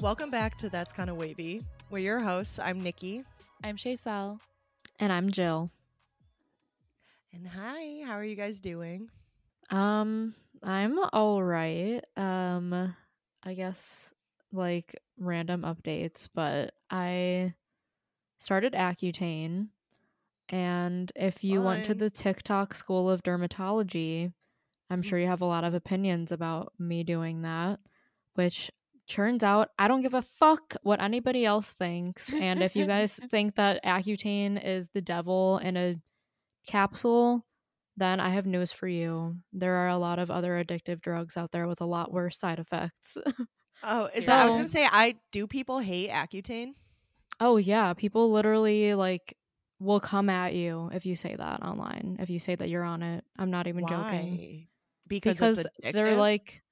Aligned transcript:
Welcome 0.00 0.30
back 0.30 0.56
to 0.58 0.70
That's 0.70 0.92
Kind 0.92 1.10
of 1.10 1.16
Wavy. 1.16 1.60
We're 1.90 1.98
your 1.98 2.20
hosts. 2.20 2.60
I'm 2.60 2.80
Nikki. 2.80 3.24
I'm 3.64 3.76
Shaysel. 3.76 4.38
And 5.00 5.12
I'm 5.12 5.32
Jill. 5.32 5.72
And 7.32 7.48
hi, 7.48 8.04
how 8.06 8.12
are 8.12 8.24
you 8.24 8.36
guys 8.36 8.60
doing? 8.60 9.10
Um, 9.70 10.36
I'm 10.62 11.00
all 11.12 11.42
right. 11.42 12.00
Um, 12.16 12.94
I 13.42 13.54
guess 13.54 14.14
like 14.52 14.94
random 15.18 15.62
updates, 15.62 16.28
but 16.32 16.74
I 16.88 17.54
started 18.38 18.74
Accutane. 18.74 19.70
And 20.48 21.10
if 21.16 21.42
you 21.42 21.60
went 21.60 21.84
to 21.86 21.94
the 21.94 22.08
TikTok 22.08 22.76
School 22.76 23.10
of 23.10 23.24
Dermatology, 23.24 24.32
I'm 24.90 25.02
sure 25.02 25.18
you 25.18 25.26
have 25.26 25.40
a 25.40 25.44
lot 25.46 25.64
of 25.64 25.74
opinions 25.74 26.30
about 26.30 26.72
me 26.78 27.02
doing 27.02 27.42
that, 27.42 27.80
which 28.34 28.70
turns 29.08 29.42
out 29.42 29.70
I 29.78 29.88
don't 29.88 30.02
give 30.02 30.14
a 30.14 30.22
fuck 30.22 30.76
what 30.82 31.00
anybody 31.00 31.44
else 31.44 31.72
thinks. 31.72 32.32
And 32.32 32.62
if 32.62 32.76
you 32.76 32.86
guys 32.94 33.18
think 33.30 33.56
that 33.56 33.84
Accutane 33.84 34.62
is 34.62 34.88
the 34.94 35.00
devil 35.00 35.58
in 35.58 35.76
a 35.76 35.96
capsule, 36.66 37.44
then 37.96 38.20
I 38.20 38.30
have 38.30 38.46
news 38.46 38.70
for 38.70 38.86
you. 38.86 39.36
There 39.52 39.74
are 39.74 39.88
a 39.88 39.98
lot 39.98 40.18
of 40.18 40.30
other 40.30 40.62
addictive 40.62 41.00
drugs 41.00 41.36
out 41.36 41.50
there 41.52 41.66
with 41.66 41.80
a 41.80 41.86
lot 41.86 42.12
worse 42.12 42.38
side 42.38 42.58
effects. 42.58 43.18
Oh, 43.82 44.08
is 44.14 44.26
that 44.26 44.40
I 44.40 44.44
was 44.46 44.54
gonna 44.54 44.68
say 44.68 44.86
I 44.90 45.16
do 45.32 45.46
people 45.46 45.78
hate 45.78 46.10
Accutane? 46.10 46.74
oh 47.40 47.56
yeah, 47.56 47.94
people 47.94 48.32
literally 48.32 48.94
like 48.94 49.36
will 49.80 50.00
come 50.00 50.28
at 50.28 50.54
you 50.54 50.90
if 50.92 51.06
you 51.06 51.16
say 51.16 51.36
that 51.36 51.62
online. 51.62 52.16
If 52.20 52.30
you 52.30 52.38
say 52.38 52.54
that 52.56 52.68
you're 52.68 52.84
on 52.84 53.02
it. 53.02 53.24
I'm 53.38 53.50
not 53.50 53.66
even 53.66 53.86
joking. 53.86 54.36
Why? 54.36 54.68
Because, 55.06 55.38
Because 55.38 55.58
it's 55.58 55.92
they're 55.92 56.16
like 56.16 56.62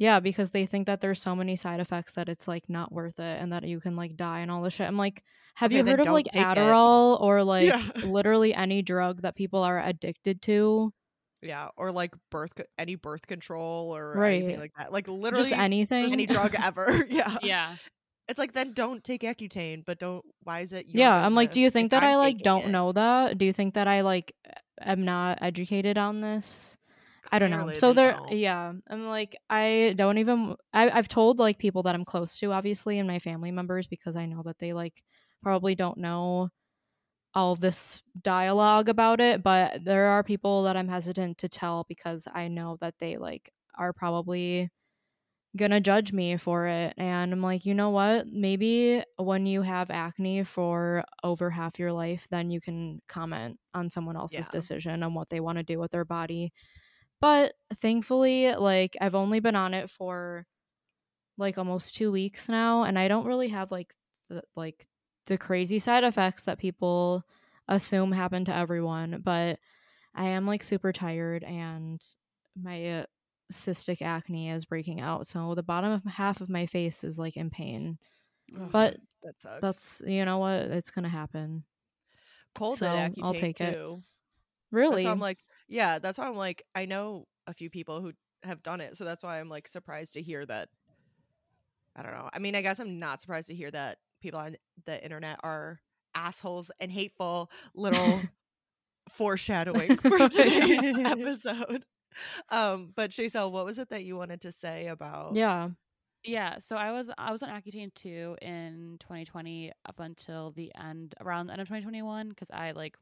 yeah, 0.00 0.18
because 0.18 0.48
they 0.48 0.64
think 0.64 0.86
that 0.86 1.02
there's 1.02 1.20
so 1.20 1.36
many 1.36 1.56
side 1.56 1.78
effects 1.78 2.14
that 2.14 2.30
it's 2.30 2.48
like 2.48 2.70
not 2.70 2.90
worth 2.90 3.20
it 3.20 3.38
and 3.40 3.52
that 3.52 3.64
you 3.64 3.80
can 3.80 3.96
like 3.96 4.16
die 4.16 4.40
and 4.40 4.50
all 4.50 4.62
this 4.62 4.72
shit. 4.72 4.88
I'm 4.88 4.96
like, 4.96 5.22
have 5.56 5.70
Okay, 5.70 5.78
you 5.78 5.84
heard 5.86 6.00
of 6.00 6.06
like 6.06 6.24
take 6.24 6.36
it. 6.36 6.46
Adderall 6.46 7.20
or 7.20 7.44
like 7.54 7.64
Yeah. 7.64 7.82
literally 8.06 8.54
any 8.54 8.80
drug 8.80 9.20
that 9.22 9.36
people 9.36 9.62
are 9.62 9.78
addicted 9.78 10.40
to? 10.42 10.92
yeah, 11.42 11.68
or 11.76 11.92
like 11.92 12.14
birth 12.30 12.54
co- 12.54 12.64
any 12.78 12.94
birth 12.94 13.26
control 13.26 13.94
or 13.94 14.14
Right. 14.14 14.42
anything 14.42 14.58
like 14.58 14.72
that. 14.78 14.90
Like 14.90 15.06
literally 15.06 15.50
Just 15.50 15.60
anything. 15.60 16.10
any 16.12 16.24
drug 16.24 16.54
ever. 16.64 17.04
yeah. 17.10 17.36
Yeah. 17.42 17.76
It's 18.26 18.38
like 18.38 18.54
then 18.54 18.72
don't 18.72 19.04
take 19.04 19.20
Accutane, 19.20 19.84
but 19.84 19.98
don't 19.98 20.24
why 20.44 20.60
is 20.60 20.72
it 20.72 20.86
your 20.86 21.00
yeah, 21.00 21.14
I'm 21.26 21.34
like, 21.34 21.50
do 21.50 21.60
you 21.60 21.68
think 21.68 21.86
if 21.86 21.90
that 21.90 22.04
I 22.04 22.12
I'm 22.12 22.18
like 22.20 22.38
don't 22.38 22.64
it? 22.64 22.68
know 22.70 22.92
that? 22.92 23.36
Do 23.36 23.44
you 23.44 23.52
think 23.52 23.74
that 23.74 23.86
I 23.86 24.00
like 24.00 24.32
am 24.80 25.04
not 25.04 25.42
educated 25.42 25.98
on 25.98 26.22
this? 26.22 26.78
I 27.32 27.38
don't 27.38 27.50
know. 27.50 27.72
So 27.74 27.92
they 27.92 27.94
there, 27.94 28.16
don't. 28.16 28.32
yeah, 28.32 28.72
I'm 28.88 29.06
like, 29.06 29.36
I 29.48 29.94
don't 29.96 30.18
even. 30.18 30.56
I, 30.72 30.90
I've 30.90 31.08
told 31.08 31.38
like 31.38 31.58
people 31.58 31.82
that 31.84 31.94
I'm 31.94 32.04
close 32.04 32.36
to, 32.40 32.52
obviously, 32.52 32.98
and 32.98 33.06
my 33.08 33.18
family 33.20 33.50
members 33.52 33.86
because 33.86 34.16
I 34.16 34.26
know 34.26 34.42
that 34.44 34.58
they 34.58 34.72
like 34.72 35.02
probably 35.42 35.74
don't 35.74 35.98
know 35.98 36.50
all 37.34 37.56
this 37.56 38.02
dialogue 38.22 38.88
about 38.88 39.20
it. 39.20 39.42
But 39.42 39.84
there 39.84 40.06
are 40.08 40.24
people 40.24 40.64
that 40.64 40.76
I'm 40.76 40.88
hesitant 40.88 41.38
to 41.38 41.48
tell 41.48 41.84
because 41.88 42.26
I 42.34 42.48
know 42.48 42.78
that 42.80 42.94
they 43.00 43.16
like 43.18 43.52
are 43.78 43.92
probably 43.92 44.70
gonna 45.56 45.80
judge 45.80 46.12
me 46.12 46.36
for 46.36 46.68
it 46.68 46.94
and 46.96 47.32
i'm 47.32 47.42
like 47.42 47.66
you 47.66 47.74
know 47.74 47.90
what 47.90 48.24
maybe 48.28 49.02
when 49.16 49.46
you 49.46 49.62
have 49.62 49.90
acne 49.90 50.44
for 50.44 51.04
over 51.24 51.50
half 51.50 51.76
your 51.78 51.92
life 51.92 52.26
then 52.30 52.50
you 52.50 52.60
can 52.60 53.00
comment 53.08 53.58
on 53.74 53.90
someone 53.90 54.16
else's 54.16 54.46
Yeah. 54.46 54.50
decision 54.50 55.02
on 55.02 55.12
what 55.14 55.28
they 55.28 55.40
want 55.40 55.58
to 55.58 55.64
do 55.64 55.78
with 55.80 55.90
their 55.90 56.04
body 56.04 56.52
but 57.20 57.54
thankfully 57.80 58.54
like 58.54 58.96
i've 59.00 59.14
only 59.14 59.40
been 59.40 59.56
on 59.56 59.74
it 59.74 59.90
for 59.90 60.46
like 61.38 61.58
almost 61.58 61.94
two 61.94 62.12
weeks 62.12 62.48
now 62.48 62.82
and 62.82 62.98
i 62.98 63.08
don't 63.08 63.26
really 63.26 63.48
have 63.48 63.70
like 63.70 63.94
the 64.28 64.42
like 64.56 64.86
the 65.26 65.38
crazy 65.38 65.78
side 65.78 66.04
effects 66.04 66.42
that 66.42 66.58
people 66.58 67.24
assume 67.68 68.12
happen 68.12 68.44
to 68.44 68.54
everyone 68.54 69.20
but 69.24 69.58
i 70.14 70.26
am 70.26 70.46
like 70.46 70.64
super 70.64 70.92
tired 70.92 71.44
and 71.44 72.00
my 72.60 73.04
cystic 73.52 74.02
acne 74.02 74.50
is 74.50 74.64
breaking 74.64 75.00
out 75.00 75.26
so 75.26 75.54
the 75.54 75.62
bottom 75.62 75.92
of 75.92 76.04
half 76.04 76.40
of 76.40 76.48
my 76.48 76.66
face 76.66 77.04
is 77.04 77.18
like 77.18 77.36
in 77.36 77.50
pain. 77.50 77.98
Ugh, 78.54 78.68
but 78.70 78.96
that 79.22 79.40
sucks. 79.40 79.60
that's 79.60 80.02
you 80.06 80.24
know 80.24 80.38
what? 80.38 80.62
It's 80.62 80.90
gonna 80.90 81.08
happen. 81.08 81.64
Cold 82.54 82.78
so 82.78 82.86
I'll 82.86 83.10
Accutane 83.10 83.38
take 83.38 83.60
it. 83.60 83.78
really 84.72 85.06
I'm 85.06 85.20
like, 85.20 85.38
yeah, 85.70 85.98
that's 86.00 86.18
why 86.18 86.26
I'm 86.26 86.36
like, 86.36 86.64
I 86.74 86.84
know 86.84 87.26
a 87.46 87.54
few 87.54 87.70
people 87.70 88.02
who 88.02 88.12
have 88.42 88.62
done 88.62 88.80
it, 88.80 88.96
so 88.96 89.04
that's 89.04 89.22
why 89.22 89.40
I'm 89.40 89.48
like 89.48 89.68
surprised 89.68 90.14
to 90.14 90.22
hear 90.22 90.44
that. 90.44 90.68
I 91.96 92.02
don't 92.02 92.12
know. 92.12 92.28
I 92.32 92.38
mean, 92.38 92.54
I 92.54 92.62
guess 92.62 92.80
I'm 92.80 92.98
not 92.98 93.20
surprised 93.20 93.48
to 93.48 93.54
hear 93.54 93.70
that 93.70 93.98
people 94.20 94.40
on 94.40 94.56
the 94.84 95.02
internet 95.02 95.38
are 95.42 95.80
assholes 96.14 96.70
and 96.80 96.90
hateful. 96.90 97.50
Little 97.74 98.20
foreshadowing 99.10 99.96
for 100.02 100.18
today's 100.28 100.96
episode. 100.98 101.84
Um, 102.48 102.92
but 102.94 103.10
Shaysel, 103.10 103.52
what 103.52 103.64
was 103.64 103.78
it 103.78 103.90
that 103.90 104.04
you 104.04 104.16
wanted 104.16 104.40
to 104.42 104.52
say 104.52 104.88
about? 104.88 105.36
yeah 105.36 105.70
Yeah. 106.24 106.58
So 106.58 106.76
I 106.76 106.92
was 106.92 107.10
I 107.16 107.30
was 107.30 107.42
on 107.42 107.48
Accutane 107.48 107.94
too 107.94 108.36
in 108.42 108.96
2020 109.00 109.72
up 109.88 110.00
until 110.00 110.50
the 110.52 110.72
end 110.80 111.14
around 111.20 111.46
the 111.46 111.52
end 111.52 111.62
of 111.62 111.68
2021 111.68 112.28
because 112.30 112.50
I 112.50 112.72
like 112.72 112.96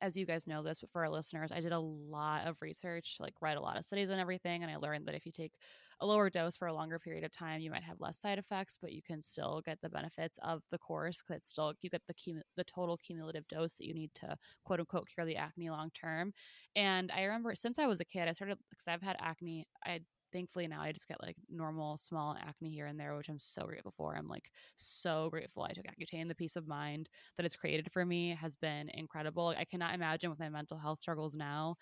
as 0.00 0.16
you 0.16 0.26
guys 0.26 0.46
know 0.46 0.62
this, 0.62 0.78
but 0.80 0.90
for 0.90 1.02
our 1.02 1.10
listeners, 1.10 1.50
I 1.52 1.60
did 1.60 1.72
a 1.72 1.78
lot 1.80 2.46
of 2.46 2.56
research, 2.60 3.16
like 3.20 3.34
read 3.40 3.56
a 3.56 3.60
lot 3.60 3.78
of 3.78 3.84
studies 3.84 4.10
and 4.10 4.20
everything, 4.20 4.62
and 4.62 4.70
I 4.70 4.76
learned 4.76 5.06
that 5.06 5.14
if 5.14 5.24
you 5.26 5.32
take 5.32 5.52
a 6.00 6.06
lower 6.06 6.28
dose 6.28 6.56
for 6.56 6.68
a 6.68 6.74
longer 6.74 6.98
period 6.98 7.24
of 7.24 7.30
time, 7.30 7.60
you 7.60 7.70
might 7.70 7.82
have 7.82 8.00
less 8.00 8.18
side 8.18 8.38
effects, 8.38 8.76
but 8.80 8.92
you 8.92 9.02
can 9.02 9.22
still 9.22 9.62
get 9.64 9.78
the 9.80 9.88
benefits 9.88 10.38
of 10.42 10.62
the 10.70 10.78
course 10.78 11.22
it's 11.30 11.48
still 11.48 11.72
you 11.82 11.90
get 11.90 12.02
the 12.06 12.14
cum- 12.14 12.42
the 12.56 12.64
total 12.64 12.96
cumulative 12.98 13.46
dose 13.48 13.74
that 13.74 13.86
you 13.86 13.94
need 13.94 14.10
to 14.14 14.36
quote 14.64 14.80
unquote 14.80 15.08
cure 15.12 15.26
the 15.26 15.36
acne 15.36 15.70
long 15.70 15.90
term. 15.90 16.32
And 16.74 17.10
I 17.10 17.22
remember 17.24 17.54
since 17.54 17.78
I 17.78 17.86
was 17.86 18.00
a 18.00 18.04
kid, 18.04 18.28
I 18.28 18.32
started 18.32 18.58
because 18.70 18.86
I've 18.88 19.02
had 19.02 19.16
acne. 19.20 19.66
I 19.84 20.00
thankfully 20.32 20.66
now 20.66 20.82
I 20.82 20.92
just 20.92 21.08
get 21.08 21.22
like 21.22 21.36
normal 21.48 21.96
small 21.96 22.36
acne 22.40 22.70
here 22.70 22.86
and 22.86 22.98
there, 22.98 23.16
which 23.16 23.28
I'm 23.28 23.38
so 23.38 23.64
grateful 23.64 23.94
for. 23.96 24.16
I'm 24.16 24.28
like 24.28 24.50
so 24.76 25.28
grateful 25.30 25.62
I 25.62 25.72
took 25.72 25.86
Accutane. 25.86 26.28
The 26.28 26.34
peace 26.34 26.56
of 26.56 26.66
mind 26.66 27.08
that 27.36 27.46
it's 27.46 27.56
created 27.56 27.90
for 27.92 28.04
me 28.04 28.36
has 28.40 28.56
been 28.56 28.88
incredible. 28.94 29.54
I 29.56 29.64
cannot 29.64 29.94
imagine 29.94 30.30
with 30.30 30.40
my 30.40 30.48
mental 30.48 30.78
health 30.78 31.00
struggles 31.00 31.34
now, 31.34 31.76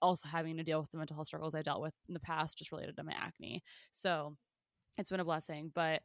also 0.00 0.28
having 0.28 0.56
to 0.56 0.64
deal 0.64 0.80
with 0.80 0.90
the 0.90 0.98
mental 0.98 1.16
health 1.16 1.28
struggles 1.28 1.54
I 1.54 1.62
dealt 1.62 1.80
with 1.80 1.94
in 2.08 2.14
the 2.14 2.20
past 2.20 2.58
just 2.58 2.72
related 2.72 2.96
to 2.96 3.04
my 3.04 3.12
acne. 3.12 3.62
So 3.92 4.36
it's 4.98 5.10
been 5.10 5.20
a 5.20 5.24
blessing. 5.24 5.72
But 5.74 6.02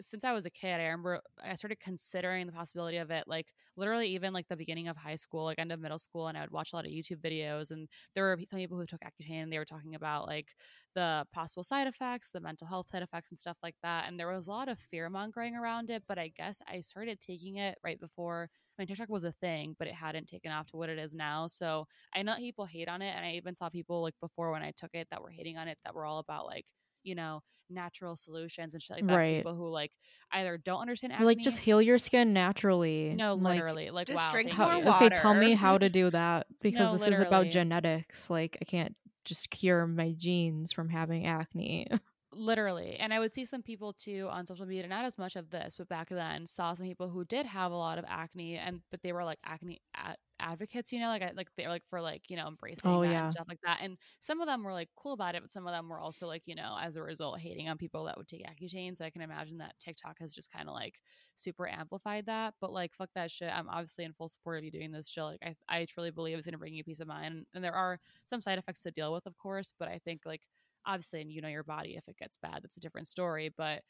since 0.00 0.24
I 0.24 0.32
was 0.32 0.44
a 0.46 0.50
kid, 0.50 0.74
I 0.80 0.84
remember 0.84 1.20
I 1.42 1.54
started 1.54 1.80
considering 1.80 2.46
the 2.46 2.52
possibility 2.52 2.98
of 2.98 3.10
it, 3.10 3.24
like 3.26 3.52
literally 3.76 4.08
even 4.08 4.32
like 4.32 4.46
the 4.48 4.56
beginning 4.56 4.88
of 4.88 4.96
high 4.96 5.16
school, 5.16 5.44
like 5.44 5.58
end 5.58 5.72
of 5.72 5.80
middle 5.80 5.98
school, 5.98 6.28
and 6.28 6.36
I 6.36 6.42
would 6.42 6.50
watch 6.50 6.72
a 6.72 6.76
lot 6.76 6.84
of 6.86 6.92
YouTube 6.92 7.20
videos. 7.20 7.70
And 7.70 7.88
there 8.14 8.24
were 8.24 8.38
some 8.48 8.58
people 8.58 8.78
who 8.78 8.86
took 8.86 9.00
Accutane, 9.00 9.42
and 9.44 9.52
they 9.52 9.58
were 9.58 9.64
talking 9.64 9.94
about 9.94 10.26
like 10.26 10.48
the 10.94 11.26
possible 11.32 11.62
side 11.64 11.86
effects, 11.86 12.30
the 12.32 12.40
mental 12.40 12.66
health 12.66 12.88
side 12.88 13.02
effects, 13.02 13.30
and 13.30 13.38
stuff 13.38 13.56
like 13.62 13.76
that. 13.82 14.04
And 14.08 14.18
there 14.18 14.28
was 14.32 14.46
a 14.48 14.50
lot 14.50 14.68
of 14.68 14.78
fear 14.78 15.08
mongering 15.10 15.54
around 15.56 15.90
it. 15.90 16.02
But 16.08 16.18
I 16.18 16.28
guess 16.36 16.60
I 16.68 16.80
started 16.80 17.20
taking 17.20 17.56
it 17.56 17.78
right 17.84 18.00
before. 18.00 18.48
I 18.78 18.82
mean, 18.82 18.88
TikTok 18.88 19.08
was 19.08 19.24
a 19.24 19.32
thing, 19.32 19.74
but 19.78 19.88
it 19.88 19.94
hadn't 19.94 20.28
taken 20.28 20.52
off 20.52 20.66
to 20.68 20.76
what 20.76 20.88
it 20.90 20.98
is 20.98 21.14
now. 21.14 21.46
So 21.46 21.86
I 22.14 22.22
know 22.22 22.36
people 22.36 22.66
hate 22.66 22.88
on 22.88 23.02
it, 23.02 23.14
and 23.16 23.24
I 23.24 23.32
even 23.32 23.54
saw 23.54 23.68
people 23.68 24.02
like 24.02 24.14
before 24.20 24.50
when 24.52 24.62
I 24.62 24.72
took 24.76 24.90
it 24.94 25.08
that 25.10 25.22
were 25.22 25.30
hating 25.30 25.58
on 25.58 25.68
it 25.68 25.78
that 25.84 25.94
were 25.94 26.04
all 26.04 26.18
about 26.18 26.46
like 26.46 26.66
you 27.06 27.14
know 27.14 27.42
natural 27.70 28.14
solutions 28.14 28.74
and 28.74 28.82
shit 28.82 28.96
like 28.98 29.06
that. 29.06 29.16
Right. 29.16 29.36
People 29.38 29.54
who 29.56 29.68
like 29.68 29.90
either 30.32 30.56
don't 30.56 30.80
understand 30.80 31.12
acne. 31.12 31.26
like 31.26 31.38
just 31.38 31.58
heal 31.58 31.80
your 31.82 31.98
skin 31.98 32.32
naturally 32.32 33.14
no, 33.16 33.34
Like, 33.34 33.54
literally, 33.54 33.90
like 33.90 34.06
just 34.06 34.16
wow, 34.16 34.30
drink 34.30 34.50
thank 34.50 34.58
more 34.58 34.74
you. 34.78 34.84
water. 34.84 35.04
okay 35.06 35.14
tell 35.16 35.34
me 35.34 35.54
how 35.54 35.76
to 35.78 35.88
do 36.00 36.10
that 36.10 36.46
because 36.60 36.92
No, 36.92 36.96
this 36.98 37.08
is 37.08 37.20
about 37.20 37.46
genetics 37.46 38.30
like 38.30 38.56
i 38.60 38.64
can't 38.64 38.94
just 39.24 39.50
cure 39.50 39.86
my 39.86 40.12
genes 40.12 40.70
from 40.72 40.88
having 40.88 41.26
acne 41.26 41.88
literally 42.32 42.96
and 43.00 43.12
i 43.14 43.18
would 43.18 43.34
see 43.34 43.44
some 43.44 43.62
people 43.62 43.92
too 43.92 44.28
on 44.30 44.46
social 44.46 44.66
media 44.66 44.86
not 44.86 45.04
as 45.04 45.16
much 45.18 45.34
of 45.36 45.50
this 45.50 45.74
but 45.76 45.88
back 45.88 46.08
then 46.08 46.46
saw 46.46 46.72
some 46.74 46.86
people 46.86 47.08
who 47.08 47.24
did 47.24 47.46
have 47.46 47.72
a 47.72 47.76
lot 47.76 47.98
of 47.98 48.04
acne 48.06 48.56
and 48.56 48.80
but 48.90 49.02
they 49.02 49.12
were 49.12 49.24
like 49.24 49.38
acne 49.44 49.80
ad- 49.96 50.16
advocates 50.46 50.92
you 50.92 51.00
know 51.00 51.08
like 51.08 51.22
I, 51.22 51.32
like 51.34 51.48
they're 51.56 51.68
like 51.68 51.84
for 51.90 52.00
like 52.00 52.30
you 52.30 52.36
know 52.36 52.46
embracing 52.46 52.84
Oh, 52.84 53.02
that 53.02 53.02
yeah. 53.02 53.24
and 53.24 53.30
stuff 53.30 53.46
like 53.48 53.60
that 53.64 53.78
and 53.82 53.98
some 54.20 54.40
of 54.40 54.46
them 54.46 54.62
were 54.62 54.72
like 54.72 54.90
cool 54.96 55.12
about 55.14 55.34
it 55.34 55.42
but 55.42 55.52
some 55.52 55.66
of 55.66 55.72
them 55.72 55.88
were 55.88 56.00
also 56.00 56.26
like 56.26 56.42
you 56.46 56.54
know 56.54 56.76
as 56.80 56.96
a 56.96 57.02
result 57.02 57.40
hating 57.40 57.68
on 57.68 57.78
people 57.78 58.04
that 58.04 58.16
would 58.16 58.28
take 58.28 58.44
accutane 58.46 58.96
so 58.96 59.04
i 59.04 59.10
can 59.10 59.22
imagine 59.22 59.58
that 59.58 59.74
tiktok 59.80 60.18
has 60.20 60.34
just 60.34 60.52
kind 60.52 60.68
of 60.68 60.74
like 60.74 61.00
super 61.34 61.68
amplified 61.68 62.26
that 62.26 62.54
but 62.60 62.72
like 62.72 62.94
fuck 62.94 63.10
that 63.14 63.30
shit 63.30 63.50
i'm 63.52 63.68
obviously 63.68 64.04
in 64.04 64.12
full 64.12 64.28
support 64.28 64.58
of 64.58 64.64
you 64.64 64.70
doing 64.70 64.92
this 64.92 65.08
shit 65.08 65.24
like 65.24 65.38
i, 65.42 65.54
I 65.68 65.84
truly 65.84 66.10
believe 66.10 66.38
it's 66.38 66.46
going 66.46 66.52
to 66.52 66.58
bring 66.58 66.74
you 66.74 66.84
peace 66.84 67.00
of 67.00 67.08
mind 67.08 67.46
and 67.54 67.64
there 67.64 67.74
are 67.74 67.98
some 68.24 68.40
side 68.42 68.58
effects 68.58 68.82
to 68.82 68.90
deal 68.90 69.12
with 69.12 69.26
of 69.26 69.36
course 69.38 69.72
but 69.78 69.88
i 69.88 69.98
think 69.98 70.22
like 70.24 70.42
obviously 70.86 71.20
and 71.20 71.32
you 71.32 71.40
know 71.40 71.48
your 71.48 71.64
body 71.64 71.96
if 71.96 72.06
it 72.08 72.16
gets 72.16 72.36
bad 72.36 72.60
that's 72.62 72.76
a 72.76 72.80
different 72.80 73.08
story 73.08 73.48
but 73.56 73.82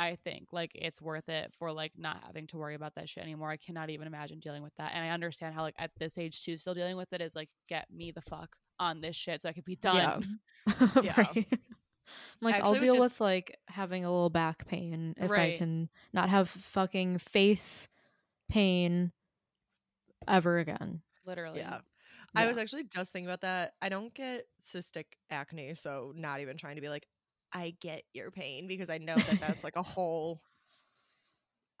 i 0.00 0.16
think 0.24 0.48
like 0.52 0.70
it's 0.74 1.00
worth 1.00 1.28
it 1.28 1.52
for 1.58 1.70
like 1.72 1.92
not 1.96 2.22
having 2.26 2.46
to 2.46 2.56
worry 2.56 2.74
about 2.74 2.94
that 2.94 3.08
shit 3.08 3.22
anymore 3.22 3.50
i 3.50 3.56
cannot 3.56 3.90
even 3.90 4.06
imagine 4.06 4.38
dealing 4.38 4.62
with 4.62 4.74
that 4.78 4.92
and 4.94 5.04
i 5.04 5.10
understand 5.10 5.54
how 5.54 5.62
like 5.62 5.74
at 5.78 5.90
this 5.98 6.16
age 6.18 6.42
too 6.42 6.56
still 6.56 6.74
dealing 6.74 6.96
with 6.96 7.12
it 7.12 7.20
is 7.20 7.34
like 7.36 7.48
get 7.68 7.86
me 7.90 8.10
the 8.10 8.22
fuck 8.22 8.56
on 8.78 9.00
this 9.00 9.14
shit 9.16 9.42
so 9.42 9.48
i 9.48 9.52
could 9.52 9.64
be 9.64 9.76
done 9.76 10.24
yeah 10.66 10.76
Yeah. 11.02 11.14
Right. 11.16 11.46
like 12.40 12.54
Actually, 12.56 12.74
I'll 12.74 12.80
deal 12.80 12.94
just- 12.94 13.00
with 13.00 13.20
like 13.20 13.58
having 13.68 14.04
a 14.04 14.10
little 14.10 14.30
back 14.30 14.66
pain 14.66 15.14
if 15.18 15.30
I 15.30 15.56
can 15.56 15.88
not 16.12 16.28
have 16.28 16.48
fucking 16.48 17.18
face 17.18 17.88
pain 18.48 19.12
ever 20.28 20.58
again. 20.58 21.02
Literally. 21.26 21.60
Yeah. 21.60 21.78
I 22.34 22.46
was 22.46 22.58
actually 22.58 22.84
just 22.84 23.12
thinking 23.12 23.28
about 23.28 23.40
that. 23.40 23.74
I 23.82 23.88
don't 23.88 24.12
get 24.14 24.46
cystic 24.62 25.04
acne, 25.30 25.74
so 25.74 26.12
not 26.14 26.40
even 26.40 26.56
trying 26.56 26.76
to 26.76 26.80
be 26.82 26.88
like, 26.88 27.06
I 27.52 27.74
get 27.80 28.02
your 28.12 28.30
pain 28.30 28.66
because 28.66 28.90
I 28.90 28.98
know 28.98 29.16
that 29.16 29.40
that's 29.40 29.64
like 29.64 29.76
a 29.76 29.82
whole, 29.82 30.40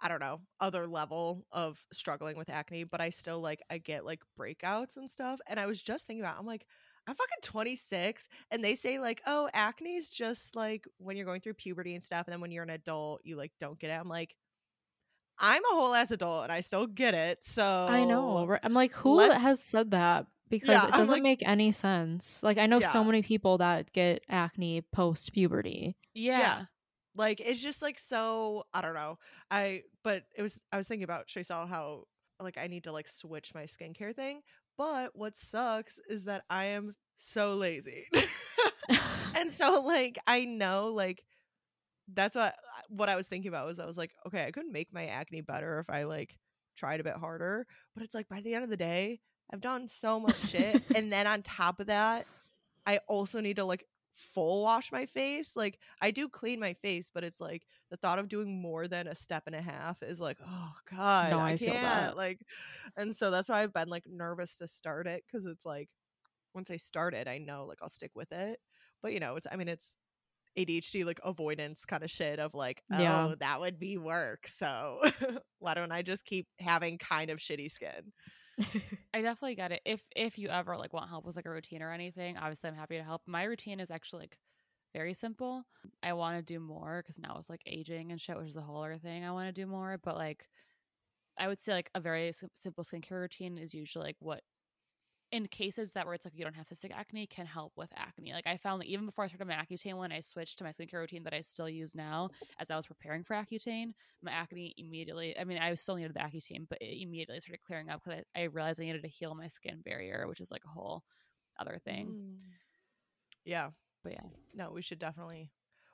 I 0.00 0.08
don't 0.08 0.20
know, 0.20 0.40
other 0.60 0.86
level 0.86 1.46
of 1.52 1.84
struggling 1.92 2.36
with 2.36 2.50
acne. 2.50 2.84
But 2.84 3.00
I 3.00 3.10
still 3.10 3.40
like, 3.40 3.62
I 3.70 3.78
get 3.78 4.04
like 4.04 4.20
breakouts 4.38 4.96
and 4.96 5.08
stuff. 5.08 5.40
And 5.46 5.60
I 5.60 5.66
was 5.66 5.80
just 5.82 6.06
thinking 6.06 6.22
about, 6.22 6.38
I'm 6.38 6.46
like, 6.46 6.66
I'm 7.06 7.14
fucking 7.14 7.38
26, 7.42 8.28
and 8.50 8.62
they 8.62 8.74
say 8.74 8.98
like, 8.98 9.22
oh, 9.26 9.48
acne 9.54 9.96
is 9.96 10.10
just 10.10 10.54
like 10.54 10.84
when 10.98 11.16
you're 11.16 11.26
going 11.26 11.40
through 11.40 11.54
puberty 11.54 11.94
and 11.94 12.04
stuff, 12.04 12.26
and 12.26 12.32
then 12.32 12.40
when 12.40 12.52
you're 12.52 12.62
an 12.62 12.70
adult, 12.70 13.22
you 13.24 13.36
like 13.36 13.52
don't 13.58 13.78
get 13.78 13.90
it. 13.90 13.94
I'm 13.94 14.08
like, 14.08 14.36
I'm 15.40 15.64
a 15.64 15.74
whole 15.74 15.94
ass 15.94 16.10
adult 16.10 16.44
and 16.44 16.52
I 16.52 16.60
still 16.60 16.86
get 16.86 17.14
it. 17.14 17.42
So 17.42 17.64
I 17.64 18.04
know. 18.04 18.58
I'm 18.62 18.74
like, 18.74 18.92
who 18.92 19.18
has 19.18 19.62
said 19.62 19.92
that? 19.92 20.26
Because 20.50 20.68
Yeah, 20.68 20.86
it 20.88 20.92
doesn't 20.92 21.14
like- 21.14 21.22
make 21.22 21.42
any 21.46 21.72
sense. 21.72 22.42
Like 22.42 22.58
I 22.58 22.66
know 22.66 22.80
so 22.80 23.02
many 23.04 23.22
people 23.22 23.58
that 23.58 23.92
get 23.92 24.22
acne 24.28 24.82
post 24.92 25.32
puberty. 25.32 25.96
Yeah. 26.12 26.64
like 27.16 27.40
it's 27.40 27.60
just 27.60 27.82
like 27.82 27.98
so 27.98 28.62
i 28.72 28.80
don't 28.80 28.94
know 28.94 29.18
i 29.50 29.82
but 30.04 30.22
it 30.36 30.42
was 30.42 30.58
i 30.72 30.76
was 30.76 30.86
thinking 30.86 31.02
about 31.04 31.26
Shaysel 31.26 31.68
how 31.68 32.04
like 32.40 32.56
i 32.56 32.68
need 32.68 32.84
to 32.84 32.92
like 32.92 33.08
switch 33.08 33.52
my 33.54 33.64
skincare 33.64 34.14
thing 34.14 34.42
but 34.78 35.10
what 35.14 35.36
sucks 35.36 35.98
is 36.08 36.24
that 36.24 36.44
i 36.48 36.66
am 36.66 36.94
so 37.16 37.54
lazy 37.54 38.06
and 39.34 39.52
so 39.60 39.82
like 39.82 40.18
i 40.26 40.44
know 40.44 40.88
like 40.94 41.22
that's 42.14 42.34
what 42.36 42.54
what 42.88 43.08
i 43.08 43.16
was 43.16 43.26
thinking 43.28 43.48
about 43.48 43.66
was 43.66 43.80
i 43.80 43.86
was 43.86 43.98
like 43.98 44.12
okay 44.26 44.44
i 44.46 44.50
could 44.52 44.66
make 44.66 44.92
my 44.92 45.06
acne 45.06 45.40
better 45.40 45.80
if 45.80 45.90
i 45.90 46.04
like 46.04 46.36
tried 46.76 47.00
a 47.00 47.04
bit 47.04 47.16
harder 47.16 47.66
but 47.94 48.04
it's 48.04 48.14
like 48.14 48.28
by 48.28 48.40
the 48.40 48.54
end 48.54 48.64
of 48.64 48.70
the 48.70 48.76
day 48.76 49.18
i've 49.52 49.60
done 49.60 49.86
so 49.86 50.18
much 50.20 50.38
shit 50.38 50.82
and 50.94 51.12
then 51.12 51.26
on 51.26 51.42
top 51.42 51.80
of 51.80 51.86
that 51.86 52.26
i 52.86 52.98
also 53.08 53.40
need 53.40 53.56
to 53.56 53.64
like 53.64 53.84
full 54.34 54.62
wash 54.62 54.92
my 54.92 55.06
face 55.06 55.56
like 55.56 55.78
i 56.02 56.10
do 56.10 56.28
clean 56.28 56.60
my 56.60 56.74
face 56.74 57.10
but 57.12 57.24
it's 57.24 57.40
like 57.40 57.62
the 57.90 57.96
thought 57.96 58.18
of 58.18 58.28
doing 58.28 58.60
more 58.60 58.86
than 58.86 59.06
a 59.06 59.14
step 59.14 59.44
and 59.46 59.54
a 59.56 59.60
half 59.62 60.02
is 60.02 60.20
like 60.20 60.36
oh 60.46 60.72
god 60.90 61.30
No, 61.30 61.38
i, 61.38 61.50
I 61.52 61.56
can't 61.56 61.82
that. 61.82 62.16
like 62.16 62.40
and 62.96 63.16
so 63.16 63.30
that's 63.30 63.48
why 63.48 63.62
i've 63.62 63.72
been 63.72 63.88
like 63.88 64.04
nervous 64.06 64.58
to 64.58 64.68
start 64.68 65.06
it 65.06 65.24
because 65.26 65.46
it's 65.46 65.64
like 65.64 65.88
once 66.54 66.70
i 66.70 66.76
start 66.76 67.14
it 67.14 67.28
i 67.28 67.38
know 67.38 67.64
like 67.64 67.78
i'll 67.80 67.88
stick 67.88 68.10
with 68.14 68.30
it 68.32 68.58
but 69.02 69.12
you 69.14 69.20
know 69.20 69.36
it's 69.36 69.46
i 69.50 69.56
mean 69.56 69.68
it's 69.68 69.96
adhd 70.58 71.04
like 71.06 71.20
avoidance 71.24 71.84
kind 71.86 72.02
of 72.02 72.10
shit 72.10 72.38
of 72.40 72.52
like 72.54 72.82
oh 72.92 72.96
Yeah. 72.98 73.34
that 73.40 73.60
would 73.60 73.78
be 73.78 73.96
work 73.96 74.48
so 74.54 75.00
why 75.60 75.72
don't 75.74 75.92
i 75.92 76.02
just 76.02 76.26
keep 76.26 76.46
having 76.58 76.98
kind 76.98 77.30
of 77.30 77.38
shitty 77.38 77.70
skin 77.70 78.12
I 79.14 79.20
definitely 79.22 79.54
get 79.54 79.72
it. 79.72 79.82
If 79.84 80.02
if 80.14 80.38
you 80.38 80.48
ever 80.48 80.76
like 80.76 80.92
want 80.92 81.08
help 81.08 81.24
with 81.24 81.36
like 81.36 81.46
a 81.46 81.50
routine 81.50 81.82
or 81.82 81.92
anything, 81.92 82.36
obviously 82.36 82.68
I'm 82.68 82.76
happy 82.76 82.96
to 82.96 83.02
help. 83.04 83.22
My 83.26 83.44
routine 83.44 83.80
is 83.80 83.90
actually 83.90 84.22
like 84.24 84.38
very 84.94 85.14
simple. 85.14 85.64
I 86.02 86.12
want 86.14 86.36
to 86.38 86.42
do 86.42 86.60
more 86.60 87.02
because 87.02 87.18
now 87.18 87.36
with 87.36 87.48
like 87.48 87.62
aging 87.66 88.10
and 88.10 88.20
shit, 88.20 88.36
which 88.36 88.48
is 88.48 88.56
a 88.56 88.62
whole 88.62 88.82
other 88.82 88.98
thing, 88.98 89.24
I 89.24 89.32
want 89.32 89.48
to 89.48 89.52
do 89.52 89.66
more. 89.66 89.98
But 90.02 90.16
like, 90.16 90.48
I 91.38 91.48
would 91.48 91.60
say 91.60 91.72
like 91.72 91.90
a 91.94 92.00
very 92.00 92.32
sim- 92.32 92.50
simple 92.54 92.84
skincare 92.84 93.20
routine 93.20 93.58
is 93.58 93.74
usually 93.74 94.04
like 94.06 94.16
what, 94.20 94.42
in 95.32 95.46
cases 95.46 95.92
that 95.92 96.06
where 96.06 96.14
it's 96.14 96.24
like 96.24 96.34
you 96.36 96.44
don't 96.44 96.54
have 96.56 96.66
cystic 96.66 96.92
acne, 96.92 97.26
can 97.26 97.46
help 97.46 97.72
with 97.76 97.90
acne. 97.96 98.32
Like 98.32 98.46
I 98.46 98.56
found 98.56 98.80
that 98.80 98.88
even 98.88 99.06
before 99.06 99.24
I 99.24 99.28
started 99.28 99.46
my 99.46 99.54
Accutane, 99.54 99.96
when 99.96 100.12
I 100.12 100.20
switched 100.20 100.58
to 100.58 100.64
my 100.64 100.70
skincare 100.70 100.94
routine 101.00 101.22
that 101.24 101.34
I 101.34 101.40
still 101.40 101.68
use 101.68 101.94
now, 101.94 102.30
as 102.58 102.70
I 102.70 102.76
was 102.76 102.86
preparing 102.86 103.22
for 103.24 103.34
Accutane, 103.34 103.92
my 104.22 104.32
acne 104.32 104.74
immediately 104.76 105.38
i 105.38 105.44
mean 105.44 105.58
i 105.58 105.72
still 105.74 105.94
needed 105.96 106.14
the 106.14 106.20
accutane 106.20 106.66
but 106.68 106.78
it 106.80 107.02
immediately 107.02 107.40
started 107.40 107.62
clearing 107.66 107.88
up 107.88 108.02
because 108.04 108.22
I, 108.36 108.40
I 108.40 108.44
realized 108.44 108.80
i 108.80 108.84
needed 108.84 109.02
to 109.02 109.08
heal 109.08 109.34
my 109.34 109.48
skin 109.48 109.80
barrier 109.84 110.26
which 110.28 110.40
is 110.40 110.50
like 110.50 110.62
a 110.64 110.68
whole 110.68 111.02
other 111.58 111.78
thing 111.84 112.16
Mm. 112.18 112.36
yeah 113.44 113.70
but 114.02 114.12
yeah 114.12 114.26
no 114.54 114.70
we 114.72 114.82
should 114.82 114.98
definitely 114.98 115.50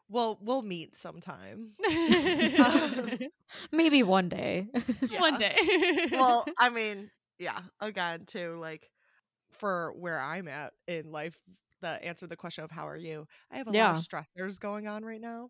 well 0.09 0.39
we'll 0.43 0.63
meet 0.63 0.97
sometime 0.97 1.73
Maybe 3.73 4.03
one 4.03 4.29
day. 4.29 4.69
one 5.19 5.39
day 5.39 5.57
well 6.13 6.47
i 6.59 6.69
mean 6.69 7.11
yeah 7.39 7.61
again 7.81 8.25
too 8.27 8.57
like 8.61 8.89
for 9.59 9.93
where 9.97 10.19
i'm 10.21 10.49
at 10.49 10.73
in 10.89 11.11
life 11.11 11.37
the 11.83 12.03
answer 12.05 12.21
to 12.21 12.27
the 12.29 12.37
question 12.37 12.65
of 12.65 12.71
how 12.71 12.87
are 12.89 12.97
you 12.97 13.27
i 13.51 13.57
have 13.59 13.67
a 13.69 13.71
lot 13.71 13.97
of 13.97 14.03
stressors 14.03 14.59
going 14.59 14.87
on 14.89 15.05
right 15.05 15.21
now 15.21 15.49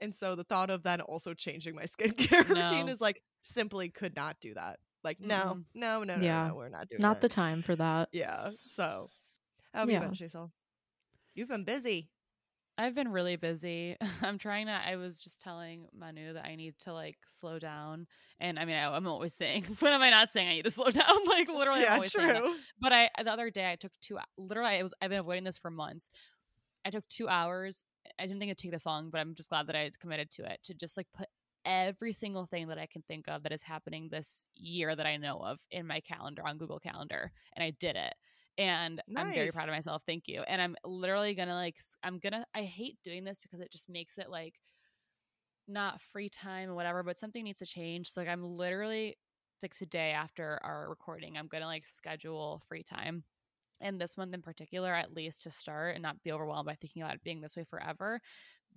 and 0.00 0.14
so 0.14 0.34
the 0.34 0.44
thought 0.44 0.70
of 0.70 0.82
then 0.82 1.00
also 1.00 1.34
changing 1.34 1.74
my 1.74 1.82
skincare 1.84 2.48
routine 2.48 2.88
is 2.88 3.00
like 3.00 3.20
simply 3.42 3.88
could 3.88 4.14
not 4.16 4.36
do 4.40 4.54
that 4.54 4.78
like 5.04 5.18
no 5.20 5.54
Mm-mm. 5.56 5.64
no 5.74 6.04
no 6.04 6.16
no 6.16 6.22
Yeah. 6.22 6.48
no 6.48 6.54
we're 6.54 6.68
not 6.68 6.88
doing 6.88 7.00
that. 7.00 7.08
Not 7.08 7.20
the 7.20 7.28
time 7.28 7.62
for 7.62 7.76
that. 7.76 8.08
yeah 8.12 8.50
so 8.66 9.08
how 9.72 9.80
have 9.80 9.90
Yeah. 9.90 9.96
you 10.02 10.08
been 10.08 10.14
Shaysel? 10.14 10.50
you've 11.34 11.48
been 11.48 11.64
busy 11.64 12.08
i've 12.78 12.94
been 12.94 13.10
really 13.10 13.36
busy 13.36 13.96
i'm 14.22 14.38
trying 14.38 14.66
to 14.66 14.72
i 14.72 14.96
was 14.96 15.20
just 15.20 15.40
telling 15.40 15.86
manu 15.96 16.32
that 16.34 16.44
i 16.44 16.54
need 16.54 16.74
to 16.78 16.92
like 16.92 17.16
slow 17.26 17.58
down 17.58 18.06
and 18.40 18.58
i 18.58 18.64
mean 18.64 18.76
I, 18.76 18.94
i'm 18.94 19.06
always 19.06 19.34
saying 19.34 19.64
when 19.80 19.92
am 19.92 20.02
i 20.02 20.10
not 20.10 20.30
saying 20.30 20.48
i 20.48 20.54
need 20.54 20.64
to 20.64 20.70
slow 20.70 20.90
down 20.90 21.24
like 21.26 21.48
literally 21.48 21.80
i'm 21.80 21.86
yeah 21.86 21.94
always 21.94 22.12
saying 22.12 22.28
that. 22.28 22.38
true 22.38 22.54
But 22.80 22.92
I 22.92 23.10
the 23.22 23.32
other 23.32 23.50
day 23.50 23.70
I 23.70 23.76
took 23.76 23.92
two 24.00 24.18
literally 24.38 24.76
I 24.78 24.82
was 24.82 24.94
I've 25.00 25.10
been 25.10 25.20
avoiding 25.20 25.44
this 25.44 25.58
for 25.58 25.70
months. 25.70 26.08
I 26.84 26.90
took 26.90 27.06
two 27.08 27.28
hours. 27.28 27.84
I 28.18 28.24
didn't 28.26 28.38
think 28.38 28.50
it'd 28.50 28.58
take 28.58 28.70
this 28.70 28.86
long, 28.86 29.10
but 29.10 29.20
I'm 29.20 29.34
just 29.34 29.48
glad 29.48 29.66
that 29.66 29.76
I 29.76 29.90
committed 30.00 30.30
to 30.32 30.44
it 30.44 30.60
to 30.64 30.74
just 30.74 30.96
like 30.96 31.06
put 31.16 31.26
every 31.64 32.12
single 32.12 32.46
thing 32.46 32.68
that 32.68 32.78
I 32.78 32.86
can 32.86 33.02
think 33.08 33.26
of 33.28 33.42
that 33.42 33.52
is 33.52 33.62
happening 33.62 34.08
this 34.08 34.44
year 34.54 34.94
that 34.94 35.06
I 35.06 35.16
know 35.16 35.38
of 35.38 35.58
in 35.70 35.86
my 35.86 36.00
calendar 36.00 36.42
on 36.46 36.58
Google 36.58 36.78
Calendar, 36.78 37.32
and 37.56 37.64
I 37.64 37.70
did 37.80 37.96
it. 37.96 38.14
And 38.58 39.02
I'm 39.14 39.32
very 39.32 39.52
proud 39.52 39.68
of 39.68 39.74
myself. 39.74 40.02
Thank 40.06 40.28
you. 40.28 40.42
And 40.42 40.62
I'm 40.62 40.76
literally 40.84 41.34
gonna 41.34 41.54
like 41.54 41.76
i'm 42.02 42.18
gonna 42.18 42.46
I 42.54 42.62
hate 42.64 42.98
doing 43.04 43.24
this 43.24 43.38
because 43.38 43.60
it 43.60 43.70
just 43.70 43.88
makes 43.88 44.18
it 44.18 44.30
like 44.30 44.60
not 45.68 46.00
free 46.00 46.28
time 46.28 46.68
or 46.70 46.74
whatever, 46.74 47.02
but 47.02 47.18
something 47.18 47.44
needs 47.44 47.58
to 47.58 47.66
change. 47.66 48.10
So 48.10 48.20
like 48.20 48.28
I'm 48.28 48.44
literally 48.44 49.16
like 49.62 49.74
today 49.74 50.10
after 50.12 50.58
our 50.62 50.88
recording, 50.88 51.36
I'm 51.36 51.48
gonna 51.48 51.66
like 51.66 51.86
schedule 51.86 52.62
free 52.68 52.82
time. 52.84 53.24
And 53.80 54.00
this 54.00 54.16
month 54.18 54.34
in 54.34 54.42
particular, 54.42 54.94
at 54.94 55.14
least 55.14 55.42
to 55.42 55.50
start 55.50 55.94
and 55.96 56.02
not 56.02 56.22
be 56.22 56.32
overwhelmed 56.32 56.66
by 56.66 56.76
thinking 56.76 57.02
about 57.02 57.16
it 57.16 57.24
being 57.24 57.40
this 57.42 57.56
way 57.56 57.64
forever. 57.64 58.20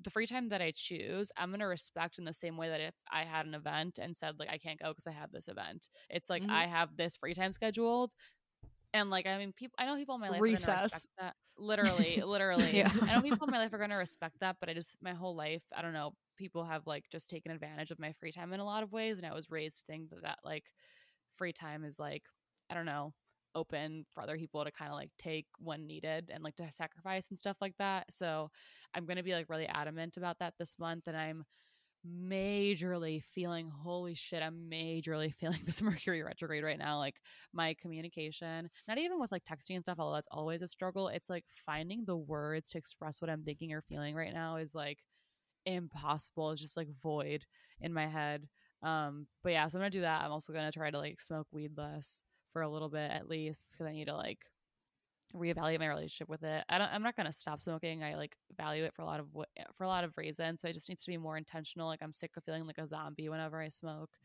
The 0.02 0.12
free 0.12 0.28
time 0.28 0.50
that 0.50 0.62
I 0.62 0.72
choose, 0.76 1.32
I'm 1.38 1.52
gonna 1.52 1.68
respect 1.68 2.20
in 2.20 2.26
the 2.26 2.34
same 2.34 2.58
way 2.58 2.70
that 2.70 2.82
if 2.82 2.96
I 3.12 3.26
had 3.26 3.46
an 3.48 3.56
event 3.56 4.00
and 4.00 4.16
said 4.18 4.40
like 4.40 4.50
I 4.50 4.58
can't 4.60 4.80
go 4.80 4.90
because 4.92 5.08
I 5.08 5.12
have 5.14 5.32
this 5.32 5.48
event, 5.50 5.90
it's 6.10 6.30
like 6.30 6.44
Mhm. 6.44 6.50
I 6.50 6.68
have 6.68 6.98
this 6.98 7.18
free 7.18 7.36
time 7.36 7.54
scheduled. 7.54 8.14
And 8.94 9.10
like 9.10 9.28
I 9.28 9.38
mean, 9.38 9.54
people 9.54 9.76
I 9.78 9.86
know 9.86 9.96
people 9.96 10.16
in 10.16 10.22
my 10.22 10.30
life 10.30 10.42
are 10.42 10.52
gonna 10.52 10.52
Recess. 10.52 10.84
respect 10.84 11.06
that. 11.20 11.36
Literally, 11.58 12.22
literally. 12.26 12.78
Yeah. 12.78 12.92
I 13.04 13.16
know 13.16 13.22
people 13.22 13.48
in 13.48 13.52
my 13.52 13.58
life 13.64 13.74
are 13.74 13.78
going 13.78 13.90
to 13.92 13.96
respect 13.98 14.36
that, 14.40 14.58
but 14.60 14.70
I 14.70 14.74
just 14.74 14.96
my 15.02 15.14
whole 15.14 15.36
life, 15.36 15.64
I 15.76 15.82
don't 15.82 15.94
know, 15.94 16.14
people 16.38 16.64
have 16.66 16.88
like 16.88 17.06
just 17.12 17.30
taken 17.30 17.52
advantage 17.52 17.92
of 17.92 18.00
my 18.00 18.14
free 18.14 18.32
time 18.32 18.54
in 18.54 18.60
a 18.60 18.66
lot 18.66 18.84
of 18.84 18.92
ways, 18.92 19.18
and 19.18 19.28
I 19.28 19.34
was 19.34 19.52
raised 19.52 19.80
to 19.80 19.84
think 19.86 20.10
that 20.10 20.24
that 20.24 20.40
like 20.44 20.64
free 21.38 21.54
time 21.54 21.84
is 21.84 22.00
like 22.00 22.24
I 22.70 22.74
don't 22.76 22.86
know 22.86 23.14
open 23.56 24.06
for 24.14 24.22
other 24.22 24.38
people 24.38 24.64
to 24.64 24.72
kind 24.72 24.92
of 24.92 24.96
like 24.96 25.10
take 25.18 25.46
when 25.60 25.88
needed 25.88 26.30
and 26.32 26.44
like 26.44 26.56
to 26.56 26.68
sacrifice 26.72 27.28
and 27.30 27.38
stuff 27.38 27.58
like 27.62 27.74
that. 27.80 28.06
So 28.12 28.50
I'm 28.94 29.06
going 29.06 29.18
to 29.18 29.24
be 29.24 29.34
like 29.34 29.50
really 29.50 29.68
adamant 29.68 30.18
about 30.18 30.40
that 30.40 30.54
this 30.60 30.76
month, 30.80 31.08
and 31.08 31.18
I'm 31.18 31.44
majorly 32.10 33.22
feeling 33.34 33.70
holy 33.70 34.14
shit 34.14 34.42
i'm 34.42 34.70
majorly 34.72 35.34
feeling 35.40 35.60
this 35.66 35.82
mercury 35.82 36.24
retrograde 36.24 36.64
right 36.64 36.80
now 36.80 36.98
like 36.98 37.16
my 37.54 37.76
communication 37.82 38.70
not 38.88 38.98
even 38.98 39.20
with 39.20 39.32
like 39.32 39.44
texting 39.44 39.76
and 39.76 39.84
stuff 39.84 39.98
although 40.00 40.16
that's 40.16 40.28
always 40.32 40.62
a 40.62 40.68
struggle 40.68 41.08
it's 41.08 41.30
like 41.30 41.46
finding 41.66 42.04
the 42.06 42.18
words 42.18 42.70
to 42.70 42.78
express 42.78 43.22
what 43.22 43.30
i'm 43.30 43.44
thinking 43.44 43.74
or 43.74 43.82
feeling 43.82 44.16
right 44.16 44.34
now 44.34 44.58
is 44.58 44.74
like 44.74 45.00
impossible 45.66 46.52
it's 46.52 46.62
just 46.62 46.78
like 46.78 46.88
void 47.02 47.46
in 47.82 47.94
my 47.94 48.08
head 48.08 48.48
um 48.82 49.28
but 49.44 49.52
yeah 49.52 49.68
so 49.68 49.78
i'm 49.78 49.82
gonna 49.82 49.90
do 49.90 50.02
that 50.02 50.24
i'm 50.24 50.32
also 50.32 50.54
gonna 50.54 50.72
try 50.72 50.90
to 50.90 50.98
like 50.98 51.20
smoke 51.20 51.48
weed 51.52 51.72
less 51.78 52.24
for 52.54 52.62
a 52.62 52.70
little 52.70 52.90
bit 52.90 53.12
at 53.12 53.30
least 53.30 53.74
because 53.74 53.88
i 53.88 53.92
need 53.92 54.06
to 54.06 54.16
like 54.16 54.40
reevaluate 55.34 55.80
my 55.80 55.88
relationship 55.88 56.30
with 56.30 56.44
it. 56.44 56.64
I 56.70 56.78
don't 56.78 56.90
I'm 56.92 57.04
not 57.04 57.16
going 57.16 57.28
to 57.28 57.34
stop 57.34 57.60
smoking. 57.62 58.04
I 58.04 58.16
like 58.16 58.36
value 58.58 58.84
it 58.86 58.94
for 58.96 59.02
a 59.04 59.06
lot 59.06 59.20
of 59.20 59.28
eh, 59.58 59.64
for 59.76 59.84
a 59.84 59.88
lot 59.88 60.04
of 60.04 60.18
reasons. 60.18 60.62
So 60.62 60.68
it 60.68 60.74
just 60.74 60.90
needs 60.90 61.04
to 61.04 61.12
be 61.12 61.18
more 61.18 61.38
intentional. 61.38 61.88
Like 61.88 62.02
I'm 62.02 62.14
sick 62.14 62.32
of 62.38 62.44
feeling 62.44 62.66
like 62.66 62.78
a 62.80 62.88
zombie 62.88 63.30
whenever 63.30 63.60
I 63.62 63.70
smoke. 63.70 64.18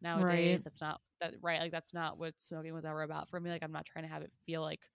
Nowadays, 0.00 0.62
Right. 0.62 0.64
that's 0.64 0.80
not 0.80 1.00
that 1.20 1.34
right. 1.42 1.60
Like 1.60 1.72
that's 1.72 1.94
not 1.94 2.18
what 2.18 2.40
smoking 2.40 2.74
was 2.74 2.84
ever 2.84 3.02
about 3.02 3.28
for 3.30 3.40
me. 3.40 3.50
Like 3.50 3.62
I'm 3.62 3.72
not 3.72 3.86
trying 3.86 4.04
to 4.04 4.10
have 4.10 4.22
it 4.22 4.32
feel 4.46 4.62
like 4.62 4.88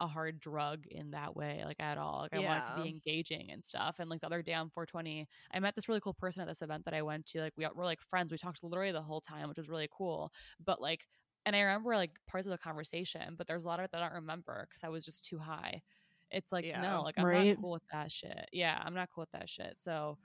a 0.00 0.06
hard 0.06 0.38
drug 0.38 0.86
in 0.86 1.10
that 1.10 1.34
way, 1.34 1.62
like 1.64 1.80
at 1.80 1.98
all. 1.98 2.20
Like 2.22 2.32
I 2.32 2.38
want 2.40 2.60
it 2.60 2.66
to 2.66 2.72
be 2.72 2.88
engaging 2.88 3.50
and 3.50 3.62
stuff. 3.64 3.96
And 3.98 4.08
like 4.08 4.20
the 4.20 4.26
other 4.26 4.42
day 4.42 4.54
on 4.54 4.70
420, 4.70 5.26
I 5.52 5.58
met 5.60 5.74
this 5.74 5.88
really 5.88 6.00
cool 6.00 6.14
person 6.14 6.40
at 6.40 6.46
this 6.48 6.62
event 6.62 6.84
that 6.84 6.94
I 6.94 7.02
went 7.02 7.26
to. 7.26 7.40
Like 7.40 7.54
we 7.56 7.66
were 7.74 7.84
like 7.84 8.00
friends. 8.00 8.30
We 8.30 8.38
talked 8.38 8.62
literally 8.62 8.92
the 8.92 9.02
whole 9.02 9.20
time, 9.20 9.48
which 9.48 9.58
was 9.58 9.68
really 9.68 9.88
cool. 9.90 10.32
But 10.64 10.80
like 10.80 11.06
and 11.46 11.56
I 11.56 11.60
remember 11.60 11.96
like 11.96 12.18
parts 12.26 12.46
of 12.46 12.50
the 12.52 12.58
conversation, 12.58 13.34
but 13.36 13.46
there's 13.46 13.64
a 13.64 13.68
lot 13.68 13.78
of 13.80 13.84
it 13.86 13.92
that 13.92 14.02
I 14.02 14.06
don't 14.06 14.16
remember 14.16 14.66
because 14.68 14.84
I 14.84 14.88
was 14.90 15.04
just 15.04 15.24
too 15.24 15.38
high. 15.38 15.82
It's 16.30 16.52
like 16.52 16.66
Yeah. 16.66 16.74
no, 16.74 17.02
like 17.04 17.18
I'm 17.18 17.30
Right. 17.30 17.30
not 17.30 17.48
cool 17.60 17.72
with 17.72 17.82
that 17.92 18.12
shit. 18.12 18.48
Yeah, 18.52 18.80
I'm 18.84 18.94
not 18.94 19.10
cool 19.14 19.22
with 19.22 19.32
that 19.32 19.48
shit. 19.48 19.78
So 19.78 20.18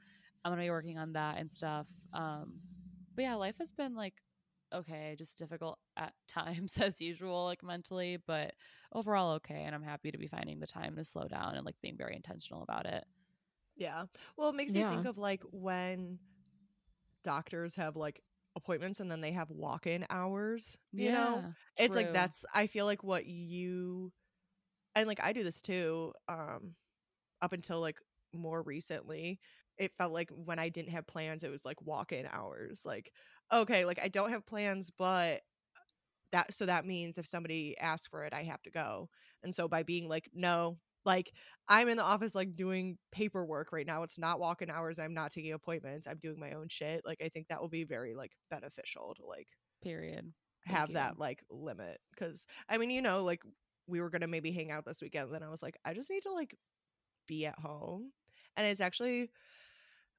I'm 0.44 0.52
gonna 0.52 0.62
be 0.64 0.70
working 0.72 0.98
on 0.98 1.14
that 1.14 1.38
and 1.40 1.50
stuff. 1.52 1.88
Um, 2.14 2.62
but 3.16 3.24
yeah, 3.24 3.36
life 3.36 3.58
has 3.60 3.72
been 3.72 3.96
like 3.96 4.16
okay, 4.74 5.16
just 5.18 5.38
difficult 5.38 5.80
at 5.98 6.14
times 6.28 6.78
as 6.80 7.00
usual, 7.02 7.46
like 7.46 7.64
mentally, 7.64 8.18
but 8.18 8.56
overall 8.94 9.34
okay. 9.34 9.64
And 9.66 9.76
I'm 9.76 9.84
happy 9.84 10.12
to 10.12 10.18
be 10.18 10.28
finding 10.28 10.60
the 10.60 10.68
time 10.68 10.96
to 10.98 11.04
slow 11.06 11.28
down 11.28 11.56
and 11.56 11.66
like 11.66 11.76
being 11.82 11.98
very 11.98 12.16
intentional 12.16 12.64
about 12.64 12.86
it. 12.88 13.06
Yeah. 13.76 14.06
Well, 14.38 14.50
it 14.50 14.56
makes 14.56 14.76
you 14.76 14.84
think 14.84 15.06
of 15.06 15.18
like 15.18 15.44
when 15.52 16.20
doctors 17.24 17.76
have 17.76 17.96
like 17.96 18.22
appointments 18.56 19.00
and 19.00 19.12
then 19.12 19.22
they 19.22 19.32
have 19.32 19.50
walk-in 19.50 20.06
hours, 20.10 20.78
you 20.96 21.12
know? 21.12 21.46
Yeah, 21.46 21.54
It's 21.78 21.96
like 21.96 22.12
that's 22.12 22.46
I 22.54 22.68
feel 22.68 22.86
like 22.86 23.04
what 23.04 23.26
you 23.26 24.12
and 24.96 25.08
like 25.08 25.24
I 25.24 25.34
do 25.34 25.44
this 25.44 25.62
too 25.62 26.14
um 26.28 26.76
up 27.42 27.54
until 27.54 27.80
like 27.82 27.98
more 28.34 28.62
recently. 28.64 29.40
It 29.78 29.92
felt 29.98 30.14
like 30.14 30.30
when 30.32 30.60
I 30.60 30.70
didn't 30.70 30.92
have 30.92 31.08
plans 31.08 31.44
it 31.44 31.52
was 31.52 31.66
like 31.66 31.82
walk-in 31.82 32.28
hours. 32.32 32.84
Like 32.86 33.12
okay, 33.54 33.86
like 33.86 34.00
I 34.02 34.08
don't 34.10 34.32
have 34.32 34.46
plans 34.46 34.92
but 34.98 35.42
that 36.32 36.54
so 36.54 36.66
that 36.66 36.86
means 36.86 37.18
if 37.18 37.28
somebody 37.28 37.78
asks 37.80 38.08
for 38.08 38.24
it 38.26 38.34
I 38.34 38.44
have 38.44 38.62
to 38.64 38.72
go. 38.72 39.10
And 39.44 39.54
so 39.54 39.68
by 39.68 39.84
being 39.84 40.08
like 40.10 40.30
no, 40.34 40.78
like 41.06 41.32
I'm 41.68 41.88
in 41.90 41.98
the 41.98 42.04
office 42.04 42.36
like 42.36 42.56
doing 42.56 42.98
paperwork 43.12 43.72
right 43.72 43.88
now. 43.88 44.04
It's 44.04 44.20
not 44.20 44.40
walk-in 44.40 44.70
hours. 44.70 45.00
I'm 45.00 45.14
not 45.14 45.32
taking 45.32 45.54
appointments. 45.54 46.08
I'm 46.08 46.18
doing 46.18 46.40
my 46.40 46.52
own 46.52 46.68
shit. 46.70 47.02
Like 47.06 47.22
I 47.24 47.30
think 47.30 47.48
that 47.48 47.62
will 47.62 47.70
be 47.70 47.84
very 47.84 48.16
like 48.16 48.32
beneficial 48.50 49.16
to 49.16 49.26
like 49.26 49.48
period. 49.84 50.34
Thank 50.66 50.78
have 50.78 50.90
you. 50.90 50.96
that 50.96 51.20
like 51.20 51.44
limit 51.50 52.00
because 52.12 52.46
i 52.70 52.78
mean 52.78 52.90
you 52.90 53.02
know 53.02 53.24
like 53.24 53.42
we 53.88 54.00
were 54.00 54.10
gonna 54.10 54.28
maybe 54.28 54.52
hang 54.52 54.72
out 54.72 54.86
this 54.86 55.02
weekend 55.02 55.34
then 55.34 55.44
i 55.44 55.50
was 55.50 55.62
like 55.62 55.78
i 55.84 55.94
just 55.94 56.10
need 56.10 56.24
to 56.24 56.32
like 56.32 56.56
be 57.28 57.46
at 57.46 57.60
home 57.60 58.12
and 58.56 58.68
it's 58.68 58.82
actually 58.82 59.24
I 59.24 59.28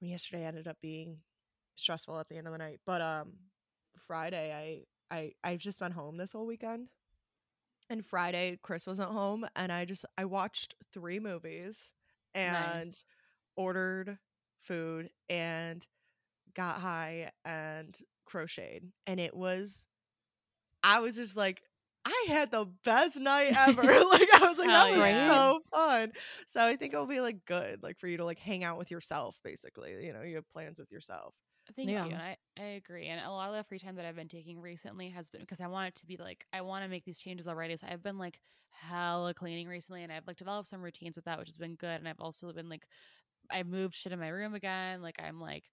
mean, 0.00 0.10
yesterday 0.10 0.44
ended 0.44 0.68
up 0.68 0.76
being 0.82 1.18
stressful 1.76 2.18
at 2.18 2.28
the 2.28 2.36
end 2.36 2.46
of 2.46 2.52
the 2.52 2.58
night 2.58 2.80
but 2.84 3.00
um 3.00 3.32
friday 4.06 4.84
i 5.10 5.16
i 5.16 5.32
i've 5.42 5.60
just 5.60 5.80
been 5.80 5.92
home 5.92 6.18
this 6.18 6.32
whole 6.32 6.46
weekend 6.46 6.88
and 7.90 8.04
friday 8.04 8.58
chris 8.62 8.86
wasn't 8.86 9.10
home 9.10 9.46
and 9.56 9.72
i 9.72 9.84
just 9.84 10.04
i 10.16 10.24
watched 10.24 10.74
three 10.92 11.18
movies 11.18 11.92
and 12.34 12.86
Nice. 12.86 13.04
ordered 13.56 14.18
food 14.62 15.10
and 15.28 15.84
got 16.54 16.76
high 16.76 17.30
and 17.44 17.98
crocheted 18.24 18.90
and 19.06 19.20
it 19.20 19.36
was 19.36 19.86
i 20.82 21.00
was 21.00 21.14
just 21.14 21.36
like 21.36 21.62
i 22.04 22.24
had 22.28 22.50
the 22.50 22.66
best 22.84 23.16
night 23.16 23.54
ever 23.56 23.82
like 23.82 24.28
i 24.34 24.46
was 24.48 24.58
like 24.58 24.68
that 24.68 24.90
was 24.90 24.98
yeah. 24.98 25.30
so 25.30 25.60
fun 25.72 26.12
so 26.46 26.60
i 26.62 26.76
think 26.76 26.94
it'll 26.94 27.06
be 27.06 27.20
like 27.20 27.44
good 27.44 27.82
like 27.82 27.98
for 27.98 28.08
you 28.08 28.16
to 28.16 28.24
like 28.24 28.38
hang 28.38 28.64
out 28.64 28.78
with 28.78 28.90
yourself 28.90 29.38
basically 29.44 30.04
you 30.04 30.12
know 30.12 30.22
you 30.22 30.36
have 30.36 30.48
plans 30.50 30.78
with 30.78 30.90
yourself 30.90 31.34
Thank 31.76 32.02
Yeah. 32.02 32.04
you. 32.04 32.12
And 32.12 32.20
I, 32.20 32.36
I 32.58 32.62
agree. 32.62 33.06
And 33.06 33.24
a 33.24 33.30
lot 33.30 33.48
of 33.48 33.56
the 33.56 33.64
free 33.64 33.78
time 33.78 33.96
that 33.96 34.04
I've 34.04 34.14
been 34.16 34.28
taking 34.28 34.60
recently 34.60 35.08
has 35.10 35.30
been 35.30 35.40
because 35.40 35.60
I 35.60 35.66
want 35.66 35.88
it 35.88 35.94
to 36.00 36.06
be 36.06 36.16
like, 36.18 36.46
I 36.52 36.60
want 36.60 36.84
to 36.84 36.88
make 36.88 37.04
these 37.04 37.18
changes 37.18 37.48
already. 37.48 37.76
So 37.76 37.86
I've 37.88 38.02
been 38.02 38.18
like 38.18 38.38
hella 38.68 39.32
cleaning 39.32 39.68
recently 39.68 40.02
and 40.02 40.12
I've 40.12 40.26
like 40.26 40.36
developed 40.36 40.68
some 40.68 40.82
routines 40.82 41.16
with 41.16 41.24
that, 41.24 41.38
which 41.38 41.48
has 41.48 41.56
been 41.56 41.76
good. 41.76 41.98
And 41.98 42.08
I've 42.08 42.20
also 42.20 42.52
been 42.52 42.68
like, 42.68 42.86
I 43.50 43.62
moved 43.62 43.94
shit 43.94 44.12
in 44.12 44.20
my 44.20 44.28
room 44.28 44.54
again. 44.54 45.02
Like 45.02 45.16
I'm 45.20 45.40
like 45.40 45.70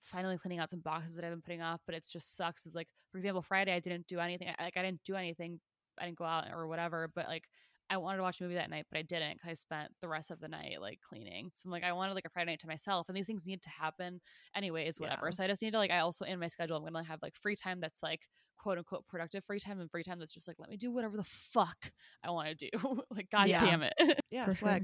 finally 0.00 0.38
cleaning 0.38 0.58
out 0.60 0.70
some 0.70 0.80
boxes 0.80 1.16
that 1.16 1.24
I've 1.24 1.32
been 1.32 1.42
putting 1.42 1.62
off, 1.62 1.80
but 1.86 1.94
it 1.94 2.06
just 2.10 2.36
sucks. 2.36 2.66
Is 2.66 2.74
like, 2.74 2.88
for 3.10 3.18
example, 3.18 3.42
Friday, 3.42 3.74
I 3.74 3.80
didn't 3.80 4.06
do 4.06 4.20
anything. 4.20 4.54
Like 4.60 4.76
I 4.76 4.82
didn't 4.82 5.04
do 5.04 5.14
anything. 5.16 5.60
I 5.98 6.06
didn't 6.06 6.18
go 6.18 6.24
out 6.24 6.48
or 6.52 6.66
whatever, 6.68 7.08
but 7.14 7.28
like, 7.28 7.48
I 7.90 7.96
wanted 7.96 8.18
to 8.18 8.22
watch 8.22 8.40
a 8.40 8.44
movie 8.44 8.54
that 8.54 8.70
night, 8.70 8.86
but 8.90 8.98
I 8.98 9.02
didn't 9.02 9.34
because 9.34 9.50
I 9.50 9.54
spent 9.54 9.90
the 10.00 10.08
rest 10.08 10.30
of 10.30 10.38
the 10.40 10.46
night 10.48 10.80
like 10.80 11.00
cleaning. 11.06 11.50
So 11.56 11.66
I'm 11.66 11.72
like, 11.72 11.82
I 11.84 11.92
wanted 11.92 12.14
like 12.14 12.24
a 12.24 12.28
Friday 12.30 12.52
night 12.52 12.60
to 12.60 12.68
myself, 12.68 13.08
and 13.08 13.16
these 13.16 13.26
things 13.26 13.46
need 13.46 13.62
to 13.62 13.70
happen 13.70 14.20
anyways, 14.54 15.00
whatever. 15.00 15.26
Yeah. 15.26 15.30
So 15.32 15.44
I 15.44 15.48
just 15.48 15.60
need 15.60 15.72
to 15.72 15.78
like 15.78 15.90
I 15.90 15.98
also 15.98 16.24
in 16.24 16.38
my 16.38 16.48
schedule 16.48 16.76
I'm 16.76 16.84
gonna 16.84 17.02
have 17.04 17.20
like 17.20 17.34
free 17.34 17.56
time 17.56 17.80
that's 17.80 18.02
like 18.02 18.22
quote 18.58 18.78
unquote 18.78 19.06
productive 19.08 19.44
free 19.44 19.58
time 19.58 19.80
and 19.80 19.90
free 19.90 20.04
time 20.04 20.18
that's 20.18 20.32
just 20.32 20.46
like 20.46 20.56
let 20.60 20.68
me 20.70 20.76
do 20.76 20.92
whatever 20.92 21.16
the 21.16 21.24
fuck 21.24 21.90
I 22.22 22.30
want 22.30 22.48
to 22.56 22.70
do. 22.70 23.02
like 23.10 23.28
god 23.30 23.48
Yeah. 23.48 23.58
damn 23.60 23.82
it. 23.82 23.94
yeah 24.30 24.44
For 24.44 24.52
swag 24.54 24.82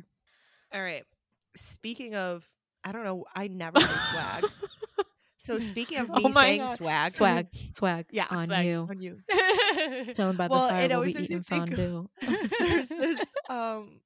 sure. 0.73 0.79
all 0.81 0.83
right 0.85 1.05
speaking 1.57 2.15
of 2.15 2.47
i 2.85 2.93
don't 2.93 3.05
know 3.05 3.25
i 3.35 3.49
never 3.49 3.81
say 3.81 3.87
swag 4.11 4.45
so 5.39 5.59
speaking 5.59 5.99
of 5.99 6.09
me 6.11 6.23
Oh 6.25 6.31
saying 6.33 6.61
God. 6.67 6.77
swag 6.77 7.13
swag, 7.13 7.47
swag, 7.73 8.07
Yeah, 8.11 8.27
on 8.31 8.47
swag. 8.47 8.67
you. 8.67 8.87
on 8.91 9.01
you 9.01 9.19
Chilling 10.15 10.37
by 10.37 10.49
the 10.49 10.53
Well, 10.53 10.69
fire, 10.69 10.83
it 10.85 10.93
always 10.93 11.15
makes 11.15 11.29
me 11.31 11.37
eating 11.37 11.43
think 11.45 11.79
of- 11.79 12.09
fondue. 12.21 12.49
there's 12.61 12.89
this 12.89 13.33
um 13.49 14.01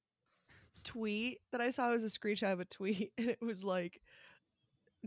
tweet 0.84 1.38
that 1.52 1.60
I 1.60 1.70
saw 1.70 1.90
it 1.90 1.94
was 2.00 2.04
a 2.04 2.06
screenshot 2.18 2.52
of 2.52 2.60
a 2.60 2.64
tweet 2.64 3.12
and 3.18 3.28
it 3.30 3.42
was 3.42 3.62
like 3.64 4.00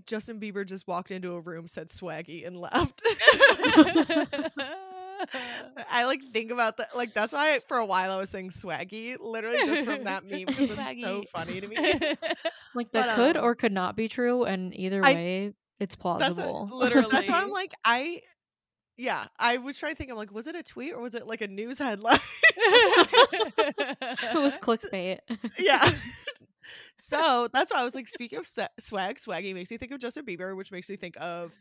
Justin 0.08 0.40
Bieber 0.40 0.66
just 0.66 0.88
walked 0.88 1.12
into 1.12 1.34
a 1.34 1.40
room, 1.40 1.68
said 1.68 1.90
swaggy 1.90 2.48
and 2.48 2.58
left. 2.60 3.04
I 5.90 6.06
like 6.06 6.20
think 6.34 6.52
about 6.52 6.78
that 6.78 6.96
like 6.96 7.14
that's 7.14 7.32
why 7.34 7.60
for 7.68 7.78
a 7.78 7.86
while 7.86 8.12
I 8.12 8.18
was 8.18 8.30
saying 8.30 8.50
swaggy, 8.50 9.16
literally 9.20 9.60
just 9.66 9.86
from 9.86 10.04
that 10.06 10.26
meme 10.26 10.46
because 10.48 10.70
it's 10.72 11.02
so 11.02 11.24
funny 11.32 11.62
to 11.62 11.68
me. 11.68 11.76
Like 12.76 12.92
that 12.92 13.08
But, 13.08 13.16
could 13.16 13.38
um, 13.38 13.46
or 13.46 13.56
could 13.56 13.72
not 13.72 13.96
be 13.96 14.08
true, 14.10 14.44
and 14.46 14.76
either 14.76 15.02
I- 15.04 15.54
way, 15.80 15.84
it's 15.86 15.96
That's 15.96 16.04
what- 16.04 16.18
plausible. 16.20 16.70
Literally. 16.72 17.08
That's 17.12 17.30
why 17.30 17.42
I'm 17.42 17.50
like 17.62 17.74
I 17.86 18.22
yeah, 18.96 19.26
I 19.40 19.58
was 19.58 19.78
trying 19.78 19.94
to 19.94 19.98
think 19.98 20.12
I'm 20.12 20.18
like 20.18 20.32
was 20.32 20.48
it 20.48 20.56
a 20.56 20.64
tweet 20.64 20.94
or 20.94 21.02
was 21.02 21.16
it 21.16 21.26
like 21.28 21.42
a 21.42 21.48
news 21.48 21.80
headline? 21.80 22.20
it 22.56 24.36
was 24.36 24.58
clickbait. 24.60 25.20
yeah. 25.60 25.90
so 26.98 27.48
that's 27.52 27.72
why 27.74 27.80
I 27.80 27.84
was 27.84 27.96
like, 27.96 28.08
speaking 28.08 28.40
of 28.40 28.48
swag, 28.48 29.18
swaggy 29.18 29.54
makes 29.54 29.72
me 29.72 29.78
think 29.78 29.92
of 29.92 30.00
Justin 30.00 30.26
Bieber, 30.26 30.56
which 30.56 30.72
makes 30.72 30.90
me 30.90 30.96
think 30.96 31.16
of 31.20 31.52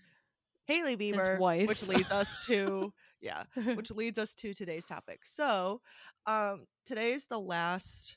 Hailey 0.66 0.97
Bieber, 0.97 1.38
wife. 1.38 1.69
which 1.69 1.83
leads 1.85 2.12
us 2.12 2.37
to 2.47 2.92
yeah, 3.21 3.45
which 3.75 3.90
leads 3.90 4.19
us 4.19 4.35
to 4.37 4.52
today's 4.52 4.87
topic. 4.87 5.21
So, 5.25 5.81
um, 6.26 6.66
today's 6.85 7.26
the 7.26 7.40
last 7.40 8.16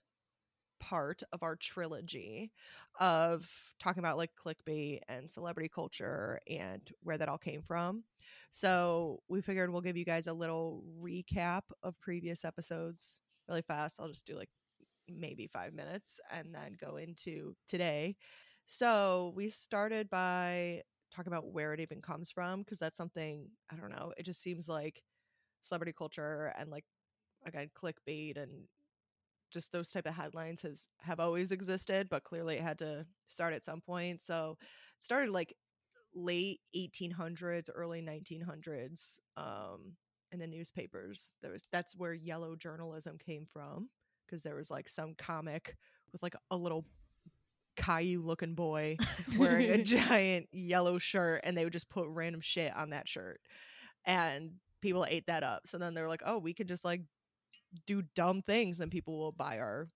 part 0.79 1.21
of 1.31 1.41
our 1.41 1.55
trilogy 1.55 2.51
of 2.99 3.47
talking 3.79 3.99
about 3.99 4.17
like 4.17 4.31
clickbait 4.43 4.99
and 5.09 5.29
celebrity 5.29 5.69
culture 5.73 6.39
and 6.49 6.81
where 7.01 7.17
that 7.17 7.29
all 7.29 7.37
came 7.37 7.61
from. 7.61 8.03
So 8.51 9.21
we 9.27 9.41
figured 9.41 9.71
we'll 9.71 9.81
give 9.81 9.97
you 9.97 10.05
guys 10.05 10.27
a 10.27 10.33
little 10.33 10.83
recap 10.99 11.61
of 11.83 11.99
previous 11.99 12.45
episodes 12.45 13.21
really 13.47 13.61
fast. 13.61 13.99
I'll 13.99 14.07
just 14.09 14.25
do 14.25 14.35
like 14.35 14.49
maybe 15.07 15.47
five 15.47 15.73
minutes 15.73 16.19
and 16.31 16.53
then 16.53 16.77
go 16.79 16.97
into 16.97 17.55
today. 17.67 18.15
So 18.65 19.33
we 19.35 19.49
started 19.49 20.09
by 20.09 20.81
talking 21.15 21.31
about 21.31 21.53
where 21.53 21.73
it 21.73 21.79
even 21.79 22.01
comes 22.01 22.31
from 22.31 22.61
because 22.61 22.79
that's 22.79 22.97
something 22.97 23.47
I 23.71 23.75
don't 23.75 23.91
know. 23.91 24.13
It 24.17 24.23
just 24.23 24.41
seems 24.41 24.67
like 24.67 25.01
celebrity 25.61 25.93
culture 25.97 26.53
and 26.57 26.69
like 26.69 26.85
again 27.45 27.69
clickbait 27.77 28.37
and 28.37 28.51
just 29.55 29.71
those 29.71 29.89
type 29.89 30.05
of 30.05 30.13
headlines 30.13 30.61
has 30.61 30.89
have 30.99 31.21
always 31.21 31.51
existed, 31.53 32.09
but 32.09 32.25
clearly 32.25 32.57
it 32.57 32.61
had 32.61 32.77
to 32.79 33.05
start 33.27 33.53
at 33.53 33.63
some 33.63 33.79
point. 33.79 34.21
So 34.21 34.57
it 34.97 35.03
started 35.03 35.31
like 35.31 35.55
late 36.13 36.59
1800s, 36.75 37.69
early 37.73 38.01
1900s 38.01 39.19
um, 39.37 39.93
in 40.33 40.39
the 40.39 40.45
newspapers. 40.45 41.31
There 41.41 41.51
was 41.53 41.65
that's 41.71 41.95
where 41.95 42.13
yellow 42.13 42.57
journalism 42.57 43.17
came 43.17 43.47
from 43.51 43.89
because 44.27 44.43
there 44.43 44.55
was 44.55 44.69
like 44.69 44.89
some 44.89 45.15
comic 45.17 45.77
with 46.11 46.21
like 46.21 46.35
a 46.51 46.57
little 46.57 46.83
Caillou 47.77 48.21
looking 48.21 48.55
boy 48.55 48.97
wearing 49.37 49.71
a 49.71 49.83
giant 49.83 50.47
yellow 50.51 50.97
shirt 50.97 51.41
and 51.45 51.57
they 51.57 51.63
would 51.63 51.73
just 51.73 51.89
put 51.89 52.07
random 52.09 52.41
shit 52.41 52.75
on 52.75 52.89
that 52.89 53.07
shirt 53.07 53.39
and 54.05 54.51
people 54.81 55.05
ate 55.09 55.27
that 55.27 55.43
up 55.43 55.67
so 55.67 55.77
then 55.77 55.93
they 55.93 56.01
were 56.01 56.07
like 56.07 56.21
oh 56.25 56.37
we 56.37 56.53
could 56.53 56.67
just 56.67 56.85
like 56.85 57.01
do 57.85 58.03
dumb 58.15 58.41
things 58.41 58.79
and 58.79 58.91
people 58.91 59.17
will 59.17 59.31
buy 59.31 59.59
our 59.59 59.89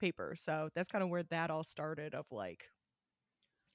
paper 0.00 0.34
so 0.36 0.68
that's 0.74 0.88
kind 0.88 1.02
of 1.02 1.10
where 1.10 1.24
that 1.24 1.50
all 1.50 1.64
started 1.64 2.14
of 2.14 2.26
like 2.30 2.64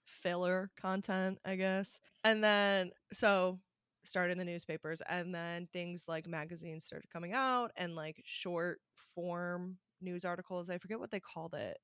filler 0.05 0.69
content 0.79 1.37
i 1.45 1.55
guess 1.55 1.99
and 2.23 2.43
then 2.43 2.91
so 3.11 3.59
started 4.05 4.33
in 4.33 4.37
the 4.37 4.45
newspapers 4.45 5.01
and 5.09 5.33
then 5.33 5.67
things 5.73 6.05
like 6.07 6.27
magazines 6.27 6.83
started 6.85 7.09
coming 7.09 7.33
out 7.33 7.71
and 7.77 7.95
like 7.95 8.21
short 8.25 8.79
form 9.15 9.77
news 10.01 10.25
articles 10.25 10.69
i 10.69 10.77
forget 10.77 10.99
what 10.99 11.11
they 11.11 11.19
called 11.19 11.53
it 11.53 11.77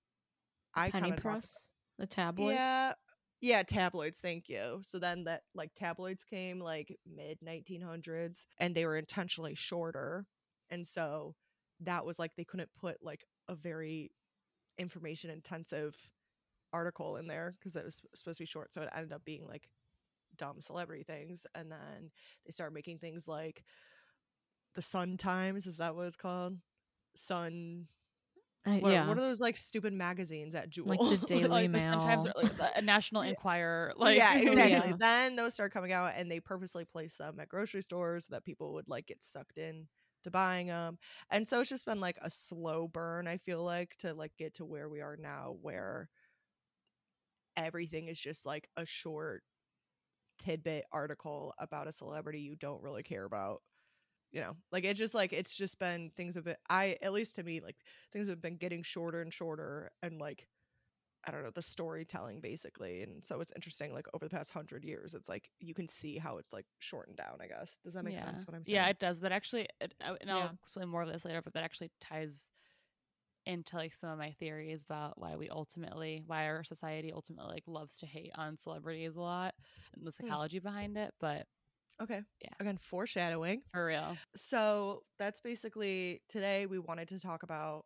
i 0.75 0.89
Penny 0.89 1.11
press, 1.11 1.67
the 1.97 2.05
tabloid. 2.07 2.55
yeah. 2.55 2.93
Yeah, 3.41 3.63
tabloids, 3.63 4.19
thank 4.19 4.49
you. 4.49 4.81
So 4.83 4.99
then 4.99 5.23
that 5.25 5.43
like 5.55 5.71
tabloids 5.75 6.23
came 6.23 6.59
like 6.59 6.97
mid 7.05 7.39
1900s 7.41 8.45
and 8.59 8.75
they 8.75 8.85
were 8.85 8.97
intentionally 8.97 9.55
shorter. 9.55 10.25
And 10.69 10.85
so 10.85 11.35
that 11.81 12.05
was 12.05 12.19
like 12.19 12.35
they 12.35 12.43
couldn't 12.43 12.69
put 12.79 12.97
like 13.01 13.25
a 13.47 13.55
very 13.55 14.11
information 14.77 15.29
intensive 15.29 15.95
article 16.71 17.17
in 17.17 17.27
there 17.27 17.55
because 17.59 17.75
it 17.75 17.85
was 17.85 18.01
supposed 18.15 18.37
to 18.37 18.43
be 18.43 18.47
short. 18.47 18.73
So 18.73 18.81
it 18.81 18.89
ended 18.95 19.13
up 19.13 19.25
being 19.25 19.45
like 19.47 19.69
dumb 20.37 20.61
celebrity 20.61 21.03
things. 21.03 21.45
And 21.55 21.71
then 21.71 22.11
they 22.45 22.51
started 22.51 22.73
making 22.73 22.99
things 22.99 23.27
like 23.27 23.63
the 24.75 24.81
Sun 24.81 25.17
Times, 25.17 25.67
is 25.67 25.77
that 25.77 25.95
what 25.95 26.07
it's 26.07 26.15
called? 26.15 26.57
Sun 27.15 27.87
uh, 28.67 28.71
I- 28.71 28.79
what, 28.79 28.91
yeah. 28.91 29.07
what 29.07 29.17
are 29.17 29.21
those 29.21 29.39
like 29.39 29.57
stupid 29.57 29.93
magazines 29.93 30.53
at 30.53 30.69
Jewel? 30.69 30.89
Like 30.89 30.99
the 30.99 31.25
Daily 31.27 31.47
like 31.47 31.69
Mail. 31.69 31.93
Sun 31.93 32.01
Times 32.01 32.27
or 32.27 32.33
like 32.35 32.57
the 32.57 32.77
uh, 32.77 32.81
National 32.81 33.23
Yeah. 33.23 33.29
Enquirer. 33.31 33.93
Like 33.95 34.17
yeah, 34.17 34.35
exactly. 34.37 34.89
Yeah. 34.89 34.95
Then 34.97 35.35
those 35.35 35.53
start 35.53 35.73
coming 35.73 35.91
out, 35.93 36.13
and 36.15 36.29
they 36.29 36.39
purposely 36.39 36.85
place 36.85 37.15
them 37.15 37.39
at 37.39 37.47
grocery 37.49 37.81
stores 37.81 38.25
so 38.25 38.35
that 38.35 38.43
people 38.43 38.73
would 38.73 38.87
like 38.89 39.07
get 39.07 39.23
sucked 39.23 39.57
in 39.57 39.87
to 40.23 40.31
buying 40.31 40.67
them. 40.67 40.97
And 41.29 41.47
so 41.47 41.61
it's 41.61 41.69
just 41.69 41.85
been 41.85 41.99
like 41.99 42.17
a 42.21 42.29
slow 42.29 42.87
burn. 42.87 43.27
I 43.27 43.37
feel 43.37 43.63
like 43.63 43.95
to 43.99 44.13
like 44.13 44.31
get 44.37 44.55
to 44.55 44.65
where 44.65 44.89
we 44.89 45.01
are 45.01 45.17
now, 45.17 45.55
where 45.61 46.09
everything 47.57 48.07
is 48.07 48.19
just 48.19 48.45
like 48.45 48.69
a 48.77 48.85
short 48.85 49.43
tidbit 50.39 50.85
article 50.91 51.53
about 51.59 51.87
a 51.87 51.91
celebrity 51.91 52.39
you 52.39 52.55
don't 52.55 52.81
really 52.81 53.03
care 53.03 53.25
about. 53.25 53.61
You 54.31 54.41
know, 54.41 54.57
like 54.71 54.85
it 54.85 54.95
just 54.95 55.15
like 55.15 55.33
it's 55.33 55.55
just 55.55 55.79
been 55.79 56.11
things 56.17 56.35
have 56.35 56.45
been 56.45 56.57
I 56.69 56.97
at 57.01 57.13
least 57.13 57.35
to 57.35 57.43
me 57.43 57.61
like 57.61 57.77
things 58.13 58.27
have 58.29 58.41
been 58.41 58.57
getting 58.57 58.83
shorter 58.83 59.21
and 59.21 59.33
shorter 59.33 59.91
and 60.03 60.19
like 60.19 60.47
I 61.29 61.31
don't 61.31 61.43
know 61.43 61.51
the 61.53 61.61
storytelling 61.61 62.39
basically, 62.39 63.03
and 63.03 63.23
so 63.23 63.39
it's 63.39 63.53
interesting. 63.55 63.93
Like 63.93 64.07
over 64.13 64.25
the 64.25 64.35
past 64.35 64.51
hundred 64.51 64.83
years, 64.83 65.13
it's 65.13 65.29
like 65.29 65.49
you 65.59 65.73
can 65.73 65.87
see 65.87 66.17
how 66.17 66.37
it's 66.37 66.51
like 66.51 66.65
shortened 66.79 67.17
down. 67.17 67.37
I 67.39 67.47
guess 67.47 67.79
does 67.83 67.93
that 67.93 68.03
make 68.03 68.15
yeah. 68.15 68.25
sense? 68.25 68.47
What 68.47 68.55
I'm 68.55 68.63
saying? 68.63 68.75
Yeah, 68.75 68.87
it 68.87 68.99
does. 68.99 69.19
That 69.19 69.31
actually, 69.31 69.67
it, 69.79 69.93
I- 70.03 70.17
and 70.19 70.31
I'll 70.31 70.51
explain 70.63 70.89
more 70.89 71.03
of 71.03 71.11
this 71.11 71.23
later, 71.23 71.41
but 71.41 71.53
that 71.53 71.63
actually 71.63 71.91
ties 72.01 72.49
into 73.45 73.77
like 73.77 73.93
some 73.93 74.09
of 74.09 74.17
my 74.17 74.31
theories 74.31 74.83
about 74.83 75.19
why 75.19 75.35
we 75.35 75.49
ultimately, 75.49 76.23
why 76.25 76.47
our 76.47 76.63
society 76.63 77.11
ultimately 77.13 77.53
like 77.53 77.63
loves 77.67 77.95
to 77.95 78.05
hate 78.05 78.31
on 78.35 78.57
celebrities 78.57 79.15
a 79.15 79.21
lot 79.21 79.53
and 79.95 80.05
the 80.05 80.11
hmm. 80.11 80.25
psychology 80.25 80.59
behind 80.59 80.97
it. 80.97 81.13
But 81.19 81.45
Okay. 82.01 82.21
Yeah. 82.41 82.49
Again, 82.59 82.77
foreshadowing. 82.77 83.61
for 83.73 83.85
real, 83.85 84.15
So 84.35 85.03
that's 85.17 85.41
basically 85.41 86.21
today. 86.29 86.65
We 86.65 86.79
wanted 86.79 87.09
to 87.09 87.19
talk 87.19 87.43
about 87.43 87.85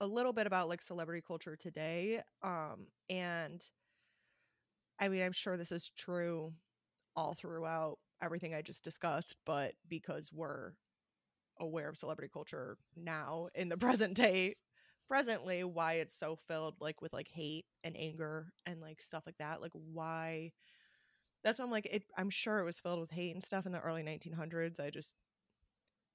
a 0.00 0.06
little 0.06 0.32
bit 0.32 0.46
about 0.46 0.68
like 0.68 0.82
celebrity 0.82 1.22
culture 1.26 1.56
today. 1.56 2.22
Um, 2.42 2.86
and 3.08 3.62
I 4.98 5.08
mean, 5.08 5.22
I'm 5.22 5.32
sure 5.32 5.56
this 5.56 5.72
is 5.72 5.90
true 5.96 6.52
all 7.16 7.34
throughout 7.34 7.98
everything 8.22 8.54
I 8.54 8.62
just 8.62 8.84
discussed, 8.84 9.36
but 9.44 9.74
because 9.88 10.30
we're 10.32 10.72
aware 11.60 11.88
of 11.88 11.98
celebrity 11.98 12.30
culture 12.32 12.76
now 12.96 13.48
in 13.54 13.68
the 13.68 13.76
present 13.78 14.14
day, 14.14 14.56
presently, 15.08 15.64
why 15.64 15.94
it's 15.94 16.14
so 16.14 16.36
filled 16.48 16.76
like 16.80 17.02
with 17.02 17.12
like 17.12 17.28
hate 17.28 17.66
and 17.84 17.96
anger 17.96 18.52
and 18.66 18.80
like 18.80 19.02
stuff 19.02 19.24
like 19.26 19.38
that. 19.38 19.60
Like 19.60 19.72
why 19.74 20.52
that's 21.44 21.58
why 21.58 21.64
I'm 21.64 21.70
like 21.70 21.88
it 21.90 22.04
I'm 22.16 22.30
sure 22.30 22.58
it 22.60 22.64
was 22.64 22.80
filled 22.80 23.00
with 23.00 23.10
hate 23.10 23.34
and 23.34 23.42
stuff 23.42 23.66
in 23.66 23.72
the 23.72 23.80
early 23.80 24.02
1900s. 24.02 24.80
I 24.80 24.90
just 24.90 25.14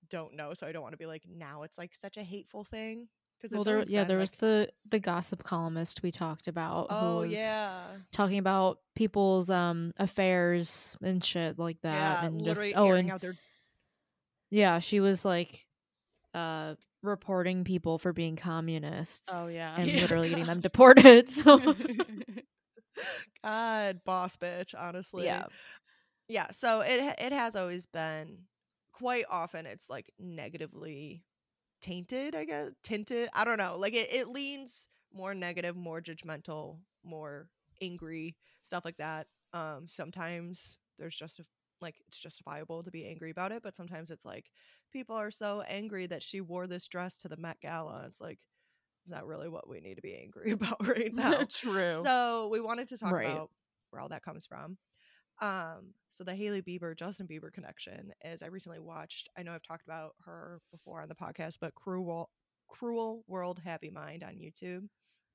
don't 0.10 0.36
know, 0.36 0.54
so 0.54 0.68
I 0.68 0.72
don't 0.72 0.82
want 0.84 0.94
to 0.94 0.98
be 0.98 1.06
like 1.06 1.24
now 1.28 1.64
it's 1.64 1.78
like 1.78 1.94
such 1.94 2.18
a 2.18 2.24
hateful 2.24 2.64
thing 2.64 3.08
because 3.40 3.54
well, 3.54 3.64
there, 3.64 3.84
yeah, 3.88 4.04
there 4.04 4.18
was 4.18 4.32
the 4.32 4.70
the 4.90 5.00
gossip 5.00 5.44
columnist 5.44 6.04
we 6.04 6.12
talked 6.12 6.48
about. 6.48 6.88
oh 6.90 7.22
who 7.22 7.28
was 7.28 7.38
yeah 7.38 7.84
talking 8.12 8.38
about 8.40 8.80
people's 8.96 9.50
um 9.50 9.94
affairs 9.98 10.98
and 11.02 11.24
shit 11.24 11.60
like 11.60 11.80
that, 11.82 12.24
yeah 12.24 12.26
and 12.26 12.44
just 12.44 12.74
oh, 12.76 12.92
and 12.92 13.12
out 13.12 13.22
their 13.22 13.36
yeah, 14.50 14.80
she 14.80 15.00
was 15.00 15.26
like, 15.26 15.66
uh, 16.34 16.76
reporting 17.04 17.64
people 17.64 17.98
for 17.98 18.14
being 18.14 18.36
communists. 18.36 19.30
Oh, 19.32 19.48
yeah. 19.48 19.76
and 19.78 19.88
Yeah. 19.88 20.02
literally 20.02 20.30
getting 20.30 20.46
them 20.46 20.62
deported. 20.62 21.30
So 21.38 21.60
God 23.44 24.02
boss 24.06 24.38
bitch 24.38 24.74
honestly 24.76 25.26
yeah, 25.26 25.46
yeah 26.28 26.48
so 26.50 26.82
it 26.82 27.00
it 27.20 27.32
has 27.32 27.56
always 27.56 27.86
been 27.86 28.40
quite 28.92 29.26
often 29.30 29.68
it's 29.68 29.88
like 29.88 30.12
negatively 30.18 31.24
tainted 31.82 32.36
i 32.36 32.44
guess 32.46 32.70
tinted 32.84 33.30
i 33.34 33.44
don't 33.46 33.58
know 33.58 33.76
like 33.78 33.94
it, 33.94 34.12
it 34.14 34.28
leans 34.28 34.88
more 35.14 35.34
negative 35.34 35.76
more 35.76 36.02
judgmental 36.02 36.80
more 37.04 37.48
angry 37.82 38.36
stuff 38.64 38.84
like 38.86 38.98
that 38.98 39.28
um 39.54 39.88
sometimes 39.88 40.80
there's 40.98 41.16
just 41.16 41.40
a, 41.40 41.44
like 41.82 41.96
it's 42.08 42.18
justifiable 42.20 42.84
to 42.84 42.92
be 42.92 43.06
angry 43.08 43.30
about 43.32 43.52
it 43.52 43.62
but 43.64 43.76
sometimes 43.76 44.10
it's 44.12 44.26
like 44.26 44.50
people 44.92 45.16
are 45.16 45.32
so 45.32 45.62
angry 45.68 46.08
that 46.08 46.24
she 46.24 46.42
wore 46.42 46.68
this 46.68 46.88
dress 46.88 47.18
to 47.18 47.28
the 47.28 47.38
met 47.38 47.60
gala 47.62 48.04
it's 48.08 48.20
like 48.22 48.40
is 49.06 49.12
that 49.14 49.26
really 49.26 49.48
what 49.48 49.68
we 49.70 49.80
need 49.80 49.96
to 49.96 50.02
be 50.02 50.16
angry 50.16 50.52
about 50.54 50.86
right 50.86 51.14
now 51.16 51.46
true. 51.50 52.04
so 52.04 52.50
we 52.52 52.60
wanted 52.60 52.88
to 52.90 52.98
talk 52.98 53.12
Right. 53.14 53.26
about 53.26 53.50
where 53.92 54.02
all 54.02 54.10
that 54.10 54.24
comes 54.24 54.46
from. 54.46 54.78
Um, 55.42 55.94
so 56.10 56.24
the 56.24 56.36
Hailey 56.36 56.62
Bieber 56.62 56.96
Justin 56.98 57.28
Bieber 57.28 57.52
connection 57.52 58.12
is 58.26 58.42
I 58.42 58.48
recently 58.48 58.80
watched. 58.80 59.30
I 59.38 59.44
know 59.44 59.54
I've 59.54 59.64
talked 59.64 59.86
about 59.86 60.16
her 60.26 60.62
before 60.72 61.02
on 61.02 61.10
the 61.10 61.16
podcast, 61.16 61.58
but 61.62 61.76
Cruel 61.76 62.30
Cruel 62.68 63.24
World 63.28 63.62
Happy 63.64 63.90
Mind 63.90 64.24
on 64.24 64.34
YouTube. 64.36 64.88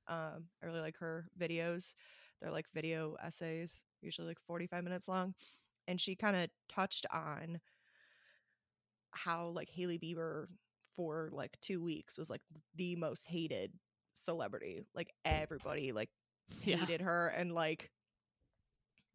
Um, 0.09 0.47
I 0.63 0.67
really 0.67 0.81
like 0.81 0.97
her 0.99 1.27
videos. 1.41 1.95
They're 2.41 2.51
like 2.51 2.67
video 2.75 3.17
essays, 3.25 3.85
usually 4.01 4.27
like 4.29 4.41
45 4.47 4.83
minutes 4.85 5.09
long. 5.09 5.35
And 5.87 6.01
she 6.01 6.17
kind 6.17 6.37
of 6.37 6.51
touched 6.69 7.07
on 7.13 7.61
how 9.13 9.49
like 9.49 9.69
Hailey 9.71 9.99
Bieber 9.99 10.47
for 10.97 11.29
like 11.33 11.57
two 11.61 11.83
weeks 11.83 12.19
was 12.19 12.31
like 12.31 12.43
the 12.77 12.97
most 12.97 13.27
hated 13.27 13.73
celebrity. 14.15 14.83
Like 14.95 15.13
everybody 15.25 15.93
like 15.93 16.11
Yeah. 16.65 16.77
hated 16.79 17.01
her 17.03 17.29
and 17.29 17.53
like 17.53 17.91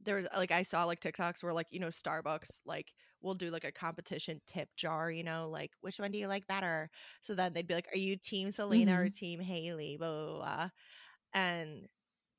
there's 0.07 0.27
like 0.35 0.51
I 0.51 0.63
saw 0.63 0.85
like 0.85 1.01
TikToks 1.01 1.43
where 1.43 1.53
like 1.53 1.67
you 1.71 1.79
know 1.79 1.87
Starbucks 1.87 2.61
like 2.65 2.93
will 3.21 3.35
do 3.35 3.49
like 3.49 3.65
a 3.65 3.71
competition 3.71 4.41
tip 4.47 4.69
jar, 4.75 5.11
you 5.11 5.23
know, 5.23 5.49
like 5.49 5.71
which 5.81 5.99
one 5.99 6.11
do 6.11 6.17
you 6.17 6.27
like 6.27 6.47
better? 6.47 6.89
So 7.21 7.35
then 7.35 7.53
they'd 7.53 7.67
be 7.67 7.73
like, 7.73 7.89
"Are 7.93 7.97
you 7.97 8.15
Team 8.17 8.51
Selena 8.51 9.01
or 9.01 9.09
Team 9.09 9.39
Haley?" 9.39 9.97
Blah, 9.97 10.25
blah, 10.25 10.35
blah. 10.37 10.69
And 11.33 11.87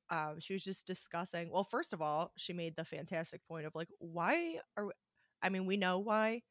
um, 0.09 0.37
she 0.39 0.53
was 0.53 0.63
just 0.63 0.87
discussing. 0.87 1.51
Well, 1.51 1.63
first 1.63 1.93
of 1.93 2.01
all, 2.01 2.31
she 2.37 2.53
made 2.53 2.75
the 2.75 2.85
fantastic 2.85 3.41
point 3.47 3.65
of 3.67 3.75
like, 3.75 3.89
why 3.99 4.59
are 4.77 4.87
we, 4.87 4.93
I 5.43 5.49
mean, 5.49 5.65
we 5.65 5.77
know 5.77 5.99
why, 5.99 6.41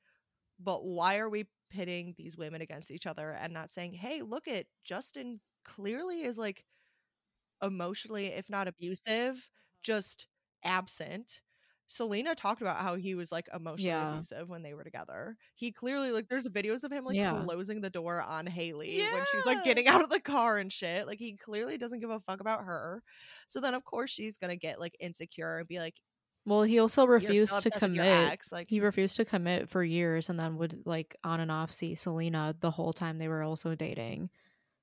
but 0.60 0.84
why 0.84 1.18
are 1.18 1.28
we 1.28 1.48
pitting 1.70 2.14
these 2.16 2.36
women 2.36 2.62
against 2.62 2.90
each 2.90 3.06
other 3.06 3.30
and 3.30 3.52
not 3.52 3.72
saying, 3.72 3.94
"Hey, 3.94 4.22
look 4.22 4.48
at 4.48 4.66
Justin 4.84 5.40
clearly 5.64 6.22
is 6.22 6.38
like 6.38 6.64
emotionally, 7.62 8.26
if 8.28 8.48
not 8.50 8.68
abusive, 8.68 9.48
just 9.82 10.26
absent. 10.64 11.40
Selena 11.90 12.34
talked 12.34 12.60
about 12.60 12.76
how 12.76 12.96
he 12.96 13.14
was 13.14 13.32
like 13.32 13.48
emotionally 13.54 13.86
Yeah. 13.86 14.12
abusive 14.12 14.48
when 14.48 14.62
they 14.62 14.74
were 14.74 14.84
together. 14.84 15.36
He 15.54 15.72
clearly 15.72 16.10
like 16.12 16.28
there's 16.28 16.46
videos 16.48 16.84
of 16.84 16.92
him 16.92 17.04
like 17.04 17.16
Yeah. 17.16 17.42
closing 17.44 17.80
the 17.80 17.88
door 17.88 18.20
on 18.20 18.46
Haley 18.46 18.98
when 19.10 19.24
she's 19.32 19.46
like 19.46 19.64
getting 19.64 19.86
out 19.88 20.02
of 20.02 20.10
the 20.10 20.20
car 20.20 20.58
and 20.58 20.70
shit. 20.70 21.06
Like 21.06 21.18
he 21.18 21.36
clearly 21.36 21.78
doesn't 21.78 22.00
give 22.00 22.10
a 22.10 22.20
fuck 22.20 22.40
about 22.40 22.64
her. 22.64 23.02
So 23.46 23.60
then 23.60 23.72
of 23.74 23.84
course 23.84 24.10
she's 24.10 24.36
gonna 24.36 24.56
get 24.56 24.78
like 24.80 24.96
insecure 25.00 25.58
and 25.60 25.68
be 25.68 25.78
like, 25.78 25.94
well, 26.44 26.62
he 26.62 26.78
also 26.78 27.06
refused 27.06 27.50
to 27.62 27.70
obsessed 27.70 27.82
with 27.82 27.94
your 27.94 28.04
commit. 28.04 28.40
Like 28.52 28.68
He 28.68 28.80
refused 28.80 29.16
to 29.16 29.24
commit 29.24 29.68
for 29.68 29.82
years, 29.84 30.28
and 30.30 30.38
then 30.38 30.56
would 30.56 30.82
like 30.86 31.16
on 31.24 31.40
and 31.40 31.50
off 31.50 31.72
see 31.72 31.94
Selena 31.94 32.54
the 32.60 32.70
whole 32.70 32.92
time 32.92 33.18
they 33.18 33.28
were 33.28 33.42
also 33.42 33.74
dating. 33.74 34.30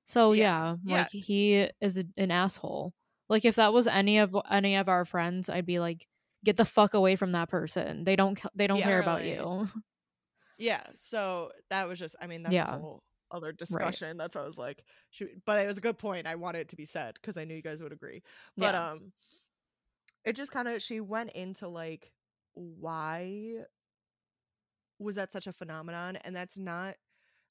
So 0.04 0.32
Yeah, 0.32 0.76
yeah, 0.76 0.76
yeah. 0.84 0.96
like 0.98 1.08
he 1.10 1.68
is 1.80 1.98
a, 1.98 2.04
an 2.16 2.30
asshole. 2.30 2.94
Like 3.28 3.44
if 3.44 3.56
that 3.56 3.72
was 3.72 3.86
any 3.86 4.18
of 4.18 4.36
any 4.50 4.76
of 4.76 4.88
our 4.88 5.04
friends, 5.04 5.48
I'd 5.48 5.66
be 5.66 5.78
like, 5.80 6.06
get 6.44 6.56
the 6.56 6.64
fuck 6.64 6.94
away 6.94 7.16
from 7.16 7.32
that 7.32 7.48
person. 7.48 8.04
They 8.04 8.16
don't 8.16 8.40
they 8.54 8.66
don't 8.66 8.78
Yeah. 8.78 8.84
care 8.84 9.00
about 9.00 9.24
you. 9.24 9.68
Yeah, 10.58 10.82
so 10.96 11.52
that 11.68 11.86
was 11.86 11.98
just 11.98 12.16
I 12.20 12.26
mean 12.26 12.42
that's 12.42 12.54
Yeah. 12.54 12.74
a 12.76 12.78
whole 12.78 13.02
other 13.30 13.52
discussion. 13.52 14.16
That's 14.16 14.34
why 14.36 14.42
I 14.42 14.46
was 14.46 14.56
like, 14.56 14.84
shoot, 15.10 15.30
but 15.44 15.62
it 15.62 15.66
was 15.66 15.76
a 15.76 15.82
good 15.82 15.98
point. 15.98 16.26
I 16.26 16.36
wanted 16.36 16.60
it 16.60 16.68
to 16.70 16.76
be 16.76 16.86
said 16.86 17.14
because 17.20 17.36
I 17.36 17.44
knew 17.44 17.54
you 17.54 17.60
guys 17.62 17.82
would 17.82 17.92
agree. 17.92 18.22
But 18.56 18.74
Yeah. 18.74 18.90
um, 18.92 19.12
it 20.24 20.34
just 20.34 20.52
kind 20.52 20.66
of 20.68 20.80
she 20.80 21.00
went 21.00 21.32
into 21.32 21.68
like 21.68 22.10
why 22.54 23.64
was 24.98 25.16
that 25.16 25.30
such 25.32 25.46
a 25.46 25.52
phenomenon, 25.52 26.16
and 26.16 26.34
that's 26.34 26.56
not. 26.56 26.96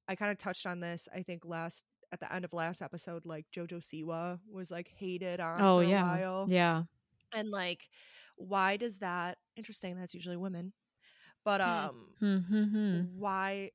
I 0.07 0.15
kind 0.15 0.31
of 0.31 0.37
touched 0.37 0.65
on 0.65 0.79
this. 0.79 1.07
I 1.13 1.21
think 1.21 1.45
last 1.45 1.83
at 2.11 2.19
the 2.19 2.31
end 2.33 2.45
of 2.45 2.53
last 2.53 2.81
episode, 2.81 3.25
like 3.25 3.45
JoJo 3.55 3.81
Siwa 3.81 4.39
was 4.51 4.71
like 4.71 4.87
hated 4.97 5.39
on 5.39 5.59
oh 5.59 5.77
for 5.77 5.83
a 5.83 5.87
yeah, 5.89 6.03
while 6.03 6.47
yeah. 6.49 6.83
and 7.33 7.49
like 7.49 7.87
why 8.35 8.77
does 8.77 8.99
that 8.99 9.37
interesting 9.55 9.95
that's 9.97 10.13
usually 10.13 10.37
women 10.37 10.73
but 11.43 11.61
Hmm. 11.61 11.67
um 11.87 12.07
Mm-hmm. 12.21 13.01
why 13.17 13.71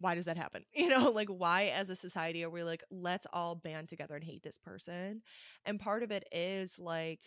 why 0.00 0.14
does 0.14 0.26
that 0.26 0.36
happen 0.36 0.64
you 0.74 0.88
know 0.88 1.10
like 1.10 1.28
why 1.28 1.66
as 1.74 1.90
a 1.90 1.96
society 1.96 2.44
are 2.44 2.50
we 2.50 2.62
like 2.62 2.82
let's 2.90 3.26
all 3.32 3.54
band 3.54 3.88
together 3.88 4.14
and 4.14 4.24
hate 4.24 4.42
this 4.42 4.58
person 4.58 5.22
and 5.64 5.80
part 5.80 6.02
of 6.02 6.10
it 6.10 6.24
is 6.32 6.78
like 6.78 7.20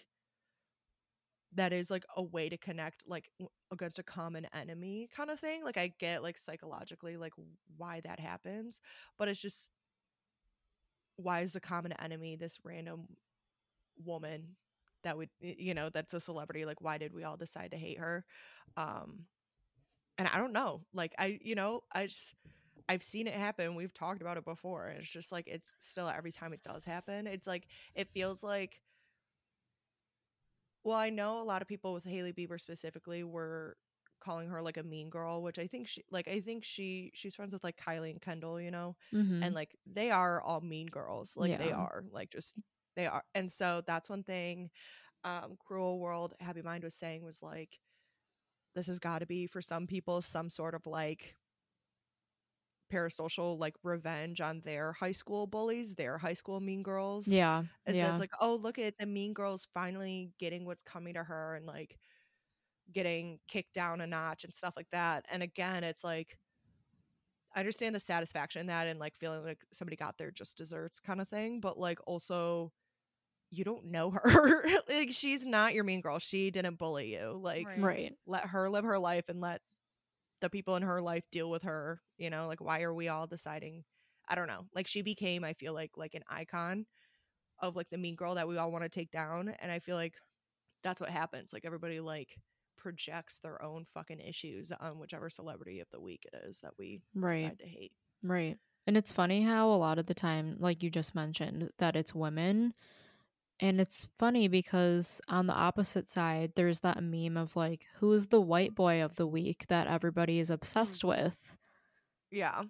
that 1.55 1.73
is 1.73 1.89
like 1.89 2.03
a 2.15 2.21
way 2.23 2.47
to 2.49 2.57
connect 2.57 3.03
like 3.07 3.29
against 3.71 3.99
a 3.99 4.03
common 4.03 4.45
enemy 4.53 5.09
kind 5.15 5.29
of 5.31 5.39
thing 5.39 5.63
like 5.63 5.77
i 5.77 5.91
get 5.99 6.21
like 6.21 6.37
psychologically 6.37 7.17
like 7.17 7.33
why 7.77 8.01
that 8.01 8.19
happens 8.19 8.79
but 9.17 9.27
it's 9.27 9.41
just 9.41 9.71
why 11.19 11.41
is 11.41 11.53
the 11.53 11.59
common 11.59 11.93
enemy 11.93 12.35
this 12.35 12.59
random 12.63 13.07
woman 14.05 14.55
that 15.03 15.17
would 15.17 15.29
you 15.39 15.73
know 15.73 15.89
that's 15.89 16.13
a 16.13 16.19
celebrity 16.19 16.65
like 16.65 16.81
why 16.81 16.97
did 16.97 17.13
we 17.13 17.23
all 17.23 17.37
decide 17.37 17.71
to 17.71 17.77
hate 17.77 17.99
her 17.99 18.25
um 18.77 19.25
and 20.17 20.27
i 20.33 20.37
don't 20.37 20.53
know 20.53 20.81
like 20.93 21.13
i 21.17 21.39
you 21.41 21.55
know 21.55 21.81
i 21.91 22.05
just 22.05 22.35
I've 22.89 23.03
seen 23.03 23.27
it 23.27 23.35
happen. 23.35 23.75
We've 23.75 23.93
talked 23.93 24.19
about 24.19 24.37
it 24.37 24.45
before. 24.45 24.87
And 24.87 24.99
it's 24.99 25.11
just 25.11 25.31
like 25.31 25.47
it's 25.47 25.75
still 25.77 26.09
every 26.09 26.31
time 26.31 26.53
it 26.53 26.63
does 26.63 26.83
happen, 26.83 27.27
it's 27.27 27.45
like 27.45 27.67
it 27.93 28.09
feels 28.09 28.43
like 28.43 28.81
well, 30.83 30.97
I 30.97 31.09
know 31.09 31.41
a 31.41 31.43
lot 31.43 31.61
of 31.61 31.67
people 31.67 31.93
with 31.93 32.05
Hailey 32.05 32.33
Bieber 32.33 32.59
specifically 32.59 33.23
were 33.23 33.75
calling 34.19 34.49
her 34.49 34.61
like 34.61 34.77
a 34.77 34.83
mean 34.83 35.09
girl, 35.09 35.41
which 35.43 35.59
I 35.59 35.67
think 35.67 35.87
she 35.87 36.03
like 36.11 36.27
I 36.27 36.39
think 36.41 36.63
she 36.63 37.11
she's 37.15 37.35
friends 37.35 37.53
with 37.53 37.63
like 37.63 37.77
Kylie 37.77 38.11
and 38.11 38.21
Kendall, 38.21 38.59
you 38.61 38.71
know, 38.71 38.95
Mhm. 39.13 39.39
and 39.41 39.55
like 39.55 39.75
they 39.85 40.11
are 40.11 40.41
all 40.41 40.61
mean 40.61 40.87
girls, 40.87 41.33
like 41.37 41.57
they 41.57 41.71
are 41.71 42.03
like 42.11 42.31
just 42.31 42.55
they 42.95 43.07
are, 43.07 43.23
and 43.35 43.51
so 43.51 43.81
that's 43.85 44.09
one 44.09 44.23
thing. 44.23 44.71
Um, 45.25 45.57
Cruel 45.59 45.99
World, 45.99 46.33
Happy 46.41 46.61
Mind 46.63 46.83
was 46.83 46.95
saying 46.95 47.23
was 47.25 47.41
like 47.43 47.79
this 48.75 48.87
has 48.87 48.99
got 48.99 49.19
to 49.19 49.25
be 49.25 49.47
for 49.47 49.61
some 49.61 49.87
people 49.87 50.21
some 50.21 50.49
sort 50.49 50.75
of 50.75 50.85
like 50.87 51.35
parasocial 52.91 53.57
like 53.59 53.75
revenge 53.83 54.41
on 54.41 54.61
their 54.61 54.93
high 54.93 55.11
school 55.11 55.45
bullies, 55.47 55.93
their 55.95 56.17
high 56.17 56.33
school 56.33 56.59
mean 56.59 56.81
girls. 56.83 57.27
yeah. 57.27 57.63
And 57.85 57.95
so 57.95 57.97
yeah. 57.97 58.09
it's 58.09 58.19
like, 58.19 58.31
oh, 58.41 58.55
look 58.55 58.79
at 58.79 58.97
the 58.97 59.05
mean 59.05 59.33
girls 59.33 59.67
finally 59.73 60.33
getting 60.39 60.65
what's 60.65 60.81
coming 60.83 61.13
to 61.13 61.23
her 61.23 61.55
and 61.55 61.65
like 61.65 61.97
getting 62.93 63.39
kicked 63.47 63.73
down 63.73 64.01
a 64.01 64.07
notch 64.07 64.43
and 64.43 64.53
stuff 64.53 64.73
like 64.75 64.89
that. 64.91 65.25
And 65.31 65.43
again, 65.43 65.83
it's 65.83 66.03
like 66.03 66.37
I 67.55 67.59
understand 67.59 67.95
the 67.95 67.99
satisfaction 67.99 68.61
in 68.61 68.67
that 68.67 68.87
and 68.87 68.99
like 68.99 69.15
feeling 69.19 69.43
like 69.43 69.63
somebody 69.71 69.95
got 69.95 70.17
their 70.17 70.31
just 70.31 70.57
desserts 70.57 70.99
kind 70.99 71.19
of 71.21 71.27
thing, 71.27 71.59
but 71.59 71.77
like 71.77 71.99
also 72.05 72.71
you 73.51 73.63
don't 73.63 73.85
know 73.85 74.11
her. 74.23 74.63
like 74.87 75.11
she's 75.11 75.45
not 75.45 75.73
your 75.73 75.83
mean 75.83 76.01
girl. 76.01 76.19
She 76.19 76.51
didn't 76.51 76.77
bully 76.77 77.13
you. 77.13 77.39
Like 77.41 77.67
Right. 77.67 77.81
right. 77.81 78.13
let 78.27 78.45
her 78.45 78.69
live 78.69 78.83
her 78.83 78.99
life 78.99 79.25
and 79.29 79.41
let 79.41 79.61
the 80.41 80.49
people 80.49 80.75
in 80.75 80.83
her 80.83 81.01
life 81.01 81.25
deal 81.33 81.49
with 81.49 81.63
her 81.63 82.01
you 82.17 82.29
know 82.29 82.47
like 82.47 82.61
why 82.61 82.81
are 82.81 82.93
we 82.93 83.09
all 83.09 83.27
deciding 83.27 83.83
i 84.29 84.35
don't 84.35 84.47
know 84.47 84.61
like 84.73 84.87
she 84.87 85.01
became 85.01 85.43
i 85.43 85.51
feel 85.51 85.73
like 85.73 85.91
like 85.97 86.15
an 86.15 86.23
icon 86.29 86.85
of 87.61 87.75
like 87.75 87.89
the 87.89 87.97
mean 87.97 88.15
girl 88.15 88.35
that 88.35 88.47
we 88.47 88.57
all 88.57 88.71
want 88.71 88.81
to 88.81 88.89
take 88.89 89.11
down 89.11 89.53
and 89.59 89.69
i 89.69 89.79
feel 89.79 89.97
like 89.97 90.13
that's 90.81 91.01
what 91.01 91.09
happens 91.09 91.51
like 91.51 91.65
everybody 91.65 91.99
like 91.99 92.37
projects 92.79 93.39
their 93.39 93.61
own 93.61 93.85
fucking 93.93 94.19
issues 94.19 94.71
on 94.71 94.97
whichever 94.97 95.29
celebrity 95.29 95.79
of 95.79 95.87
the 95.91 95.99
week 95.99 96.25
it 96.31 96.37
is 96.47 96.61
that 96.61 96.73
we 96.79 97.01
Right. 97.13 97.35
decide 97.35 97.59
to 97.59 97.67
hate 97.67 97.91
Right. 98.23 98.57
And 98.87 98.97
it's 98.97 99.11
funny 99.11 99.43
how 99.43 99.71
a 99.71 99.75
lot 99.75 99.99
of 99.99 100.07
the 100.07 100.13
time, 100.13 100.55
like 100.59 100.81
you 100.81 100.89
just 100.89 101.13
mentioned, 101.13 101.71
that 101.77 101.95
it's 101.95 102.15
women. 102.15 102.73
And 103.59 103.79
it's 103.79 104.07
funny 104.17 104.47
because 104.47 105.21
on 105.27 105.47
the 105.47 105.53
opposite 105.53 106.09
side, 106.09 106.53
there's 106.55 106.79
that 106.79 107.03
meme 107.03 107.37
of 107.37 107.55
like, 107.55 107.85
who's 107.99 108.27
the 108.27 108.41
white 108.41 108.73
boy 108.73 109.03
of 109.03 109.15
the 109.15 109.27
week 109.27 109.65
that 109.67 109.87
everybody 109.87 110.39
is 110.39 110.49
mm. 110.49 110.53
obsessed 110.55 111.03
with? 111.03 111.57
yeah 112.31 112.61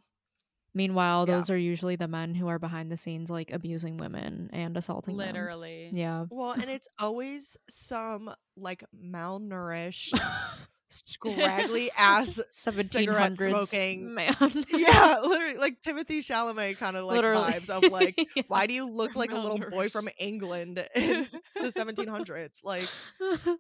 Meanwhile, 0.74 1.26
Yeah. 1.28 1.36
those 1.36 1.50
are 1.50 1.58
usually 1.58 1.96
the 1.96 2.08
men 2.08 2.36
who 2.36 2.48
are 2.48 2.60
behind 2.60 2.92
the 2.92 2.98
scenes, 2.98 3.30
like 3.30 3.52
abusing 3.52 3.98
women 3.98 4.50
and 4.54 4.78
assaulting 4.78 5.18
them. 5.18 5.28
Literally. 5.28 5.90
Yeah. 5.92 6.26
well 6.30 6.52
and 6.52 6.70
it's 6.70 6.88
always 7.00 7.58
some 7.70 8.30
like 8.56 8.84
malnourished 8.96 10.20
scraggly 10.92 11.92
ass 11.98 12.40
cigarette 12.50 13.36
smoking 13.36 14.14
man. 14.16 14.36
yeah, 14.70 15.20
literally 15.24 15.58
like 15.58 15.82
Timothée 15.82 16.18
Chalamet 16.20 16.78
kind 16.78 16.98
of 16.98 17.06
like 17.06 17.16
Literally. 17.18 17.54
vibes 17.54 17.70
of 17.70 17.84
like, 17.92 18.20
Yeah. 18.36 18.44
why 18.48 18.66
do 18.68 18.74
you 18.74 18.90
look 18.90 19.16
like 19.16 19.32
a 19.32 19.38
little 19.40 19.60
boy 19.70 19.90
from 19.90 20.10
England 20.18 20.84
in 20.96 21.28
the 21.56 21.68
1700s? 21.70 22.64
Like, 22.64 22.88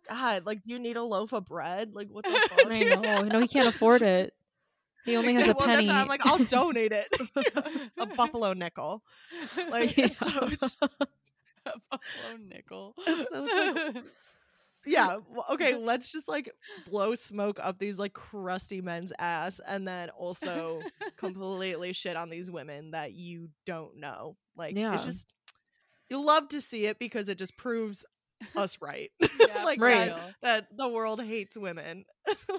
God, 0.09 0.45
like, 0.45 0.63
do 0.63 0.73
you 0.73 0.79
need 0.79 0.97
a 0.97 1.03
loaf 1.03 1.33
of 1.33 1.45
bread? 1.45 1.93
Like, 1.93 2.07
what 2.09 2.25
the 2.25 2.31
fuck? 2.31 2.71
I 2.71 2.79
know. 2.95 3.21
No, 3.21 3.39
he 3.39 3.47
can't 3.47 3.67
afford 3.67 4.01
it. 4.01 4.33
He 5.05 5.15
only 5.15 5.33
has 5.33 5.47
a 5.49 5.53
well, 5.53 5.67
penny. 5.67 5.87
that's 5.87 5.89
why 5.89 6.01
I'm 6.01 6.07
like, 6.07 6.25
I'll 6.25 6.43
donate 6.45 6.91
it. 6.91 7.07
a 7.97 8.05
buffalo 8.05 8.53
nickel. 8.53 9.03
Like, 9.69 9.95
Yeah. 9.97 10.05
it's 10.07 10.19
so, 10.19 10.27
A 11.65 11.71
buffalo 11.89 12.37
nickel. 12.47 12.93
so 13.05 13.25
it's 13.47 13.95
like, 13.95 14.03
yeah. 14.85 15.17
well, 15.29 15.45
Okay, 15.51 15.75
let's 15.75 16.11
just 16.11 16.27
like 16.27 16.49
blow 16.89 17.15
smoke 17.15 17.59
up 17.61 17.79
these 17.79 17.99
like 17.99 18.13
crusty 18.13 18.81
men's 18.81 19.11
ass, 19.19 19.59
and 19.67 19.87
then 19.87 20.09
also 20.11 20.81
completely 21.17 21.93
shit 21.93 22.15
on 22.15 22.29
these 22.29 22.49
women 22.49 22.91
that 22.91 23.13
you 23.13 23.49
don't 23.65 23.97
know. 23.97 24.35
Like, 24.55 24.75
Yeah. 24.75 24.95
it's 24.95 25.05
just 25.05 25.27
you 26.09 26.23
love 26.23 26.47
to 26.49 26.61
see 26.61 26.85
it 26.87 26.97
because 26.97 27.29
it 27.29 27.37
just 27.37 27.55
proves 27.57 28.03
us 28.55 28.77
right. 28.81 29.11
Yeah, 29.21 29.63
like 29.63 29.79
Right. 29.81 30.09
that, 30.15 30.35
that 30.41 30.77
the 30.77 30.87
world 30.87 31.21
hates 31.23 31.57
women. 31.57 32.05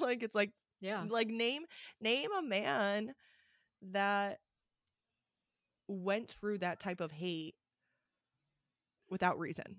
like 0.00 0.22
it's 0.22 0.35
like 0.35 0.50
yeah. 0.80 1.04
like 1.08 1.28
name 1.28 1.62
name 2.00 2.30
a 2.36 2.42
man 2.42 3.14
that 3.92 4.38
went 5.88 6.30
through 6.30 6.58
that 6.58 6.80
type 6.80 7.00
of 7.00 7.10
hate 7.10 7.54
without 9.10 9.38
reason. 9.38 9.76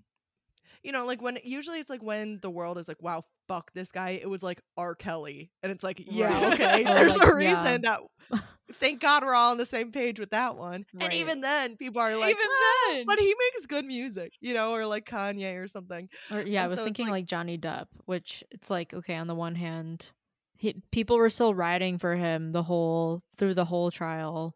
You 0.82 0.90
know, 0.90 1.06
like 1.06 1.22
when 1.22 1.38
usually 1.44 1.78
it's 1.78 1.90
like 1.90 2.02
when 2.02 2.40
the 2.42 2.50
world 2.50 2.76
is 2.76 2.88
like, 2.88 3.00
wow, 3.00 3.24
fuck 3.46 3.72
this 3.72 3.92
guy. 3.92 4.18
It 4.20 4.28
was 4.28 4.42
like 4.42 4.60
R. 4.76 4.94
Kelly. 4.96 5.52
And 5.62 5.70
it's 5.70 5.84
like, 5.84 6.02
yeah, 6.04 6.48
Right. 6.48 6.52
okay. 6.60 6.84
There's 6.84 7.16
like, 7.16 7.28
a 7.28 7.30
yeah. 7.42 7.62
reason 7.62 7.82
that 7.82 8.00
thank 8.80 9.00
God 9.00 9.22
we're 9.22 9.34
all 9.34 9.52
on 9.52 9.58
the 9.58 9.66
same 9.66 9.92
page 9.92 10.18
with 10.18 10.30
that 10.30 10.56
one. 10.56 10.84
And 11.00 11.12
even 11.12 11.40
then, 11.40 11.76
people 11.76 12.00
are 12.00 12.16
like, 12.16 12.30
Even 12.30 12.46
"Well, 12.48 12.94
then. 12.96 13.04
but 13.06 13.20
he 13.20 13.32
makes 13.54 13.66
good 13.66 13.84
music, 13.84 14.32
you 14.40 14.54
know, 14.54 14.72
or 14.74 14.84
like 14.84 15.06
Kanye 15.06 15.62
or 15.62 15.68
something. 15.68 16.08
Or 16.32 16.40
yeah, 16.40 16.64
I 16.64 16.66
was 16.66 16.78
so 16.78 16.84
thinking 16.84 17.06
like- 17.06 17.12
like, 17.12 17.26
Johnny 17.26 17.58
Depp, 17.58 17.86
which 18.06 18.42
it's 18.50 18.68
like 18.68 18.92
okay, 18.92 19.14
on 19.14 19.28
the 19.28 19.36
one 19.36 19.54
hand, 19.54 20.10
he, 20.56 20.74
people 20.92 21.16
were 21.18 21.30
still 21.30 21.54
riding 21.54 21.98
for 21.98 22.14
him 22.14 22.52
the 22.52 22.62
whole 22.62 23.22
through 23.36 23.54
the 23.54 23.64
whole 23.64 23.90
trial 23.90 24.54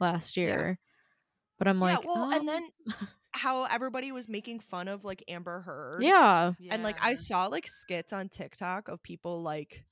last 0.00 0.36
Yeah. 0.36 0.46
year, 0.46 0.78
but 1.58 1.68
I'm 1.68 1.80
like, 1.80 2.00
yeah, 2.02 2.06
well, 2.06 2.24
um, 2.24 2.32
and 2.32 2.48
then 2.48 2.68
how 3.32 3.64
everybody 3.64 4.12
was 4.12 4.28
making 4.28 4.60
fun 4.60 4.88
of 4.88 5.04
like 5.04 5.24
Amber 5.28 5.60
Heard. 5.60 6.04
yeah, 6.04 6.52
And 6.70 6.82
like 6.82 6.98
I 7.02 7.14
saw 7.14 7.46
like 7.46 7.66
skits 7.66 8.12
on 8.12 8.28
TikTok 8.28 8.88
of 8.88 9.02
people 9.02 9.42
like 9.42 9.84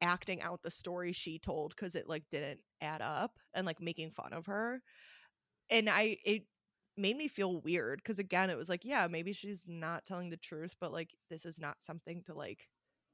acting 0.00 0.40
out 0.42 0.62
the 0.62 0.70
story 0.70 1.12
she 1.12 1.38
told 1.38 1.74
because 1.74 1.94
it 1.94 2.08
like 2.08 2.24
didn't 2.30 2.60
add 2.80 3.02
up 3.02 3.38
and 3.54 3.66
like 3.66 3.80
making 3.80 4.10
fun 4.12 4.32
of 4.32 4.46
her. 4.46 4.82
And 5.70 5.88
I 5.90 6.18
it 6.24 6.44
made 6.96 7.16
me 7.16 7.28
feel 7.28 7.60
weird 7.60 8.00
because 8.02 8.18
again 8.18 8.50
it 8.50 8.58
was 8.58 8.68
like, 8.68 8.84
yeah, 8.84 9.06
maybe 9.08 9.32
she's 9.32 9.66
not 9.68 10.06
telling 10.06 10.30
the 10.30 10.36
truth, 10.36 10.74
but 10.80 10.92
like 10.92 11.10
this 11.30 11.46
is 11.46 11.60
not 11.60 11.82
something 11.82 12.22
to 12.24 12.34
like 12.34 12.68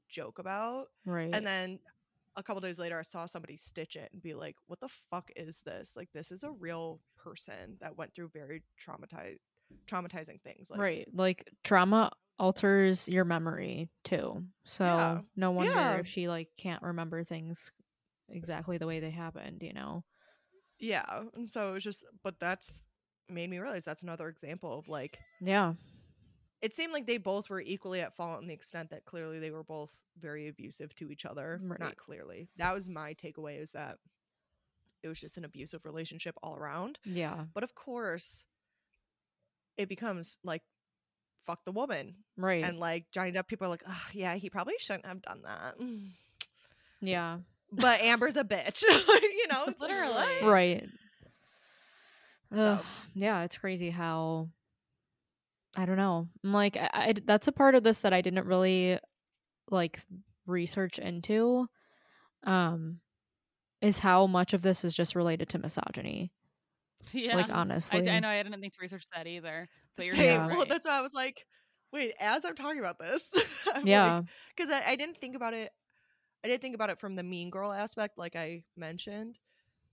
joke 0.09 0.39
about. 0.39 0.87
right, 1.05 1.33
And 1.33 1.45
then 1.45 1.79
a 2.35 2.43
couple 2.43 2.61
days 2.61 2.79
later 2.79 2.99
I 2.99 3.03
saw 3.03 3.25
somebody 3.25 3.57
stitch 3.57 3.95
it 3.95 4.09
and 4.13 4.21
be 4.21 4.33
like, 4.33 4.55
what 4.67 4.79
the 4.79 4.89
fuck 5.09 5.31
is 5.35 5.61
this? 5.65 5.93
Like 5.95 6.09
this 6.13 6.31
is 6.31 6.43
a 6.43 6.51
real 6.51 6.99
person 7.17 7.77
that 7.79 7.97
went 7.97 8.13
through 8.13 8.29
very 8.33 8.63
traumatized 8.83 9.37
traumatizing 9.87 10.39
things. 10.41 10.69
Like 10.69 10.79
right, 10.79 11.07
like 11.13 11.49
trauma 11.63 12.11
alters 12.37 13.07
your 13.07 13.25
memory 13.25 13.89
too. 14.03 14.43
So 14.65 14.85
Yeah. 14.85 15.19
no 15.35 15.51
wonder 15.51 15.73
Yeah. 15.73 15.97
if 15.97 16.07
she 16.07 16.27
like 16.27 16.49
can't 16.57 16.83
remember 16.83 17.23
things 17.23 17.71
exactly 18.29 18.77
the 18.77 18.87
way 18.87 18.99
they 18.99 19.11
happened. 19.11 19.63
You 19.63 19.73
know, 19.73 20.03
Yeah. 20.79 21.23
And 21.35 21.47
so 21.47 21.69
it 21.69 21.73
was 21.73 21.83
just, 21.83 22.03
but 22.23 22.35
that's 22.39 22.83
made 23.29 23.49
me 23.49 23.57
realize 23.59 23.85
that's 23.85 24.03
another 24.03 24.27
example 24.27 24.77
of 24.77 24.87
like, 24.87 25.19
yeah, 25.41 25.73
it 26.65 26.73
seemed 26.73 26.91
like 26.93 27.05
they 27.05 27.17
both 27.17 27.49
were 27.49 27.61
equally 27.61 28.01
at 28.01 28.15
fault 28.15 28.41
in 28.41 28.47
the 28.47 28.53
extent 28.53 28.89
that 28.89 29.05
clearly 29.05 29.37
they 29.39 29.51
were 29.51 29.63
both 29.63 29.91
very 30.19 30.47
abusive 30.47 30.95
to 30.95 31.11
each 31.11 31.25
other. 31.25 31.59
Right. 31.63 31.79
Not 31.79 31.95
clearly. 31.97 32.49
That 32.57 32.73
was 32.73 32.89
my 32.89 33.13
takeaway 33.13 33.61
is 33.61 33.71
that 33.73 33.97
it 35.03 35.07
was 35.07 35.19
just 35.19 35.37
an 35.37 35.45
abusive 35.45 35.85
relationship 35.85 36.35
all 36.41 36.55
around. 36.55 36.97
yeah, 37.05 37.45
But 37.53 37.63
of 37.63 37.75
course, 37.75 38.45
it 39.77 39.87
becomes 39.87 40.37
like, 40.43 40.63
fuck 41.45 41.63
the 41.65 41.71
woman. 41.71 42.15
right, 42.37 42.63
And 42.63 42.79
like 42.79 43.11
Johnny 43.11 43.31
Depp, 43.31 43.47
people 43.47 43.67
are 43.67 43.69
like, 43.69 43.83
oh, 43.87 44.07
yeah, 44.13 44.33
he 44.35 44.49
probably 44.49 44.73
shouldn't 44.79 45.05
have 45.05 45.21
done 45.21 45.43
that. 45.43 45.75
yeah, 47.01 47.37
But 47.71 48.01
Amber's 48.01 48.35
a 48.37 48.43
bitch. 48.43 48.81
you 49.21 49.47
know, 49.51 49.63
like, 49.67 49.79
Literally. 49.79 50.41
right. 50.43 50.89
So- 52.53 52.79
yeah, 53.13 53.43
it's 53.43 53.57
crazy 53.57 53.89
how 53.91 54.49
I 55.75 55.85
don't 55.85 55.97
know. 55.97 56.27
I'm 56.43 56.53
like 56.53 56.77
I, 56.77 56.89
I- 56.93 57.13
that's 57.25 57.47
a 57.47 57.51
part 57.51 57.75
of 57.75 57.83
this 57.83 57.99
that 57.99 58.13
I 58.13 58.21
didn't 58.21 58.45
really 58.45 58.99
like 59.69 59.99
research 60.45 60.99
into. 60.99 61.67
Um 62.43 62.99
is 63.81 63.99
how 63.99 64.25
much 64.25 64.53
of 64.53 64.61
this 64.61 64.83
is 64.85 64.95
just 64.95 65.15
related 65.15 65.49
to 65.49 65.59
misogyny. 65.59 66.31
Yeah. 67.13 67.35
Like 67.35 67.51
I, 67.51 67.53
honestly. 67.53 68.09
I 68.09 68.19
know 68.19 68.29
I 68.29 68.41
didn't 68.41 68.59
think 68.61 68.73
to 68.73 68.79
research 68.81 69.05
that 69.13 69.27
either. 69.27 69.67
But 69.95 70.05
you're 70.07 70.15
Same. 70.15 70.49
so 70.49 70.55
Well, 70.57 70.65
that's 70.65 70.87
why 70.87 70.97
I 70.97 71.01
was 71.01 71.13
like, 71.13 71.45
wait, 71.93 72.15
as 72.19 72.43
I'm 72.45 72.55
talking 72.55 72.79
about 72.79 72.97
this, 72.97 73.29
I'm 73.75 73.85
Yeah. 73.85 74.23
because 74.55 74.71
I, 74.71 74.83
I 74.91 74.95
didn't 74.95 75.17
think 75.17 75.35
about 75.35 75.53
it. 75.53 75.71
I 76.43 76.47
didn't 76.47 76.61
think 76.63 76.73
about 76.73 76.89
it 76.89 76.99
from 76.99 77.15
the 77.15 77.21
mean 77.23 77.51
girl 77.51 77.71
aspect, 77.71 78.17
like 78.17 78.35
I 78.35 78.63
mentioned, 78.75 79.37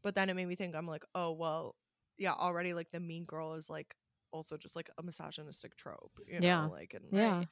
but 0.02 0.14
then 0.14 0.30
it 0.30 0.34
made 0.34 0.48
me 0.48 0.54
think. 0.54 0.74
I'm 0.74 0.86
like, 0.86 1.04
oh 1.14 1.32
well, 1.32 1.76
yeah, 2.16 2.32
already 2.32 2.72
like 2.72 2.90
the 2.92 3.00
mean 3.00 3.24
girl 3.26 3.54
is 3.54 3.68
like 3.68 3.94
also 4.32 4.56
just 4.56 4.76
like 4.76 4.90
a 4.98 5.02
misogynistic 5.02 5.76
trope, 5.76 6.18
you 6.26 6.40
know, 6.40 6.62
Yeah. 6.62 6.68
like 6.68 6.94
and 6.94 7.06
yeah. 7.12 7.44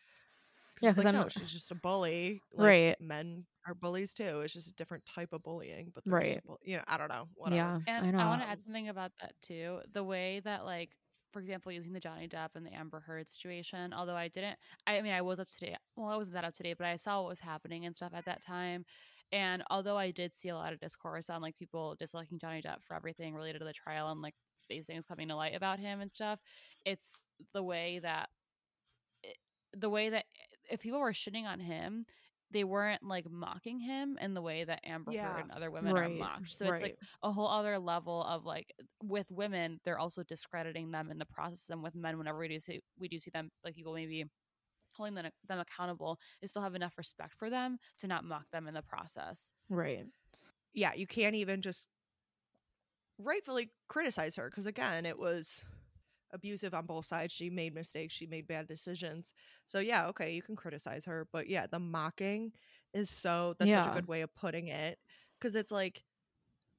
Yeah, 0.81 0.93
it's 0.93 0.95
'cause 0.95 1.05
like, 1.05 1.07
I'm- 1.07 1.13
no, 1.13 1.29
she's 1.29 1.53
just 1.53 1.71
a 1.71 1.75
bully. 1.75 2.41
Like, 2.53 2.79
Right. 2.79 2.97
Men 3.01 3.47
are 3.67 3.75
bullies 3.75 4.15
too. 4.15 4.41
It's 4.43 4.55
just 4.55 4.69
a 4.69 4.75
different 4.75 5.05
type 5.07 5.33
of 5.33 5.43
bullying. 5.43 5.91
But 5.95 6.05
they're 6.07 6.17
just 6.19 6.37
a 6.37 6.41
Right. 6.41 6.45
bull- 6.47 6.61
you 6.63 6.77
know, 6.79 6.85
I 6.87 6.97
don't 6.99 7.09
know. 7.11 7.29
Whatever. 7.35 7.55
Yeah, 7.55 7.81
And 7.87 8.11
I 8.17 8.25
I, 8.25 8.27
want 8.27 8.43
to 8.43 8.47
add 8.49 8.63
something 8.65 8.89
about 8.89 9.13
that 9.21 9.35
too. 9.43 9.83
The 9.93 10.05
way 10.05 10.41
that, 10.41 10.65
like, 10.65 10.97
for 11.33 11.41
example, 11.41 11.73
using 11.73 11.93
the 11.93 12.01
Johnny 12.01 12.29
Depp 12.29 12.51
and 12.57 12.67
the 12.67 12.73
Amber 12.75 13.01
Heard 13.01 13.29
situation. 13.29 13.93
Although 13.93 14.17
I 14.17 14.29
didn't, 14.29 14.59
I 14.87 15.01
mean, 15.03 15.13
I 15.13 15.23
was 15.23 15.39
up 15.41 15.49
to 15.49 15.59
date. 15.61 15.79
Well, 15.97 16.09
I 16.09 16.17
wasn't 16.17 16.35
that 16.35 16.45
up 16.45 16.55
to 16.55 16.63
date, 16.63 16.79
but 16.79 16.87
I 16.87 16.97
saw 16.97 17.23
what 17.23 17.29
was 17.31 17.41
happening 17.41 17.87
and 17.87 17.95
stuff 17.95 18.13
at 18.15 18.25
that 18.27 18.41
time. 18.43 18.85
And 19.33 19.63
although 19.71 19.97
I 19.97 20.11
did 20.11 20.35
see 20.35 20.49
a 20.49 20.57
lot 20.57 20.73
of 20.73 20.81
discourse 20.81 21.31
on 21.31 21.41
like 21.41 21.57
people 21.57 21.95
disliking 21.97 22.39
Johnny 22.41 22.63
Depp 22.63 22.83
for 22.85 22.95
everything 22.97 23.35
related 23.35 23.61
to 23.61 23.65
the 23.65 23.73
trial 23.73 24.11
and 24.11 24.21
like 24.23 24.35
these 24.71 24.87
things 24.87 25.05
coming 25.05 25.29
to 25.29 25.37
light 25.37 25.55
about 25.55 25.79
him 25.79 26.01
and 26.01 26.11
stuff, 26.11 26.39
it's 26.87 27.13
the 27.53 27.63
way 27.63 28.01
that 28.03 28.29
eh, 29.25 29.33
the 29.77 29.91
way 29.91 30.11
that 30.11 30.25
eh, 30.25 30.75
if 30.75 30.81
people 30.81 31.01
were 31.01 31.13
shitting 31.13 31.45
on 31.45 31.61
him, 31.61 32.07
they 32.53 32.65
weren't 32.65 33.03
like 33.03 33.31
mocking 33.31 33.79
him 33.79 34.19
in 34.21 34.35
the 34.35 34.43
way 34.43 34.65
that 34.65 34.81
Amber 34.85 35.13
Yeah. 35.13 35.35
Heard 35.35 35.43
and 35.43 35.53
other 35.53 35.71
women 35.71 35.97
are 35.97 36.09
mocked. 36.09 36.51
So 36.51 36.67
it's 36.67 36.83
like 36.83 36.99
a 37.23 37.31
whole 37.31 37.49
other 37.49 37.79
level 37.79 38.25
of 38.25 38.45
like 38.45 38.73
eh, 38.81 38.85
with 39.03 39.31
women, 39.31 39.81
they're 39.85 39.99
also 39.99 40.23
discrediting 40.23 40.91
them 40.91 41.11
in 41.11 41.19
the 41.19 41.27
process. 41.27 41.71
And 41.71 41.83
with 41.83 41.95
men, 41.95 42.19
whenever 42.19 42.39
we 42.39 42.49
do 42.49 42.61
see 42.61 42.81
we 42.99 43.09
do 43.09 43.19
see 43.19 43.31
them 43.31 43.51
like 43.65 43.75
people 43.75 43.95
maybe 43.95 44.25
holding 44.93 45.15
them, 45.15 45.31
them 45.49 45.61
accountable, 45.61 46.19
they 46.41 46.47
still 46.47 46.63
have 46.63 46.75
enough 46.75 46.99
respect 46.99 47.35
for 47.39 47.49
them 47.49 47.79
to 47.99 48.07
not 48.07 48.25
mock 48.25 48.45
them 48.53 48.67
in 48.67 48.75
the 48.75 48.83
process. 48.83 49.53
right. 49.69 50.05
yeah, 50.75 50.93
you 50.95 51.07
can't 51.07 51.35
even 51.35 51.63
just 51.63 51.87
rightfully 53.21 53.71
criticize 53.89 54.37
her 54.37 54.51
because 54.51 54.67
again, 54.67 55.07
it 55.07 55.19
was 55.19 55.65
abusive 56.33 56.75
on 56.75 56.87
both 56.87 57.07
sides. 57.07 57.35
She 57.35 57.51
made 57.51 57.75
mistakes, 57.75 58.15
she 58.15 58.27
made 58.27 58.47
bad 58.47 58.67
decisions. 58.69 59.33
So 59.67 59.81
yeah, 59.81 60.09
okay, 60.09 60.35
you 60.35 60.43
can 60.43 60.57
criticize 60.57 61.05
her, 61.07 61.29
but 61.33 61.49
yeah, 61.49 61.67
the 61.67 61.81
mocking 61.81 62.53
is 62.95 63.11
so 63.11 63.55
that's 63.59 63.75
such 63.75 63.87
a 63.87 63.91
good 63.91 64.07
way 64.09 64.23
of 64.23 64.35
putting 64.35 64.69
it 64.69 64.99
because 65.39 65.57
it's 65.57 65.73
like 65.73 66.05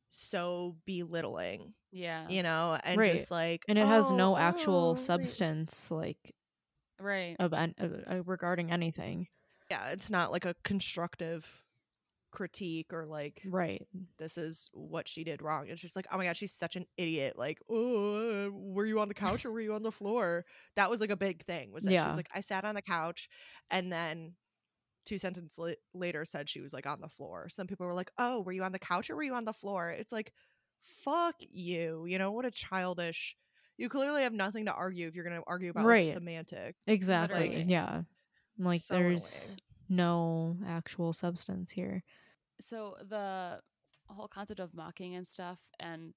so 0.09 0.77
belittling, 0.85 1.73
Yeah. 1.91 2.27
you 2.27 2.43
know, 2.43 2.79
and 2.83 3.03
Right. 3.03 3.05
just 3.05 3.31
like 3.31 3.67
And 3.67 3.77
it 3.77 3.87
has 3.87 4.11
"Oh, 4.11 4.17
no 4.17 4.37
actual 4.37 4.95
oh, 4.95 4.95
substance, 4.95 5.91
like 5.91 6.35
Right. 6.99 7.39
of 7.39 7.53
an, 7.53 7.75
uh, 7.79 7.87
uh, 8.15 8.23
regarding 8.23 8.71
anything. 8.71 9.27
Yeah, 9.69 9.89
it's 9.89 10.09
not 10.09 10.31
like 10.31 10.45
a 10.45 10.55
constructive 10.63 11.63
critique 12.31 12.93
or 12.93 13.05
like 13.05 13.41
Right. 13.45 13.85
this 14.17 14.37
is 14.37 14.69
what 14.73 15.07
she 15.07 15.23
did 15.23 15.41
wrong. 15.41 15.67
It's 15.67 15.81
just 15.81 15.95
like, 15.95 16.07
oh 16.11 16.17
my 16.17 16.25
god, 16.25 16.37
she's 16.37 16.53
such 16.53 16.75
an 16.75 16.85
idiot. 16.97 17.37
Like, 17.37 17.59
oh, 17.69 18.49
were 18.51 18.85
you 18.85 18.99
on 18.99 19.07
the 19.07 19.13
couch 19.13 19.45
or 19.45 19.51
were 19.51 19.61
you 19.61 19.73
on 19.73 19.83
the 19.83 19.91
floor? 19.91 20.45
That 20.75 20.89
was 20.89 21.01
like 21.01 21.11
a 21.11 21.17
big 21.17 21.43
thing. 21.45 21.71
Was 21.71 21.83
that 21.85 21.91
she 21.91 22.07
was 22.07 22.15
like, 22.17 22.29
I 22.33 22.41
sat 22.41 22.63
on 22.65 22.75
the 22.75 22.81
couch, 22.81 23.29
and 23.69 23.91
then 23.91 24.33
two 25.05 25.17
sentences 25.17 25.57
la- 25.57 25.99
later 25.99 26.23
said 26.25 26.47
she 26.49 26.61
was 26.61 26.73
like 26.73 26.85
on 26.87 27.01
the 27.01 27.09
floor. 27.09 27.49
Some 27.49 27.67
people 27.67 27.85
were 27.85 27.93
like, 27.93 28.11
oh, 28.17 28.41
were 28.41 28.51
you 28.51 28.63
on 28.63 28.71
the 28.71 28.79
couch 28.79 29.09
or 29.09 29.15
were 29.15 29.23
you 29.23 29.33
on 29.33 29.45
the 29.45 29.53
floor? 29.53 29.89
It's 29.91 30.11
like, 30.11 30.31
fuck 31.03 31.35
you. 31.39 32.05
You 32.07 32.17
know 32.19 32.31
what 32.31 32.45
a 32.45 32.51
childish. 32.51 33.35
You 33.77 33.89
clearly 33.89 34.21
have 34.21 34.33
nothing 34.33 34.65
to 34.65 34.73
argue 34.73 35.07
if 35.07 35.15
you're 35.15 35.23
going 35.23 35.37
to 35.37 35.43
argue 35.47 35.71
about 35.71 35.85
like, 35.87 36.13
semantics. 36.13 36.77
Exactly. 36.85 37.39
Literally. 37.39 37.63
Yeah. 37.63 38.01
Like 38.59 38.81
So 38.81 38.93
there's 38.93 39.57
annoying. 39.89 39.97
no 39.97 40.57
actual 40.67 41.13
substance 41.13 41.71
here. 41.71 42.03
So 42.61 42.97
the 43.01 43.61
whole 44.07 44.27
concept 44.27 44.59
of 44.59 44.73
mocking 44.73 45.15
and 45.15 45.27
stuff 45.27 45.59
and 45.79 46.13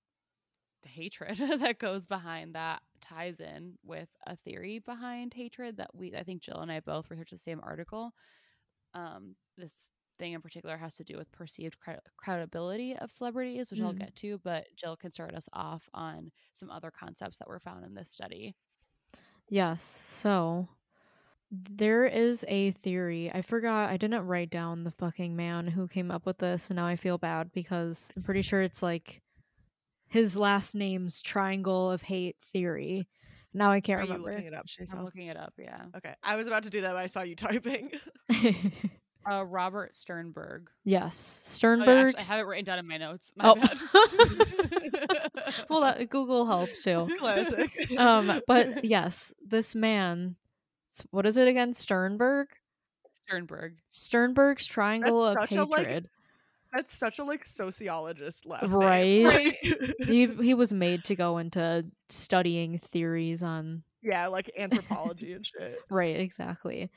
the 0.82 0.88
hatred 0.88 1.38
that 1.60 1.78
goes 1.78 2.06
behind 2.06 2.54
that 2.54 2.82
ties 3.00 3.40
in 3.40 3.78
with 3.84 4.10
a 4.26 4.36
theory 4.36 4.78
behind 4.80 5.34
hatred 5.34 5.78
that 5.78 5.94
we 5.94 6.14
I 6.14 6.22
think 6.24 6.42
Jill 6.42 6.60
and 6.60 6.72
I 6.72 6.80
both 6.80 7.10
researched 7.10 7.32
the 7.32 7.38
same 7.38 7.60
article. 7.62 8.12
Um, 8.94 9.36
this 9.56 9.90
thing 10.18 10.32
in 10.34 10.42
particular 10.42 10.76
has 10.78 10.96
to 10.96 11.04
do 11.04 11.16
with 11.18 11.30
perceived 11.32 11.78
cred- 11.80 12.00
credibility 12.18 12.96
of 12.96 13.10
celebrities, 13.12 13.70
which 13.70 13.80
I'll 13.80 13.92
Mm. 13.92 13.94
get 13.94 14.14
to, 14.16 14.38
but 14.38 14.68
Jill 14.76 14.96
can 14.96 15.10
start 15.12 15.34
us 15.34 15.48
off 15.52 15.88
on 15.94 16.32
some 16.54 16.70
other 16.70 16.90
concepts 16.90 17.38
that 17.38 17.48
were 17.48 17.60
found 17.60 17.84
in 17.84 17.94
this 17.94 18.10
study. 18.10 18.54
Yes. 19.48 19.82
So 19.82 20.68
there 21.70 22.06
is 22.06 22.44
a 22.48 22.70
theory. 22.72 23.30
I 23.32 23.42
forgot 23.42 23.90
I 23.90 23.96
didn't 23.96 24.26
write 24.26 24.50
down 24.50 24.84
the 24.84 24.90
fucking 24.90 25.36
man 25.36 25.66
who 25.66 25.86
came 25.88 26.10
up 26.10 26.26
with 26.26 26.38
this 26.38 26.70
and 26.70 26.76
now 26.76 26.86
I 26.86 26.96
feel 26.96 27.18
bad 27.18 27.52
because 27.52 28.12
I'm 28.16 28.22
pretty 28.22 28.42
sure 28.42 28.60
it's 28.62 28.82
like 28.82 29.20
his 30.08 30.36
last 30.36 30.74
name's 30.74 31.22
triangle 31.22 31.90
of 31.90 32.02
hate 32.02 32.36
theory. 32.52 33.06
Now 33.52 33.70
I 33.70 33.80
can't 33.80 34.00
Are 34.00 34.04
you 34.04 34.10
remember. 34.12 34.30
looking 34.32 34.46
it 34.46 34.54
up, 34.54 34.66
I'm 34.92 35.04
looking 35.04 35.26
it 35.28 35.36
up, 35.36 35.54
yeah. 35.58 35.82
Okay. 35.96 36.14
I 36.22 36.36
was 36.36 36.46
about 36.46 36.64
to 36.64 36.70
do 36.70 36.80
that, 36.82 36.92
but 36.92 37.02
I 37.02 37.06
saw 37.06 37.22
you 37.22 37.36
typing. 37.36 37.90
Uh, 39.26 39.42
Robert 39.42 39.94
Sternberg. 39.94 40.68
yes. 40.84 41.00
Oh, 41.02 41.06
yeah, 41.06 41.10
Sternberg. 41.10 42.14
I 42.18 42.22
have 42.24 42.40
it 42.40 42.42
written 42.46 42.66
down 42.66 42.78
in 42.78 42.86
my 42.86 42.98
notes. 42.98 43.32
My 43.34 43.48
Oh. 43.48 43.54
bad. 43.54 43.78
well, 45.70 45.80
that, 45.80 46.10
Google 46.10 46.44
helped 46.44 46.82
too. 46.82 47.08
Classic. 47.18 47.98
Um, 47.98 48.42
but 48.46 48.84
yes, 48.84 49.32
this 49.42 49.74
man. 49.74 50.36
What 51.10 51.26
is 51.26 51.36
it 51.36 51.48
again? 51.48 51.72
Sternberg. 51.72 52.48
Sternberg. 53.12 53.76
Sternberg's 53.90 54.66
triangle 54.66 55.24
of 55.24 55.36
such 55.40 55.52
a, 55.52 55.64
like, 55.64 55.86
hatred. 55.86 56.08
That's 56.74 56.96
such 56.96 57.20
a 57.20 57.24
like 57.24 57.44
sociologist 57.44 58.46
last 58.46 58.68
Right. 58.70 59.24
Like, 59.24 59.58
he 60.06 60.26
he 60.42 60.54
was 60.54 60.72
made 60.72 61.04
to 61.04 61.14
go 61.14 61.38
into 61.38 61.86
studying 62.08 62.78
theories 62.78 63.42
on 63.42 63.84
yeah, 64.02 64.26
like 64.26 64.50
anthropology 64.58 65.32
and 65.32 65.46
shit. 65.46 65.78
right 65.88 66.20
exactly 66.20 66.90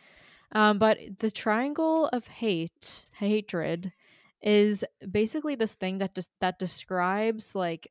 um 0.52 0.78
but 0.78 0.98
the 1.20 1.32
triangle 1.32 2.08
of 2.12 2.28
hate 2.28 3.06
hatred 3.14 3.94
is 4.42 4.84
basically 5.10 5.56
this 5.56 5.74
thing 5.74 6.00
that 6.00 6.14
just 6.16 6.32
that 6.42 6.60
describes 6.60 7.56
like 7.56 7.88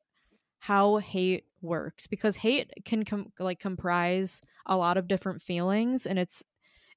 how 0.59 0.97
hate 0.97 1.45
works 1.61 2.07
because 2.07 2.35
hate 2.35 2.71
can 2.85 3.03
com- 3.03 3.31
like 3.39 3.59
comprise 3.59 4.41
a 4.65 4.77
lot 4.77 4.97
of 4.97 5.07
different 5.07 5.41
feelings 5.41 6.05
and 6.05 6.19
it's 6.19 6.43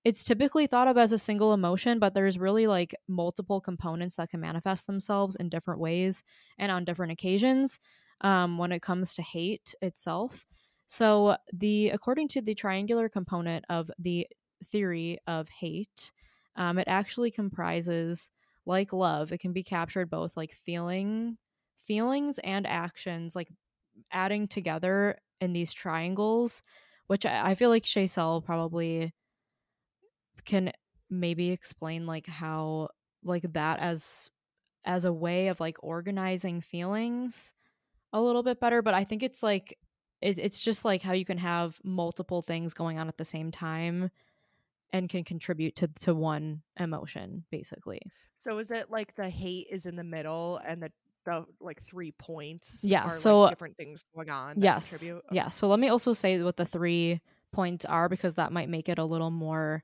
it's 0.02 0.24
typically 0.24 0.66
thought 0.66 0.88
of 0.88 0.96
as 0.96 1.12
a 1.12 1.18
single 1.18 1.52
emotion 1.52 1.98
but 1.98 2.14
there's 2.14 2.38
really 2.38 2.66
like 2.66 2.94
multiple 3.08 3.60
components 3.60 4.16
that 4.16 4.28
can 4.30 4.40
manifest 4.40 4.86
themselves 4.86 5.36
in 5.36 5.48
different 5.48 5.80
ways 5.80 6.22
and 6.58 6.70
on 6.70 6.84
different 6.84 7.12
occasions 7.12 7.80
um, 8.22 8.58
when 8.58 8.72
it 8.72 8.82
comes 8.82 9.14
to 9.14 9.22
hate 9.22 9.74
itself. 9.82 10.46
So 10.86 11.36
the 11.52 11.90
according 11.90 12.28
to 12.28 12.42
the 12.42 12.54
triangular 12.54 13.08
component 13.08 13.64
of 13.68 13.90
the 13.98 14.26
theory 14.64 15.18
of 15.26 15.48
hate 15.48 16.12
um, 16.56 16.78
it 16.78 16.88
actually 16.88 17.30
comprises 17.30 18.30
like 18.66 18.92
love 18.92 19.32
it 19.32 19.38
can 19.38 19.52
be 19.52 19.62
captured 19.62 20.10
both 20.10 20.36
like 20.36 20.52
feeling 20.66 21.38
feelings 21.84 22.38
and 22.38 22.66
actions 22.66 23.34
like 23.34 23.48
adding 24.12 24.46
together 24.46 25.18
in 25.40 25.52
these 25.52 25.72
triangles 25.72 26.62
which 27.06 27.26
i, 27.26 27.50
I 27.50 27.54
feel 27.54 27.70
like 27.70 27.84
Shaysel 27.84 28.44
probably 28.44 29.12
can 30.44 30.72
maybe 31.08 31.50
explain 31.50 32.06
like 32.06 32.26
how 32.26 32.88
like 33.22 33.52
that 33.52 33.80
as 33.80 34.30
as 34.84 35.04
a 35.04 35.12
way 35.12 35.48
of 35.48 35.60
like 35.60 35.76
organizing 35.82 36.60
feelings 36.60 37.52
a 38.12 38.20
little 38.20 38.42
bit 38.42 38.60
better 38.60 38.80
but 38.80 38.94
i 38.94 39.04
think 39.04 39.22
it's 39.22 39.42
like 39.42 39.78
it, 40.20 40.38
it's 40.38 40.60
just 40.60 40.84
like 40.84 41.02
how 41.02 41.12
you 41.12 41.24
can 41.24 41.38
have 41.38 41.78
multiple 41.82 42.42
things 42.42 42.74
going 42.74 42.98
on 42.98 43.08
at 43.08 43.16
the 43.16 43.24
same 43.24 43.50
time 43.50 44.10
and 44.92 45.08
can 45.08 45.24
contribute 45.24 45.76
to 45.76 45.88
to 46.00 46.14
one 46.14 46.62
emotion 46.78 47.44
basically. 47.50 48.00
So 48.34 48.58
is 48.58 48.70
it 48.70 48.90
like 48.90 49.14
the 49.14 49.28
hate 49.28 49.68
is 49.70 49.86
in 49.86 49.96
the 49.96 50.04
middle 50.04 50.60
and 50.64 50.82
the 50.82 50.90
the 51.24 51.44
like 51.61 51.83
three 51.83 52.12
points? 52.12 52.83
Yeah, 52.85 53.04
are, 53.04 53.12
so- 53.12 53.42
like, 53.42 53.50
different 53.52 53.76
things 53.76 54.04
going 54.14 54.30
on. 54.30 54.61
yes 54.61 54.90
contribute? 54.90 55.22
yeah 55.30 55.48
so 55.48 55.68
let 55.68 55.78
me 55.78 55.88
also 55.88 56.12
say 56.12 56.42
what 56.42 56.56
the 56.56 56.66
three 56.66 57.20
points 57.52 57.85
are 57.85 58.09
because 58.09 58.35
that 58.35 58.52
might 58.52 58.68
make 58.68 58.88
it 58.88 58.98
a 58.98 59.04
little 59.04 59.30
more 59.30 59.83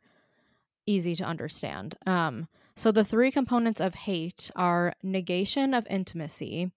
easy 0.87 1.17
to 1.17 1.25
understand 1.25 1.97
um 2.07 2.47
so 2.77 2.93
the 2.93 3.05
three 3.05 3.31
components 3.33 3.81
of 3.81 3.95
hate 3.95 4.51
are 4.55 4.93
negation 5.03 5.75
of 5.75 5.85
intimacy 5.91 6.71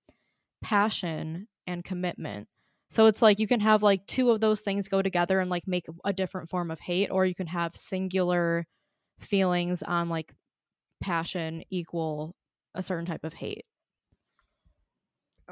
passion 0.63 1.48
and 1.67 1.84
commitment 1.84 2.48
so 2.89 3.06
it's 3.06 3.22
like 3.22 3.38
you 3.38 3.48
can 3.48 3.60
have 3.60 3.84
like 3.84 4.06
two 4.08 4.32
of 4.32 4.41
those 4.41 4.62
things 4.62 4.88
go 4.88 5.04
together 5.04 5.39
and 5.39 5.52
like 5.52 5.67
make 5.67 5.86
a 6.04 6.12
different 6.12 6.50
form 6.50 6.72
of 6.72 6.80
hate 6.80 7.10
or 7.12 7.24
you 7.24 7.36
can 7.36 7.45
have 7.48 7.76
singular 7.78 8.65
feelings 9.19 9.84
on 9.84 10.10
like 10.10 10.34
passion 11.00 11.63
equal 11.69 12.36
a 12.74 12.82
certain 12.82 13.06
type 13.06 13.24
of 13.24 13.34
hate 13.34 13.63
Okay. 13.63 13.68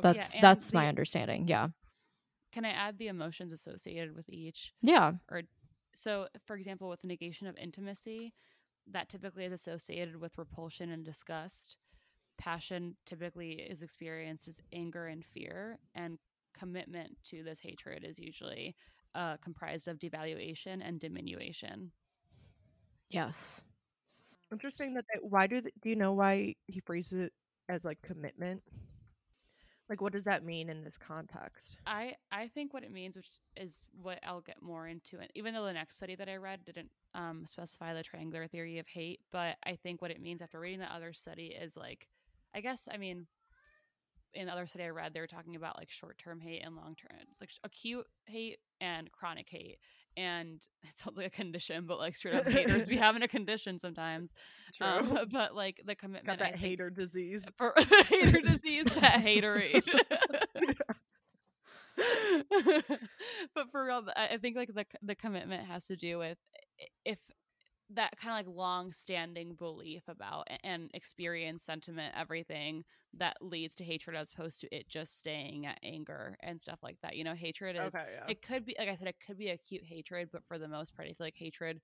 That's 0.01 0.33
and 0.33 0.41
that's 0.41 0.73
my 0.73 0.87
understanding 0.87 1.47
yeah 1.47 1.67
Can 2.51 2.65
I 2.65 2.71
add 2.71 2.97
the 2.97 3.07
emotions 3.07 3.51
associated 3.51 4.15
with 4.15 4.29
each? 4.29 4.73
yeah 4.81 5.13
or 5.29 5.43
So, 5.95 6.27
for 6.45 6.55
example, 6.55 6.89
with 6.89 7.03
negation 7.03 7.47
of 7.47 7.57
intimacy, 7.57 8.33
that 8.87 9.09
typically 9.09 9.45
is 9.45 9.53
associated 9.53 10.15
with 10.17 10.37
repulsion 10.37 10.91
and 10.91 11.03
disgust. 11.05 11.77
Passion 12.37 12.95
typically 13.05 13.53
is 13.53 13.81
experienced 13.83 14.47
as 14.47 14.61
anger 14.71 15.07
and 15.07 15.25
fear, 15.25 15.79
and 15.95 16.19
commitment 16.53 17.17
to 17.25 17.43
this 17.43 17.59
hatred 17.59 18.03
is 18.03 18.19
usually 18.19 18.75
uh, 19.15 19.37
comprised 19.37 19.87
of 19.87 19.99
devaluation 19.99 20.81
and 20.87 20.99
diminution. 20.99 21.91
Yes. 23.09 23.63
Interesting 24.51 24.93
that 24.95 25.05
they, 25.13 25.19
why 25.21 25.47
do 25.47 25.61
th- 25.61 25.73
do 25.81 25.89
you 25.89 25.95
know 25.95 26.13
why 26.13 26.55
he 26.67 26.79
phrases 26.81 27.19
it 27.21 27.33
as 27.69 27.85
like 27.85 28.01
commitment? 28.01 28.63
Like 29.89 30.01
what 30.01 30.11
does 30.11 30.25
that 30.25 30.43
mean 30.43 30.69
in 30.69 30.83
this 30.83 30.97
context? 30.97 31.77
I 31.85 32.15
I 32.31 32.47
think 32.49 32.73
what 32.73 32.83
it 32.83 32.91
means, 32.91 33.15
which 33.15 33.29
is 33.55 33.81
what 34.01 34.19
I'll 34.23 34.41
get 34.41 34.61
more 34.61 34.87
into 34.87 35.19
it, 35.19 35.31
even 35.35 35.53
though 35.53 35.65
the 35.65 35.73
next 35.73 35.95
study 35.95 36.15
that 36.15 36.27
I 36.27 36.35
read 36.35 36.65
didn't 36.65 36.91
um, 37.15 37.45
specify 37.45 37.93
the 37.93 38.03
triangular 38.03 38.47
theory 38.47 38.79
of 38.79 38.87
hate, 38.87 39.21
but 39.31 39.55
I 39.65 39.77
think 39.81 40.01
what 40.01 40.11
it 40.11 40.21
means 40.21 40.41
after 40.41 40.59
reading 40.59 40.79
the 40.79 40.93
other 40.93 41.13
study 41.13 41.47
is 41.47 41.77
like, 41.77 42.07
I 42.53 42.61
guess 42.61 42.87
I 42.91 42.97
mean, 42.97 43.27
in 44.33 44.47
the 44.47 44.51
other 44.53 44.67
study 44.67 44.85
I 44.85 44.89
read, 44.89 45.13
they 45.13 45.19
were 45.19 45.27
talking 45.27 45.55
about 45.55 45.77
like 45.77 45.89
short 45.91 46.17
term 46.17 46.39
hate 46.39 46.61
and 46.63 46.75
long 46.75 46.95
term, 46.95 47.17
like 47.39 47.49
acute 47.63 48.05
hate 48.25 48.59
and 48.79 49.11
chronic 49.11 49.47
hate, 49.49 49.79
and 50.15 50.61
it 50.83 50.97
sounds 50.97 51.17
like 51.17 51.27
a 51.27 51.29
condition, 51.31 51.85
but 51.87 51.97
like 51.97 52.15
straight 52.15 52.35
up 52.35 52.47
haters 52.47 52.85
be 52.87 52.95
having 53.07 53.23
a 53.23 53.27
condition 53.27 53.79
sometimes. 53.79 54.33
Um, 54.81 55.17
but 55.31 55.55
like 55.55 55.81
the 55.85 55.95
commitment, 55.95 56.39
Got 56.39 56.45
I 56.47 56.51
that 56.51 56.59
think- 56.59 56.65
hater 56.65 56.89
disease. 56.89 57.47
for 57.57 57.73
hater 58.09 58.41
disease, 58.41 58.85
that 58.85 59.21
haterade. 59.23 59.83
but 63.55 63.71
for 63.71 63.85
real, 63.85 64.03
I 64.15 64.27
I 64.33 64.37
think 64.37 64.55
like 64.55 64.73
the 64.73 64.85
the 65.01 65.15
commitment 65.15 65.65
has 65.67 65.85
to 65.87 65.95
do 65.95 66.17
with 66.19 66.37
if 67.05 67.17
that 67.89 68.17
kind 68.21 68.31
of 68.37 68.45
like 68.47 68.55
long 68.57 68.91
standing 68.91 69.55
belief 69.55 70.03
about 70.07 70.47
and 70.63 70.91
experience, 70.93 71.63
sentiment, 71.63 72.13
everything 72.17 72.83
that 73.13 73.37
leads 73.41 73.75
to 73.75 73.83
hatred 73.83 74.15
as 74.15 74.29
opposed 74.33 74.59
to 74.59 74.75
it 74.75 74.89
just 74.89 75.17
staying 75.17 75.65
at 75.65 75.79
anger 75.83 76.37
and 76.43 76.59
stuff 76.59 76.79
like 76.83 76.97
that. 77.01 77.15
You 77.15 77.23
know, 77.23 77.33
hatred 77.33 77.75
is 77.77 77.95
Okay, 77.95 78.05
yeah. 78.15 78.25
it 78.27 78.41
could 78.41 78.65
be 78.65 78.75
like 78.77 78.89
I 78.89 78.95
said, 78.95 79.07
it 79.07 79.15
could 79.25 79.37
be 79.37 79.49
acute 79.49 79.83
hatred, 79.85 80.29
but 80.31 80.43
for 80.47 80.57
the 80.59 80.67
most 80.67 80.95
part, 80.95 81.07
I 81.07 81.13
feel 81.13 81.25
like 81.27 81.35
hatred 81.37 81.79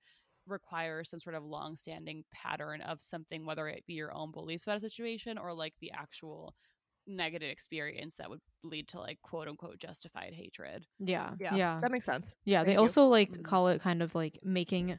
requires 0.46 1.08
some 1.08 1.20
sort 1.20 1.34
of 1.36 1.42
long-standing 1.42 2.22
pattern 2.30 2.82
of 2.82 3.00
something, 3.00 3.46
whether 3.46 3.66
it 3.66 3.82
be 3.86 3.94
your 3.94 4.12
own 4.14 4.30
beliefs 4.30 4.64
about 4.64 4.76
a 4.76 4.80
situation 4.80 5.38
or 5.38 5.54
like 5.54 5.72
the 5.80 5.90
actual 5.92 6.54
negative 7.06 7.50
experience 7.50 8.14
that 8.16 8.28
would 8.28 8.40
lead 8.62 8.88
to 8.88 8.98
like 8.98 9.18
quote 9.22 9.48
unquote 9.48 9.78
justified 9.78 10.34
hatred. 10.34 10.84
Yeah. 10.98 11.30
yeah. 11.40 11.54
Yeah. 11.54 11.78
That 11.80 11.90
makes 11.90 12.04
sense. 12.06 12.34
Yeah, 12.44 12.64
they 12.64 12.72
you. 12.74 12.78
also 12.78 13.06
like 13.06 13.32
Mhm. 13.32 13.44
call 13.44 13.68
it 13.68 13.80
kind 13.80 14.02
of 14.02 14.14
like 14.14 14.38
making. 14.42 14.98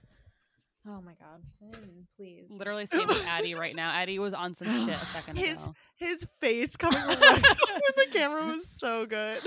Oh 0.87 1.01
my 1.01 1.13
god, 1.13 1.41
Finn, 1.59 2.05
please. 2.15 2.49
Literally 2.51 2.85
same 2.87 3.07
with 3.07 3.25
Addie 3.25 3.55
right 3.55 3.75
now. 3.75 3.91
Addie 3.91 4.19
was 4.19 4.33
on 4.33 4.53
some 4.53 4.67
shit 4.85 4.95
a 5.01 5.05
second 5.13 5.37
His- 5.37 5.63
ago. 5.63 5.73
His 5.95 6.27
face 6.39 6.75
coming 6.75 7.01
right 7.07 7.21
up 7.23 7.57
the 7.95 8.07
camera 8.11 8.45
was 8.45 8.67
so 8.67 9.05
good. 9.05 9.41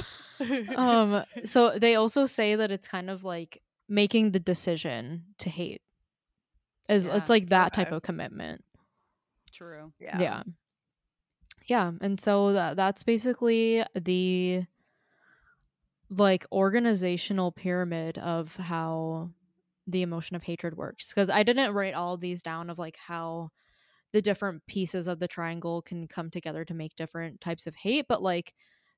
um. 0.76 1.24
So 1.44 1.78
they 1.78 1.94
also 1.94 2.26
say 2.26 2.54
that 2.56 2.70
it's 2.72 2.88
kind 2.88 3.08
of 3.10 3.22
like 3.24 3.62
making 3.88 4.32
the 4.32 4.40
decision 4.40 5.24
to 5.38 5.48
hate. 5.50 5.82
Is 6.88 7.06
Yeah. 7.06 7.16
it's 7.16 7.30
like 7.30 7.50
that 7.50 7.72
type 7.72 7.92
of 7.92 8.02
commitment. 8.02 8.64
True. 9.52 9.92
Yeah. 10.00 10.18
Yeah. 10.20 10.42
Yeah, 11.66 11.92
and 12.00 12.18
so 12.18 12.54
that 12.54 12.76
that's 12.76 13.02
basically 13.02 13.84
the 13.94 14.64
like 16.10 16.46
organizational 16.50 17.52
pyramid 17.52 18.16
of 18.18 18.56
how 18.56 19.30
the 19.88 20.02
emotion 20.02 20.36
of 20.36 20.42
hatred 20.42 20.76
works 20.76 21.08
because 21.08 21.30
I 21.30 21.42
didn't 21.42 21.72
write 21.72 21.94
all 21.94 22.16
these 22.16 22.42
down 22.42 22.70
of 22.70 22.78
like 22.78 22.96
how 22.96 23.50
the 24.12 24.22
different 24.22 24.64
pieces 24.66 25.08
of 25.08 25.18
the 25.18 25.28
triangle 25.28 25.82
can 25.82 26.06
come 26.06 26.30
together 26.30 26.64
to 26.64 26.74
make 26.74 26.94
different 26.96 27.40
types 27.40 27.66
of 27.66 27.74
hate, 27.74 28.06
but 28.08 28.22
like 28.22 28.54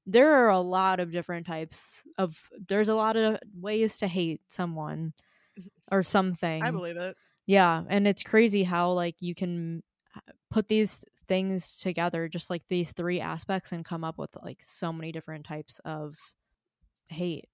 there 0.07 0.33
are 0.33 0.49
a 0.49 0.61
lot 0.61 1.01
of 1.01 1.13
different 1.13 1.47
types 1.47 2.03
of 2.19 2.41
there's 2.69 2.89
a 2.89 2.95
lot 2.95 3.17
of 3.17 3.39
ways 3.55 3.99
to 3.99 4.09
hate 4.09 4.41
someone 4.49 5.13
mm-hmm. 5.59 5.95
or 5.95 6.03
something. 6.03 6.63
I 6.63 6.71
believe 6.71 6.97
it. 6.97 7.17
Yeah, 7.47 7.83
and 7.89 8.07
it's 8.07 8.23
crazy 8.23 8.63
how 8.63 8.93
like 8.93 9.17
you 9.21 9.35
can 9.35 9.83
uh, 10.17 10.33
put 10.51 10.69
these 10.69 11.01
things 11.29 11.79
together, 11.79 12.29
just 12.29 12.51
like 12.51 12.67
these 12.69 12.93
three 12.93 13.21
aspects, 13.21 13.73
and 13.73 13.85
come 13.85 14.05
up 14.05 14.19
with 14.19 14.31
like 14.43 14.59
so 14.63 14.93
many 14.93 15.13
different 15.13 15.45
types 15.47 15.81
of 15.85 16.17
hate. 17.09 17.49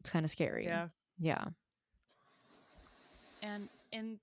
It's 0.00 0.10
kind 0.10 0.24
of 0.24 0.30
scary. 0.30 0.66
Yeah. 0.66 0.88
Yeah. 1.18 1.44
In 3.94 4.20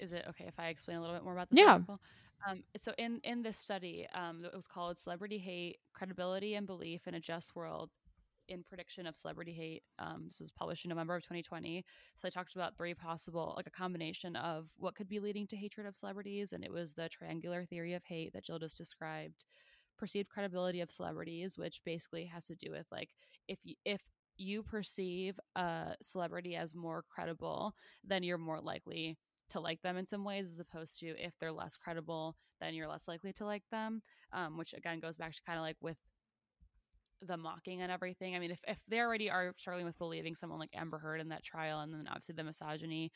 is 0.00 0.12
it 0.12 0.26
okay 0.30 0.46
if 0.46 0.58
I 0.58 0.68
explain 0.68 0.98
a 0.98 1.00
little 1.02 1.16
bit 1.16 1.24
more 1.24 1.34
about 1.34 1.50
this 1.50 1.62
Yeah. 1.62 1.80
article? 1.80 2.00
Um, 2.48 2.64
so 2.78 2.92
in 2.98 3.20
in 3.24 3.42
this 3.42 3.58
study, 3.58 4.08
um, 4.14 4.44
it 4.44 4.54
was 4.54 4.66
called 4.68 4.98
"Celebrity 4.98 5.38
Hate: 5.38 5.78
Credibility 5.94 6.54
and 6.56 6.66
Belief 6.66 7.08
in 7.08 7.14
a 7.14 7.20
Just 7.20 7.56
World." 7.56 7.90
In 8.48 8.64
prediction 8.64 9.06
of 9.06 9.16
celebrity 9.16 9.52
hate, 9.54 9.84
um, 9.98 10.24
this 10.26 10.40
was 10.40 10.50
published 10.52 10.84
in 10.84 10.90
November 10.90 11.16
of 11.16 11.24
2020. 11.24 11.84
So 12.16 12.28
I 12.28 12.30
talked 12.30 12.54
about 12.56 12.76
three 12.76 12.94
possible, 12.94 13.54
like 13.56 13.66
a 13.68 13.70
combination 13.72 14.36
of 14.36 14.68
what 14.78 14.94
could 14.96 15.08
be 15.08 15.20
leading 15.20 15.46
to 15.48 15.56
hatred 15.56 15.86
of 15.86 15.96
celebrities, 15.96 16.52
and 16.52 16.64
it 16.64 16.72
was 16.72 16.94
the 16.94 17.08
triangular 17.10 17.64
theory 17.66 17.94
of 17.94 18.04
hate 18.04 18.32
that 18.34 18.44
Jill 18.44 18.58
just 18.60 18.76
described, 18.76 19.44
perceived 19.98 20.28
credibility 20.30 20.80
of 20.82 20.90
celebrities, 20.90 21.58
which 21.58 21.82
basically 21.84 22.26
has 22.26 22.46
to 22.46 22.56
do 22.56 22.70
with 22.72 22.86
like 22.92 23.10
if 23.48 23.58
you, 23.64 23.76
if 23.84 24.02
you 24.36 24.62
perceive 24.62 25.38
a 25.56 25.94
celebrity 26.00 26.56
as 26.56 26.74
more 26.74 27.04
credible, 27.08 27.74
then 28.04 28.22
you're 28.22 28.38
more 28.38 28.60
likely 28.60 29.18
to 29.50 29.60
like 29.60 29.82
them 29.82 29.96
in 29.96 30.06
some 30.06 30.24
ways, 30.24 30.50
as 30.50 30.60
opposed 30.60 30.98
to 31.00 31.08
if 31.18 31.32
they're 31.38 31.52
less 31.52 31.76
credible, 31.76 32.36
then 32.60 32.74
you're 32.74 32.88
less 32.88 33.08
likely 33.08 33.32
to 33.34 33.44
like 33.44 33.64
them. 33.70 34.02
Um, 34.32 34.56
which 34.56 34.72
again 34.72 35.00
goes 35.00 35.16
back 35.16 35.34
to 35.34 35.42
kind 35.46 35.58
of 35.58 35.62
like 35.62 35.76
with 35.80 35.98
the 37.26 37.36
mocking 37.36 37.82
and 37.82 37.92
everything. 37.92 38.34
I 38.34 38.38
mean, 38.38 38.50
if, 38.50 38.60
if 38.66 38.78
they 38.88 39.00
already 39.00 39.30
are 39.30 39.54
struggling 39.56 39.86
with 39.86 39.98
believing 39.98 40.34
someone 40.34 40.58
like 40.58 40.70
Amber 40.74 40.98
Heard 40.98 41.20
in 41.20 41.28
that 41.28 41.44
trial, 41.44 41.80
and 41.80 41.92
then 41.92 42.06
obviously 42.08 42.34
the 42.34 42.44
misogyny 42.44 43.12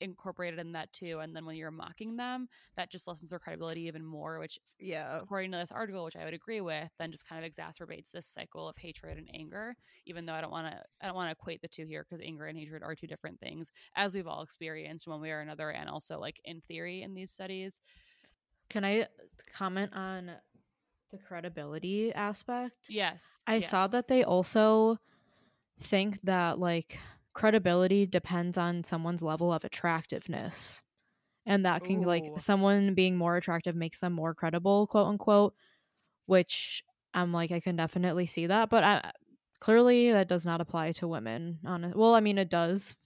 incorporated 0.00 0.58
in 0.58 0.72
that 0.72 0.92
too, 0.92 1.20
and 1.20 1.34
then 1.34 1.46
when 1.46 1.56
you're 1.56 1.70
mocking 1.70 2.16
them, 2.16 2.48
that 2.76 2.90
just 2.90 3.06
lessens 3.06 3.30
their 3.30 3.38
credibility 3.38 3.82
even 3.82 4.04
more, 4.04 4.38
which 4.38 4.58
Yeah. 4.78 5.20
according 5.20 5.52
to 5.52 5.58
this 5.58 5.72
article, 5.72 6.04
which 6.04 6.16
I 6.16 6.24
would 6.24 6.34
agree 6.34 6.60
with, 6.60 6.90
then 6.98 7.10
just 7.10 7.26
kind 7.26 7.44
of 7.44 7.50
exacerbates 7.50 8.10
this 8.10 8.26
cycle 8.26 8.68
of 8.68 8.76
hatred 8.76 9.18
and 9.18 9.28
anger. 9.32 9.76
Even 10.06 10.26
though 10.26 10.34
I 10.34 10.40
don't 10.40 10.50
want 10.50 10.72
to, 10.72 10.82
I 11.00 11.06
don't 11.06 11.14
want 11.14 11.28
to 11.28 11.32
equate 11.32 11.62
the 11.62 11.68
two 11.68 11.86
here 11.86 12.04
because 12.08 12.24
anger 12.24 12.46
and 12.46 12.58
hatred 12.58 12.82
are 12.82 12.94
two 12.94 13.06
different 13.06 13.40
things, 13.40 13.70
as 13.96 14.14
we've 14.14 14.26
all 14.26 14.42
experienced 14.42 15.06
one 15.06 15.20
way 15.20 15.30
or 15.30 15.40
another, 15.40 15.70
and 15.70 15.88
also 15.88 16.18
like 16.18 16.40
in 16.44 16.60
theory 16.62 17.02
in 17.02 17.14
these 17.14 17.30
studies. 17.30 17.80
Can 18.68 18.84
I 18.84 19.06
comment 19.52 19.92
on 19.94 20.32
the 21.12 21.18
credibility 21.18 22.12
aspect? 22.12 22.88
Yes, 22.88 23.40
I 23.46 23.60
saw 23.60 23.86
that 23.86 24.08
they 24.08 24.24
also 24.24 24.98
think 25.78 26.20
that 26.22 26.58
like 26.58 26.98
credibility 27.34 28.06
depends 28.06 28.58
on 28.58 28.84
someone's 28.84 29.22
level 29.22 29.52
of 29.52 29.64
attractiveness. 29.64 30.82
And 31.46 31.66
that 31.66 31.84
can 31.84 32.02
like 32.02 32.30
someone 32.38 32.94
being 32.94 33.16
more 33.16 33.36
attractive 33.36 33.76
makes 33.76 34.00
them 34.00 34.12
more 34.14 34.34
credible, 34.34 34.86
quote 34.88 35.08
unquote, 35.08 35.54
which 36.26 36.84
I'm 37.14 37.32
like 37.32 37.52
I 37.52 37.60
can 37.60 37.76
definitely 37.76 38.26
see 38.26 38.46
that, 38.48 38.70
but 38.70 38.84
I 38.84 39.12
clearly 39.60 40.12
that 40.12 40.28
does 40.28 40.46
not 40.46 40.60
apply 40.60 40.92
to 40.92 41.08
women. 41.08 41.60
On 41.66 41.92
well, 41.96 42.14
I 42.14 42.20
mean 42.20 42.38
it 42.38 42.50
does, 42.50 42.96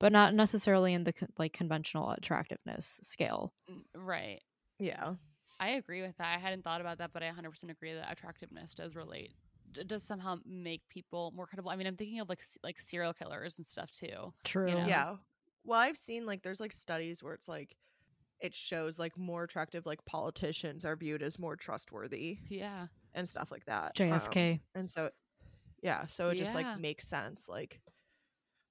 but 0.00 0.12
not 0.12 0.34
necessarily 0.34 0.94
in 0.94 1.04
the 1.04 1.12
con- 1.12 1.32
like 1.38 1.52
conventional 1.52 2.10
attractiveness 2.12 3.00
scale. 3.02 3.54
Mm, 3.70 3.84
right. 3.94 4.42
Yeah. 4.78 5.16
I 5.60 5.70
agree 5.70 6.02
with 6.02 6.16
that. 6.18 6.34
I 6.34 6.38
hadn't 6.38 6.62
thought 6.62 6.80
about 6.80 6.98
that, 6.98 7.12
but 7.12 7.22
I 7.22 7.26
100% 7.26 7.70
agree 7.70 7.92
that 7.92 8.10
attractiveness 8.10 8.74
does 8.74 8.94
relate. 8.94 9.34
D- 9.72 9.84
Does 9.84 10.02
somehow 10.02 10.36
make 10.46 10.82
people 10.88 11.32
more 11.36 11.46
credible. 11.46 11.70
I 11.70 11.76
mean, 11.76 11.86
I'm 11.86 11.96
thinking 11.96 12.20
of 12.20 12.28
like 12.28 12.42
like 12.62 12.80
serial 12.80 13.12
killers 13.12 13.58
and 13.58 13.66
stuff 13.66 13.90
too. 13.90 14.32
True. 14.44 14.70
know? 14.70 14.86
Yeah. 14.86 15.16
Well, 15.64 15.78
I've 15.80 15.96
seen 15.98 16.26
like 16.26 16.42
there's 16.42 16.60
like 16.60 16.72
studies 16.72 17.22
where 17.22 17.34
it's 17.34 17.48
like 17.48 17.76
it 18.40 18.54
shows 18.54 18.98
like 18.98 19.18
more 19.18 19.42
attractive 19.44 19.84
like 19.84 20.04
politicians 20.04 20.84
are 20.84 20.94
viewed 20.96 21.22
as 21.22 21.38
more 21.38 21.56
trustworthy 21.56 22.38
Yeah. 22.48 22.86
and 23.14 23.28
stuff 23.28 23.50
like 23.50 23.64
that. 23.66 24.00
Um, 24.00 24.08
JFK. 24.10 24.60
and 24.74 24.88
so 24.88 25.10
yeah, 25.82 26.06
so 26.06 26.30
it 26.30 26.36
just 26.36 26.52
Yeah. 26.56 26.68
like 26.70 26.80
makes 26.80 27.06
sense 27.08 27.48
like 27.48 27.80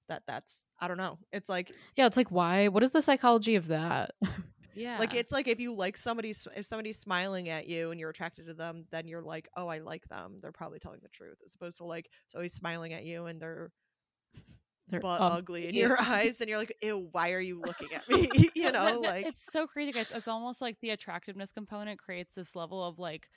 that 0.10 0.24
that's 0.26 0.64
I 0.80 0.88
don't 0.88 0.98
know. 0.98 1.20
It's 1.34 1.50
like 1.50 1.72
yeah, 1.98 2.06
it's 2.06 2.16
like 2.18 2.32
why? 2.32 2.70
What 2.70 2.82
is 2.84 2.92
the 2.92 3.02
psychology 3.02 3.56
of 3.56 3.68
that? 3.68 4.12
Yeah. 4.78 5.00
like 5.00 5.14
it's 5.16 5.32
like 5.32 5.48
if 5.48 5.60
you 5.60 5.74
like 5.74 5.98
somebody 5.98 6.34
if 6.56 6.66
somebody's 6.66 7.00
smiling 7.00 7.50
at 7.50 7.68
you 7.68 7.92
and 7.92 8.00
you're 8.00 8.12
attracted 8.12 8.46
to 8.48 8.54
them, 8.54 8.86
then 8.92 9.08
you're 9.08 9.24
like, 9.24 9.50
"Oh, 9.58 9.68
I 9.68 9.80
like 9.80 10.08
them." 10.08 10.40
They're 10.42 10.52
probably 10.52 10.80
telling 10.80 11.00
the 11.02 11.10
truth 11.10 11.38
as 11.46 11.56
opposed 11.56 11.78
to 11.78 11.86
like 11.86 12.10
somebody's 12.28 12.54
smiling 12.54 12.94
at 12.94 13.04
you 13.04 13.26
and 13.26 13.42
they're 13.42 13.72
They're 14.90 15.02
butt 15.02 15.22
um, 15.22 15.34
ugly 15.34 15.68
in 15.68 15.76
yeah. 15.76 15.88
your 15.88 16.02
eyes 16.02 16.40
and 16.40 16.50
you're 16.50 16.58
like, 16.60 16.76
"Ew, 16.82 17.10
why 17.12 17.32
are 17.34 17.42
you 17.42 17.60
looking 17.60 17.90
at 17.94 18.08
me?" 18.10 18.30
you 18.56 18.72
know, 18.72 19.00
like 19.02 19.26
it's 19.26 19.52
so 19.52 19.68
crazy 19.68 19.92
guys 19.92 20.12
it's 20.14 20.28
almost 20.28 20.62
like 20.62 20.80
the 20.82 20.92
attractiveness 20.92 21.52
component 21.52 22.00
creates 22.00 22.36
this 22.36 22.56
level 22.56 22.84
of 22.84 23.00
like 23.00 23.30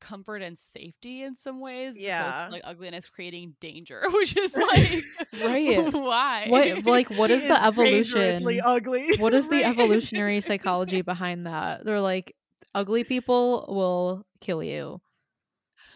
comfort 0.00 0.42
and 0.42 0.58
safety 0.58 1.22
in 1.22 1.34
some 1.34 1.60
ways 1.60 1.96
as 1.96 1.96
opposed 1.96 1.98
to, 1.98 2.04
Yeah. 2.06 2.48
like 2.50 2.62
ugliness 2.64 3.08
creating 3.08 3.54
danger 3.60 4.02
which 4.12 4.36
is 4.36 4.56
like 4.56 5.02
Right. 5.42 5.92
why 5.92 6.46
what 6.48 6.84
like 6.84 7.10
what 7.10 7.30
He 7.30 7.36
is 7.36 7.42
the 7.42 7.48
dangerously 7.74 8.60
evolution? 8.60 8.60
ugly. 8.64 9.16
What 9.18 9.34
is 9.34 9.48
the 9.48 9.56
Right. 9.62 9.66
evolutionary 9.66 10.40
psychology 10.40 11.02
behind 11.02 11.46
that? 11.46 11.84
They're 11.84 12.00
like 12.00 12.34
ugly 12.74 13.04
people 13.04 13.64
will 13.68 14.26
kill 14.40 14.62
you. 14.62 15.00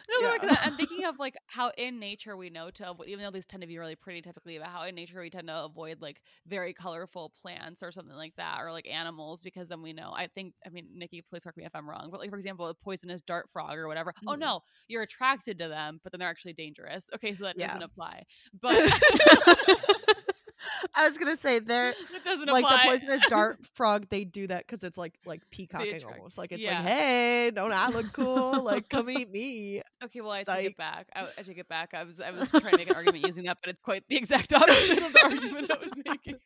No, 0.08 0.14
Yeah. 0.16 0.28
like 0.30 0.44
that. 0.46 0.60
I'm 0.64 0.76
thinking 0.76 1.04
of 1.04 1.18
like 1.18 1.34
how 1.46 1.70
in 1.78 1.98
nature 1.98 2.36
we 2.36 2.50
know 2.50 2.70
to 2.72 2.90
avoid, 2.90 3.08
even 3.08 3.24
though 3.24 3.30
these 3.30 3.46
tend 3.46 3.62
to 3.62 3.66
be 3.66 3.78
really 3.78 3.96
pretty 3.96 4.20
typically, 4.20 4.58
but 4.58 4.66
how 4.68 4.82
in 4.84 4.94
nature 4.94 5.20
we 5.20 5.30
tend 5.30 5.48
to 5.48 5.64
avoid 5.64 6.00
like 6.02 6.20
very 6.46 6.74
colorful 6.74 7.32
plants 7.40 7.82
or 7.82 7.90
something 7.90 8.14
like 8.16 8.34
that, 8.36 8.58
or 8.60 8.70
like 8.70 8.86
animals, 8.88 9.40
because 9.40 9.68
then 9.68 9.82
we 9.82 9.92
know. 9.94 10.12
I 10.14 10.26
think, 10.28 10.54
I 10.66 10.68
mean, 10.70 10.88
Nikki, 10.94 11.22
please 11.22 11.42
correct 11.44 11.56
me 11.58 11.64
if 11.64 11.74
I'm 11.74 11.88
wrong, 11.88 12.08
but 12.10 12.20
like 12.20 12.30
for 12.30 12.36
example, 12.36 12.66
a 12.66 12.74
poisonous 12.74 13.22
dart 13.22 13.48
frog 13.52 13.76
or 13.78 13.88
whatever. 13.88 14.12
Oh 14.26 14.34
Mhm. 14.34 14.36
no, 14.36 14.60
you're 14.88 15.02
attracted 15.02 15.58
to 15.58 15.68
them, 15.68 16.00
but 16.02 16.12
then 16.12 16.18
they're 16.20 16.28
actually 16.28 16.52
dangerous. 16.54 17.08
Okay, 17.14 17.34
so 17.34 17.44
that 17.44 17.56
Yeah. 17.56 17.58
doesn't 17.58 17.82
apply. 17.82 18.24
But 18.60 18.82
I 20.94 21.08
was 21.08 21.18
gonna 21.18 21.36
say 21.36 21.58
they're 21.58 21.94
like 22.46 22.64
apply. 22.64 22.84
the 22.84 22.88
poisonous 22.88 23.26
dart 23.28 23.58
frog. 23.74 24.06
They 24.10 24.24
do 24.24 24.46
that 24.46 24.66
because 24.66 24.84
it's 24.84 24.98
like 24.98 25.14
like 25.24 25.42
peacocking 25.50 26.04
almost. 26.04 26.38
Like 26.38 26.52
it's 26.52 26.62
yeah. 26.62 26.80
like, 26.80 26.88
hey, 26.88 27.50
don't 27.54 27.72
I 27.72 27.88
look 27.88 28.12
cool? 28.12 28.62
Like 28.62 28.88
come 28.88 29.10
eat 29.10 29.30
me. 29.30 29.82
Okay, 30.02 30.20
well, 30.20 30.30
I 30.30 30.44
take 30.44 30.66
it 30.66 30.76
back. 30.76 31.08
I, 31.14 31.28
I 31.38 31.42
take 31.42 31.58
it 31.58 31.68
back. 31.68 31.94
I 31.94 32.04
was 32.04 32.20
I 32.20 32.30
was 32.30 32.50
trying 32.50 32.72
to 32.72 32.76
make 32.76 32.90
an 32.90 32.96
argument 32.96 33.26
using 33.26 33.44
that, 33.44 33.58
but 33.62 33.70
it's 33.70 33.82
quite 33.82 34.04
the 34.08 34.16
exact 34.16 34.52
opposite 34.52 35.02
of 35.02 35.12
the 35.12 35.20
argument 35.22 35.70
I 35.70 35.78
was 35.78 35.90
making. 36.04 36.36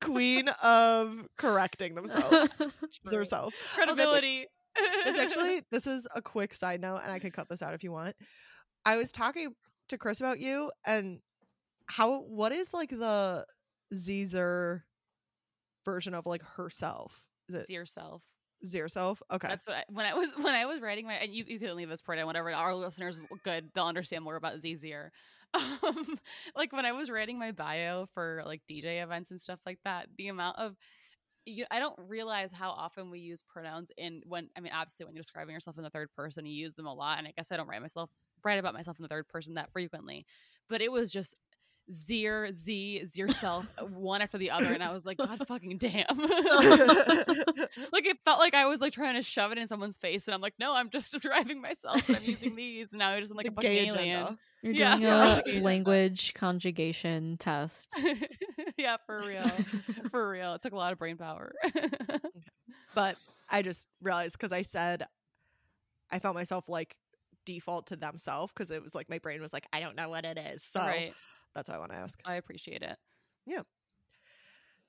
Queen 0.00 0.48
of 0.48 1.26
correcting 1.36 1.94
themselves 1.94 2.48
herself. 3.10 3.54
Credibility. 3.74 4.46
It's 4.74 5.18
actually 5.18 5.62
this 5.70 5.86
is 5.86 6.08
a 6.14 6.22
quick 6.22 6.54
side 6.54 6.80
note, 6.80 7.00
and 7.02 7.12
I 7.12 7.18
can 7.18 7.30
cut 7.30 7.48
this 7.48 7.62
out 7.62 7.74
if 7.74 7.84
you 7.84 7.92
want. 7.92 8.16
I 8.84 8.96
was 8.96 9.12
talking 9.12 9.54
to 9.88 9.98
Chris 9.98 10.20
about 10.20 10.40
you 10.40 10.70
and 10.86 11.20
how 11.86 12.20
what 12.20 12.52
is 12.52 12.72
like 12.74 12.90
the 12.90 13.46
Caesar 13.92 14.84
version 15.84 16.14
of 16.14 16.26
like 16.26 16.42
herself? 16.42 17.20
Is 17.48 17.64
it 17.64 17.70
yourself. 17.70 18.22
Zero 18.64 18.86
self? 18.86 19.20
Okay. 19.32 19.48
That's 19.48 19.66
what 19.66 19.76
I, 19.76 19.84
when 19.88 20.06
I 20.06 20.14
was 20.14 20.30
when 20.36 20.54
I 20.54 20.66
was 20.66 20.80
writing 20.80 21.06
my 21.06 21.14
and 21.14 21.34
you, 21.34 21.44
you 21.46 21.58
can 21.58 21.76
leave 21.76 21.88
this 21.88 22.00
part 22.00 22.18
in 22.18 22.26
whatever 22.26 22.52
our 22.52 22.74
listeners 22.74 23.20
good 23.42 23.70
they'll 23.74 23.84
understand 23.84 24.24
more 24.24 24.36
about 24.36 24.60
Zzier. 24.60 25.10
Um, 25.54 26.18
like 26.56 26.72
when 26.72 26.86
I 26.86 26.92
was 26.92 27.10
writing 27.10 27.38
my 27.38 27.52
bio 27.52 28.06
for 28.14 28.42
like 28.46 28.62
DJ 28.70 29.02
events 29.02 29.30
and 29.30 29.38
stuff 29.38 29.58
like 29.66 29.78
that, 29.84 30.08
the 30.16 30.28
amount 30.28 30.58
of 30.58 30.76
you, 31.44 31.66
I 31.70 31.78
don't 31.78 31.98
realize 32.08 32.52
how 32.52 32.70
often 32.70 33.10
we 33.10 33.18
use 33.18 33.42
pronouns 33.42 33.90
in 33.98 34.22
when 34.26 34.48
I 34.56 34.60
mean 34.60 34.72
obviously 34.72 35.04
when 35.04 35.14
you're 35.14 35.22
describing 35.22 35.52
yourself 35.52 35.76
in 35.76 35.84
the 35.84 35.90
third 35.90 36.08
person 36.16 36.46
you 36.46 36.54
use 36.54 36.74
them 36.74 36.86
a 36.86 36.94
lot 36.94 37.18
and 37.18 37.26
I 37.26 37.32
guess 37.36 37.52
I 37.52 37.56
don't 37.56 37.68
write 37.68 37.82
myself 37.82 38.10
write 38.44 38.58
about 38.58 38.74
myself 38.74 38.98
in 38.98 39.02
the 39.02 39.08
third 39.08 39.28
person 39.28 39.54
that 39.54 39.70
frequently 39.72 40.24
but 40.68 40.80
it 40.80 40.90
was 40.90 41.12
just 41.12 41.34
Zier 41.90 42.50
Z 42.52 43.04
yourself 43.14 43.66
uh, 43.78 43.84
one 43.84 44.22
after 44.22 44.38
the 44.38 44.50
other 44.50 44.66
and 44.66 44.82
I 44.82 44.92
was 44.92 45.04
like 45.04 45.18
god 45.18 45.42
fucking 45.48 45.78
damn 45.78 46.06
like 47.92 48.06
it 48.06 48.18
felt 48.24 48.38
like 48.38 48.54
I 48.54 48.66
was 48.66 48.80
like 48.80 48.92
trying 48.92 49.14
to 49.14 49.22
shove 49.22 49.52
it 49.52 49.58
in 49.58 49.66
someone's 49.66 49.98
face 49.98 50.26
and 50.28 50.34
I'm 50.34 50.40
like 50.40 50.54
no 50.58 50.72
I'm 50.74 50.90
just 50.90 51.10
describing 51.10 51.60
myself 51.60 52.00
but 52.06 52.16
I'm 52.16 52.24
using 52.28 52.54
these 52.56 52.92
and 52.92 53.00
now 53.00 53.10
I 53.10 53.20
just 53.20 53.30
am 53.32 53.36
like 53.36 53.46
the 53.46 53.52
a 53.52 53.54
fucking 53.56 53.70
gay 53.70 53.86
alien 53.88 54.16
agenda. 54.22 54.38
You're 54.62 54.72
doing 54.74 55.00
Yeah. 55.02 55.40
a 55.46 55.60
language 55.60 56.34
conjugation 56.34 57.36
test. 57.38 57.98
yeah 58.78 58.96
for 59.06 59.24
real 59.26 59.50
for 60.10 60.30
real 60.30 60.54
it 60.54 60.62
took 60.62 60.72
a 60.72 60.76
lot 60.76 60.92
of 60.92 60.98
brain 60.98 61.16
power 61.16 61.52
But 62.94 63.16
I 63.50 63.62
just 63.62 63.88
realized 64.02 64.36
because 64.38 64.52
I 64.52 64.62
said 64.62 65.04
I 66.10 66.18
felt 66.18 66.34
myself 66.34 66.68
like 66.68 66.96
default 67.46 67.88
to 67.88 67.96
themself 67.96 68.52
because 68.54 68.70
it 68.70 68.82
was 68.82 68.94
like 68.94 69.08
my 69.10 69.18
brain 69.18 69.40
was 69.40 69.52
like, 69.52 69.66
I 69.72 69.80
don't 69.80 69.96
know 69.96 70.10
what 70.10 70.24
it 70.24 70.38
is. 70.38 70.62
So 70.62 70.80
right 70.80 71.12
that's 71.54 71.68
why 71.68 71.74
I 71.76 71.78
want 71.78 71.92
to 71.92 71.98
ask. 71.98 72.18
I 72.24 72.34
appreciate 72.36 72.82
it 72.82 72.96
Yeah. 73.46 73.62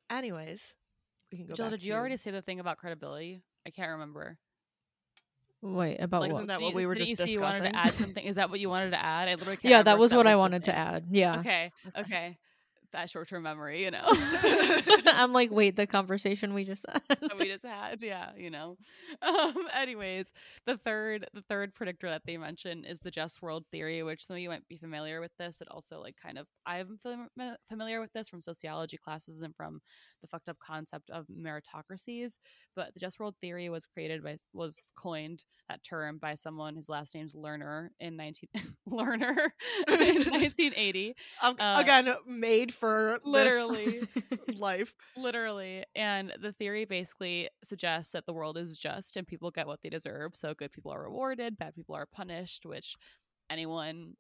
Anyways, 0.10 0.76
we 1.32 1.38
can 1.38 1.48
go 1.48 1.54
Jill 1.56 1.66
back 1.68 1.72
did 1.80 1.84
you 1.86 1.94
to- 1.94 1.98
already 2.00 2.18
say 2.18 2.32
the 2.32 2.42
thing 2.42 2.60
about 2.60 2.78
credibility 2.78 3.42
I 3.66 3.70
can't 3.70 3.92
remember 3.92 4.38
Wait, 5.62 5.98
about 5.98 6.22
like 6.22 6.32
what? 6.34 6.40
isn't 6.40 6.48
that 6.48 6.58
did 6.60 6.64
what 6.66 6.70
you- 6.72 6.76
we 6.76 6.86
were 6.86 6.94
didn't 6.94 7.08
just 7.08 7.22
you 7.22 7.28
say 7.28 7.34
you 7.34 7.40
wanted 7.40 7.62
to 7.72 7.76
add 7.76 7.94
something 7.98 8.26
is 8.26 8.36
that 8.36 8.50
what 8.50 8.60
you 8.60 8.70
wanted 8.70 8.92
to 8.92 9.02
add 9.04 9.30
I 9.30 9.36
literally 9.36 9.56
can't 9.58 9.64
yeah, 9.66 9.70
remember 9.78 9.84
that 9.92 9.94
if 9.96 10.00
was 10.00 10.14
what 10.14 10.28
I 10.28 10.32
the 10.34 10.38
wanted 10.38 10.64
to 10.64 10.76
add. 10.76 11.06
Yeah. 11.12 11.40
okay 11.40 11.72
okay 11.98 12.38
that 12.94 13.10
short-term 13.10 13.44
memory 13.44 13.84
you 13.84 13.92
know? 13.92 14.04
I'm 15.06 15.34
like, 15.34 15.52
wait, 15.60 15.76
the 15.76 15.86
conversation 15.86 16.54
we 16.54 16.64
just 16.64 16.86
had. 16.90 17.02
we 17.38 17.48
just 17.48 17.66
had 17.66 18.02
yeah 18.02 18.32
you 18.38 18.50
know? 18.50 18.78
Um 19.22 19.68
anyways 19.74 20.32
the 20.66 20.78
third 20.78 21.28
the 21.34 21.42
third 21.50 21.74
predictor 21.76 22.10
that 22.10 22.24
they 22.26 22.38
mention 22.38 22.84
is 22.86 23.00
the 23.00 23.12
just 23.12 23.42
world 23.42 23.66
theory 23.72 24.02
which 24.04 24.26
some 24.26 24.36
of 24.36 24.42
you 24.42 24.50
might 24.50 24.68
be 24.68 24.78
familiar 24.78 25.20
with 25.22 25.32
this. 25.38 25.60
It 25.62 25.68
also 25.70 26.00
like 26.00 26.16
kind 26.22 26.38
of 26.38 26.48
i'm 26.66 27.00
fam- 27.04 27.30
familiar 27.70 28.00
with 28.02 28.12
this 28.14 28.30
from 28.30 28.42
sociology 28.42 28.98
classes 28.98 29.42
and 29.42 29.56
from 29.56 29.82
the 30.22 30.28
fucked 30.28 30.48
up 30.50 30.58
concept 30.66 31.10
of 31.10 31.26
meritocracies 31.28 32.34
but 32.76 32.94
the 32.94 33.00
just 33.00 33.20
world 33.20 33.36
theory 33.42 33.70
was 33.70 33.86
created 33.86 34.24
by 34.24 34.38
was 34.54 34.78
coined 34.96 35.44
that 35.70 35.84
term 35.84 36.18
by 36.18 36.36
someone 36.36 36.76
his 36.76 36.90
last 36.90 37.14
name's 37.14 37.36
lerner 37.36 37.90
in 38.00 38.16
19 38.16 38.50
lerner 38.90 39.50
in 39.88 40.00
1980 40.32 41.16
Um, 41.42 41.56
uh, 41.60 41.76
again 41.78 42.14
made 42.28 42.74
for 42.84 43.18
literally 43.24 44.02
life. 44.58 44.94
Literally. 45.16 45.86
And 45.96 46.34
the 46.42 46.52
theory 46.52 46.84
basically 46.84 47.50
suggests 47.64 48.12
that 48.12 48.26
the 48.26 48.34
world 48.34 48.58
is 48.58 48.78
just 48.78 49.16
and 49.16 49.26
people 49.26 49.52
get 49.52 49.68
what 49.68 49.82
they 49.82 49.90
deserve. 49.90 50.36
So 50.36 50.54
good 50.54 50.74
people 50.74 50.92
are 50.92 51.02
rewarded, 51.02 51.58
bad 51.58 51.76
people 51.76 51.96
are 51.96 52.06
punished, 52.06 52.66
which 52.66 52.96
anyone, 53.50 54.16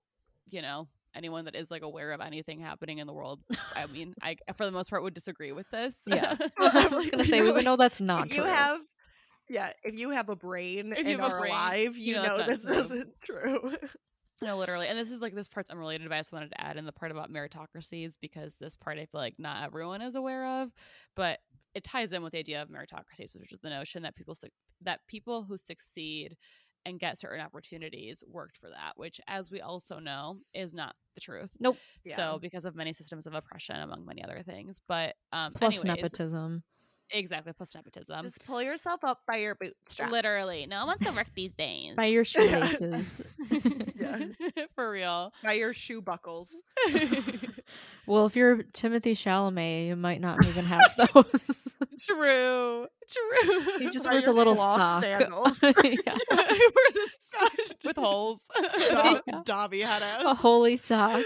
you 0.49 0.61
know, 0.61 0.87
anyone 1.13 1.43
that 1.43 1.55
is 1.55 1.71
like 1.71 1.81
aware 1.81 2.13
of 2.13 2.21
anything 2.21 2.61
happening 2.61 2.99
in 2.99 3.07
the 3.07 3.13
world, 3.13 3.41
I 3.75 3.85
mean, 3.87 4.13
I 4.21 4.37
for 4.55 4.65
the 4.65 4.71
most 4.71 4.89
part 4.89 5.03
would 5.03 5.13
disagree 5.13 5.51
with 5.51 5.69
this. 5.69 6.01
Yeah. 6.07 6.37
I 6.61 6.87
was 6.87 7.09
gonna 7.09 7.25
say 7.25 7.41
we 7.41 7.51
would 7.51 7.65
know 7.65 7.75
that's 7.75 7.99
not 7.99 8.29
you 8.29 8.37
true. 8.37 8.45
have 8.45 8.79
yeah, 9.49 9.73
if 9.83 9.99
you 9.99 10.11
have 10.11 10.29
a 10.29 10.37
brain 10.37 10.93
If 10.95 11.05
you 11.05 11.13
and 11.15 11.21
a 11.21 11.25
are 11.25 11.39
brain, 11.41 11.51
alive, 11.51 11.97
you 11.97 12.15
you, 12.15 12.15
know 12.15 12.37
know, 12.37 12.45
this 12.45 12.63
true. 12.63 12.73
isn't 12.75 13.13
true. 13.25 13.75
No, 14.43 14.57
literally. 14.57 14.87
And 14.87 14.97
this 14.97 15.11
is 15.11 15.21
like 15.21 15.33
this 15.33 15.47
part's 15.47 15.69
unrelated, 15.69 16.07
but 16.09 16.15
I 16.15 16.19
just 16.19 16.31
wanted 16.33 16.51
to 16.51 16.61
add 16.61 16.77
in 16.77 16.85
the 16.85 16.91
part 16.91 17.11
about 17.11 17.31
meritocracies 17.31 18.15
because 18.19 18.55
this 18.59 18.75
part 18.75 18.97
I 18.97 19.05
feel 19.05 19.21
like 19.21 19.35
not 19.37 19.63
everyone 19.63 20.01
is 20.01 20.15
aware 20.15 20.61
of, 20.61 20.71
but 21.15 21.39
it 21.73 21.83
ties 21.83 22.11
in 22.11 22.21
with 22.23 22.33
the 22.33 22.39
idea 22.39 22.61
of 22.61 22.69
meritocracies, 22.69 23.35
which 23.35 23.51
is 23.51 23.59
the 23.59 23.69
notion 23.69 24.03
that 24.03 24.15
people 24.15 24.35
suc 24.35 24.51
that 24.81 24.99
people 25.07 25.43
who 25.43 25.57
succeed 25.57 26.35
and 26.85 26.99
get 26.99 27.17
certain 27.17 27.39
opportunities 27.39 28.23
worked 28.27 28.57
for 28.57 28.69
that, 28.69 28.93
which 28.95 29.21
as 29.27 29.49
we 29.49 29.61
also 29.61 29.99
know 29.99 30.37
is 30.53 30.73
not 30.73 30.95
the 31.15 31.21
truth. 31.21 31.55
Nope. 31.59 31.77
Yeah. 32.03 32.15
So 32.15 32.39
because 32.41 32.65
of 32.65 32.75
many 32.75 32.93
systems 32.93 33.25
of 33.25 33.33
oppression 33.33 33.77
among 33.77 34.05
many 34.05 34.23
other 34.23 34.43
things. 34.43 34.81
But 34.87 35.15
um 35.31 35.53
Plus 35.53 35.83
anyways, 35.83 35.97
nepotism. 35.97 36.63
Exactly, 37.11 37.53
plus 37.53 37.75
nepotism. 37.75 38.23
Just 38.25 38.43
pull 38.45 38.61
yourself 38.63 39.03
up 39.03 39.19
by 39.27 39.37
your 39.37 39.55
bootstraps. 39.55 40.11
Literally. 40.11 40.65
No 40.67 40.79
one 40.79 40.87
wants 40.87 41.05
to 41.05 41.11
work 41.11 41.27
these 41.35 41.53
days. 41.53 41.95
By 41.95 42.05
your 42.05 42.23
shoelaces. 42.25 43.21
Yeah. 43.95 44.17
For 44.75 44.91
real. 44.91 45.31
by 45.43 45.53
your 45.53 45.71
shoe 45.73 46.01
buckles. 46.01 46.61
well, 48.07 48.25
if 48.25 48.35
you're 48.35 48.57
Timothée 48.63 49.13
Chalamet, 49.13 49.87
you 49.87 49.95
might 49.95 50.19
not 50.19 50.45
even 50.45 50.65
have 50.65 50.93
those. 50.97 51.75
True. 52.01 52.87
True. 53.09 53.61
he 53.79 53.89
just 53.89 54.05
By 54.05 54.11
wears 54.11 54.27
a 54.27 54.31
little 54.33 54.55
sock. 54.55 55.03
sandals. 55.03 55.57
yeah. 55.61 55.71
He 55.83 55.97
wears 56.35 56.95
a 56.97 57.61
s- 57.61 57.75
with 57.85 57.95
holes. 57.97 58.47
Da- 58.89 59.19
Yeah. 59.27 59.41
Dobby 59.45 59.81
had 59.81 60.01
A 60.01 60.05
ass. 60.29 60.37
holy 60.39 60.75
sock. 60.77 61.23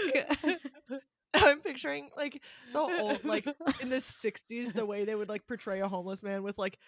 I'm 1.46 1.60
picturing 1.60 2.10
like 2.16 2.42
the 2.72 2.78
old 2.80 3.24
like 3.24 3.46
in 3.80 3.88
the 3.90 3.96
60s 3.96 4.72
the 4.72 4.84
way 4.86 5.04
they 5.04 5.14
would 5.14 5.28
like 5.28 5.46
portray 5.46 5.80
a 5.80 5.88
homeless 5.88 6.22
man 6.22 6.42
with 6.42 6.58
like 6.58 6.78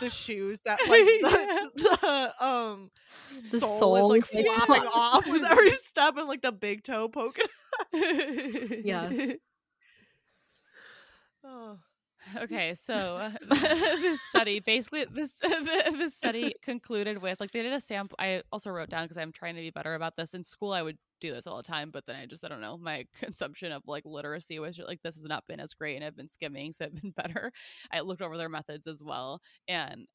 the 0.00 0.10
shoes 0.10 0.60
that 0.64 0.78
like 0.88 1.04
the, 1.04 1.70
the 1.74 2.44
um 2.44 2.90
The 3.50 3.60
sole, 3.60 3.78
sole 3.78 3.96
is 3.96 4.10
like 4.10 4.26
flopping 4.26 4.82
flop. 4.88 4.96
off 4.96 5.26
with 5.26 5.44
every 5.44 5.70
step 5.70 6.16
and 6.16 6.28
like 6.28 6.42
the 6.42 6.52
big 6.52 6.82
toe 6.82 7.08
poking. 7.08 7.46
Yes. 7.92 9.32
Oh. 11.44 11.78
Okay, 12.36 12.74
so 12.74 12.94
uh, 12.94 13.30
this 13.50 14.20
study 14.28 14.60
basically 14.60 15.06
this 15.12 15.34
this 15.98 16.16
study 16.16 16.54
concluded 16.62 17.20
with 17.20 17.40
like 17.40 17.50
they 17.50 17.62
did 17.62 17.72
a 17.72 17.80
sample. 17.80 18.16
I 18.18 18.42
also 18.52 18.70
wrote 18.70 18.90
down 18.90 19.04
because 19.04 19.16
I'm 19.16 19.32
trying 19.32 19.54
to 19.56 19.60
be 19.60 19.70
better 19.70 19.94
about 19.94 20.16
this. 20.16 20.34
In 20.34 20.44
school, 20.44 20.72
I 20.72 20.82
would 20.82 20.98
do 21.20 21.32
this 21.32 21.46
all 21.46 21.56
the 21.56 21.62
time, 21.62 21.90
but 21.90 22.06
then 22.06 22.16
I 22.16 22.26
just 22.26 22.44
I 22.44 22.48
don't 22.48 22.60
know 22.60 22.78
my 22.78 23.06
consumption 23.18 23.72
of 23.72 23.82
like 23.86 24.04
literacy, 24.04 24.58
which 24.58 24.78
like 24.78 25.00
this 25.02 25.16
has 25.16 25.24
not 25.24 25.46
been 25.46 25.60
as 25.60 25.74
great, 25.74 25.96
and 25.96 26.04
I've 26.04 26.16
been 26.16 26.28
skimming, 26.28 26.72
so 26.72 26.84
I've 26.86 27.00
been 27.00 27.12
better. 27.12 27.52
I 27.92 28.00
looked 28.00 28.22
over 28.22 28.36
their 28.36 28.48
methods 28.48 28.86
as 28.86 29.02
well, 29.02 29.40
and 29.68 30.06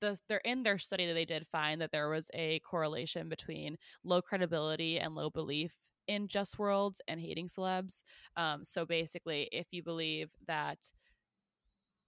the 0.00 0.18
they're 0.28 0.38
in 0.38 0.62
their 0.62 0.78
study 0.78 1.06
that 1.06 1.14
they 1.14 1.24
did 1.24 1.46
find 1.50 1.80
that 1.80 1.92
there 1.92 2.08
was 2.08 2.30
a 2.34 2.60
correlation 2.60 3.28
between 3.28 3.76
low 4.04 4.22
credibility 4.22 4.98
and 4.98 5.14
low 5.14 5.30
belief 5.30 5.72
in 6.06 6.26
just 6.26 6.58
worlds 6.58 7.00
and 7.06 7.20
hating 7.20 7.48
celebs. 7.48 8.02
Um, 8.36 8.64
so 8.64 8.86
basically, 8.86 9.48
if 9.52 9.66
you 9.70 9.82
believe 9.82 10.30
that 10.46 10.78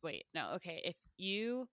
wait, 0.02 0.24
no, 0.34 0.52
okay. 0.54 0.80
If 0.84 0.96
you 1.16 1.66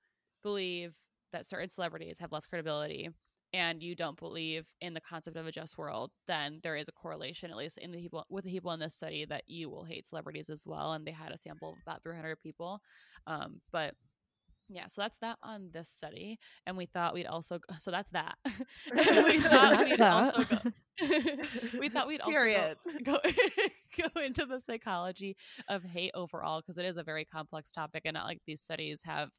believe 0.44 0.94
that 1.34 1.48
certain 1.48 1.70
celebrities 1.70 2.18
have 2.20 2.32
less 2.32 2.46
credibility 2.46 3.10
and 3.54 3.82
you 3.82 3.96
don't 3.96 4.20
believe 4.20 4.66
in 4.82 4.94
the 4.94 5.02
concept 5.02 5.38
of 5.38 5.48
a 5.48 5.52
just 5.52 5.78
world, 5.78 6.12
then 6.28 6.60
there 6.64 6.76
is 6.76 6.88
a 6.88 6.92
correlation, 6.92 7.50
at 7.50 7.58
least 7.58 7.78
in 7.78 7.92
the 7.92 8.02
people 8.02 8.26
with 8.30 8.44
the 8.44 8.52
people 8.52 8.72
in 8.72 8.80
this 8.80 8.96
study, 8.96 9.26
that 9.26 9.44
you 9.48 9.70
will 9.70 9.86
hate 9.86 10.06
celebrities 10.06 10.50
as 10.50 10.64
well. 10.66 10.94
And 10.94 11.06
they 11.06 11.12
had 11.12 11.32
a 11.32 11.38
sample 11.38 11.70
of 11.70 11.76
about 11.86 12.04
300 12.04 12.42
people. 12.42 12.82
Um, 13.26 13.62
but 13.72 13.94
Yeah, 14.70 14.88
so 14.88 15.02
that's 15.02 15.18
that 15.20 15.38
on 15.44 15.70
this 15.72 15.90
study, 15.90 16.40
and 16.66 16.76
we 16.76 16.88
thought 16.88 17.14
we'd 17.14 17.26
also 17.26 17.60
go, 17.60 17.76
so 17.80 17.92
that's 17.92 18.12
that. 18.12 18.36
we 18.94 19.40
thought 19.40 19.78
we'd 19.80 20.00
also 20.02 20.44
go. 20.44 20.60
we 21.80 21.90
thought 21.90 22.08
we'd 22.08 22.22
also 22.22 22.34
go, 23.04 23.18
go 23.18 23.20
go 24.14 24.22
into 24.22 24.46
the 24.46 24.60
psychology 24.60 25.38
of 25.70 25.84
hate 25.84 26.12
overall 26.14 26.62
because 26.62 26.78
it 26.78 26.86
is 26.86 26.98
a 26.98 27.04
very 27.04 27.24
complex 27.24 27.72
topic, 27.72 28.04
and 28.06 28.16
not 28.16 28.26
like 28.26 28.42
these 28.46 28.62
studies 28.62 29.02
have 29.06 29.30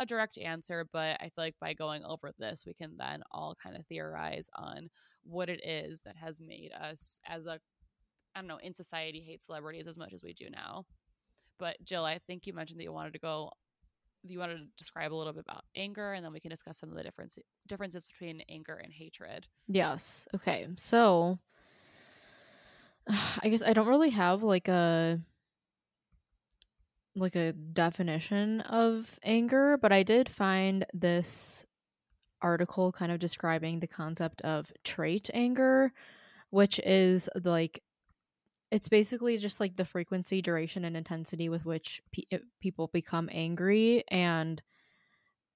a 0.00 0.06
direct 0.06 0.38
answer. 0.38 0.86
But 0.90 1.20
I 1.20 1.24
feel 1.24 1.44
like 1.44 1.56
by 1.60 1.74
going 1.74 2.02
over 2.04 2.32
this, 2.38 2.64
we 2.66 2.72
can 2.72 2.96
then 2.96 3.22
all 3.30 3.56
kind 3.62 3.76
of 3.76 3.84
theorize 3.86 4.48
on 4.56 4.88
what 5.24 5.50
it 5.50 5.60
is 5.64 6.00
that 6.06 6.16
has 6.16 6.40
made 6.40 6.72
us 6.72 7.18
as 7.26 7.44
a 7.44 7.60
I 8.34 8.40
don't 8.40 8.48
know 8.48 8.58
in 8.58 8.72
society 8.72 9.20
hate 9.20 9.42
celebrities 9.42 9.86
as 9.86 9.98
much 9.98 10.12
as 10.14 10.22
we 10.22 10.32
do 10.32 10.48
now. 10.50 10.84
But 11.58 11.76
Jill, 11.84 12.04
I 12.04 12.18
think 12.18 12.46
you 12.46 12.52
mentioned 12.52 12.78
that 12.78 12.84
you 12.84 12.92
wanted 12.92 13.12
to 13.14 13.18
go 13.18 13.50
you 14.26 14.38
wanted 14.38 14.58
to 14.58 14.64
describe 14.76 15.12
a 15.12 15.16
little 15.16 15.32
bit 15.32 15.44
about 15.48 15.64
anger 15.76 16.12
and 16.12 16.24
then 16.24 16.32
we 16.32 16.40
can 16.40 16.50
discuss 16.50 16.78
some 16.78 16.90
of 16.90 16.96
the 16.96 17.02
difference 17.02 17.38
differences 17.66 18.06
between 18.06 18.42
anger 18.48 18.74
and 18.82 18.92
hatred. 18.92 19.46
Yes. 19.66 20.26
Okay. 20.34 20.66
So 20.76 21.38
I 23.08 23.48
guess 23.48 23.62
I 23.62 23.72
don't 23.72 23.88
really 23.88 24.10
have 24.10 24.42
like 24.42 24.68
a 24.68 25.20
like 27.14 27.34
a 27.34 27.52
definition 27.52 28.60
of 28.62 29.18
anger, 29.24 29.76
but 29.76 29.92
I 29.92 30.02
did 30.02 30.28
find 30.28 30.86
this 30.94 31.66
article 32.40 32.92
kind 32.92 33.10
of 33.10 33.18
describing 33.18 33.80
the 33.80 33.88
concept 33.88 34.40
of 34.42 34.72
trait 34.84 35.28
anger, 35.34 35.92
which 36.50 36.78
is 36.80 37.28
like 37.42 37.82
it's 38.70 38.88
basically 38.88 39.38
just 39.38 39.60
like 39.60 39.76
the 39.76 39.84
frequency, 39.84 40.42
duration, 40.42 40.84
and 40.84 40.96
intensity 40.96 41.48
with 41.48 41.64
which 41.64 42.02
pe- 42.12 42.38
people 42.60 42.88
become 42.92 43.28
angry, 43.32 44.04
and 44.08 44.62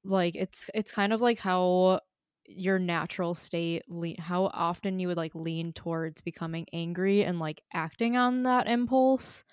like 0.04 0.34
it's 0.34 0.70
it's 0.74 0.92
kind 0.92 1.12
of 1.12 1.20
like 1.20 1.38
how 1.38 2.00
your 2.46 2.78
natural 2.78 3.34
state, 3.34 3.84
le- 3.88 4.20
how 4.20 4.46
often 4.46 4.98
you 4.98 5.08
would 5.08 5.16
like 5.16 5.34
lean 5.34 5.72
towards 5.72 6.22
becoming 6.22 6.66
angry 6.72 7.24
and 7.24 7.38
like 7.38 7.62
acting 7.72 8.16
on 8.16 8.42
that 8.42 8.66
impulse. 8.66 9.44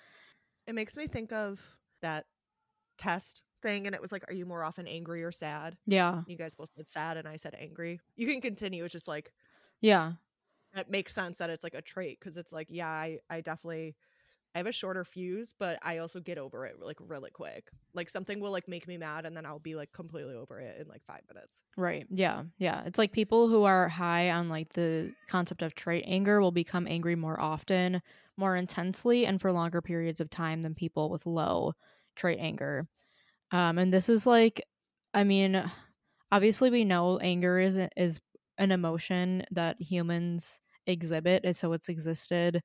It 0.66 0.74
makes 0.74 0.96
me 0.96 1.06
think 1.06 1.32
of 1.32 1.60
that 2.02 2.26
test 2.98 3.42
thing, 3.62 3.86
and 3.86 3.94
it 3.94 4.00
was 4.02 4.12
like, 4.12 4.24
"Are 4.30 4.34
you 4.34 4.46
more 4.46 4.64
often 4.64 4.86
angry 4.86 5.22
or 5.22 5.32
sad?" 5.32 5.76
Yeah, 5.86 6.22
You 6.26 6.36
guys 6.36 6.54
both 6.54 6.70
said 6.76 6.88
sad, 6.88 7.16
and 7.16 7.28
I 7.28 7.36
said 7.36 7.54
angry. 7.58 8.00
You 8.16 8.26
can 8.26 8.40
continue. 8.40 8.84
It's 8.84 8.92
just 8.92 9.08
like 9.08 9.32
yeah, 9.80 10.14
that 10.74 10.90
makes 10.90 11.14
sense 11.14 11.38
that 11.38 11.50
it's 11.50 11.64
like 11.64 11.74
a 11.74 11.82
trait 11.82 12.18
because 12.20 12.36
it's 12.36 12.52
like, 12.52 12.68
yeah, 12.70 12.88
I, 12.88 13.18
I 13.28 13.40
definitely, 13.40 13.96
I 14.54 14.58
have 14.58 14.66
a 14.66 14.72
shorter 14.72 15.04
fuse, 15.04 15.54
but 15.58 15.78
I 15.82 15.98
also 15.98 16.20
get 16.20 16.38
over 16.38 16.66
it 16.66 16.80
like 16.80 16.98
really 17.00 17.30
quick. 17.30 17.70
Like 17.94 18.10
something 18.10 18.40
will 18.40 18.52
like 18.52 18.68
make 18.68 18.88
me 18.88 18.98
mad, 18.98 19.26
and 19.26 19.36
then 19.36 19.46
I'll 19.46 19.58
be 19.60 19.76
like 19.76 19.92
completely 19.92 20.34
over 20.34 20.60
it 20.60 20.80
in 20.80 20.88
like 20.88 21.04
five 21.06 21.22
minutes. 21.32 21.60
right. 21.76 22.06
Yeah, 22.10 22.44
yeah. 22.58 22.82
It's 22.84 22.98
like 22.98 23.12
people 23.12 23.48
who 23.48 23.64
are 23.64 23.88
high 23.88 24.30
on 24.30 24.48
like 24.48 24.72
the 24.72 25.12
concept 25.28 25.62
of 25.62 25.74
trait 25.74 26.04
anger 26.06 26.40
will 26.40 26.52
become 26.52 26.86
angry 26.86 27.16
more 27.16 27.40
often, 27.40 28.02
more 28.36 28.56
intensely, 28.56 29.26
and 29.26 29.40
for 29.40 29.52
longer 29.52 29.80
periods 29.80 30.20
of 30.20 30.30
time 30.30 30.62
than 30.62 30.74
people 30.74 31.10
with 31.10 31.26
low 31.26 31.72
trait 32.16 32.38
anger. 32.40 32.88
Um, 33.52 33.78
and 33.78 33.92
this 33.92 34.08
is 34.08 34.26
like, 34.26 34.62
I 35.14 35.24
mean, 35.24 35.70
obviously 36.32 36.70
we 36.70 36.84
know 36.84 37.18
anger 37.18 37.58
is 37.58 37.80
is 37.96 38.20
an 38.60 38.72
emotion 38.72 39.44
that 39.52 39.80
humans 39.82 40.60
exhibit, 40.86 41.44
and 41.44 41.56
so 41.56 41.72
it's 41.72 41.88
existed 41.88 42.62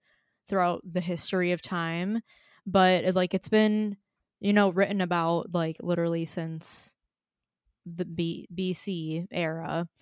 throughout 0.48 0.82
the 0.90 1.02
history 1.02 1.54
of 1.54 1.62
time. 1.64 2.22
But 2.68 3.16
like 3.16 3.34
it's 3.34 3.50
been, 3.50 3.98
you 4.42 4.54
know, 4.54 4.70
written 4.70 5.02
about 5.02 5.54
like 5.54 5.78
literally 5.82 6.26
since 6.26 6.96
the 7.86 8.06
B- 8.06 8.48
BC 8.54 9.28
era. 9.32 9.88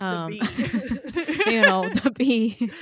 Um, 0.00 0.38
you 1.46 1.62
know, 1.64 1.88
the 1.90 2.10
bee, 2.10 2.72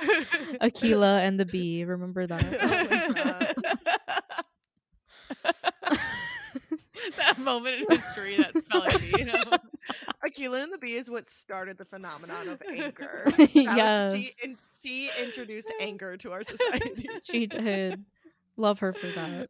Akeelah 0.62 1.20
and 1.26 1.40
the 1.40 1.46
bee. 1.46 1.84
Remember 1.84 2.26
Oh 2.40 2.46
that? 2.50 2.58
my 2.90 3.02
that 7.16 7.38
moment 7.38 7.76
in 7.88 7.96
history, 7.96 8.36
that 8.36 8.56
spelling 8.62 8.98
bee, 8.98 9.14
you 9.18 9.24
know. 9.26 9.42
Akeelah 10.26 10.62
and 10.64 10.72
the 10.72 10.78
bee 10.78 10.94
is 10.94 11.10
what 11.10 11.28
started 11.28 11.78
the 11.78 11.84
phenomenon 11.84 12.48
of 12.48 12.62
anger. 12.68 13.24
That 13.36 13.38
was- 13.38 13.48
yes, 13.54 14.12
she, 14.12 14.32
in, 14.42 14.58
she 14.84 15.10
introduced 15.20 15.72
anger 15.80 16.16
to 16.18 16.32
our 16.32 16.42
society. 16.44 17.08
she 17.24 17.46
did. 17.46 18.04
Love 18.56 18.80
her 18.80 18.92
for 18.92 19.06
that. 19.08 19.48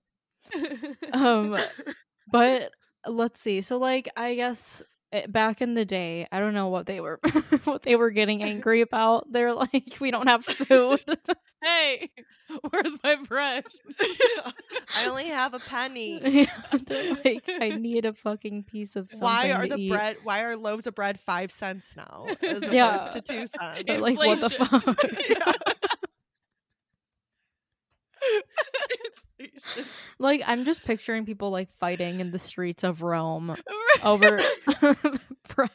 Um, 1.12 1.56
but 2.30 2.70
let's 3.06 3.40
see. 3.40 3.60
So, 3.62 3.78
like, 3.78 4.08
I 4.16 4.34
guess 4.34 4.82
Eh, 5.12 5.26
back 5.26 5.60
in 5.60 5.74
the 5.74 5.84
day, 5.84 6.26
I 6.32 6.40
don't 6.40 6.54
know 6.54 6.68
what 6.68 6.86
they 6.86 6.98
were, 7.00 7.20
what 7.64 7.82
they 7.82 7.96
were 7.96 8.10
getting 8.10 8.42
angry 8.42 8.80
about. 8.80 9.30
They're 9.30 9.52
like, 9.52 9.98
we 10.00 10.10
don't 10.10 10.26
have 10.26 10.42
food. 10.42 11.02
hey, 11.62 12.08
where's 12.70 12.96
my 13.04 13.16
bread? 13.28 13.64
I 14.96 15.06
only 15.06 15.26
have 15.28 15.52
a 15.52 15.58
penny. 15.58 16.18
Yeah, 16.24 16.46
They're 16.86 17.14
like, 17.24 17.44
I 17.60 17.70
need 17.70 18.06
a 18.06 18.14
fucking 18.14 18.64
piece 18.64 18.96
of 18.96 19.10
something. 19.10 19.24
Why 19.24 19.52
are 19.52 19.64
to 19.64 19.68
the 19.76 19.82
eat. 19.82 19.90
bread? 19.90 20.16
Why 20.24 20.44
are 20.44 20.56
loaves 20.56 20.86
of 20.86 20.94
bread 20.94 21.20
five 21.20 21.52
cents 21.52 21.94
now 21.94 22.24
as 22.42 22.58
opposed 22.58 22.72
Yeah. 22.72 22.96
to 23.12 23.20
two 23.20 23.46
cents? 23.46 23.84
Like, 23.86 24.16
what 24.16 24.40
the 24.40 24.46
Inflation. 24.46 24.66
fuck? 24.80 25.91
like, 30.18 30.42
I'm 30.46 30.64
just 30.64 30.84
picturing 30.84 31.24
people 31.26 31.50
like 31.50 31.68
fighting 31.78 32.20
in 32.20 32.30
the 32.30 32.38
streets 32.38 32.84
of 32.84 33.02
Rome 33.02 33.56
over 34.04 34.40
bread. 35.54 35.70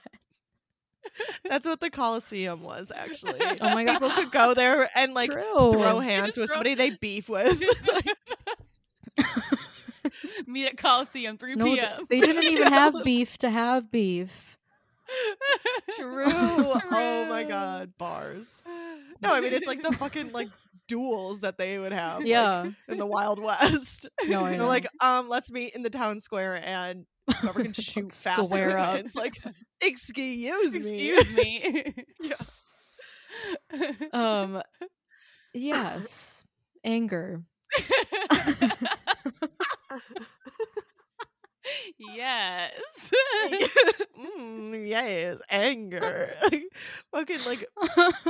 That's 1.49 1.65
what 1.65 1.79
the 1.79 1.89
Colosseum 1.89 2.61
was 2.61 2.91
actually. 2.95 3.39
Oh 3.61 3.73
my 3.73 3.83
God. 3.83 3.93
People 3.93 4.09
could 4.11 4.31
go 4.31 4.53
there 4.53 4.89
and 4.95 5.13
like 5.13 5.31
True. 5.31 5.71
throw 5.71 5.99
hands 5.99 6.37
with 6.37 6.49
throw- 6.49 6.55
somebody 6.57 6.75
they 6.75 6.91
beef 6.91 7.27
with. 7.27 7.61
Meet 10.45 10.67
at 10.67 10.77
Coliseum, 10.77 11.37
3 11.37 11.55
No, 11.55 11.65
p.m. 11.65 12.05
they 12.09 12.21
didn't 12.21 12.43
even 12.43 12.67
have 12.67 13.03
beef 13.03 13.37
to 13.39 13.49
have 13.49 13.91
beef. 13.91 14.57
True. 15.95 16.25
Oh 16.27 17.25
my 17.27 17.43
god, 17.43 17.97
bars. 17.97 18.61
No, 19.21 19.33
I 19.33 19.41
mean 19.41 19.53
it's 19.53 19.67
like 19.67 19.81
the 19.81 19.91
fucking 19.93 20.31
like 20.31 20.49
duels 20.87 21.41
that 21.41 21.57
they 21.57 21.77
would 21.77 21.91
have. 21.91 22.19
like, 22.19 22.27
Yeah. 22.27 22.69
in 22.87 22.97
the 22.97 23.05
Wild 23.05 23.39
West. 23.41 24.07
No, 24.27 24.43
I 24.45 24.49
They're 24.51 24.59
know. 24.59 24.67
like, 24.67 24.87
um, 25.01 25.29
let's 25.29 25.51
meet 25.51 25.73
in 25.75 25.83
the 25.83 25.89
town 25.89 26.19
square 26.19 26.59
and 26.63 27.05
whoever 27.41 27.61
can 27.63 27.73
shoot 27.73 28.11
faster 28.11 28.45
Square 28.45 28.77
up. 28.79 28.93
wins. 28.95 29.15
Like, 29.15 29.33
excuse 29.81 30.73
me. 30.73 31.11
Excuse 31.11 31.31
me. 31.37 31.93
Yeah. 32.19 32.35
um, 34.13 34.61
yes, 35.53 36.43
anger. 36.83 37.43
Yes. 41.99 42.71
mm, 44.39 44.87
yes, 44.87 45.37
anger. 45.49 46.33
Fucking 47.11 47.43
like 47.45 47.65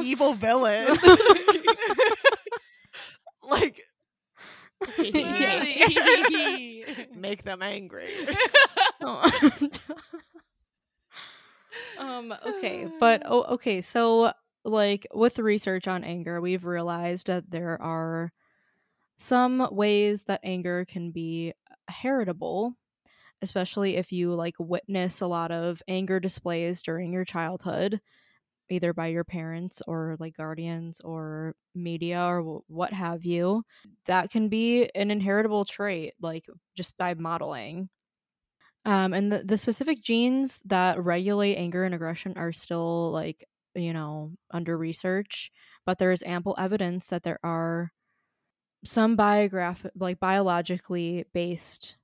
evil 0.02 0.34
villain. 0.34 0.98
like 3.44 3.84
make 7.16 7.44
them 7.44 7.62
angry. 7.62 8.10
um 11.98 12.34
okay 12.46 12.88
but 13.00 13.22
oh 13.26 13.44
okay 13.44 13.82
so 13.82 14.32
like 14.64 15.08
with 15.14 15.40
research 15.40 15.88
on 15.88 16.04
anger 16.04 16.42
we've 16.42 16.66
realized 16.66 17.28
that 17.28 17.50
there 17.50 17.82
are 17.82 18.32
some 19.18 19.68
ways 19.72 20.24
that 20.24 20.40
anger 20.44 20.86
can 20.86 21.12
be 21.12 21.54
heritable 21.88 22.74
especially 23.42 23.98
if 23.98 24.12
you 24.12 24.34
like 24.34 24.56
witness 24.60 25.22
a 25.22 25.28
lot 25.28 25.52
of 25.52 25.82
anger 25.88 26.20
displays 26.20 26.82
during 26.82 27.14
your 27.14 27.26
childhood 27.26 28.02
either 28.70 28.94
by 28.94 29.08
your 29.08 29.24
parents 29.24 29.82
or 29.88 30.18
like 30.20 30.36
guardians 30.36 31.00
or 31.02 31.56
media 31.74 32.22
or 32.22 32.62
what 32.68 32.92
have 32.94 33.24
you 33.24 33.64
that 34.06 34.30
can 34.30 34.50
be 34.50 34.90
an 34.96 35.12
inheritable 35.12 35.66
trait 35.66 36.14
like 36.22 36.46
just 36.76 36.98
by 36.98 37.14
modeling. 37.14 37.90
Um, 38.86 39.14
and 39.14 39.32
the, 39.32 39.44
the 39.44 39.58
specific 39.58 40.02
genes 40.02 40.60
that 40.66 41.04
regulate 41.04 41.56
anger 41.58 41.84
and 41.84 41.94
aggression 41.94 42.38
are 42.38 42.54
still 42.54 43.12
like 43.12 43.44
you 43.76 43.94
know 43.94 44.32
under 44.52 44.78
research 44.78 45.52
but 45.86 46.00
there 46.00 46.12
is 46.12 46.24
ample 46.24 46.56
evidence 46.58 47.08
that 47.08 47.24
there 47.24 47.40
are 47.44 47.92
some 48.86 49.16
biograph 49.16 49.86
like 49.96 50.20
biologically 50.20 51.26
based 51.34 51.98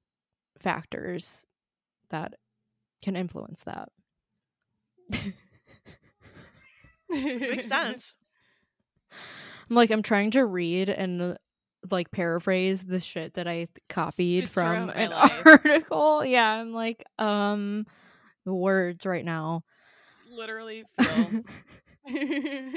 factors 0.64 1.46
that 2.10 2.34
can 3.02 3.16
influence 3.16 3.64
that 3.64 3.90
makes 7.10 7.68
sense. 7.68 8.14
I'm 9.70 9.76
like 9.76 9.92
I'm 9.92 10.04
trying 10.04 10.32
to 10.32 10.46
read 10.46 10.90
and 10.90 11.38
like 11.92 12.12
paraphrase 12.12 12.84
the 12.84 13.00
shit 13.00 13.34
that 13.36 13.48
I 13.48 13.68
copied 13.90 14.50
from 14.50 14.90
an 14.90 15.12
article. 15.46 16.24
Yeah, 16.26 16.50
I'm 16.50 16.74
like, 16.74 17.04
um, 17.20 17.86
words 18.46 19.06
right 19.06 19.26
now. 19.26 19.64
Literally 20.32 20.84
feel. 21.02 21.44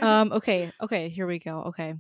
Um, 0.03 0.33
okay, 0.33 0.73
okay, 0.83 1.09
here 1.09 1.27
we 1.27 1.39
go. 1.39 1.65
Okay, 1.69 1.95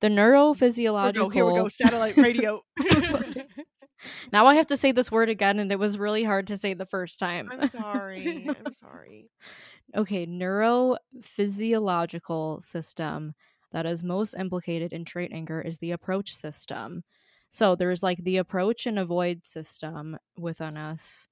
the 0.00 0.08
Here 0.08 0.16
we 0.16 0.22
neurophysiological. 0.22 1.14
go. 1.14 1.28
Here 1.28 1.46
we 1.46 1.54
go. 1.54 1.68
Satellite 1.68 2.16
radio. 2.16 2.62
Now 4.32 4.46
I 4.46 4.54
have 4.54 4.68
to 4.68 4.76
say 4.76 4.92
this 4.92 5.10
word 5.10 5.28
again, 5.28 5.58
and 5.58 5.72
it 5.72 5.78
was 5.78 5.98
really 5.98 6.24
hard 6.24 6.46
to 6.48 6.56
say 6.56 6.74
the 6.74 6.86
first 6.86 7.18
time. 7.18 7.48
I'm 7.50 7.68
sorry. 7.68 8.48
I'm 8.48 8.66
sorry. 8.72 9.30
okay, 9.94 10.26
neurophysiological 10.26 12.62
system 12.62 13.34
that 13.72 13.86
is 13.86 14.04
most 14.04 14.34
implicated 14.34 14.92
in 14.92 15.04
trait 15.04 15.32
anger 15.32 15.60
is 15.60 15.78
the 15.78 15.92
approach 15.92 16.34
system. 16.34 17.02
So 17.50 17.76
there's 17.76 18.02
like 18.02 18.18
the 18.18 18.38
approach 18.38 18.86
and 18.86 18.98
avoid 18.98 19.46
system 19.46 20.18
within 20.36 20.76
us, 20.76 21.28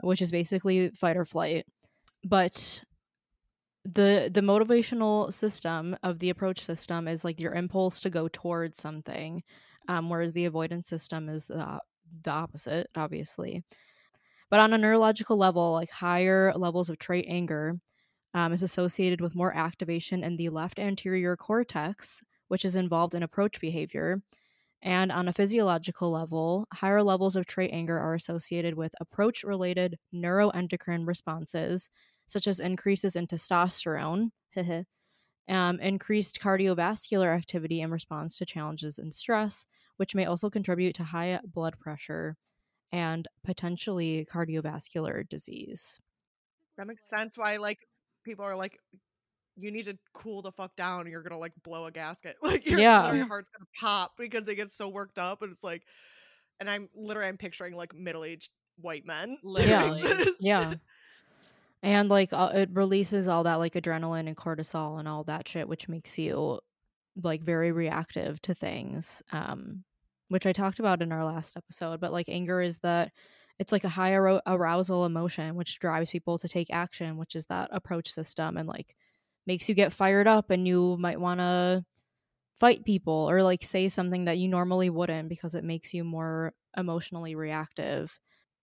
which 0.00 0.22
is 0.22 0.30
basically 0.30 0.90
fight 0.90 1.16
or 1.16 1.24
flight. 1.24 1.66
But 2.24 2.82
the 3.84 4.30
the 4.32 4.40
motivational 4.40 5.32
system 5.32 5.96
of 6.02 6.18
the 6.18 6.30
approach 6.30 6.64
system 6.64 7.08
is 7.08 7.24
like 7.24 7.40
your 7.40 7.54
impulse 7.54 8.00
to 8.00 8.10
go 8.10 8.28
towards 8.28 8.80
something, 8.80 9.42
um, 9.88 10.10
whereas 10.10 10.32
the 10.32 10.46
avoidance 10.46 10.88
system 10.88 11.28
is 11.28 11.46
the, 11.46 11.80
the 12.22 12.30
opposite, 12.30 12.88
obviously. 12.96 13.62
But 14.50 14.60
on 14.60 14.72
a 14.72 14.78
neurological 14.78 15.36
level, 15.36 15.72
like 15.72 15.90
higher 15.90 16.52
levels 16.56 16.88
of 16.88 16.98
trait 16.98 17.26
anger 17.28 17.78
um, 18.34 18.52
is 18.52 18.62
associated 18.62 19.20
with 19.20 19.34
more 19.34 19.54
activation 19.54 20.24
in 20.24 20.36
the 20.36 20.48
left 20.48 20.78
anterior 20.78 21.36
cortex, 21.36 22.22
which 22.48 22.64
is 22.64 22.76
involved 22.76 23.14
in 23.14 23.22
approach 23.22 23.60
behavior. 23.60 24.22
And 24.82 25.10
on 25.10 25.28
a 25.28 25.32
physiological 25.32 26.10
level, 26.10 26.66
higher 26.72 27.02
levels 27.02 27.36
of 27.36 27.46
trait 27.46 27.70
anger 27.72 27.98
are 27.98 28.14
associated 28.14 28.74
with 28.74 28.94
approach 29.00 29.42
related 29.42 29.98
neuroendocrine 30.14 31.06
responses, 31.06 31.90
such 32.26 32.46
as 32.46 32.60
increases 32.60 33.16
in 33.16 33.26
testosterone, 33.26 34.30
um, 35.48 35.80
increased 35.80 36.40
cardiovascular 36.40 37.36
activity 37.36 37.80
in 37.80 37.90
response 37.90 38.38
to 38.38 38.46
challenges 38.46 38.98
and 38.98 39.12
stress, 39.12 39.66
which 39.98 40.14
may 40.14 40.24
also 40.24 40.48
contribute 40.50 40.94
to 40.96 41.04
high 41.04 41.38
blood 41.44 41.78
pressure 41.78 42.36
and 42.90 43.28
potentially 43.44 44.26
cardiovascular 44.32 45.28
disease. 45.28 46.00
That 46.78 46.86
makes 46.86 47.08
sense 47.08 47.36
why 47.36 47.58
like 47.58 47.86
people 48.24 48.44
are 48.44 48.56
like 48.56 48.78
you 49.60 49.70
need 49.70 49.84
to 49.84 49.98
cool 50.14 50.40
the 50.40 50.52
fuck 50.52 50.74
down 50.76 51.06
or 51.06 51.10
you're 51.10 51.22
gonna 51.22 51.38
like 51.38 51.52
blow 51.62 51.84
a 51.86 51.90
gasket. 51.90 52.36
Like 52.42 52.64
your, 52.64 52.78
Yeah. 52.80 53.12
your 53.12 53.26
heart's 53.26 53.50
gonna 53.50 53.66
pop 53.78 54.12
because 54.16 54.46
they 54.46 54.54
get 54.54 54.70
so 54.70 54.88
worked 54.88 55.18
up 55.18 55.42
and 55.42 55.52
it's 55.52 55.64
like 55.64 55.82
and 56.60 56.70
I'm 56.70 56.88
literally 56.94 57.28
I'm 57.28 57.36
picturing 57.36 57.74
like 57.74 57.94
middle 57.94 58.24
aged 58.24 58.50
white 58.80 59.04
men. 59.04 59.36
Literally. 59.44 60.02
this. 60.02 60.30
Yeah. 60.40 60.74
And 61.82 62.08
like 62.08 62.32
uh, 62.32 62.50
it 62.54 62.70
releases 62.72 63.28
all 63.28 63.44
that 63.44 63.56
like 63.56 63.74
adrenaline 63.74 64.26
and 64.28 64.36
cortisol 64.36 64.98
and 64.98 65.06
all 65.08 65.24
that 65.24 65.46
shit, 65.46 65.68
which 65.68 65.88
makes 65.88 66.18
you 66.18 66.60
like 67.22 67.42
very 67.42 67.72
reactive 67.72 68.40
to 68.42 68.54
things. 68.54 69.22
Um, 69.32 69.84
which 70.28 70.46
I 70.46 70.52
talked 70.52 70.78
about 70.78 71.02
in 71.02 71.12
our 71.12 71.24
last 71.24 71.56
episode. 71.56 72.00
But 72.00 72.12
like 72.12 72.28
anger 72.28 72.60
is 72.62 72.78
that 72.80 73.12
it's 73.58 73.72
like 73.72 73.84
a 73.84 73.88
high 73.88 74.12
arou- 74.12 74.40
arousal 74.46 75.04
emotion, 75.04 75.56
which 75.56 75.78
drives 75.80 76.10
people 76.10 76.38
to 76.38 76.48
take 76.48 76.70
action, 76.70 77.16
which 77.16 77.34
is 77.36 77.46
that 77.46 77.70
approach 77.72 78.10
system, 78.10 78.56
and 78.56 78.68
like 78.68 78.94
makes 79.46 79.68
you 79.68 79.74
get 79.74 79.92
fired 79.92 80.26
up, 80.26 80.50
and 80.50 80.66
you 80.68 80.96
might 80.98 81.20
want 81.20 81.40
to 81.40 81.84
fight 82.60 82.84
people 82.84 83.28
or 83.30 83.42
like 83.42 83.62
say 83.64 83.88
something 83.88 84.24
that 84.24 84.38
you 84.38 84.48
normally 84.48 84.90
wouldn't 84.90 85.28
because 85.28 85.54
it 85.54 85.64
makes 85.64 85.94
you 85.94 86.04
more 86.04 86.52
emotionally 86.76 87.34
reactive 87.34 88.18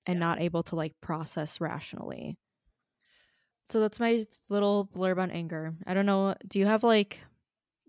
and 0.05 0.17
Yeah. 0.17 0.25
not 0.25 0.41
able 0.41 0.63
to 0.63 0.75
like 0.75 0.93
process 1.01 1.61
rationally. 1.61 2.37
So 3.69 3.79
that's 3.79 3.99
my 3.99 4.25
little 4.49 4.87
blurb 4.95 5.17
on 5.17 5.31
anger. 5.31 5.73
I 5.87 5.93
don't 5.93 6.05
know. 6.05 6.35
Do 6.47 6.59
you 6.59 6.65
have 6.65 6.83
like 6.83 7.21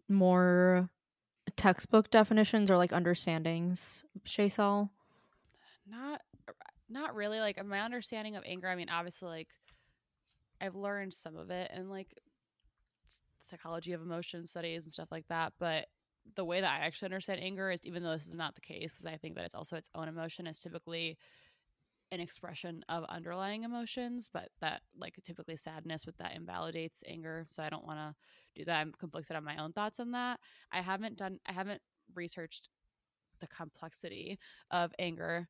more 0.09 0.89
textbook 1.57 2.11
definitions 2.11 2.71
or 2.71 2.77
like 2.77 2.93
understandings, 2.93 4.05
Shaysel? 4.27 4.91
not 5.89 6.21
not 6.89 7.15
really 7.15 7.41
like 7.41 7.65
my 7.65 7.81
understanding 7.81 8.37
of 8.37 8.43
anger 8.47 8.69
i 8.69 8.75
mean 8.75 8.89
obviously 8.89 9.29
like 9.29 9.49
i've 10.61 10.75
learned 10.75 11.13
some 11.13 11.37
of 11.37 11.51
it 11.51 11.71
and 11.73 11.91
like 11.91 12.09
psychology 13.41 13.93
of 13.93 14.03
emotion 14.03 14.47
studies 14.47 14.85
and 14.85 14.93
stuff 14.93 15.09
like 15.11 15.27
that 15.29 15.53
but 15.59 15.87
the 16.35 16.45
way 16.45 16.61
that 16.61 16.81
i 16.81 16.85
actually 16.85 17.07
understand 17.07 17.41
anger 17.41 17.71
is 17.71 17.81
even 17.85 18.03
though 18.03 18.15
this 18.15 18.27
is 18.27 18.35
not 18.35 18.55
the 18.55 18.61
case 18.61 19.05
i 19.07 19.17
think 19.17 19.37
that 19.37 19.45
it's 19.45 19.55
also 19.55 19.77
its 19.77 19.91
own 19.95 20.09
emotion 20.09 20.47
is 20.47 20.59
typically 20.59 21.17
an 22.13 22.21
expression 22.21 22.85
of 22.89 23.05
underlying 23.09 23.65
emotions 23.65 24.29
but 24.33 24.49
that 24.61 24.81
like 24.97 25.15
typically 25.25 25.57
sadness 25.57 26.07
with 26.07 26.17
that 26.19 26.35
invalidates 26.37 27.03
anger 27.09 27.45
so 27.49 27.63
i 27.63 27.69
don't 27.69 27.87
want 27.87 27.99
to 27.99 28.15
do 28.55 28.65
that 28.65 28.79
i'm 28.79 28.93
conflicted 28.99 29.37
on 29.37 29.45
my 29.45 29.57
own 29.57 29.73
thoughts 29.73 29.99
on 29.99 30.13
that 30.13 30.39
i 30.73 30.81
haven't 30.81 31.17
done 31.17 31.39
i 31.47 31.53
haven't 31.53 31.81
researched 32.15 32.69
the 33.41 33.47
complexity 33.47 34.39
of 34.71 34.93
anger 34.99 35.49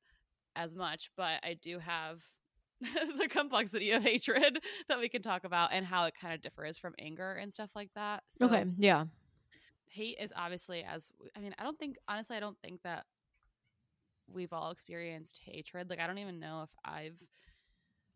as 0.55 0.75
much, 0.75 1.11
but 1.17 1.41
I 1.43 1.57
do 1.61 1.79
have 1.79 2.23
the 2.81 3.29
complexity 3.29 3.93
of 3.93 4.03
hatred 4.03 4.59
that 4.89 4.99
we 4.99 5.09
can 5.09 5.23
talk 5.23 5.45
about 5.45 5.71
and 5.73 5.87
how 5.87 6.05
it 6.05 6.15
kind 6.21 6.35
of 6.35 6.43
differs 6.43 6.79
from 6.79 6.95
anger 6.99 7.35
and 7.35 7.53
stuff 7.53 7.71
like 7.75 7.91
that. 7.95 8.23
So 8.29 8.47
okay, 8.47 8.65
yeah. 8.79 9.05
hate 9.89 10.17
is 10.21 10.33
obviously 10.37 10.85
as 10.85 11.11
I 11.37 11.41
mean, 11.41 11.55
I 11.59 11.63
don't 11.63 11.79
think 11.79 11.97
honestly 12.09 12.37
I 12.37 12.41
don't 12.41 12.59
think 12.63 12.83
that 12.83 13.05
we've 14.33 14.53
all 14.53 14.71
experienced 14.71 15.41
hatred. 15.45 15.91
Like 15.91 16.01
I 16.01 16.07
don't 16.07 16.19
even 16.19 16.41
know 16.41 16.63
if 16.65 16.71
I've 16.85 17.17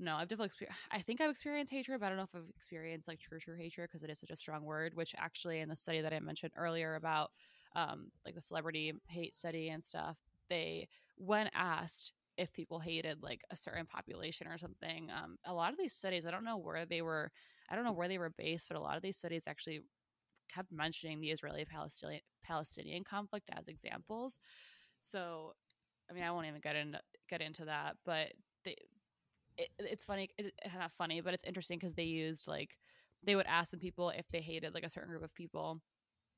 no, 0.02 0.16
I've 0.16 0.28
definitely. 0.28 0.66
I 0.90 1.02
think 1.02 1.20
I've 1.20 1.30
experienced 1.30 1.72
hatred, 1.72 2.00
but 2.00 2.06
I 2.06 2.08
don't 2.08 2.18
know 2.18 2.24
if 2.24 2.34
I've 2.34 2.48
experienced 2.56 3.06
like 3.06 3.20
true, 3.20 3.38
true 3.38 3.56
hatred 3.56 3.90
because 3.90 4.02
it 4.02 4.10
is 4.10 4.18
such 4.18 4.30
a 4.30 4.36
strong 4.36 4.64
word. 4.64 4.94
Which 4.94 5.14
actually, 5.18 5.60
in 5.60 5.68
the 5.68 5.76
study 5.76 6.00
that 6.00 6.12
I 6.14 6.20
mentioned 6.20 6.52
earlier 6.56 6.94
about 6.94 7.30
um, 7.76 8.10
like 8.24 8.34
the 8.34 8.40
celebrity 8.40 8.94
hate 9.08 9.34
study 9.34 9.68
and 9.68 9.84
stuff, 9.84 10.16
they 10.48 10.88
when 11.16 11.50
asked 11.54 12.12
if 12.38 12.52
people 12.54 12.78
hated 12.78 13.22
like 13.22 13.42
a 13.50 13.56
certain 13.56 13.84
population 13.84 14.46
or 14.46 14.56
something, 14.56 15.10
um, 15.10 15.36
a 15.44 15.52
lot 15.52 15.72
of 15.72 15.78
these 15.78 15.92
studies, 15.92 16.24
I 16.24 16.30
don't 16.30 16.44
know 16.44 16.56
where 16.56 16.86
they 16.86 17.02
were, 17.02 17.30
I 17.68 17.74
don't 17.74 17.84
know 17.84 17.92
where 17.92 18.08
they 18.08 18.16
were 18.16 18.32
based, 18.38 18.68
but 18.68 18.78
a 18.78 18.80
lot 18.80 18.96
of 18.96 19.02
these 19.02 19.18
studies 19.18 19.44
actually 19.46 19.82
kept 20.52 20.72
mentioning 20.72 21.20
the 21.20 21.30
Israeli 21.30 21.66
Palestinian 21.66 22.22
Palestinian 22.42 23.04
conflict 23.04 23.50
as 23.52 23.68
examples. 23.68 24.40
So, 25.00 25.52
I 26.10 26.14
mean, 26.14 26.24
I 26.24 26.30
won't 26.32 26.46
even 26.46 26.60
get 26.60 26.76
into 26.76 27.00
get 27.28 27.40
into 27.40 27.66
that, 27.66 27.96
but 28.04 28.32
they 28.64 28.76
it, 29.56 29.70
it's 29.78 30.04
funny 30.04 30.30
it, 30.38 30.52
it's 30.64 30.74
not 30.74 30.92
funny 30.92 31.20
but 31.20 31.34
it's 31.34 31.44
interesting 31.44 31.78
because 31.78 31.94
they 31.94 32.04
used 32.04 32.48
like 32.48 32.76
they 33.22 33.36
would 33.36 33.46
ask 33.46 33.70
some 33.70 33.80
people 33.80 34.10
if 34.10 34.28
they 34.28 34.40
hated 34.40 34.74
like 34.74 34.84
a 34.84 34.90
certain 34.90 35.10
group 35.10 35.24
of 35.24 35.34
people 35.34 35.80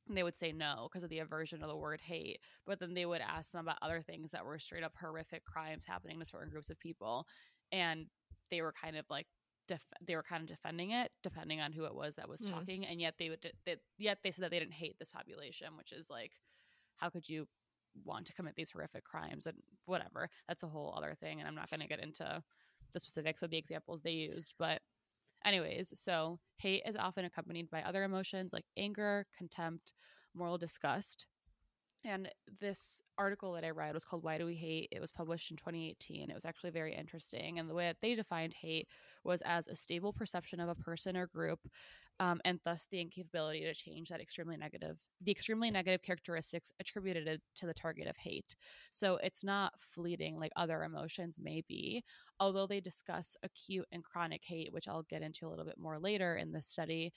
and 0.09 0.17
they 0.17 0.23
would 0.23 0.37
say 0.37 0.53
no 0.53 0.89
because 0.91 1.05
of 1.05 1.11
the 1.11 1.21
aversion 1.21 1.63
of 1.63 1.69
the 1.69 1.77
word 1.77 2.01
hate 2.01 2.41
but 2.67 2.81
then 2.81 2.95
they 2.95 3.07
would 3.07 3.21
ask 3.21 3.51
them 3.53 3.63
about 3.65 3.79
other 3.83 4.03
things 4.03 4.33
that 4.33 4.45
were 4.45 4.59
straight 4.59 4.83
up 4.83 4.95
horrific 5.01 5.45
crimes 5.45 5.85
happening 5.87 6.19
to 6.19 6.25
certain 6.25 6.51
groups 6.51 6.71
of 6.71 6.79
people 6.81 7.27
and 7.71 8.07
they 8.51 8.63
were 8.63 8.73
kind 8.73 8.97
of 8.97 9.05
like 9.11 9.27
def- 9.69 9.93
they 10.07 10.17
were 10.17 10.23
kind 10.23 10.43
of 10.43 10.49
defending 10.49 10.91
it 10.91 11.11
depending 11.23 11.61
on 11.61 11.73
who 11.73 11.85
it 11.85 11.95
was 11.95 12.17
that 12.17 12.29
was 12.29 12.41
Mm. 12.41 12.51
talking 12.51 12.87
and 12.87 13.01
yet 13.01 13.15
they 13.19 13.29
would 13.29 13.39
they, 13.65 13.77
yet 13.99 14.19
they 14.23 14.31
said 14.31 14.45
that 14.45 14.51
they 14.51 14.59
didn't 14.59 14.75
hate 14.75 14.99
this 14.99 15.09
population 15.09 15.69
which 15.77 15.93
is 15.93 16.11
like 16.11 16.33
how 16.97 17.09
could 17.09 17.29
you 17.29 17.47
want 18.05 18.27
to 18.27 18.33
commit 18.35 18.55
these 18.57 18.71
horrific 18.71 19.05
crimes 19.05 19.47
and 19.47 19.57
whatever 19.87 20.29
that's 20.49 20.63
a 20.63 20.69
whole 20.69 20.95
other 20.97 21.15
thing 21.21 21.39
and 21.39 21.49
i'm 21.49 21.55
not 21.55 21.69
going 21.69 21.81
to 21.81 21.87
get 21.87 22.01
into 22.01 22.43
the 22.93 23.01
specifics 23.01 23.43
of 23.43 23.51
the 23.51 23.59
examples 23.59 24.03
they 24.03 24.13
used. 24.13 24.55
But, 24.59 24.81
anyways, 25.45 25.93
so 25.97 26.39
hate 26.57 26.83
is 26.87 26.97
often 26.97 27.25
accompanied 27.25 27.71
by 27.71 27.83
other 27.83 28.05
emotions 28.05 28.53
like 28.53 28.65
anger, 28.77 29.27
contempt, 29.37 29.93
moral 30.35 30.59
disgust. 30.59 31.27
And 32.05 32.29
this 32.61 33.01
article 33.17 33.53
that 33.53 33.65
I 33.65 33.71
read 33.71 33.95
was 33.95 34.05
called 34.05 34.25
Why 34.25 34.37
Do 34.37 34.47
We 34.47 34.57
Hate? 34.57 34.89
It 34.91 35.01
was 35.01 35.13
published 35.13 35.53
in 35.53 35.57
2018. 35.57 36.31
It 36.31 36.35
was 36.35 36.45
actually 36.45 36.71
very 36.71 36.95
interesting. 36.95 37.59
And 37.59 37.71
the 37.71 37.75
way 37.75 37.87
that 37.87 37.99
they 38.03 38.17
defined 38.17 38.55
hate 38.55 38.89
was 39.23 39.41
as 39.45 39.69
a 39.69 39.77
stable 39.77 40.13
perception 40.13 40.59
of 40.59 40.69
a 40.69 40.75
person 40.75 41.17
or 41.17 41.29
group, 41.29 41.61
um, 42.19 42.41
and 42.45 42.59
thus 42.65 42.89
the 42.91 43.01
incapability 43.01 43.61
to 43.61 43.73
change 43.75 44.09
that 44.09 44.21
extremely 44.21 44.57
negative, 44.57 44.97
the 45.21 45.31
extremely 45.31 45.71
negative 45.71 46.03
characteristics 46.03 46.73
attributed 46.81 47.41
to 47.55 47.67
the 47.67 47.75
target 47.75 48.09
of 48.09 48.17
hate. 48.17 48.57
So 48.91 49.19
it's 49.23 49.45
not 49.45 49.73
fleeting 49.79 50.39
like 50.41 50.53
other 50.57 50.83
emotions 50.83 51.39
may 51.41 51.63
be, 51.69 52.03
although 52.41 52.67
they 52.67 52.81
discuss 52.81 53.37
acute 53.45 53.87
and 53.93 54.03
chronic 54.03 54.43
hate, 54.45 54.73
which 54.73 54.89
I'll 54.89 55.05
get 55.05 55.23
into 55.23 55.47
a 55.47 55.51
little 55.51 55.65
bit 55.65 55.79
more 55.79 56.01
later 56.01 56.35
in 56.35 56.51
this 56.51 56.67
study. 56.67 57.13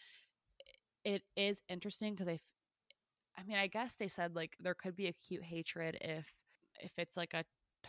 It 1.04 1.22
is 1.36 1.62
interesting 1.70 2.16
because 2.16 2.28
I, 2.28 2.34
f- 2.34 2.40
I 3.38 3.44
mean, 3.44 3.58
I 3.58 3.68
guess 3.68 3.94
they 3.96 4.08
said 4.08 4.36
like 4.36 4.56
there 4.60 4.74
could 4.74 4.96
be 4.96 5.08
acute 5.08 5.44
hatred 5.44 5.98
if 6.02 6.34
if 6.80 6.92
it's 6.98 7.18
like 7.18 7.34
a 7.34 7.44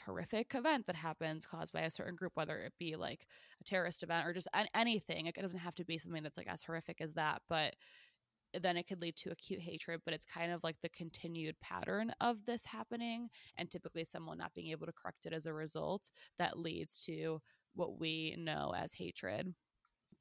horrific 0.05 0.55
event 0.55 0.87
that 0.87 0.97
happens 0.97 1.47
caused 1.47 1.73
by 1.73 1.83
a 1.83 1.91
certain 1.91 2.17
group, 2.17 2.33
whether 2.35 2.59
it 2.59 2.73
be 2.79 2.97
like 2.97 3.27
a 3.61 3.65
terrorist 3.65 4.03
event 4.03 4.27
or 4.27 4.33
just 4.33 4.49
an- 4.55 4.69
anything. 4.75 5.27
It 5.27 5.35
doesn't 5.37 5.59
have 5.59 5.75
to 5.77 5.85
be 5.85 5.99
something 5.99 6.23
that's 6.23 6.37
like 6.37 6.49
as 6.49 6.63
horrific 6.63 7.01
as 7.01 7.15
that, 7.15 7.43
but 7.49 7.75
then 8.61 8.77
it 8.77 8.87
could 8.89 9.01
lead 9.03 9.17
to 9.17 9.31
acute 9.31 9.61
hatred, 9.61 10.01
but 10.05 10.15
it's 10.15 10.27
kind 10.27 10.53
of 10.53 10.63
like 10.65 10.77
the 10.83 10.89
continued 10.91 11.57
pattern 11.61 12.13
of 12.21 12.45
this 12.47 12.65
happening, 12.65 13.29
and 13.59 13.71
typically 13.71 14.05
someone 14.05 14.39
not 14.39 14.55
being 14.55 14.71
able 14.71 14.87
to 14.87 14.93
correct 14.93 15.27
it 15.27 15.33
as 15.35 15.47
a 15.47 15.55
result 15.55 16.11
that 16.39 16.59
leads 16.59 17.05
to 17.05 17.41
what 17.75 17.99
we 18.01 18.37
know 18.39 18.75
as 18.77 18.93
hatred. 18.95 19.55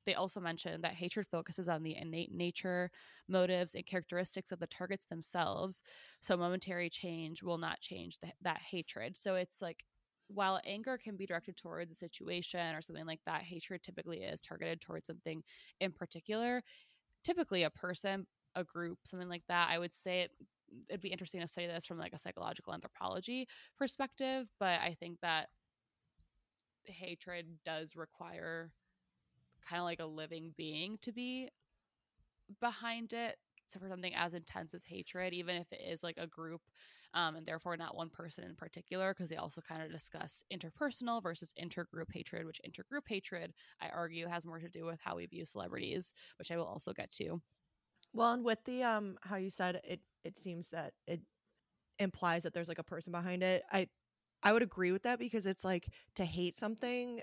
They 0.05 0.13
also 0.13 0.39
mentioned 0.39 0.83
that 0.83 0.95
hatred 0.95 1.27
focuses 1.27 1.67
on 1.67 1.83
the 1.83 1.95
innate 1.95 2.33
nature, 2.33 2.91
motives, 3.27 3.75
and 3.75 3.85
characteristics 3.85 4.51
of 4.51 4.59
the 4.59 4.67
targets 4.67 5.05
themselves. 5.05 5.81
So 6.21 6.37
momentary 6.37 6.89
change 6.89 7.43
will 7.43 7.57
not 7.57 7.79
change 7.79 8.17
the, 8.21 8.29
that 8.41 8.61
hatred. 8.61 9.17
So 9.17 9.35
it's 9.35 9.61
like 9.61 9.83
while 10.27 10.59
anger 10.65 10.97
can 10.97 11.15
be 11.15 11.25
directed 11.25 11.57
toward 11.57 11.89
the 11.89 11.95
situation 11.95 12.75
or 12.75 12.81
something 12.81 13.05
like 13.05 13.21
that, 13.25 13.41
hatred 13.43 13.83
typically 13.83 14.23
is 14.23 14.41
targeted 14.41 14.81
towards 14.81 15.07
something 15.07 15.43
in 15.79 15.91
particular. 15.91 16.63
Typically, 17.23 17.63
a 17.63 17.69
person, 17.69 18.25
a 18.55 18.63
group, 18.63 18.99
something 19.03 19.29
like 19.29 19.43
that. 19.47 19.69
I 19.69 19.77
would 19.79 19.93
say 19.93 20.21
it, 20.21 20.31
it'd 20.89 21.01
be 21.01 21.09
interesting 21.09 21.41
to 21.41 21.47
study 21.47 21.67
this 21.67 21.85
from 21.85 21.99
like 21.99 22.13
a 22.13 22.17
psychological 22.17 22.73
anthropology 22.73 23.47
perspective, 23.77 24.47
but 24.59 24.79
I 24.81 24.95
think 24.99 25.19
that 25.21 25.49
hatred 26.85 27.47
does 27.65 27.95
require 27.95 28.71
kind 29.67 29.79
of 29.79 29.85
like 29.85 29.99
a 29.99 30.05
living 30.05 30.53
being 30.57 30.97
to 31.01 31.11
be 31.11 31.49
behind 32.61 33.13
it. 33.13 33.37
So 33.69 33.79
for 33.79 33.89
something 33.89 34.13
as 34.15 34.33
intense 34.33 34.73
as 34.73 34.83
hatred, 34.85 35.33
even 35.33 35.55
if 35.55 35.71
it 35.71 35.81
is 35.85 36.03
like 36.03 36.17
a 36.17 36.27
group, 36.27 36.61
um, 37.13 37.35
and 37.35 37.45
therefore 37.45 37.75
not 37.77 37.95
one 37.95 38.09
person 38.09 38.43
in 38.43 38.55
particular, 38.55 39.13
because 39.13 39.29
they 39.29 39.37
also 39.37 39.61
kind 39.61 39.81
of 39.81 39.91
discuss 39.91 40.43
interpersonal 40.53 41.21
versus 41.23 41.53
intergroup 41.59 42.11
hatred, 42.13 42.45
which 42.45 42.61
intergroup 42.67 43.01
hatred, 43.07 43.53
I 43.81 43.89
argue, 43.89 44.27
has 44.27 44.45
more 44.45 44.59
to 44.59 44.69
do 44.69 44.85
with 44.85 44.99
how 45.03 45.15
we 45.15 45.25
view 45.25 45.45
celebrities, 45.45 46.13
which 46.37 46.51
I 46.51 46.57
will 46.57 46.65
also 46.65 46.93
get 46.93 47.11
to. 47.13 47.41
Well, 48.13 48.33
and 48.33 48.43
with 48.43 48.63
the 48.65 48.83
um 48.83 49.17
how 49.21 49.35
you 49.37 49.49
said 49.49 49.81
it 49.83 50.01
it 50.23 50.37
seems 50.37 50.69
that 50.69 50.93
it 51.07 51.21
implies 51.99 52.43
that 52.43 52.53
there's 52.53 52.69
like 52.69 52.79
a 52.79 52.83
person 52.83 53.11
behind 53.11 53.43
it. 53.43 53.63
I 53.71 53.89
I 54.43 54.53
would 54.53 54.63
agree 54.63 54.91
with 54.91 55.03
that 55.03 55.19
because 55.19 55.45
it's 55.45 55.63
like 55.65 55.89
to 56.15 56.25
hate 56.25 56.57
something 56.57 57.21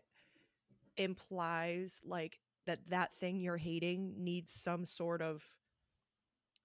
implies 0.97 2.03
like 2.05 2.39
that 2.67 2.79
that 2.89 3.15
thing 3.17 3.41
you're 3.41 3.57
hating 3.57 4.15
needs 4.19 4.53
some 4.53 4.85
sort 4.85 5.23
of 5.23 5.43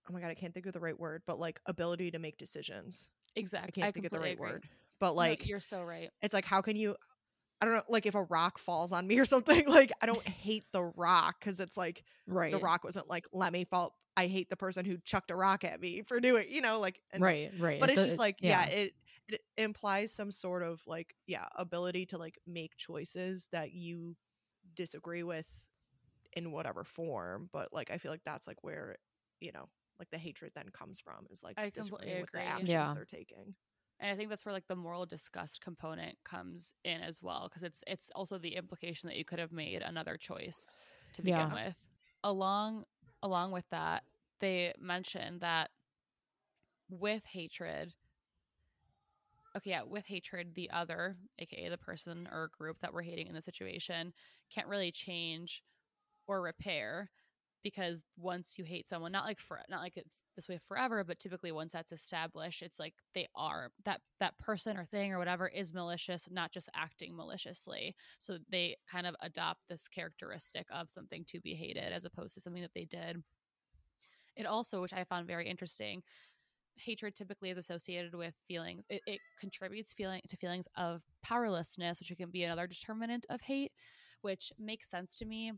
oh 0.09 0.13
my 0.13 0.21
god, 0.21 0.29
I 0.29 0.35
can't 0.35 0.53
think 0.53 0.65
of 0.65 0.73
the 0.73 0.79
right 0.79 0.97
word, 0.97 1.21
but 1.27 1.37
like 1.39 1.59
ability 1.65 2.11
to 2.11 2.19
make 2.19 2.37
decisions. 2.37 3.09
Exactly. 3.35 3.83
I 3.83 3.85
can't 3.85 3.93
think 3.93 4.05
of 4.05 4.11
the 4.11 4.19
right 4.19 4.33
agree. 4.33 4.49
word. 4.51 4.63
But 4.99 5.09
No, 5.11 5.15
like 5.15 5.47
you're 5.47 5.59
so 5.59 5.83
right. 5.83 6.09
it's 6.21 6.33
like 6.33 6.45
how 6.45 6.61
can 6.61 6.75
you 6.75 6.95
I 7.59 7.65
don't 7.65 7.73
know, 7.75 7.83
like 7.89 8.05
if 8.05 8.13
a 8.15 8.23
rock 8.23 8.59
falls 8.59 8.91
on 8.91 9.07
me 9.07 9.17
or 9.19 9.25
something, 9.33 9.67
like 9.67 9.91
I 10.01 10.05
don't 10.05 10.25
hate 10.27 10.65
the 10.71 10.83
rock 10.83 11.35
because 11.39 11.59
it's 11.59 11.77
like 11.77 12.03
Right. 12.27 12.51
the 12.51 12.59
rock 12.59 12.83
wasn't 12.83 13.09
like 13.09 13.25
let 13.31 13.51
me 13.53 13.65
fall. 13.65 13.95
I 14.15 14.27
hate 14.27 14.49
the 14.49 14.57
person 14.57 14.83
who 14.85 14.97
chucked 15.03 15.29
a 15.29 15.35
rock 15.35 15.63
at 15.63 15.79
me 15.79 16.01
for 16.01 16.19
doing, 16.19 16.47
you 16.49 16.61
know, 16.61 16.79
like 16.79 16.99
and, 17.11 17.21
right. 17.21 17.51
Right. 17.59 17.79
But 17.79 17.89
it's 17.89 18.03
just 18.03 18.17
like 18.19 18.37
yeah, 18.39 18.65
it 18.65 18.93
it 19.29 19.41
implies 19.57 20.11
some 20.13 20.31
sort 20.31 20.63
of 20.63 20.81
like 20.87 21.15
yeah 21.27 21.45
ability 21.55 22.05
to 22.07 22.17
like 22.17 22.37
make 22.47 22.75
choices 22.77 23.47
that 23.51 23.73
you 23.73 24.15
disagree 24.75 25.23
with 25.23 25.47
in 26.35 26.51
whatever 26.51 26.83
form. 26.83 27.49
But 27.51 27.73
like 27.73 27.91
I 27.91 27.97
feel 27.97 28.11
like 28.11 28.23
that's 28.25 28.47
like 28.47 28.63
where 28.63 28.97
you 29.39 29.51
know 29.51 29.67
like 29.99 30.09
the 30.11 30.17
hatred 30.17 30.51
then 30.55 30.69
comes 30.73 30.99
from 30.99 31.25
is 31.31 31.43
like 31.43 31.57
I 31.57 31.69
completely 31.69 32.07
disagreeing 32.07 32.21
with 32.21 32.31
the 32.31 32.39
actions 32.39 32.69
Yeah. 32.69 32.93
they're 32.93 33.05
taking. 33.05 33.55
and 33.99 34.11
i 34.11 34.15
think 34.15 34.29
that's 34.29 34.45
where 34.45 34.53
like 34.53 34.67
the 34.67 34.75
moral 34.75 35.05
disgust 35.05 35.61
component 35.61 36.15
comes 36.23 36.73
in 36.83 37.01
as 37.01 37.21
well 37.21 37.47
because 37.49 37.63
it's 37.63 37.83
it's 37.87 38.09
also 38.15 38.37
the 38.37 38.55
implication 38.55 39.07
that 39.07 39.17
you 39.17 39.25
could 39.25 39.39
have 39.39 39.51
made 39.51 39.81
another 39.81 40.17
choice 40.17 40.71
to 41.13 41.21
begin 41.21 41.47
Yeah. 41.47 41.53
with 41.53 41.77
along 42.23 42.83
along 43.23 43.51
with 43.51 43.65
that 43.71 44.03
they 44.39 44.73
mentioned 44.79 45.41
that 45.41 45.69
with 46.89 47.25
hatred 47.25 47.93
okay 49.57 49.71
yeah 49.71 49.81
with 49.81 50.05
hatred 50.05 50.53
the 50.55 50.69
other 50.71 51.17
aka 51.39 51.69
the 51.69 51.77
person 51.77 52.27
or 52.31 52.51
group 52.57 52.77
that 52.79 52.93
we're 52.93 53.01
hating 53.01 53.27
in 53.27 53.33
the 53.33 53.41
situation 53.41 54.13
can't 54.53 54.67
really 54.67 54.91
change 54.91 55.63
or 56.27 56.41
repair 56.41 57.09
because 57.63 58.05
once 58.17 58.55
you 58.57 58.63
hate 58.63 58.87
someone 58.87 59.11
not 59.11 59.25
like 59.25 59.39
for 59.39 59.59
not 59.69 59.81
like 59.81 59.97
it's 59.97 60.23
this 60.35 60.47
way 60.47 60.59
forever 60.67 61.03
but 61.03 61.19
typically 61.19 61.51
once 61.51 61.71
that's 61.73 61.91
established 61.91 62.61
it's 62.61 62.79
like 62.79 62.93
they 63.13 63.27
are 63.35 63.71
that 63.83 63.99
that 64.19 64.37
person 64.37 64.77
or 64.77 64.85
thing 64.85 65.11
or 65.11 65.17
whatever 65.17 65.47
is 65.47 65.73
malicious 65.73 66.27
not 66.31 66.51
just 66.51 66.69
acting 66.75 67.15
maliciously. 67.15 67.95
So 68.19 68.37
they 68.49 68.77
kind 68.89 69.07
of 69.07 69.15
adopt 69.21 69.61
this 69.67 69.87
characteristic 69.87 70.65
of 70.71 70.89
something 70.89 71.25
to 71.27 71.41
be 71.41 71.55
hated 71.55 71.91
as 71.91 72.05
opposed 72.05 72.35
to 72.35 72.41
something 72.41 72.61
that 72.61 72.73
they 72.73 72.85
did. 72.85 73.21
It 74.35 74.45
also 74.45 74.81
which 74.81 74.93
i 74.93 75.03
found 75.03 75.27
very 75.27 75.49
interesting 75.49 76.03
hatred 76.79 77.15
typically 77.15 77.49
is 77.49 77.57
associated 77.57 78.13
with 78.15 78.33
feelings 78.47 78.85
it, 78.89 79.01
it 79.07 79.19
contributes 79.39 79.93
feeling 79.93 80.21
to 80.27 80.37
feelings 80.37 80.67
of 80.75 81.01
powerlessness 81.23 81.99
which 81.99 82.11
can 82.17 82.29
be 82.29 82.43
another 82.43 82.67
determinant 82.67 83.25
of 83.29 83.41
hate 83.41 83.71
which 84.21 84.51
makes 84.59 84.89
sense 84.89 85.15
to 85.15 85.25
me 85.25 85.51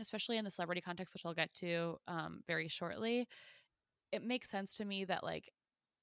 especially 0.00 0.38
in 0.38 0.44
the 0.44 0.50
celebrity 0.50 0.80
context, 0.80 1.14
which 1.14 1.24
I'll 1.24 1.34
get 1.34 1.52
to 1.54 1.96
um, 2.08 2.42
very 2.46 2.68
shortly, 2.68 3.28
it 4.10 4.22
makes 4.22 4.50
sense 4.50 4.74
to 4.76 4.84
me 4.84 5.04
that 5.04 5.24
like 5.24 5.50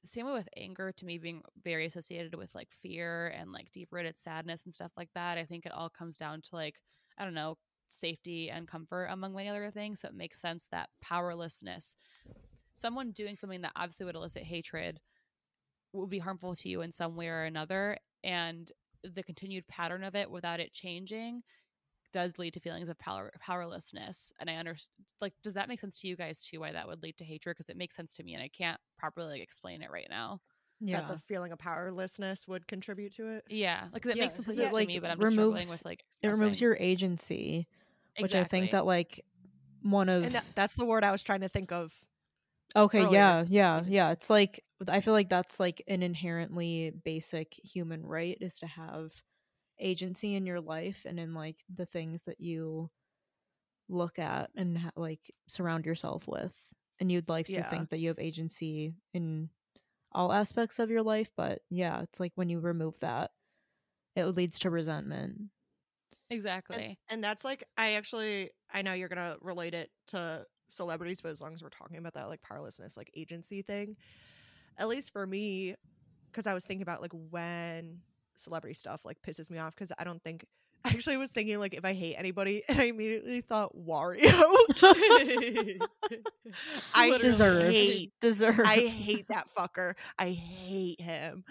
same 0.06 0.26
way 0.26 0.34
with 0.34 0.48
anger 0.56 0.94
to 0.96 1.06
me 1.06 1.18
being 1.18 1.42
very 1.64 1.86
associated 1.86 2.34
with 2.36 2.50
like 2.56 2.70
fear 2.82 3.28
and 3.38 3.52
like 3.52 3.72
deep 3.74 3.90
rooted 3.92 4.18
sadness 4.18 4.64
and 4.64 4.74
stuff 4.74 4.92
like 4.96 5.10
that. 5.14 5.38
I 5.38 5.46
think 5.46 5.66
it 5.66 5.74
all 5.74 5.90
comes 5.90 6.16
down 6.16 6.42
to 6.42 6.50
like 6.54 6.76
I 7.18 7.26
don't 7.26 7.34
know 7.34 7.58
safety 7.90 8.50
and 8.50 8.68
comfort 8.68 9.06
among 9.06 9.34
many 9.34 9.50
other 9.50 9.70
things. 9.72 10.00
So 10.00 10.08
it 10.08 10.14
makes 10.14 10.40
sense 10.40 10.68
that 10.72 10.90
powerlessness, 11.02 11.96
someone 12.80 13.12
doing 13.12 13.36
something 13.36 13.62
that 13.62 13.74
obviously 13.76 14.06
would 14.06 14.16
elicit 14.16 14.44
hatred, 14.44 15.00
would 15.94 16.10
be 16.10 16.20
harmful 16.20 16.56
to 16.56 16.70
you 16.70 16.82
in 16.82 16.92
some 16.92 17.16
way 17.18 17.28
or 17.30 17.44
another, 17.46 17.98
and 18.24 18.72
the 19.04 19.24
continued 19.24 19.68
pattern 19.68 20.04
of 20.04 20.16
it 20.16 20.30
without 20.32 20.60
it 20.62 20.74
changing 20.74 21.44
does 22.14 22.38
lead 22.40 22.54
to 22.56 22.60
feelings 22.62 22.90
of 22.90 22.98
power 23.00 23.32
powerlessness 23.42 24.32
and 24.40 24.50
i 24.50 24.56
understand 24.56 24.90
like 25.22 25.34
does 25.44 25.54
that 25.56 25.68
make 25.70 25.80
sense 25.80 25.96
to 26.00 26.08
you 26.08 26.16
guys 26.18 26.44
too 26.44 26.60
why 26.62 26.72
that 26.72 26.88
would 26.88 27.04
lead 27.04 27.18
to 27.18 27.26
hatred 27.26 27.56
because 27.56 27.70
it 27.70 27.78
makes 27.78 27.96
sense 27.96 28.14
to 28.14 28.24
me 28.24 28.34
and 28.36 28.44
i 28.44 28.50
can't 28.50 28.80
properly 28.98 29.34
like, 29.34 29.42
explain 29.44 29.82
it 29.84 29.92
right 29.92 30.08
now 30.10 30.40
yeah. 30.82 31.02
That 31.02 31.08
the 31.08 31.20
feeling 31.28 31.52
of 31.52 31.60
powerlessness 31.60 32.48
would 32.48 32.68
contribute 32.68 33.14
to 33.16 33.28
it. 33.28 33.46
yeah 33.48 33.88
like 33.92 34.04
'cause 34.04 34.12
it 34.12 34.18
Yeah, 34.18 34.24
makes 34.24 34.34
'cause 34.34 34.36
complete 34.36 34.58
it, 34.58 34.72
sense 34.72 34.74
like, 34.74 34.88
to 34.88 34.94
me 34.94 35.00
but 35.00 35.10
i'm 35.10 35.20
just 35.20 35.32
struggling 35.32 35.68
removes- 35.68 35.70
with 35.70 35.86
like 35.86 36.04
it 36.22 36.28
removes 36.28 36.60
your 36.62 36.76
agency, 36.78 37.68
which 38.18 38.36
I 38.36 38.44
think 38.44 38.72
that 38.72 38.86
like 38.86 39.26
one 39.82 40.10
of 40.10 40.24
And 40.24 40.36
that, 40.36 40.46
that's 40.56 40.76
the 40.76 40.86
word 40.86 41.04
I 41.04 41.12
was 41.12 41.24
trying 41.24 41.42
to 41.42 41.50
think 41.50 41.72
of. 41.72 41.94
Okay, 42.76 43.06
oh, 43.06 43.06
earlier. 43.06 43.34
yeah, 43.46 43.46
yeah, 43.48 43.84
yeah. 43.88 44.12
It's 44.12 44.30
like 44.30 44.64
I 44.88 45.02
feel 45.02 45.14
like 45.14 45.30
that's 45.30 45.60
like 45.60 45.82
an 45.88 46.04
inherently 46.04 46.92
basic 46.92 47.54
human 47.56 48.06
right 48.06 48.38
is 48.40 48.60
to 48.60 48.68
have 48.68 49.22
agency 49.80 50.36
in 50.36 50.46
your 50.46 50.62
life 50.62 51.06
and 51.06 51.20
in 51.20 51.34
like 51.34 51.66
the 51.74 51.86
things 51.88 52.24
that 52.24 52.42
you 52.42 52.92
look 53.90 54.20
at 54.20 54.52
and 54.56 54.78
ha- 54.78 54.92
like 54.96 55.34
surround 55.50 55.86
yourself 55.86 56.28
with. 56.28 56.58
And 57.00 57.12
you'd 57.12 57.30
like 57.30 57.48
Yeah. 57.48 57.54
to 57.54 57.64
think 57.64 57.90
that 57.90 58.00
you 58.00 58.10
have 58.10 58.20
agency 58.20 58.94
in 59.14 59.50
all 60.14 60.34
aspects 60.34 60.80
of 60.80 60.92
your 60.92 61.04
life, 61.04 61.32
but 61.38 61.62
yeah, 61.70 62.02
it's 62.04 62.20
like 62.20 62.34
when 62.36 62.50
you 62.50 62.60
remove 62.62 63.00
that, 63.02 63.32
it 64.16 64.26
leads 64.26 64.60
to 64.60 64.70
resentment. 64.72 65.44
exactly 66.30 66.98
And, 67.10 67.20
and 67.22 67.24
that's 67.24 67.44
like 67.44 67.64
I 67.78 67.94
actually 67.94 68.52
I 68.72 68.82
know 68.82 68.94
you're 68.94 69.10
gonna 69.10 69.38
relate 69.42 69.74
it 69.74 69.92
to 70.08 70.46
celebrities, 70.70 71.20
but 71.22 71.30
as 71.30 71.42
long 71.42 71.54
as 71.54 71.62
we're 71.62 71.70
talking 71.70 71.98
about 71.98 72.14
that 72.14 72.30
like 72.30 72.42
powerlessness, 72.42 72.96
like 72.96 73.12
agency 73.16 73.62
thing, 73.62 73.98
at 74.78 74.88
least 74.88 75.12
for 75.12 75.28
me, 75.28 75.76
because 76.32 76.48
I 76.48 76.54
was 76.54 76.64
thinking 76.66 76.84
about 76.84 77.02
like 77.02 77.12
when 77.30 78.00
celebrity 78.36 78.74
stuff 78.74 79.04
like 79.04 79.18
pisses 79.22 79.50
me 79.50 79.58
off 79.58 79.76
because 79.76 79.92
I 80.00 80.06
don't 80.06 80.24
think 80.24 80.46
I 80.86 80.90
actually 80.92 81.18
was 81.18 81.32
thinking 81.32 81.60
like 81.60 81.74
if 81.74 81.84
I 81.84 81.92
hate 81.94 82.16
anybody 82.16 82.64
and 82.70 82.80
I 82.80 82.86
immediately 82.86 83.42
thought 83.42 83.76
Wario. 83.76 84.22
I 86.94 87.10
Literally. 87.10 87.20
Deserved. 87.20 87.66
hate 87.72 88.14
Deserved. 88.22 88.62
I 88.62 88.88
hate 88.88 89.26
that 89.28 89.48
fucker. 89.58 89.96
I 90.18 90.30
hate 90.32 91.02
him. 91.02 91.44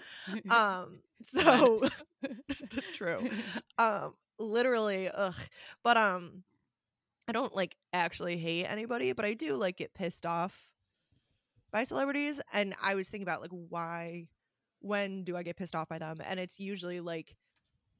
Um 0.49 0.99
so 1.23 1.79
true. 2.93 3.29
um 3.77 4.13
literally 4.39 5.09
ugh 5.13 5.35
but 5.83 5.97
um 5.97 6.43
i 7.29 7.31
don't 7.31 7.55
like 7.55 7.75
actually 7.93 8.37
hate 8.37 8.65
anybody 8.65 9.11
but 9.13 9.23
i 9.25 9.33
do 9.33 9.55
like 9.55 9.77
get 9.77 9.93
pissed 9.93 10.25
off 10.25 10.69
by 11.71 11.83
celebrities 11.83 12.41
and 12.51 12.73
i 12.81 12.95
was 12.95 13.07
thinking 13.07 13.23
about 13.27 13.41
like 13.41 13.51
why 13.51 14.27
when 14.79 15.23
do 15.23 15.37
i 15.37 15.43
get 15.43 15.55
pissed 15.55 15.75
off 15.75 15.87
by 15.87 15.99
them 15.99 16.19
and 16.25 16.39
it's 16.39 16.59
usually 16.59 16.99
like 16.99 17.35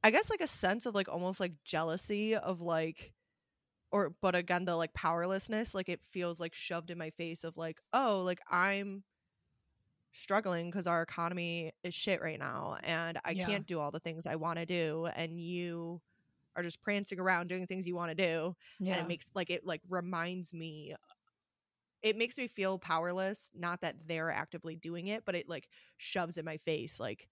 i 0.04 0.12
guess 0.12 0.30
like 0.30 0.42
a 0.42 0.48
sense 0.48 0.86
of 0.86 0.96
like 0.96 1.08
almost 1.08 1.40
like 1.40 1.54
jealousy 1.64 2.36
of 2.36 2.62
like 2.62 3.14
or 3.92 4.14
but 4.22 4.36
again 4.36 4.66
the 4.66 4.76
like 4.76 4.94
powerlessness 4.94 5.74
like 5.76 5.90
it 5.90 6.02
feels 6.12 6.40
like 6.40 6.54
shoved 6.54 6.90
in 6.92 6.98
my 6.98 7.10
face 7.12 7.44
of 7.44 7.58
like 7.58 7.80
oh 7.94 8.22
like 8.26 8.40
i'm 8.50 9.04
struggling 10.12 10.72
because 10.72 10.88
our 10.88 11.04
economy 11.04 11.72
is 11.84 11.94
shit 11.94 12.22
right 12.22 12.40
now 12.40 12.78
and 12.84 13.20
i 13.24 13.32
Yeah. 13.32 13.46
can't 13.46 13.68
do 13.68 13.80
all 13.80 13.92
the 13.92 14.00
things 14.00 14.26
i 14.26 14.36
want 14.36 14.58
to 14.58 14.66
do 14.66 15.06
and 15.16 15.40
you 15.40 16.02
are 16.56 16.64
just 16.64 16.82
prancing 16.82 17.20
around 17.20 17.48
doing 17.48 17.66
things 17.66 17.88
you 17.88 17.96
want 17.96 18.10
to 18.10 18.16
do 18.16 18.56
yeah. 18.80 18.94
and 18.94 19.02
it 19.02 19.08
makes 19.08 19.30
like 19.36 19.50
it 19.50 19.66
like 19.66 19.82
reminds 19.90 20.54
me 20.54 20.96
it 22.02 22.18
makes 22.18 22.38
me 22.38 22.48
feel 22.48 22.80
powerless. 22.80 23.52
Not 23.56 23.82
that 23.82 23.96
they're 24.08 24.32
actively 24.32 24.76
doing 24.76 25.08
it, 25.08 25.24
but 25.26 25.36
it 25.36 25.50
like 25.50 25.68
shoves 25.98 26.38
in 26.38 26.46
my 26.46 26.58
face 26.58 27.00
like 27.00 27.28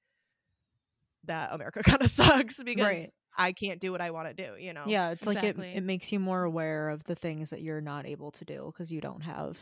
that 1.26 1.54
America 1.54 1.82
kind 1.86 2.02
of 2.02 2.10
sucks 2.10 2.62
because 2.62 2.86
Right. 2.86 3.10
I 3.38 3.52
can't 3.52 3.80
do 3.80 3.92
what 3.92 4.02
I 4.02 4.12
want 4.12 4.28
to 4.28 4.34
do. 4.34 4.54
You 4.60 4.74
know? 4.74 4.84
Yeah, 4.86 5.12
it's 5.12 5.28
like 5.28 5.44
it, 5.44 5.58
it 5.60 5.84
makes 5.84 6.12
you 6.12 6.20
more 6.20 6.44
aware 6.44 6.90
of 6.90 7.04
the 7.04 7.16
things 7.16 7.52
that 7.52 7.62
you're 7.62 7.82
not 7.82 8.08
able 8.08 8.32
to 8.32 8.46
do 8.46 8.72
because 8.72 8.92
you 8.92 9.02
don't 9.02 9.22
have 9.22 9.58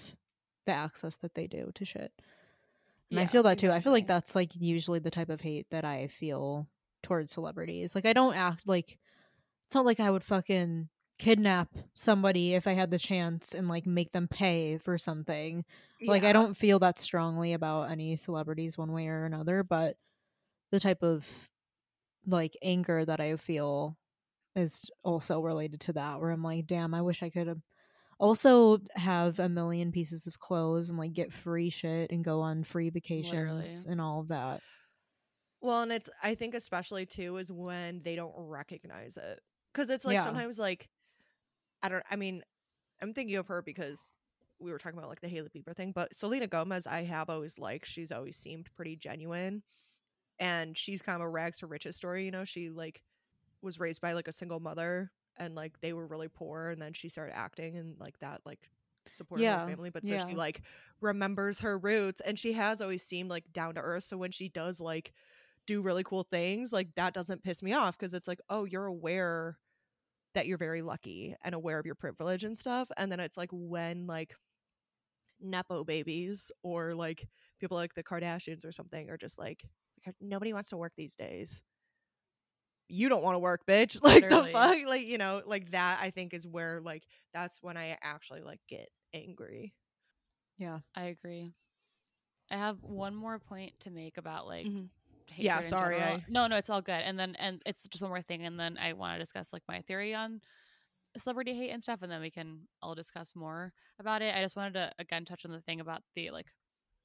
the 0.66 0.72
access 0.72 1.18
that 1.18 1.36
they 1.36 1.48
do 1.48 1.72
to 1.76 1.86
shit. 1.86 2.12
And 3.12 3.20
I 3.20 3.28
feel 3.28 3.44
that 3.44 3.60
too. 3.60 3.72
I 3.72 3.82
feel 3.82 3.92
like 3.92 4.08
that's 4.08 4.34
like 4.34 4.56
usually 4.56 5.00
the 5.00 5.12
type 5.12 5.30
of 5.30 5.40
hate 5.40 5.70
that 5.70 5.86
I 5.86 6.08
feel 6.08 6.68
towards 7.04 7.32
celebrities. 7.32 7.94
Like 7.94 8.06
I 8.06 8.14
don't 8.14 8.36
act 8.36 8.68
like 8.68 8.98
it's 9.76 9.78
not 9.78 9.86
like 9.86 10.00
I 10.00 10.10
would 10.10 10.24
fucking 10.24 10.88
kidnap 11.20 11.68
somebody 11.96 12.54
if 12.54 12.66
I 12.66 12.72
had 12.72 12.92
the 12.92 12.98
chance 12.98 13.54
and 13.54 13.68
like 13.68 13.86
make 13.86 14.14
them 14.14 14.30
pay 14.30 14.78
for 14.78 14.98
something. 14.98 15.66
Like 16.02 16.24
I 16.24 16.32
don't 16.32 16.56
feel 16.56 16.80
that 16.80 16.98
strongly 16.98 17.52
about 17.52 17.92
any 17.92 18.16
celebrities 18.16 18.78
one 18.78 18.94
way 18.94 19.10
or 19.10 19.26
another, 19.26 19.64
but 19.64 19.98
the 20.72 20.80
type 20.80 21.04
of 21.04 21.28
like 22.26 22.56
anger 22.64 23.04
that 23.04 23.20
I 23.20 23.36
feel 23.36 23.98
is 24.56 24.90
also 25.04 25.42
related 25.42 25.82
to 25.82 25.94
that 25.94 26.22
where 26.22 26.32
I'm 26.32 26.42
like, 26.42 26.68
damn, 26.68 26.94
I 26.94 27.02
wish 27.02 27.22
I 27.22 27.30
could 27.30 27.48
have 27.48 27.62
also 28.18 28.80
have 28.96 29.40
a 29.40 29.50
million 29.50 29.92
pieces 29.92 30.26
of 30.26 30.40
clothes 30.40 30.90
and 30.90 30.98
like 30.98 31.12
get 31.12 31.34
free 31.34 31.70
shit 31.70 32.14
and 32.14 32.24
go 32.24 32.40
on 32.40 32.64
free 32.64 32.92
vacations 32.92 33.86
and 33.86 34.00
all 34.00 34.22
of 34.22 34.30
that. 34.30 34.62
Well, 35.60 35.82
and 35.82 35.92
it's 35.92 36.10
I 36.24 36.34
think 36.36 36.56
especially 36.56 37.06
too 37.06 37.36
is 37.36 37.52
when 37.52 38.04
they 38.04 38.16
don't 38.16 38.34
recognize 38.38 39.18
it. 39.18 39.42
Cuz 39.76 39.92
it's 39.92 40.06
like 40.06 40.22
Yeah. 40.22 40.22
sometimes 40.22 40.60
like 40.60 40.90
I 41.84 41.90
don't 41.90 42.04
I 42.10 42.16
mean, 42.18 42.44
I'm 43.02 43.14
thinking 43.14 43.36
of 43.38 43.48
her 43.48 43.62
because 43.62 44.14
we 44.60 44.72
were 44.72 44.80
talking 44.80 44.98
about 45.00 45.10
like 45.10 45.22
the 45.22 45.30
Hailey 45.30 45.50
Bieber 45.50 45.76
thing, 45.76 45.92
but 45.94 46.16
Selena 46.16 46.48
Gomez 46.48 46.88
I 46.88 47.04
have 47.04 47.30
always 47.30 47.60
liked. 47.60 47.88
She's 47.88 48.12
always 48.12 48.38
seemed 48.38 48.70
pretty 48.76 48.96
genuine. 48.98 49.64
And 50.40 50.78
she's 50.78 51.02
kind 51.02 51.18
of 51.18 51.22
a 51.22 51.30
rags 51.30 51.60
to 51.60 51.68
riches 51.68 51.96
story, 51.96 52.26
you 52.26 52.32
know, 52.32 52.46
she 52.46 52.70
like 52.70 53.02
was 53.62 53.80
raised 53.80 54.02
by 54.02 54.14
like 54.14 54.28
a 54.28 54.34
single 54.34 54.60
mother 54.60 55.12
and 55.38 55.56
like 55.56 55.80
they 55.82 55.94
were 55.94 56.08
really 56.08 56.30
poor 56.30 56.70
and 56.70 56.82
then 56.82 56.94
she 56.94 57.10
started 57.10 57.36
acting 57.36 57.78
and 57.78 58.00
like 58.00 58.20
that 58.20 58.42
like 58.46 58.70
supported 59.12 59.48
Yeah, 59.48 59.52
her 59.52 59.60
family 59.62 59.90
but 59.92 60.06
so 60.06 60.16
yeah. 60.16 60.26
she 60.28 60.36
like 60.36 60.62
remembers 61.02 61.60
her 61.62 61.78
roots 61.78 62.22
and 62.22 62.40
she 62.40 62.54
has 62.54 62.82
always 62.82 63.04
seemed 63.04 63.30
like 63.30 63.52
down 63.54 63.76
to 63.76 63.82
earth 63.82 64.04
so 64.04 64.18
when 64.18 64.32
she 64.32 64.50
does 64.50 64.82
like 64.82 65.14
do 65.68 65.82
really 65.82 66.04
cool 66.04 66.24
things 66.24 66.72
like 66.74 66.94
that 66.96 67.14
doesn't 67.14 67.44
piss 67.44 67.64
me 67.64 67.74
off 67.74 67.98
because 67.98 68.14
it's 68.14 68.28
like 68.28 68.42
oh 68.50 68.66
you're 68.66 68.86
aware 68.86 69.58
that 70.36 70.48
you're 70.48 70.58
very 70.60 70.82
lucky 70.84 71.36
and 71.44 71.56
aware 71.56 71.80
of 71.80 71.86
your 71.88 71.96
privilege 71.96 72.44
and 72.46 72.58
stuff 72.60 72.88
and 72.98 73.12
then 73.12 73.20
it's 73.20 73.38
like 73.38 73.50
when 73.52 74.08
like 74.08 74.36
nepo 75.42 75.84
babies 75.84 76.52
or 76.64 76.94
like 76.96 77.28
people 77.60 77.76
like 77.78 77.94
the 77.94 78.04
kardashians 78.04 78.66
or 78.66 78.72
something 78.72 79.10
are 79.10 79.18
just 79.18 79.38
like 79.38 79.64
nobody 80.22 80.54
wants 80.54 80.70
to 80.70 80.78
work 80.78 80.94
these 80.98 81.16
days 81.16 81.62
you 82.88 83.10
don't 83.10 83.24
want 83.24 83.36
to 83.36 83.40
work 83.40 83.62
bitch 83.68 84.00
like 84.04 84.24
Literally. 84.24 84.52
the 84.52 84.58
fuck 84.58 84.78
like 84.88 85.06
you 85.08 85.18
know 85.18 85.42
like 85.46 85.72
that 85.72 86.00
i 86.02 86.10
think 86.12 86.34
is 86.34 86.48
where 86.48 86.80
like 86.82 87.04
that's 87.34 87.60
when 87.62 87.78
i 87.78 87.98
actually 88.02 88.42
like 88.42 88.60
get 88.70 88.90
angry 89.14 89.74
Yeah. 90.58 90.80
I 90.96 91.06
agree. 91.06 91.54
I 92.52 92.58
have 92.58 92.82
one 92.82 93.16
more 93.16 93.40
point 93.40 93.74
to 93.82 93.92
make 93.92 94.18
about 94.18 94.48
like 94.48 94.66
Mhm. 94.68 94.90
Yeah, 95.38 95.60
sorry. 95.62 96.02
I- 96.02 96.24
No, 96.28 96.48
no, 96.48 96.56
it's 96.58 96.70
all 96.70 96.82
good. 96.82 97.02
And 97.02 97.18
then 97.20 97.36
and 97.36 97.62
it's 97.66 97.84
just 97.88 98.02
one 98.02 98.12
more 98.12 98.22
thing, 98.22 98.46
and 98.46 98.60
then 98.60 98.78
I 98.78 98.94
want 98.94 99.16
to 99.16 99.20
discuss 99.24 99.52
like 99.54 99.64
my 99.68 99.82
theory 99.82 100.14
on 100.14 100.42
celebrity 101.18 101.56
hate 101.56 101.72
and 101.72 101.82
stuff, 101.84 102.02
and 102.02 102.12
then 102.12 102.22
we 102.22 102.32
can 102.32 102.68
all 102.82 102.96
discuss 102.96 103.36
more 103.36 103.74
about 104.00 104.22
it. 104.22 104.36
I 104.36 104.42
just 104.42 104.56
wanted 104.56 104.74
to 104.76 104.92
again 105.00 105.26
touch 105.26 105.46
on 105.46 105.52
the 105.52 105.62
thing 105.62 105.80
about 105.82 106.04
the 106.16 106.32
like 106.32 106.48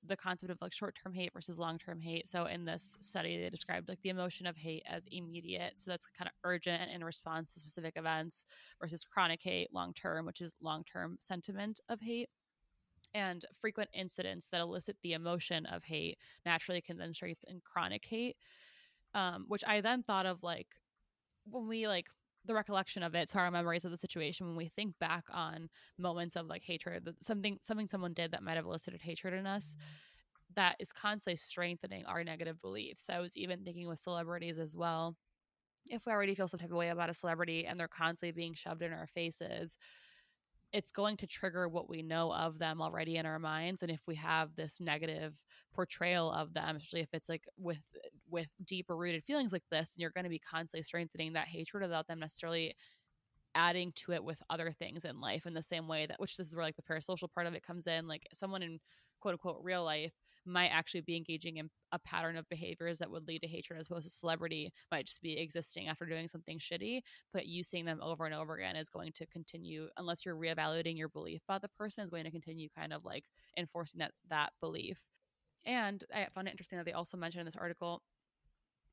the 0.02 0.16
concept 0.16 0.50
of 0.50 0.58
like 0.62 0.72
short 0.72 0.96
term 1.02 1.12
hate 1.12 1.32
versus 1.34 1.58
long 1.58 1.78
term 1.78 2.00
hate. 2.00 2.26
So 2.28 2.46
in 2.46 2.64
this 2.64 2.96
study, 3.00 3.38
they 3.40 3.50
described 3.50 3.88
like 3.88 4.00
the 4.02 4.08
emotion 4.10 4.46
of 4.46 4.56
hate 4.56 4.82
as 4.86 5.04
immediate, 5.10 5.78
so 5.78 5.90
that's 5.90 6.06
kind 6.18 6.28
of 6.28 6.34
urgent 6.44 6.82
and 6.82 6.90
in 6.92 7.04
response 7.04 7.52
to 7.54 7.60
specific 7.60 7.94
events, 7.96 8.44
versus 8.80 9.04
chronic 9.04 9.40
hate, 9.42 9.72
long 9.74 9.92
term, 9.94 10.26
which 10.26 10.40
is 10.40 10.54
long 10.62 10.84
term 10.84 11.16
sentiment 11.20 11.80
of 11.88 12.00
hate 12.00 12.28
and 13.14 13.44
frequent 13.60 13.90
incidents 13.92 14.48
that 14.48 14.60
elicit 14.60 14.96
the 15.02 15.12
emotion 15.12 15.66
of 15.66 15.84
hate 15.84 16.18
naturally 16.46 16.80
can 16.80 16.96
then 16.98 17.12
strengthen 17.12 17.60
chronic 17.64 18.04
hate 18.04 18.36
um, 19.14 19.44
which 19.48 19.64
i 19.66 19.80
then 19.80 20.02
thought 20.02 20.26
of 20.26 20.42
like 20.42 20.68
when 21.44 21.66
we 21.66 21.86
like 21.88 22.06
the 22.46 22.54
recollection 22.54 23.02
of 23.02 23.14
it 23.14 23.28
so 23.28 23.38
our 23.38 23.50
memories 23.50 23.84
of 23.84 23.90
the 23.90 23.98
situation 23.98 24.46
when 24.46 24.56
we 24.56 24.68
think 24.68 24.98
back 24.98 25.24
on 25.32 25.68
moments 25.98 26.36
of 26.36 26.46
like 26.46 26.62
hatred 26.62 27.08
something 27.20 27.58
something 27.62 27.88
someone 27.88 28.14
did 28.14 28.32
that 28.32 28.42
might 28.42 28.56
have 28.56 28.64
elicited 28.64 29.02
hatred 29.02 29.34
in 29.34 29.46
us 29.46 29.76
that 30.56 30.76
is 30.80 30.92
constantly 30.92 31.36
strengthening 31.36 32.04
our 32.06 32.24
negative 32.24 32.60
beliefs. 32.60 33.04
So 33.04 33.14
i 33.14 33.20
was 33.20 33.36
even 33.36 33.62
thinking 33.62 33.88
with 33.88 33.98
celebrities 33.98 34.58
as 34.58 34.74
well 34.74 35.16
if 35.88 36.06
we 36.06 36.12
already 36.12 36.34
feel 36.34 36.48
some 36.48 36.60
type 36.60 36.70
of 36.70 36.76
way 36.76 36.90
about 36.90 37.10
a 37.10 37.14
celebrity 37.14 37.66
and 37.66 37.78
they're 37.78 37.88
constantly 37.88 38.32
being 38.32 38.54
shoved 38.54 38.82
in 38.82 38.92
our 38.92 39.06
faces 39.06 39.76
it's 40.72 40.92
going 40.92 41.16
to 41.16 41.26
trigger 41.26 41.68
what 41.68 41.88
we 41.88 42.02
know 42.02 42.32
of 42.32 42.58
them 42.58 42.80
already 42.80 43.16
in 43.16 43.26
our 43.26 43.38
minds 43.38 43.82
and 43.82 43.90
if 43.90 44.00
we 44.06 44.14
have 44.14 44.54
this 44.56 44.80
negative 44.80 45.34
portrayal 45.74 46.30
of 46.32 46.52
them 46.54 46.76
especially 46.76 47.00
if 47.00 47.08
it's 47.12 47.28
like 47.28 47.44
with 47.56 47.78
uh, 47.96 48.08
with 48.28 48.48
deeper 48.64 48.96
rooted 48.96 49.24
feelings 49.24 49.52
like 49.52 49.64
this 49.70 49.92
and 49.94 50.00
you're 50.00 50.10
going 50.10 50.24
to 50.24 50.30
be 50.30 50.38
constantly 50.38 50.82
strengthening 50.82 51.32
that 51.32 51.48
hatred 51.48 51.82
without 51.82 52.06
them 52.06 52.20
necessarily 52.20 52.74
adding 53.54 53.92
to 53.96 54.12
it 54.12 54.22
with 54.22 54.40
other 54.48 54.72
things 54.78 55.04
in 55.04 55.20
life 55.20 55.46
in 55.46 55.54
the 55.54 55.62
same 55.62 55.88
way 55.88 56.06
that 56.06 56.20
which 56.20 56.36
this 56.36 56.48
is 56.48 56.54
where 56.54 56.64
like 56.64 56.76
the 56.76 56.82
parasocial 56.82 57.32
part 57.32 57.46
of 57.46 57.54
it 57.54 57.66
comes 57.66 57.86
in 57.86 58.06
like 58.06 58.26
someone 58.32 58.62
in 58.62 58.78
quote 59.20 59.32
unquote 59.32 59.60
real 59.62 59.84
life 59.84 60.12
might 60.46 60.68
actually 60.68 61.00
be 61.00 61.16
engaging 61.16 61.58
in 61.58 61.70
a 61.92 61.98
pattern 61.98 62.36
of 62.36 62.48
behaviors 62.48 62.98
that 62.98 63.10
would 63.10 63.26
lead 63.26 63.42
to 63.42 63.48
hatred 63.48 63.78
as 63.78 63.86
opposed 63.86 64.06
to 64.06 64.10
celebrity 64.12 64.72
might 64.90 65.06
just 65.06 65.20
be 65.20 65.38
existing 65.38 65.88
after 65.88 66.06
doing 66.06 66.28
something 66.28 66.58
shitty 66.58 67.00
but 67.32 67.46
you 67.46 67.62
seeing 67.62 67.84
them 67.84 68.00
over 68.02 68.24
and 68.24 68.34
over 68.34 68.54
again 68.54 68.76
is 68.76 68.88
going 68.88 69.12
to 69.12 69.26
continue 69.26 69.88
unless 69.96 70.24
you're 70.24 70.36
reevaluating 70.36 70.96
your 70.96 71.08
belief 71.08 71.42
about 71.48 71.62
the 71.62 71.68
person 71.68 72.04
is 72.04 72.10
going 72.10 72.24
to 72.24 72.30
continue 72.30 72.68
kind 72.76 72.92
of 72.92 73.04
like 73.04 73.24
enforcing 73.56 73.98
that 73.98 74.12
that 74.28 74.50
belief. 74.60 75.02
And 75.64 76.02
i 76.14 76.26
found 76.34 76.48
it 76.48 76.52
interesting 76.52 76.78
that 76.78 76.84
they 76.84 76.92
also 76.92 77.16
mentioned 77.16 77.40
in 77.40 77.46
this 77.46 77.56
article 77.56 78.02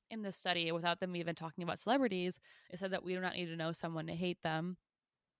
in 0.09 0.21
this 0.21 0.37
study 0.37 0.71
without 0.71 0.99
them 0.99 1.15
even 1.15 1.35
talking 1.35 1.63
about 1.63 1.79
celebrities 1.79 2.39
it 2.69 2.79
said 2.79 2.91
that 2.91 3.03
we 3.03 3.13
do 3.13 3.19
not 3.19 3.33
need 3.35 3.45
to 3.45 3.55
know 3.55 3.71
someone 3.71 4.07
to 4.07 4.13
hate 4.13 4.41
them 4.43 4.77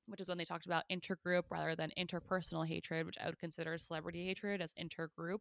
which 0.08 0.22
is 0.22 0.28
when 0.30 0.38
they 0.38 0.46
talked 0.46 0.66
about 0.66 0.84
intergroup 0.92 1.44
rather 1.50 1.76
than 1.76 1.92
interpersonal 1.98 2.68
hatred 2.68 3.06
which 3.06 3.18
i 3.22 3.26
would 3.26 3.40
consider 3.40 3.78
celebrity 3.78 4.26
hatred 4.26 4.62
as 4.62 4.74
intergroup 4.74 5.40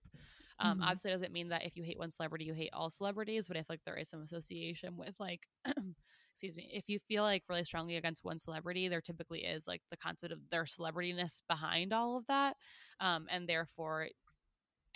um, 0.58 0.78
Mhm. 0.78 0.82
obviously 0.82 1.10
it 1.10 1.14
doesn't 1.14 1.32
mean 1.32 1.48
that 1.48 1.64
if 1.64 1.76
you 1.76 1.82
hate 1.82 1.98
one 1.98 2.10
celebrity 2.10 2.44
you 2.44 2.54
hate 2.54 2.70
all 2.72 2.90
celebrities 2.90 3.46
but 3.48 3.56
if 3.56 3.68
like 3.68 3.80
there 3.84 3.96
is 3.96 4.08
some 4.08 4.22
association 4.22 4.96
with 4.96 5.14
like 5.18 5.46
excuse 6.32 6.54
me 6.54 6.70
if 6.72 6.88
you 6.88 6.98
feel 6.98 7.22
like 7.22 7.42
really 7.48 7.64
strongly 7.64 7.96
against 7.96 8.24
one 8.24 8.38
celebrity 8.38 8.88
there 8.88 9.00
typically 9.00 9.40
is 9.44 9.66
like 9.66 9.82
the 9.90 9.96
concept 9.96 10.32
of 10.32 10.38
their 10.50 10.64
celebrityness 10.64 11.40
behind 11.48 11.92
all 11.92 12.16
of 12.16 12.26
that 12.26 12.56
um, 13.00 13.26
and 13.30 13.48
therefore 13.48 14.08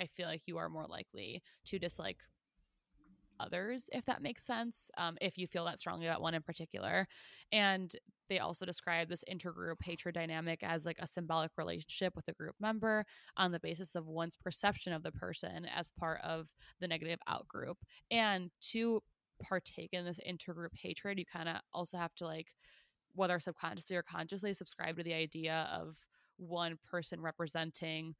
i 0.00 0.06
feel 0.16 0.26
like 0.26 0.42
you 0.46 0.56
are 0.58 0.68
more 0.68 0.86
likely 0.86 1.42
to 1.64 1.78
dislike 1.78 2.18
others 3.40 3.88
if 3.92 4.04
that 4.04 4.22
makes 4.22 4.44
sense 4.44 4.90
um, 4.98 5.16
if 5.20 5.38
you 5.38 5.46
feel 5.46 5.64
that 5.64 5.80
strongly 5.80 6.06
about 6.06 6.22
one 6.22 6.34
in 6.34 6.42
particular. 6.42 7.06
And 7.52 7.94
they 8.28 8.38
also 8.38 8.64
describe 8.64 9.08
this 9.08 9.24
intergroup 9.30 9.82
hatred 9.82 10.14
dynamic 10.14 10.62
as 10.62 10.86
like 10.86 10.98
a 11.00 11.06
symbolic 11.06 11.50
relationship 11.56 12.14
with 12.14 12.28
a 12.28 12.32
group 12.32 12.54
member 12.60 13.04
on 13.36 13.50
the 13.50 13.60
basis 13.60 13.94
of 13.94 14.06
one's 14.06 14.36
perception 14.36 14.92
of 14.92 15.02
the 15.02 15.12
person 15.12 15.66
as 15.74 15.90
part 15.90 16.20
of 16.22 16.48
the 16.80 16.88
negative 16.88 17.18
outgroup. 17.28 17.74
And 18.10 18.50
to 18.70 19.02
partake 19.42 19.90
in 19.92 20.04
this 20.04 20.20
intergroup 20.28 20.74
hatred 20.74 21.18
you 21.18 21.24
kind 21.24 21.48
of 21.48 21.56
also 21.72 21.96
have 21.96 22.14
to 22.14 22.26
like 22.26 22.48
whether 23.14 23.40
subconsciously 23.40 23.96
or 23.96 24.02
consciously 24.02 24.54
subscribe 24.54 24.96
to 24.96 25.02
the 25.02 25.14
idea 25.14 25.68
of 25.72 25.96
one 26.36 26.78
person 26.88 27.20
representing 27.20 28.14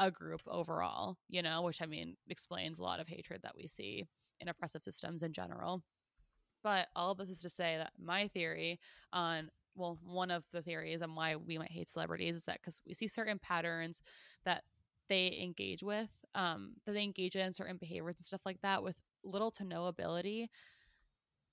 a 0.00 0.10
group 0.10 0.40
overall 0.48 1.16
you 1.28 1.42
know 1.42 1.62
which 1.62 1.80
i 1.80 1.86
mean 1.86 2.16
explains 2.28 2.78
a 2.80 2.82
lot 2.82 2.98
of 2.98 3.06
hatred 3.06 3.40
that 3.42 3.54
we 3.56 3.68
see 3.68 4.04
in 4.40 4.48
oppressive 4.48 4.82
systems 4.82 5.22
in 5.22 5.32
general. 5.32 5.82
But 6.62 6.88
all 6.96 7.12
of 7.12 7.18
this 7.18 7.30
is 7.30 7.38
to 7.40 7.50
say 7.50 7.76
that 7.78 7.92
my 8.02 8.28
theory 8.28 8.80
on 9.12 9.50
well 9.76 9.98
one 10.02 10.30
of 10.30 10.44
the 10.52 10.62
theories 10.62 11.00
on 11.00 11.14
why 11.14 11.36
we 11.36 11.56
might 11.56 11.70
hate 11.70 11.88
celebrities 11.88 12.36
is 12.36 12.44
that 12.44 12.58
because 12.60 12.80
we 12.86 12.92
see 12.92 13.06
certain 13.06 13.38
patterns 13.38 14.02
that 14.44 14.64
they 15.08 15.38
engage 15.40 15.82
with 15.82 16.08
um 16.34 16.74
that 16.84 16.92
they 16.92 17.02
engage 17.02 17.36
in 17.36 17.54
certain 17.54 17.76
behaviors 17.76 18.16
and 18.18 18.24
stuff 18.24 18.40
like 18.44 18.60
that 18.62 18.82
with 18.82 18.96
little 19.24 19.50
to 19.50 19.64
no 19.64 19.86
ability 19.86 20.50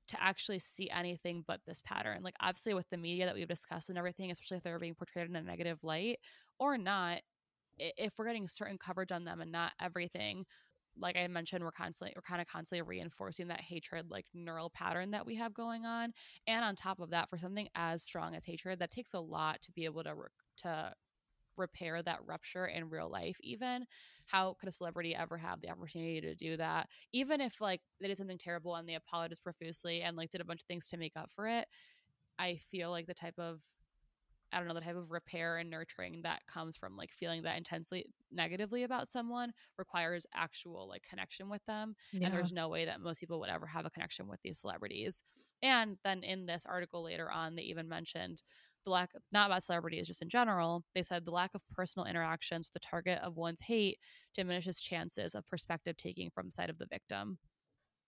to 0.08 0.22
actually 0.24 0.60
see 0.60 0.90
anything 0.90 1.44
but 1.48 1.60
this 1.68 1.82
pattern. 1.82 2.24
Like 2.24 2.36
obviously 2.40 2.74
with 2.74 2.90
the 2.90 2.98
media 2.98 3.26
that 3.26 3.36
we've 3.36 3.48
discussed 3.48 3.90
and 3.90 3.98
everything 3.98 4.32
especially 4.32 4.58
if 4.58 4.64
they're 4.64 4.80
being 4.80 4.96
portrayed 4.96 5.30
in 5.30 5.36
a 5.36 5.42
negative 5.42 5.80
light 5.84 6.20
or 6.60 6.78
not 6.78 7.20
if 7.80 8.14
we're 8.18 8.26
getting 8.26 8.48
certain 8.48 8.78
coverage 8.78 9.12
on 9.12 9.24
them 9.24 9.42
and 9.42 9.52
not 9.52 9.74
everything 9.82 10.46
like 11.00 11.16
I 11.16 11.28
mentioned, 11.28 11.64
we're 11.64 11.72
constantly 11.72 12.14
we're 12.16 12.22
kind 12.22 12.42
of 12.42 12.48
constantly 12.48 12.82
reinforcing 12.82 13.48
that 13.50 13.62
hatred 13.62 14.10
like 14.10 14.26
neural 14.34 14.70
pattern 14.72 15.12
that 15.12 15.26
we 15.26 15.36
have 15.36 15.54
going 15.54 15.86
on. 15.86 16.14
And 16.48 16.66
on 16.66 16.76
top 16.76 17.00
of 17.00 17.12
that, 17.12 17.30
for 17.30 17.38
something 17.38 17.68
as 17.76 18.04
strong 18.04 18.36
as 18.36 18.46
hatred, 18.46 18.80
that 18.80 18.92
takes 18.92 19.14
a 19.14 19.20
lot 19.20 19.62
to 19.62 19.72
be 19.72 19.86
able 19.86 20.04
to 20.04 20.16
re- 20.16 20.28
to 20.64 20.94
repair 21.58 22.02
that 22.04 22.20
rupture 22.26 22.68
in 22.68 22.90
real 22.90 23.10
life 23.10 23.38
even 23.42 23.86
how 24.28 24.56
could 24.60 24.70
a 24.70 24.72
celebrity 24.72 25.16
ever 25.16 25.38
have 25.38 25.60
the 25.62 25.70
opportunity 25.70 26.22
to 26.22 26.36
do 26.36 26.56
that 26.56 26.88
even 27.14 27.42
if 27.42 27.60
like 27.60 27.82
they 28.00 28.08
did 28.08 28.18
something 28.18 28.38
terrible 28.38 28.76
and 28.76 28.88
they 28.88 28.94
apologized 28.94 29.44
profusely 29.44 30.04
and 30.04 30.16
like 30.16 30.30
did 30.30 30.40
a 30.40 30.46
bunch 30.46 30.62
of 30.62 30.68
things 30.68 30.88
to 30.88 30.98
make 30.98 31.14
up 31.16 31.32
for 31.36 31.48
it 31.48 31.68
i 32.38 32.56
feel 32.70 32.92
like 32.92 33.08
the 33.08 33.14
type 33.14 33.38
of 33.40 33.60
I 34.52 34.60
don't 34.60 34.68
know, 34.68 34.74
the 34.74 34.82
type 34.82 34.96
of 34.96 35.12
repair 35.12 35.58
and 35.58 35.70
nurturing 35.70 36.22
that 36.24 36.46
comes 36.48 36.76
from 36.78 36.96
like 36.96 37.12
feeling 37.12 37.44
that 37.44 37.58
intensely 37.58 38.08
negatively 38.32 38.84
about 38.84 39.10
someone 39.10 39.54
requires 39.78 40.26
actual 40.34 40.88
like 40.88 41.04
connection 41.04 41.50
with 41.50 41.64
them. 41.66 41.96
Yeah. 42.12 42.22
And 42.24 42.34
there's 42.34 42.52
no 42.52 42.70
way 42.70 42.86
that 42.86 43.02
most 43.02 43.20
people 43.20 43.40
would 43.40 43.50
ever 43.50 43.68
have 43.68 43.86
a 43.86 43.90
connection 43.90 44.28
with 44.28 44.42
these 44.42 44.60
celebrities. 44.60 45.22
And 45.62 45.98
then 46.04 46.24
in 46.24 46.46
this 46.46 46.66
article 46.66 47.04
later 47.04 47.32
on, 47.32 47.56
they 47.56 47.64
even 47.64 47.88
mentioned 47.90 48.44
the 48.86 48.92
lack, 48.92 49.12
not 49.32 49.50
about 49.50 49.64
celebrities, 49.64 50.08
just 50.08 50.22
in 50.22 50.30
general, 50.30 50.86
they 50.94 51.04
said 51.04 51.26
the 51.26 51.32
lack 51.32 51.52
of 51.56 51.68
personal 51.70 52.06
interactions 52.06 52.68
with 52.68 52.74
the 52.82 52.88
target 52.88 53.20
of 53.20 53.36
one's 53.36 53.62
hate 53.62 54.00
diminishes 54.34 54.80
chances 54.82 55.36
of 55.36 55.46
perspective 55.46 55.98
taking 55.98 56.30
from 56.30 56.48
the 56.48 56.52
side 56.52 56.70
of 56.70 56.78
the 56.78 56.86
victim. 56.86 57.40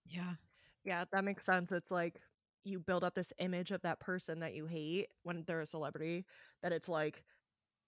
yeah. 0.06 0.36
Yeah, 0.84 1.06
that 1.12 1.24
makes 1.24 1.46
sense. 1.46 1.72
It's 1.72 1.92
like 1.92 2.22
you 2.64 2.80
build 2.80 3.04
up 3.04 3.16
this 3.16 3.34
image 3.40 3.72
of 3.72 3.82
that 3.82 4.00
person 4.00 4.40
that 4.42 4.54
you 4.54 4.66
hate 4.66 5.08
when 5.24 5.44
they're 5.48 5.62
a 5.62 5.66
celebrity 5.66 6.26
that 6.62 6.72
it's 6.72 6.90
like 6.90 7.24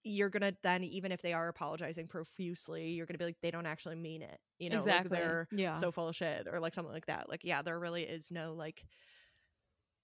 you're 0.04 0.30
gonna 0.30 0.52
then 0.62 0.82
even 0.82 1.12
if 1.12 1.22
they 1.22 1.32
are 1.32 1.48
apologizing 1.48 2.08
profusely 2.08 2.90
you're 2.90 3.06
gonna 3.06 3.18
be 3.18 3.24
like 3.24 3.36
they 3.42 3.50
don't 3.50 3.66
actually 3.66 3.94
mean 3.94 4.22
it 4.22 4.38
you 4.58 4.68
know 4.70 4.78
Exactly. 4.78 5.10
like 5.10 5.20
they're 5.20 5.48
Yeah. 5.52 5.78
so 5.78 5.92
full 5.92 6.08
of 6.08 6.16
shit 6.16 6.48
or 6.50 6.58
like 6.58 6.74
something 6.74 6.92
like 6.92 7.06
that 7.06 7.28
like 7.28 7.42
yeah 7.44 7.62
there 7.62 7.78
really 7.78 8.02
is 8.02 8.30
no 8.30 8.54
like 8.54 8.84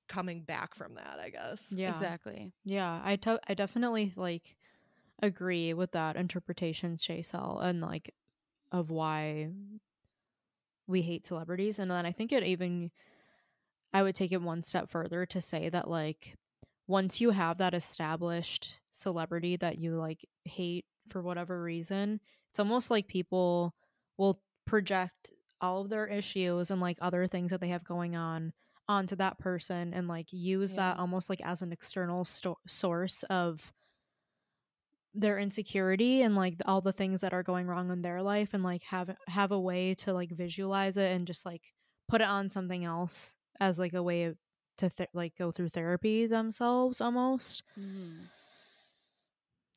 coming 0.08 0.42
back 0.42 0.74
from 0.74 0.94
that 0.94 1.18
i 1.20 1.28
guess 1.30 1.72
yeah. 1.74 1.90
Exactly. 1.90 2.52
Yeah, 2.64 3.00
I 3.04 3.16
to- 3.16 3.40
I 3.48 3.54
definitely 3.54 4.12
like 4.16 4.56
agree 5.22 5.74
with 5.74 5.90
that 5.92 6.16
interpretation, 6.16 6.96
Shaysel, 6.96 7.62
and 7.62 7.80
like 7.80 8.14
of 8.72 8.90
why 8.90 9.50
we 10.86 11.02
hate 11.02 11.26
celebrities. 11.26 11.78
And 11.78 11.90
then 11.90 12.06
I 12.06 12.12
think 12.12 12.32
it 12.32 12.42
even 12.44 12.90
I 13.92 14.02
would 14.02 14.14
take 14.14 14.32
it 14.32 14.42
one 14.42 14.62
step 14.62 14.90
further 14.90 15.26
to 15.26 15.40
say 15.40 15.68
that 15.70 15.88
like 15.88 16.36
once 16.86 17.20
you 17.20 17.30
have 17.30 17.58
that 17.58 17.74
established 17.74 18.78
celebrity 18.90 19.56
that 19.56 19.78
you 19.78 19.96
like 19.96 20.26
hate 20.44 20.84
for 21.08 21.22
whatever 21.22 21.62
reason, 21.62 22.20
it's 22.50 22.58
almost 22.58 22.90
like 22.90 23.08
people 23.08 23.74
will 24.16 24.40
project 24.66 25.32
all 25.60 25.80
of 25.80 25.88
their 25.90 26.06
issues 26.06 26.70
and 26.70 26.80
like 26.80 26.98
other 27.00 27.26
things 27.26 27.50
that 27.50 27.60
they 27.60 27.68
have 27.68 27.84
going 27.84 28.14
on 28.16 28.52
onto 28.88 29.16
that 29.16 29.38
person 29.38 29.92
and 29.92 30.08
like 30.08 30.32
use 30.32 30.72
that 30.74 30.98
almost 30.98 31.28
like 31.28 31.40
as 31.42 31.62
an 31.62 31.72
external 31.72 32.24
sto- 32.24 32.58
source 32.66 33.22
of 33.24 33.72
their 35.14 35.38
insecurity 35.38 36.22
and 36.22 36.36
like 36.36 36.54
all 36.64 36.80
the 36.80 36.92
things 36.92 37.20
that 37.20 37.32
are 37.32 37.42
going 37.42 37.66
wrong 37.66 37.90
in 37.90 38.02
their 38.02 38.22
life 38.22 38.54
and 38.54 38.62
like 38.62 38.82
have 38.82 39.14
have 39.26 39.52
a 39.52 39.60
way 39.60 39.94
to 39.94 40.12
like 40.12 40.30
visualize 40.30 40.96
it 40.96 41.10
and 41.12 41.26
just 41.26 41.44
like 41.44 41.62
put 42.08 42.20
it 42.20 42.26
on 42.26 42.50
something 42.50 42.84
else 42.84 43.36
as 43.60 43.78
like 43.78 43.94
a 43.94 44.02
way 44.02 44.24
of, 44.24 44.36
to 44.78 44.88
th- 44.88 45.08
like 45.12 45.36
go 45.36 45.50
through 45.50 45.68
therapy 45.70 46.26
themselves 46.26 47.00
almost 47.00 47.62
Mm-hmm. 47.78 48.24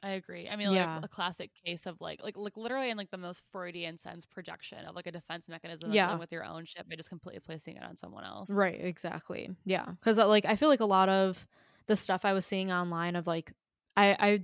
I 0.04 0.12
agree. 0.12 0.50
I 0.50 0.56
mean, 0.56 0.72
Yeah. 0.72 0.96
like 0.96 1.06
a 1.06 1.08
classic 1.08 1.52
case 1.64 1.86
of 1.86 2.02
like, 2.02 2.24
like, 2.24 2.36
like 2.36 2.58
literally 2.58 2.90
in 2.90 2.98
like 2.98 3.12
the 3.12 3.20
most 3.20 3.44
Freudian 3.52 4.00
sense, 4.00 4.26
projection 4.26 4.84
of 4.86 4.96
like 4.96 5.06
a 5.06 5.12
defense 5.12 5.48
mechanism 5.48 5.94
Yeah. 5.94 6.16
with 6.18 6.32
your 6.32 6.44
own 6.44 6.66
shit 6.66 6.90
by 6.90 6.96
just 6.96 7.10
completely 7.10 7.40
placing 7.40 7.76
it 7.78 7.84
on 7.84 7.96
someone 7.96 8.24
else. 8.24 8.50
Right, 8.50 8.80
exactly. 8.84 9.52
Yeah, 9.64 9.86
because 9.86 10.18
like 10.18 10.46
I 10.46 10.56
feel 10.56 10.70
like 10.70 10.80
a 10.80 10.86
lot 10.86 11.08
of 11.08 11.46
the 11.86 11.96
stuff 11.96 12.26
I 12.26 12.34
was 12.34 12.48
seeing 12.48 12.72
online 12.72 13.16
of 13.16 13.28
like 13.28 13.54
I, 13.96 14.16
I 14.20 14.44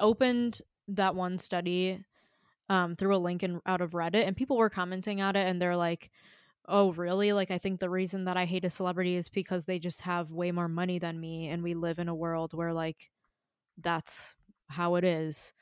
opened 0.00 0.60
that 0.88 1.14
one 1.14 1.38
study 1.38 2.04
um 2.68 2.96
through 2.96 3.14
a 3.14 3.18
link 3.18 3.44
in, 3.44 3.60
out 3.64 3.80
of 3.80 3.92
Reddit 3.92 4.26
and 4.26 4.36
people 4.36 4.56
were 4.56 4.70
commenting 4.70 5.20
on 5.20 5.36
it 5.36 5.46
and 5.46 5.62
they're 5.62 5.76
like, 5.76 6.10
"Oh, 6.68 6.92
really? 6.92 7.32
Like 7.32 7.50
I 7.50 7.58
think 7.58 7.80
the 7.80 7.90
reason 7.90 8.24
that 8.24 8.36
I 8.36 8.44
hate 8.44 8.64
a 8.64 8.70
celebrity 8.70 9.16
is 9.16 9.28
because 9.28 9.64
they 9.64 9.78
just 9.78 10.02
have 10.02 10.32
way 10.32 10.52
more 10.52 10.68
money 10.68 10.98
than 10.98 11.20
me 11.20 11.48
and 11.48 11.62
we 11.62 11.74
live 11.74 11.98
in 11.98 12.08
a 12.08 12.14
world 12.14 12.54
where 12.54 12.72
like 12.72 13.10
that's 13.78 14.34
how 14.68 14.96
it 14.96 15.04
is." 15.04 15.52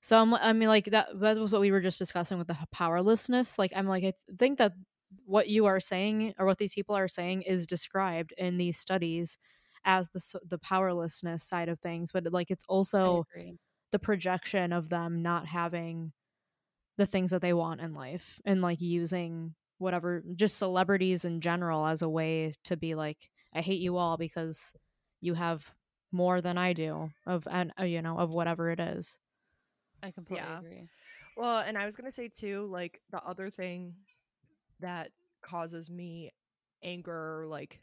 So 0.00 0.18
I'm, 0.20 0.34
I 0.34 0.52
mean, 0.52 0.68
like 0.68 0.86
that. 0.86 1.08
That 1.20 1.38
was 1.38 1.52
what 1.52 1.60
we 1.62 1.70
were 1.70 1.80
just 1.80 1.98
discussing 1.98 2.38
with 2.38 2.48
the 2.48 2.58
powerlessness. 2.72 3.58
Like 3.58 3.72
I'm 3.76 3.86
like, 3.88 4.04
I 4.04 4.12
th- 4.12 4.38
think 4.38 4.58
that 4.58 4.72
what 5.26 5.48
you 5.48 5.66
are 5.66 5.80
saying 5.80 6.34
or 6.38 6.46
what 6.46 6.58
these 6.58 6.74
people 6.74 6.96
are 6.96 7.08
saying 7.08 7.42
is 7.42 7.66
described 7.66 8.32
in 8.38 8.56
these 8.58 8.78
studies 8.78 9.38
as 9.84 10.08
the 10.10 10.40
the 10.48 10.58
powerlessness 10.58 11.44
side 11.44 11.68
of 11.68 11.78
things 11.80 12.10
but 12.12 12.24
like 12.32 12.50
it's 12.50 12.64
also 12.68 13.26
the 13.92 13.98
projection 13.98 14.72
of 14.72 14.88
them 14.88 15.22
not 15.22 15.46
having 15.46 16.12
the 16.96 17.06
things 17.06 17.30
that 17.30 17.42
they 17.42 17.52
want 17.52 17.80
in 17.80 17.94
life 17.94 18.40
and 18.44 18.62
like 18.62 18.80
using 18.80 19.54
whatever 19.78 20.22
just 20.34 20.58
celebrities 20.58 21.24
in 21.24 21.40
general 21.40 21.86
as 21.86 22.02
a 22.02 22.08
way 22.08 22.54
to 22.64 22.76
be 22.76 22.94
like 22.94 23.30
I 23.52 23.60
hate 23.62 23.80
you 23.80 23.96
all 23.96 24.16
because 24.16 24.74
you 25.20 25.34
have 25.34 25.74
more 26.12 26.40
than 26.40 26.58
I 26.58 26.72
do 26.72 27.10
of 27.26 27.46
and 27.50 27.72
uh, 27.80 27.84
you 27.84 28.02
know 28.02 28.18
of 28.18 28.30
whatever 28.32 28.70
it 28.70 28.80
is. 28.80 29.18
I 30.02 30.10
completely 30.10 30.50
Yeah. 30.50 30.54
agree. 30.54 30.88
Well, 31.36 31.58
and 31.58 31.76
I 31.78 31.86
was 31.86 31.96
gonna 31.96 32.12
say 32.12 32.28
too, 32.28 32.66
like 32.66 33.00
the 33.10 33.22
other 33.24 33.50
thing 33.50 33.96
that 34.80 35.12
causes 35.42 35.90
me 35.90 36.32
anger, 36.82 37.46
like 37.48 37.82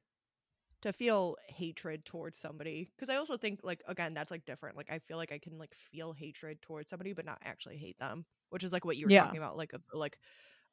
to 0.84 0.94
feel 0.94 1.38
hatred 1.50 2.06
towards 2.06 2.39
somebody, 2.39 2.92
because 2.96 3.10
I 3.10 3.18
also 3.18 3.38
think 3.38 3.62
like 3.64 3.84
again 3.88 4.14
that's 4.16 4.32
like 4.32 4.46
different. 4.46 4.78
Like 4.78 4.92
I 4.92 5.00
feel 5.00 5.18
like 5.18 5.32
I 5.32 5.39
can 5.39 5.58
like 5.60 5.76
feel 5.76 6.14
hatred 6.14 6.62
towards 6.62 6.89
somebody, 6.89 7.14
but 7.14 7.26
not 7.26 7.39
actually 7.44 7.78
hate 7.78 8.00
them, 8.00 8.26
which 8.52 8.64
is 8.64 8.74
like 8.74 8.86
what 8.86 8.98
you 8.98 9.06
were 9.08 9.12
Yeah. 9.12 9.14
talking 9.14 9.39
about, 9.39 9.58
like 9.58 9.74
a 9.74 9.82
like 9.94 10.20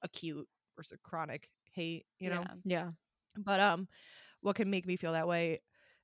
acute 0.02 0.48
versus 0.78 0.98
chronic 1.04 1.50
hate, 1.72 2.06
you 2.20 2.30
know. 2.30 2.46
Yeah. 2.46 2.54
Yeah. 2.64 2.92
But 3.36 3.60
um, 3.60 3.88
what 4.40 4.56
can 4.56 4.70
make 4.70 4.86
me 4.86 4.96
feel 4.96 5.12
that 5.12 5.28
way 5.28 5.60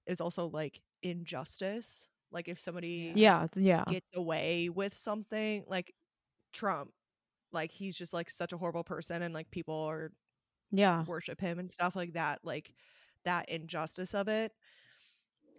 is 0.06 0.20
also 0.20 0.48
like 0.48 0.82
injustice. 1.02 2.08
Like 2.30 2.48
if 2.48 2.58
somebody 2.58 3.14
Yeah, 3.14 3.48
yeah. 3.56 3.84
gets 3.88 4.10
away 4.14 4.68
with 4.70 4.94
something 4.94 5.64
like 5.68 5.94
Trump. 6.52 6.92
Like 7.52 7.72
he's 7.72 7.96
just 7.98 8.12
like 8.14 8.30
such 8.30 8.52
a 8.52 8.58
horrible 8.58 8.84
person 8.84 9.22
and 9.22 9.34
like 9.34 9.50
people 9.50 9.74
are 9.76 10.12
Yeah. 10.70 11.06
worship 11.06 11.40
him 11.40 11.58
and 11.58 11.70
stuff 11.70 11.96
like 11.96 12.14
that. 12.14 12.40
Like 12.44 12.74
that 13.24 13.48
injustice 13.48 14.14
of 14.14 14.28
it. 14.28 14.52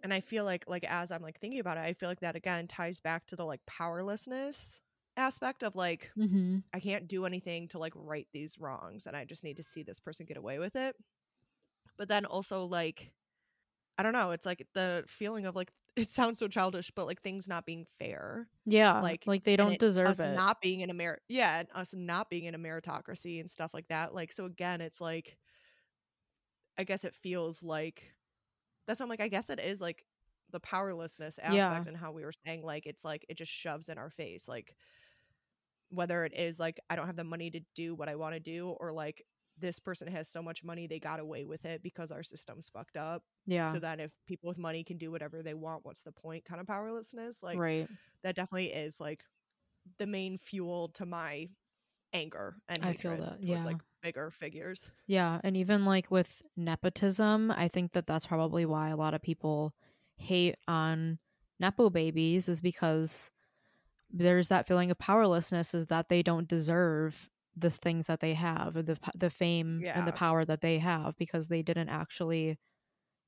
And 0.04 0.14
I 0.14 0.22
feel 0.22 0.46
like 0.46 0.66
like 0.68 0.84
as 0.84 1.12
I'm 1.12 1.22
like 1.22 1.40
thinking 1.40 1.60
about 1.60 1.78
it, 1.78 1.82
I 1.82 1.94
feel 1.94 2.10
like 2.10 2.20
that 2.20 2.36
again 2.36 2.68
ties 2.68 3.00
back 3.00 3.26
to 3.28 3.36
the 3.36 3.46
like 3.46 3.66
powerlessness 3.66 4.82
aspect 5.18 5.64
of 5.64 5.76
like 5.76 6.12
Mhm. 6.18 6.64
I 6.74 6.80
can't 6.80 7.08
do 7.08 7.26
anything 7.26 7.68
to 7.70 7.80
like 7.80 7.94
right 7.96 8.28
these 8.34 8.60
wrongs 8.60 9.08
and 9.08 9.16
I 9.16 9.26
just 9.26 9.44
need 9.44 9.58
to 9.58 9.64
see 9.64 9.84
this 9.84 10.00
person 10.00 10.26
get 10.26 10.38
away 10.38 10.60
with 10.60 10.76
it. 10.76 10.96
But 11.98 12.08
then 12.10 12.26
also 12.26 12.66
like 12.66 13.12
I 13.98 14.04
don't 14.04 14.12
know, 14.14 14.32
it's 14.32 14.46
like 14.46 14.68
the 14.74 15.06
feeling 15.08 15.46
of 15.46 15.56
like 15.56 15.72
it 15.96 16.12
sounds 16.12 16.40
so 16.40 16.50
childish, 16.50 16.92
but 16.94 17.06
like 17.06 17.22
things 17.22 17.48
not 17.48 17.66
being 17.66 17.86
fair. 18.00 18.50
Yeah. 18.66 19.00
like, 19.00 19.24
Like, 19.26 19.46
they 19.46 19.56
don't 19.56 19.74
it- 19.74 19.80
deserve 19.80 20.20
it. 20.20 20.36
not 20.36 20.60
being 20.62 20.82
in 20.82 20.90
a 20.90 20.94
merit 20.94 21.22
yeah 21.30 21.60
and 21.60 21.70
us 21.74 21.94
not 21.96 22.30
being 22.30 22.44
in 22.46 22.56
a 22.56 22.60
meritocracy 22.60 23.40
and 23.40 23.50
stuff 23.50 23.74
like 23.74 23.88
that 23.88 24.14
like 24.14 24.32
so 24.34 24.44
again 24.46 24.82
it's 24.82 25.00
like 25.00 25.38
i 26.78 26.84
guess 26.84 27.04
it 27.06 27.16
feels 27.16 27.64
like 27.64 28.12
that's 28.88 29.00
what 29.00 29.06
i'm 29.06 29.10
like 29.10 29.22
i 29.22 29.28
guess 29.30 29.50
it 29.50 29.60
is 29.60 29.80
like 29.80 30.04
the 30.52 30.60
powerlessness 30.60 31.38
aspect 31.40 31.56
Yeah. 31.56 31.84
and 31.88 31.96
how 31.98 32.12
we 32.12 32.24
were 32.26 32.34
saying 32.46 32.64
like 32.64 32.86
it's 32.86 33.06
like 33.06 33.26
it 33.30 33.38
just 33.38 33.52
shoves 33.52 33.88
in 33.90 33.98
our 33.98 34.10
face 34.10 34.48
like 34.48 34.76
whether 35.90 36.26
it 36.26 36.34
is 36.36 36.60
like 36.60 36.80
i 36.90 36.96
don't 36.96 37.08
have 37.08 37.16
the 37.16 37.24
money 37.24 37.50
to 37.50 37.60
do 37.76 37.96
what 37.96 38.10
i 38.10 38.16
want 38.16 38.34
to 38.34 38.40
do 38.40 38.76
or 38.80 38.92
like 38.92 39.24
this 39.58 39.80
person 39.80 40.08
has 40.08 40.28
so 40.28 40.42
much 40.42 40.64
money 40.64 40.86
they 40.86 41.00
got 41.00 41.20
away 41.20 41.46
with 41.46 41.64
it 41.66 41.82
because 41.82 42.12
our 42.12 42.24
system's 42.24 42.70
fucked 42.70 42.98
up 42.98 43.24
yeah. 43.46 43.72
so 43.72 43.80
that 43.80 44.02
if 44.02 44.12
people 44.28 44.50
with 44.50 44.58
money 44.58 44.84
can 44.84 44.98
do 44.98 45.12
whatever 45.12 45.42
they 45.42 45.54
want 45.54 45.86
what's 45.86 46.02
the 46.02 46.12
point 46.12 46.44
kind 46.44 46.60
of 46.60 46.68
powerlessness 46.68 47.42
like 47.42 47.58
right. 47.58 47.88
that 48.24 48.36
definitely 48.36 48.74
is 48.74 49.00
like 49.00 49.24
the 49.98 50.08
main 50.08 50.38
fuel 50.38 50.90
to 50.90 51.06
my 51.06 51.48
anger 52.14 52.56
and 52.68 52.84
I 52.84 52.94
feel 52.94 53.18
that, 53.18 53.42
towards 53.42 53.44
yeah. 53.44 53.64
like 53.64 53.78
bigger 54.02 54.32
figures. 54.32 54.90
Yeah, 55.08 55.40
and 55.44 55.58
even 55.58 55.86
like 55.86 56.10
with 56.10 56.42
nepotism, 56.56 57.52
I 57.52 57.68
think 57.68 57.94
that 57.94 58.08
that's 58.08 58.28
probably 58.28 58.66
why 58.66 58.90
a 58.90 58.96
lot 58.96 59.14
of 59.14 59.22
people 59.22 59.74
hate 60.16 60.56
on 60.68 61.20
nepo 61.60 61.90
babies 61.90 62.48
is 62.48 62.62
because 62.62 63.32
there's 64.16 64.50
that 64.50 64.68
feeling 64.68 64.92
of 64.92 65.00
powerlessness 65.00 65.76
is 65.76 65.88
that 65.88 66.10
they 66.10 66.24
don't 66.24 66.48
deserve 66.50 67.30
the 67.58 67.72
things 67.72 68.08
that 68.08 68.22
they 68.22 68.36
have 68.36 68.78
or 68.78 68.84
the 68.84 68.98
the 69.16 69.30
fame 69.32 69.88
and 69.96 70.08
the 70.08 70.14
power 70.14 70.46
that 70.46 70.62
they 70.62 70.80
have 70.80 71.18
because 71.18 71.48
they 71.50 71.64
didn't 71.64 71.90
actually 71.90 72.60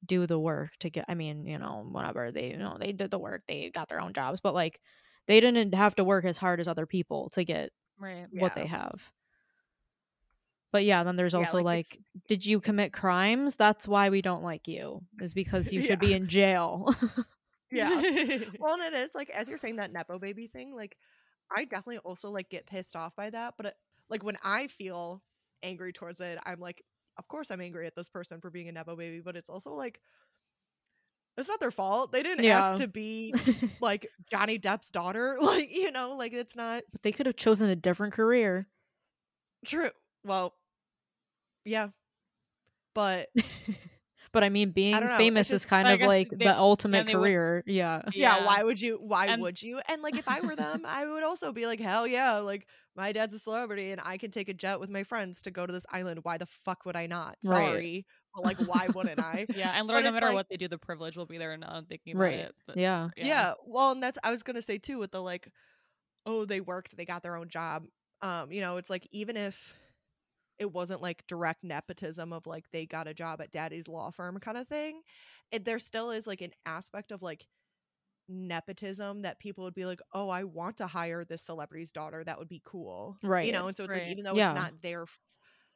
do 0.06 0.28
the 0.28 0.40
work 0.40 0.72
to 0.80 0.90
get 0.90 1.06
I 1.10 1.16
mean, 1.16 1.46
you 1.48 1.60
know, 1.60 1.86
whatever 1.90 2.32
they 2.32 2.52
you 2.52 2.58
know, 2.58 2.78
they 2.80 2.94
did 2.94 3.12
the 3.12 3.20
work, 3.20 3.44
they 3.48 3.72
got 3.72 3.90
their 3.90 4.02
own 4.02 4.14
jobs, 4.14 4.42
but 4.42 4.54
like 4.56 4.82
they 5.28 5.40
didn't 5.42 5.74
have 5.76 5.96
to 5.96 6.04
work 6.06 6.26
as 6.26 6.38
hard 6.38 6.60
as 6.60 6.68
other 6.68 6.86
people 6.88 7.30
to 7.32 7.44
get 7.46 7.72
Right. 7.98 8.30
what 8.32 8.54
they 8.56 8.68
have. 8.68 9.12
But 10.72 10.84
yeah, 10.86 11.04
then 11.04 11.16
there's 11.16 11.34
Yeah, 11.36 11.52
also 11.52 11.62
like, 11.62 11.62
like, 11.62 12.00
did 12.28 12.46
you 12.46 12.60
commit 12.60 12.94
crimes? 12.94 13.56
That's 13.56 13.88
why 13.88 14.10
we 14.10 14.22
don't 14.22 14.44
like 14.44 14.68
you. 14.68 15.02
Is 15.20 15.34
because 15.34 15.72
you 15.72 15.82
should 15.82 16.00
be 16.00 16.14
in 16.14 16.28
jail. 16.28 16.94
Yeah. 17.72 18.02
well, 18.60 18.76
and 18.76 18.94
it 18.94 19.00
is 19.00 19.16
like 19.16 19.30
as 19.30 19.50
you're 19.50 19.58
saying 19.58 19.78
that 19.78 19.92
nepo 19.92 20.20
baby 20.20 20.48
thing, 20.48 20.76
like 20.76 20.98
I 21.56 21.66
definitely 21.66 22.00
also 22.00 22.30
like 22.32 22.50
get 22.50 22.66
pissed 22.68 22.96
off 22.96 23.16
by 23.16 23.30
that, 23.30 23.56
but 23.58 23.68
it, 23.68 23.74
like 24.10 24.24
when 24.24 24.38
I 24.44 24.68
feel 24.68 25.22
angry 25.64 25.94
towards 25.94 26.22
it, 26.22 26.40
I'm 26.46 26.60
like, 26.60 26.84
of 27.18 27.28
course 27.28 27.52
I'm 27.52 27.62
angry 27.62 27.88
at 27.88 27.96
this 27.96 28.10
person 28.10 28.40
for 28.42 28.50
being 28.50 28.70
a 28.70 28.72
nepo 28.72 28.96
baby, 28.96 29.22
but 29.22 29.36
it's 29.36 29.50
also 29.50 29.74
like 29.74 30.00
it's 31.38 31.50
not 31.50 31.60
their 31.60 31.72
fault. 31.72 32.12
They 32.12 32.24
didn't 32.24 32.44
Yeah. 32.44 32.58
ask 32.58 32.74
to 32.76 32.88
be 32.88 33.36
like 33.80 34.08
Johnny 34.30 34.58
Depp's 34.60 34.90
daughter. 34.90 35.38
Like, 35.42 35.74
you 35.76 35.92
know, 35.92 36.16
like 36.16 36.34
it's 36.34 36.56
not 36.56 36.84
but 36.92 37.02
they 37.04 37.12
could 37.12 37.26
have 37.26 37.36
chosen 37.36 37.70
a 37.70 37.76
different 37.76 38.14
career. 38.14 38.68
true. 39.66 39.92
Well, 40.24 40.54
yeah. 41.66 41.90
But 42.94 43.30
but 44.32 44.44
I 44.44 44.50
mean, 44.50 44.72
being 44.72 44.94
don't 44.94 45.06
know, 45.06 45.10
it's 45.12 45.18
famous 45.18 45.52
is 45.52 45.66
kind 45.66 45.88
I 45.88 45.94
of 45.94 46.02
like 46.02 46.30
they- 46.30 46.46
the 46.46 46.58
ultimate 46.58 47.06
they 47.08 47.16
would- 47.16 47.24
career. 47.24 47.64
yeah. 47.66 48.02
yeah, 48.14 48.46
why 48.46 48.64
would 48.64 48.80
you 48.82 48.98
why 49.02 49.28
And- 49.28 49.42
would 49.42 49.62
you? 49.62 49.80
And 49.88 50.02
like 50.02 50.18
if 50.18 50.28
I 50.28 50.42
were 50.42 50.56
them, 50.56 50.84
I 50.86 51.06
would 51.06 51.24
also 51.24 51.52
be 51.52 51.66
like, 51.66 51.80
hell 51.80 52.06
yeah, 52.08 52.38
like 52.38 52.68
my 52.96 53.12
dad's 53.12 53.34
a 53.34 53.40
celebrity 53.40 53.92
and 53.92 54.02
I 54.04 54.18
can 54.18 54.32
take 54.32 54.50
a 54.50 54.54
jet 54.54 54.80
with 54.80 54.90
my 54.90 55.04
friends 55.04 55.42
to 55.44 55.52
go 55.52 55.66
to 55.66 55.72
this 55.74 55.86
island. 55.92 56.22
Why 56.24 56.38
the 56.38 56.48
fuck 56.66 56.86
would 56.86 56.96
I 56.96 57.06
not? 57.08 57.38
Right. 57.44 57.68
Sorry. 57.70 58.06
But 58.36 58.44
like 58.46 58.58
why 58.60 58.88
wouldn't 58.94 59.20
I? 59.20 59.46
Yeah, 59.56 59.72
and 59.76 59.88
But 59.88 60.02
no 60.04 60.12
matter 60.12 60.28
like- 60.28 60.36
what 60.36 60.50
they 60.50 60.58
do, 60.58 60.68
the 60.68 60.78
privilege 60.78 61.16
will 61.18 61.26
be 61.26 61.38
there. 61.38 61.52
And 61.54 61.64
I'm 61.64 61.86
thinking 61.86 62.14
about 62.16 62.24
Right. 62.24 62.34
it. 62.40 62.56
but 62.66 62.78
Yeah. 62.78 63.10
yeah. 63.16 63.54
well 63.66 63.92
and 63.92 64.02
that's 64.02 64.18
i 64.24 64.32
was 64.32 64.44
gonna 64.44 64.62
say 64.62 64.78
too 64.78 64.98
with 65.00 65.12
the 65.12 65.22
like 65.22 65.50
oh 66.26 66.46
they 66.46 66.60
worked 66.62 66.96
they 66.98 67.06
got 67.06 67.24
their 67.24 67.36
own 67.36 67.48
job 67.50 67.86
um 68.22 68.52
you 68.52 68.60
know 68.62 68.78
it's 68.78 68.90
like 68.90 69.08
even 69.12 69.38
if 69.38 69.76
it 70.60 70.72
wasn't 70.72 71.02
like 71.02 71.26
direct 71.28 71.64
nepotism 71.64 72.34
of 72.34 72.46
like 72.48 72.66
they 72.72 72.86
got 72.86 73.08
a 73.08 73.14
job 73.14 73.42
at 73.42 73.52
daddy's 73.52 73.88
law 73.88 74.12
firm 74.12 74.40
kind 74.40 74.58
of 74.58 74.68
thing 74.68 75.02
it, 75.52 75.66
there 75.66 75.80
still 75.80 76.12
is 76.12 76.28
like 76.28 76.42
an 76.42 76.52
aspect 76.66 77.12
of 77.12 77.22
like 77.22 77.48
nepotism 78.30 79.22
that 79.22 79.40
people 79.40 79.64
would 79.64 79.74
be 79.74 79.86
like 79.86 80.02
oh 80.14 80.30
i 80.30 80.44
want 80.44 80.78
to 80.78 80.88
hire 80.88 81.24
this 81.24 81.42
celebrity's 81.44 81.92
daughter 81.94 82.24
that 82.26 82.38
would 82.38 82.50
be 82.50 82.62
cool 82.66 83.18
Right. 83.22 83.42
you 83.42 83.52
know 83.54 83.68
and 83.68 83.76
so 83.76 83.86
it's 83.86 83.94
Right. 83.94 83.96
like 83.96 84.06
even 84.06 84.24
though 84.26 84.38
Yeah. 84.38 84.40
it's 84.40 84.54
not 84.54 84.74
their 84.82 85.06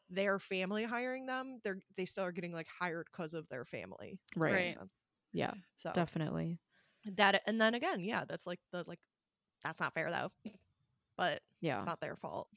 their 0.10 0.40
family 0.40 0.84
hiring 0.84 1.26
them 1.28 1.60
they're 1.64 1.80
they 1.98 2.06
still 2.06 2.26
are 2.26 2.32
getting 2.34 2.54
like 2.54 2.68
hired 2.68 3.08
because 3.12 3.34
of 3.34 3.48
their 3.50 3.66
family 3.66 4.20
makes 4.36 4.36
Right. 4.36 4.78
Yeah. 5.34 5.54
so 5.78 5.94
Definitely. 5.94 6.60
that 7.06 7.42
and 7.48 7.60
then 7.60 7.74
again 7.74 8.00
yeah 8.00 8.24
that's 8.28 8.46
like 8.46 8.60
the 8.72 8.84
like 8.88 9.00
that's 9.64 9.80
not 9.80 9.94
fair 9.94 10.12
though 10.12 10.32
but 11.18 11.42
Yeah. 11.62 11.78
it's 11.78 11.86
not 11.86 12.02
their 12.02 12.16
fault 12.18 12.50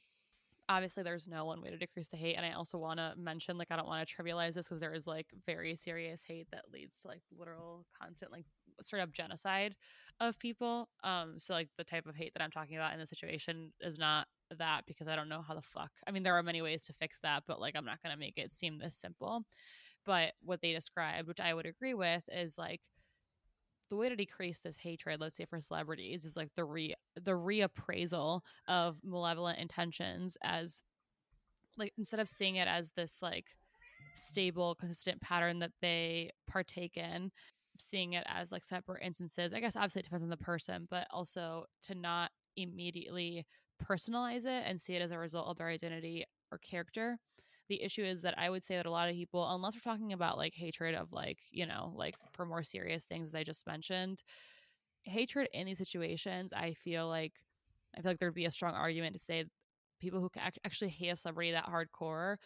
obviously 0.67 1.03
there's 1.03 1.27
no 1.27 1.45
one 1.45 1.61
way 1.61 1.69
to 1.69 1.77
decrease 1.77 2.07
the 2.07 2.17
hate 2.17 2.35
and 2.35 2.45
i 2.45 2.51
also 2.51 2.77
want 2.77 2.99
to 2.99 3.13
mention 3.17 3.57
like 3.57 3.67
i 3.71 3.75
don't 3.75 3.87
want 3.87 4.07
to 4.07 4.15
trivialize 4.15 4.53
this 4.53 4.67
because 4.67 4.79
there 4.79 4.93
is 4.93 5.05
like 5.05 5.27
very 5.45 5.75
serious 5.75 6.21
hate 6.27 6.47
that 6.51 6.65
leads 6.73 6.99
to 6.99 7.07
like 7.07 7.21
literal 7.37 7.85
constant 7.99 8.31
like 8.31 8.45
straight 8.81 9.01
up 9.01 9.11
genocide 9.11 9.75
of 10.19 10.37
people 10.39 10.89
um 11.03 11.35
so 11.39 11.53
like 11.53 11.69
the 11.77 11.83
type 11.83 12.05
of 12.07 12.15
hate 12.15 12.33
that 12.33 12.43
i'm 12.43 12.51
talking 12.51 12.75
about 12.75 12.93
in 12.93 12.99
this 12.99 13.09
situation 13.09 13.71
is 13.81 13.97
not 13.97 14.27
that 14.57 14.81
because 14.87 15.07
i 15.07 15.15
don't 15.15 15.29
know 15.29 15.41
how 15.41 15.53
the 15.53 15.61
fuck 15.61 15.91
i 16.07 16.11
mean 16.11 16.23
there 16.23 16.35
are 16.35 16.43
many 16.43 16.61
ways 16.61 16.85
to 16.85 16.93
fix 16.93 17.19
that 17.19 17.43
but 17.47 17.59
like 17.59 17.75
i'm 17.75 17.85
not 17.85 18.01
going 18.01 18.13
to 18.13 18.19
make 18.19 18.37
it 18.37 18.51
seem 18.51 18.77
this 18.77 18.95
simple 18.95 19.43
but 20.05 20.33
what 20.41 20.61
they 20.61 20.71
described 20.73 21.27
which 21.27 21.39
i 21.39 21.53
would 21.53 21.65
agree 21.65 21.93
with 21.93 22.23
is 22.31 22.57
like 22.57 22.81
the 23.89 23.95
way 23.95 24.09
to 24.09 24.15
decrease 24.15 24.61
this 24.61 24.77
hatred 24.77 25.19
let's 25.19 25.37
say 25.37 25.45
for 25.45 25.61
celebrities 25.61 26.25
is 26.25 26.35
like 26.35 26.49
the 26.55 26.63
re 26.63 26.93
the 27.23 27.31
reappraisal 27.31 28.41
of 28.67 28.97
malevolent 29.03 29.59
intentions 29.59 30.37
as 30.43 30.81
like 31.77 31.93
instead 31.97 32.19
of 32.19 32.29
seeing 32.29 32.55
it 32.55 32.67
as 32.67 32.91
this 32.91 33.21
like 33.21 33.47
stable 34.15 34.75
consistent 34.75 35.21
pattern 35.21 35.59
that 35.59 35.71
they 35.81 36.31
partake 36.47 36.97
in 36.97 37.31
seeing 37.77 38.13
it 38.13 38.23
as 38.27 38.51
like 38.51 38.63
separate 38.63 39.03
instances 39.03 39.53
i 39.53 39.59
guess 39.59 39.75
obviously 39.75 39.99
it 39.99 40.03
depends 40.03 40.23
on 40.23 40.29
the 40.29 40.37
person 40.37 40.87
but 40.89 41.07
also 41.11 41.65
to 41.81 41.93
not 41.93 42.31
immediately 42.55 43.45
personalize 43.83 44.45
it 44.45 44.63
and 44.65 44.79
see 44.79 44.95
it 44.95 45.01
as 45.01 45.11
a 45.11 45.17
result 45.17 45.47
of 45.47 45.57
their 45.57 45.67
identity 45.67 46.23
or 46.51 46.57
character 46.59 47.19
the 47.69 47.81
issue 47.81 48.03
is 48.03 48.21
that 48.21 48.37
i 48.37 48.49
would 48.49 48.63
say 48.63 48.75
that 48.75 48.85
a 48.85 48.91
lot 48.91 49.09
of 49.09 49.15
people 49.15 49.47
unless 49.53 49.75
we're 49.75 49.91
talking 49.91 50.13
about 50.13 50.37
like 50.37 50.53
hatred 50.53 50.95
of 50.95 51.11
like 51.11 51.39
you 51.51 51.65
know 51.65 51.93
like 51.95 52.15
for 52.31 52.45
more 52.45 52.63
serious 52.63 53.05
things 53.05 53.29
as 53.29 53.35
i 53.35 53.43
just 53.43 53.65
mentioned 53.67 54.23
hatred 55.03 55.47
in 55.53 55.65
these 55.65 55.77
situations 55.77 56.53
i 56.53 56.73
feel 56.73 57.07
like 57.07 57.33
i 57.97 58.01
feel 58.01 58.11
like 58.11 58.19
there'd 58.19 58.33
be 58.33 58.45
a 58.45 58.51
strong 58.51 58.73
argument 58.73 59.13
to 59.13 59.19
say 59.19 59.45
people 59.99 60.19
who 60.19 60.29
actually 60.65 60.89
hate 60.89 61.09
a 61.09 61.15
celebrity 61.15 61.51
that 61.51 61.65
hardcore 61.65 62.37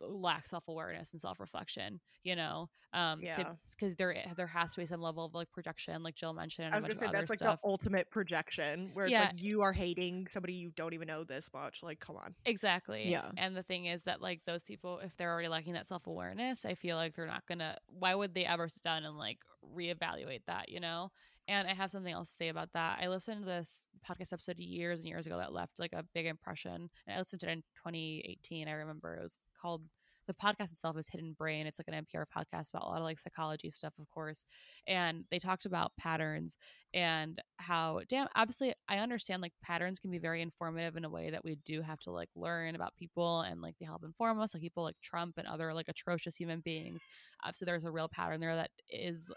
lack 0.00 0.46
self-awareness 0.46 1.12
and 1.12 1.20
self-reflection 1.20 2.00
you 2.24 2.34
know 2.36 2.68
um 2.92 3.20
Yeah. 3.22 3.54
because 3.70 3.96
there 3.96 4.16
there 4.36 4.46
has 4.46 4.74
to 4.74 4.80
be 4.80 4.86
some 4.86 5.00
level 5.00 5.24
of 5.24 5.34
like 5.34 5.50
projection 5.52 6.02
like 6.02 6.14
jill 6.14 6.32
mentioned 6.32 6.66
and 6.66 6.74
i 6.74 6.78
was 6.78 6.84
gonna 6.84 6.94
say 6.94 7.08
that's 7.12 7.30
like 7.30 7.38
stuff 7.38 7.60
the 7.62 7.68
ultimate 7.68 8.10
projection 8.10 8.90
where 8.94 9.06
Yeah. 9.06 9.26
like 9.26 9.42
you 9.42 9.62
are 9.62 9.72
hating 9.72 10.26
somebody 10.30 10.54
you 10.54 10.70
don't 10.74 10.94
even 10.94 11.06
know 11.06 11.24
this 11.24 11.48
much 11.54 11.82
like 11.82 12.00
come 12.00 12.16
on 12.16 12.34
Exactly. 12.44 13.08
Yeah. 13.08 13.30
And 13.36 13.56
the 13.56 13.62
thing 13.62 13.86
is 13.86 14.02
that 14.04 14.20
like 14.20 14.40
those 14.46 14.62
people, 14.64 14.98
if 14.98 15.16
they're 15.16 15.30
already 15.32 15.48
lacking 15.48 15.74
that 15.74 15.86
self 15.86 16.06
awareness, 16.06 16.64
I 16.64 16.74
feel 16.74 16.96
like 16.96 17.14
they're 17.14 17.26
not 17.26 17.46
gonna. 17.46 17.76
Why 17.86 18.14
would 18.14 18.34
they 18.34 18.44
ever 18.44 18.68
sit 18.68 18.82
down 18.82 19.04
and 19.04 19.16
like 19.16 19.38
reevaluate 19.76 20.42
that? 20.46 20.68
You 20.68 20.80
know. 20.80 21.10
And 21.46 21.68
I 21.68 21.74
have 21.74 21.90
something 21.90 22.12
else 22.12 22.30
to 22.30 22.36
say 22.36 22.48
about 22.48 22.72
that. 22.72 23.00
I 23.02 23.08
listened 23.08 23.42
to 23.42 23.46
this 23.46 23.86
podcast 24.08 24.32
episode 24.32 24.58
years 24.58 25.00
and 25.00 25.08
years 25.08 25.26
ago 25.26 25.36
that 25.38 25.52
left 25.52 25.78
like 25.78 25.92
a 25.92 26.04
big 26.14 26.26
impression. 26.26 26.88
And 27.06 27.14
I 27.14 27.18
listened 27.18 27.40
to 27.40 27.48
it 27.48 27.52
in 27.52 27.62
2018. 27.84 28.66
I 28.68 28.72
remember 28.72 29.16
it 29.16 29.22
was 29.22 29.38
called 29.60 29.82
the 30.26 30.34
podcast 30.34 30.72
itself 30.72 30.96
is 30.96 31.08
Hidden 31.08 31.34
Brain. 31.38 31.66
It's 31.66 31.78
like 31.78 31.88
an 31.88 32.04
NPR 32.04 32.24
podcast 32.34 32.70
about 32.70 32.84
a 32.84 32.88
lot 32.88 32.98
of 32.98 33.04
like 33.04 33.18
psychology 33.18 33.68
stuff, 33.70 33.92
of 34.00 34.08
course. 34.08 34.44
And 34.86 35.24
they 35.30 35.38
talked 35.38 35.66
about 35.66 35.92
patterns 35.98 36.56
and 36.94 37.42
how 37.56 38.00
damn 38.08 38.28
obviously 38.36 38.72
i 38.88 38.98
understand 38.98 39.42
like 39.42 39.52
patterns 39.62 39.98
can 39.98 40.12
be 40.12 40.18
very 40.18 40.40
informative 40.40 40.96
in 40.96 41.04
a 41.04 41.10
way 41.10 41.28
that 41.28 41.44
we 41.44 41.56
do 41.64 41.82
have 41.82 41.98
to 41.98 42.12
like 42.12 42.28
learn 42.36 42.76
about 42.76 42.94
people 42.96 43.40
and 43.40 43.60
like 43.60 43.74
they 43.80 43.84
help 43.84 44.04
inform 44.04 44.40
us 44.40 44.54
like 44.54 44.62
people 44.62 44.84
like 44.84 44.94
trump 45.02 45.34
and 45.36 45.48
other 45.48 45.74
like 45.74 45.88
atrocious 45.88 46.36
human 46.36 46.60
beings 46.60 47.02
obviously 47.42 47.64
there's 47.64 47.84
a 47.84 47.90
real 47.90 48.08
pattern 48.08 48.40
there 48.40 48.54
that 48.54 48.70
is 48.88 49.28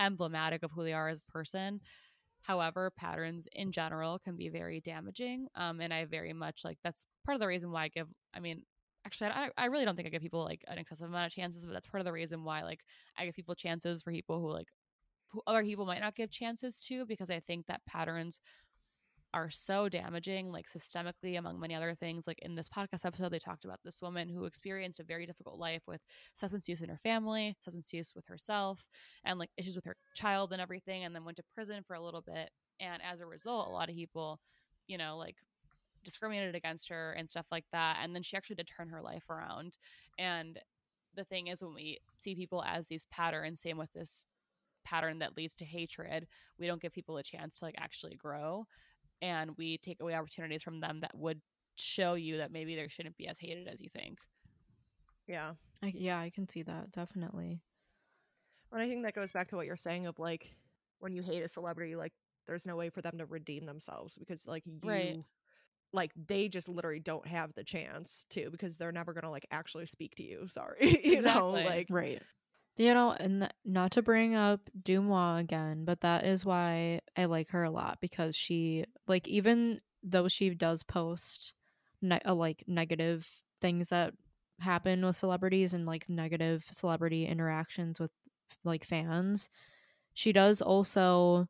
emblematic 0.00 0.62
of 0.62 0.72
who 0.72 0.82
they 0.82 0.92
are 0.92 1.08
as 1.08 1.20
a 1.20 1.32
person. 1.32 1.80
However 2.42 2.90
patterns 2.96 3.46
in 3.52 3.70
general 3.70 4.18
can 4.18 4.34
be 4.34 4.48
very 4.48 4.80
damaging 4.80 5.46
um 5.56 5.80
and 5.82 5.92
i 5.92 6.06
very 6.06 6.32
much 6.32 6.62
like 6.64 6.78
that's 6.82 7.04
part 7.24 7.36
of 7.36 7.40
the 7.40 7.46
reason 7.46 7.70
why 7.70 7.84
i 7.84 7.88
give 7.88 8.08
i 8.34 8.40
mean 8.40 8.62
actually 9.04 9.28
I, 9.28 9.50
I 9.58 9.66
really 9.66 9.84
don't 9.84 9.94
think 9.94 10.08
i 10.08 10.10
give 10.10 10.22
people 10.22 10.42
like 10.42 10.64
an 10.66 10.78
excessive 10.78 11.06
amount 11.06 11.26
of 11.26 11.32
chances 11.32 11.66
but 11.66 11.74
that's 11.74 11.86
part 11.86 12.00
of 12.00 12.06
the 12.06 12.12
reason 12.12 12.42
why 12.42 12.62
like 12.62 12.80
i 13.18 13.26
give 13.26 13.34
people 13.34 13.54
chances 13.54 14.02
for 14.02 14.10
people 14.10 14.40
who 14.40 14.50
like 14.50 14.68
who 15.30 15.42
other 15.46 15.62
people 15.62 15.86
might 15.86 16.00
not 16.00 16.16
give 16.16 16.30
chances 16.30 16.84
to 16.88 17.06
because 17.06 17.30
I 17.30 17.40
think 17.40 17.66
that 17.66 17.84
patterns 17.86 18.40
are 19.32 19.50
so 19.50 19.88
damaging, 19.88 20.50
like 20.50 20.66
systemically, 20.68 21.38
among 21.38 21.60
many 21.60 21.74
other 21.74 21.94
things. 21.94 22.26
Like 22.26 22.38
in 22.42 22.54
this 22.54 22.68
podcast 22.68 23.04
episode, 23.04 23.30
they 23.30 23.38
talked 23.38 23.64
about 23.64 23.80
this 23.84 24.00
woman 24.02 24.28
who 24.28 24.44
experienced 24.44 25.00
a 25.00 25.04
very 25.04 25.26
difficult 25.26 25.58
life 25.58 25.82
with 25.86 26.00
substance 26.34 26.68
use 26.68 26.80
in 26.82 26.88
her 26.88 26.98
family, 27.02 27.56
substance 27.62 27.92
use 27.92 28.12
with 28.14 28.26
herself, 28.26 28.86
and 29.24 29.38
like 29.38 29.50
issues 29.56 29.76
with 29.76 29.84
her 29.84 29.96
child 30.14 30.52
and 30.52 30.60
everything, 30.60 31.04
and 31.04 31.14
then 31.14 31.24
went 31.24 31.36
to 31.36 31.44
prison 31.54 31.82
for 31.86 31.94
a 31.94 32.00
little 32.02 32.22
bit. 32.22 32.50
And 32.80 33.00
as 33.02 33.20
a 33.20 33.26
result, 33.26 33.68
a 33.68 33.72
lot 33.72 33.88
of 33.88 33.94
people, 33.94 34.40
you 34.88 34.98
know, 34.98 35.16
like 35.16 35.36
discriminated 36.02 36.54
against 36.54 36.88
her 36.88 37.12
and 37.12 37.28
stuff 37.28 37.46
like 37.50 37.66
that. 37.72 37.98
And 38.02 38.14
then 38.14 38.22
she 38.22 38.36
actually 38.36 38.56
did 38.56 38.68
turn 38.68 38.88
her 38.88 39.02
life 39.02 39.28
around. 39.28 39.76
And 40.18 40.58
the 41.14 41.24
thing 41.24 41.48
is, 41.48 41.62
when 41.62 41.74
we 41.74 41.98
see 42.18 42.34
people 42.34 42.64
as 42.66 42.86
these 42.86 43.06
patterns, 43.10 43.60
same 43.60 43.76
with 43.76 43.92
this 43.92 44.22
pattern 44.84 45.18
that 45.18 45.36
leads 45.36 45.54
to 45.54 45.64
hatred 45.64 46.26
we 46.58 46.66
don't 46.66 46.80
give 46.80 46.92
people 46.92 47.18
a 47.18 47.22
chance 47.22 47.58
to 47.58 47.64
like 47.66 47.74
actually 47.78 48.16
grow 48.16 48.64
and 49.22 49.52
we 49.56 49.78
take 49.78 50.00
away 50.00 50.14
opportunities 50.14 50.62
from 50.62 50.80
them 50.80 51.00
that 51.00 51.16
would 51.16 51.40
show 51.76 52.14
you 52.14 52.38
that 52.38 52.52
maybe 52.52 52.74
they 52.76 52.88
shouldn't 52.88 53.16
be 53.16 53.26
as 53.28 53.38
hated 53.38 53.68
as 53.68 53.80
you 53.80 53.88
think 53.90 54.18
yeah 55.26 55.52
I, 55.82 55.92
yeah, 55.96 56.18
I 56.20 56.30
can 56.30 56.48
see 56.48 56.62
that 56.62 56.92
definitely. 56.92 57.62
and 58.72 58.82
i 58.82 58.88
think 58.88 59.02
that 59.04 59.14
goes 59.14 59.32
back 59.32 59.48
to 59.48 59.56
what 59.56 59.66
you're 59.66 59.76
saying 59.76 60.06
of 60.06 60.18
like 60.18 60.54
when 60.98 61.12
you 61.14 61.22
hate 61.22 61.42
a 61.42 61.48
celebrity 61.48 61.96
like 61.96 62.12
there's 62.46 62.66
no 62.66 62.76
way 62.76 62.90
for 62.90 63.02
them 63.02 63.18
to 63.18 63.26
redeem 63.26 63.66
themselves 63.66 64.16
because 64.18 64.46
like 64.46 64.64
you 64.66 64.80
Right. 64.88 65.24
like 65.92 66.12
they 66.28 66.48
just 66.48 66.68
literally 66.68 67.00
don't 67.00 67.26
have 67.26 67.52
the 67.54 67.64
chance 67.64 68.26
to 68.30 68.50
because 68.50 68.76
they're 68.76 68.92
never 68.92 69.12
gonna 69.12 69.30
like 69.30 69.46
actually 69.50 69.86
speak 69.86 70.14
to 70.16 70.22
you 70.24 70.46
sorry 70.48 71.00
you 71.04 71.20
know 71.20 71.60
like 71.64 71.88
Right. 71.90 72.22
You 72.80 72.94
know, 72.94 73.12
and 73.12 73.42
th- 73.42 73.52
not 73.62 73.92
to 73.92 74.02
bring 74.02 74.34
up 74.34 74.70
DeuxMoi 74.82 75.40
again, 75.40 75.84
but 75.84 76.00
that 76.00 76.24
is 76.24 76.46
why 76.46 77.02
I 77.14 77.26
like 77.26 77.50
her 77.50 77.62
a 77.62 77.70
lot 77.70 77.98
because 78.00 78.34
she, 78.34 78.86
like, 79.06 79.28
even 79.28 79.82
though 80.02 80.28
she 80.28 80.54
does 80.54 80.82
post 80.82 81.52
ne- 82.00 82.22
uh, 82.24 82.34
like 82.34 82.64
negative 82.66 83.28
things 83.60 83.90
that 83.90 84.14
happen 84.60 85.04
with 85.04 85.14
celebrities 85.16 85.74
and 85.74 85.84
like 85.84 86.08
negative 86.08 86.64
celebrity 86.72 87.26
interactions 87.26 88.00
with 88.00 88.12
like 88.64 88.82
fans, 88.82 89.50
she 90.14 90.32
does 90.32 90.62
also 90.62 91.48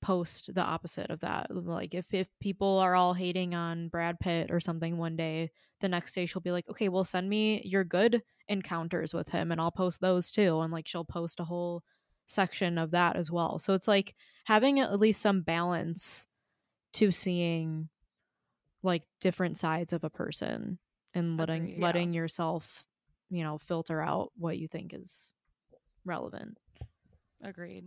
post 0.00 0.54
the 0.54 0.62
opposite 0.62 1.10
of 1.10 1.20
that. 1.20 1.46
Like, 1.50 1.94
if 1.94 2.06
if 2.12 2.28
people 2.40 2.78
are 2.78 2.94
all 2.94 3.14
hating 3.14 3.54
on 3.54 3.88
Brad 3.88 4.20
Pitt 4.20 4.50
or 4.50 4.60
something 4.60 4.96
one 4.96 5.16
day, 5.16 5.50
the 5.80 5.88
next 5.88 6.14
day 6.14 6.26
she'll 6.26 6.42
be 6.42 6.52
like, 6.52 6.68
okay, 6.68 6.88
well, 6.88 7.04
send 7.04 7.28
me 7.28 7.62
your 7.64 7.84
good 7.84 8.22
encounters 8.48 9.12
with 9.12 9.28
him 9.28 9.52
and 9.52 9.60
I'll 9.60 9.70
post 9.70 10.00
those 10.00 10.30
too. 10.30 10.60
And 10.60 10.72
like 10.72 10.88
she'll 10.88 11.04
post 11.04 11.40
a 11.40 11.44
whole 11.44 11.82
section 12.26 12.78
of 12.78 12.90
that 12.92 13.16
as 13.16 13.30
well. 13.30 13.58
So 13.58 13.74
it's 13.74 13.88
like 13.88 14.14
having 14.44 14.80
at 14.80 14.98
least 14.98 15.20
some 15.20 15.42
balance 15.42 16.26
to 16.94 17.10
seeing 17.10 17.88
like 18.82 19.02
different 19.20 19.58
sides 19.58 19.92
of 19.92 20.04
a 20.04 20.10
person 20.10 20.78
and 21.14 21.36
letting 21.36 21.62
Agreed. 21.62 21.78
Yeah. 21.78 21.84
letting 21.84 22.12
yourself, 22.12 22.84
you 23.30 23.42
know, 23.42 23.58
filter 23.58 24.00
out 24.00 24.32
what 24.36 24.58
you 24.58 24.68
think 24.68 24.94
is 24.94 25.32
relevant. 26.04 26.58
Agreed. 27.42 27.84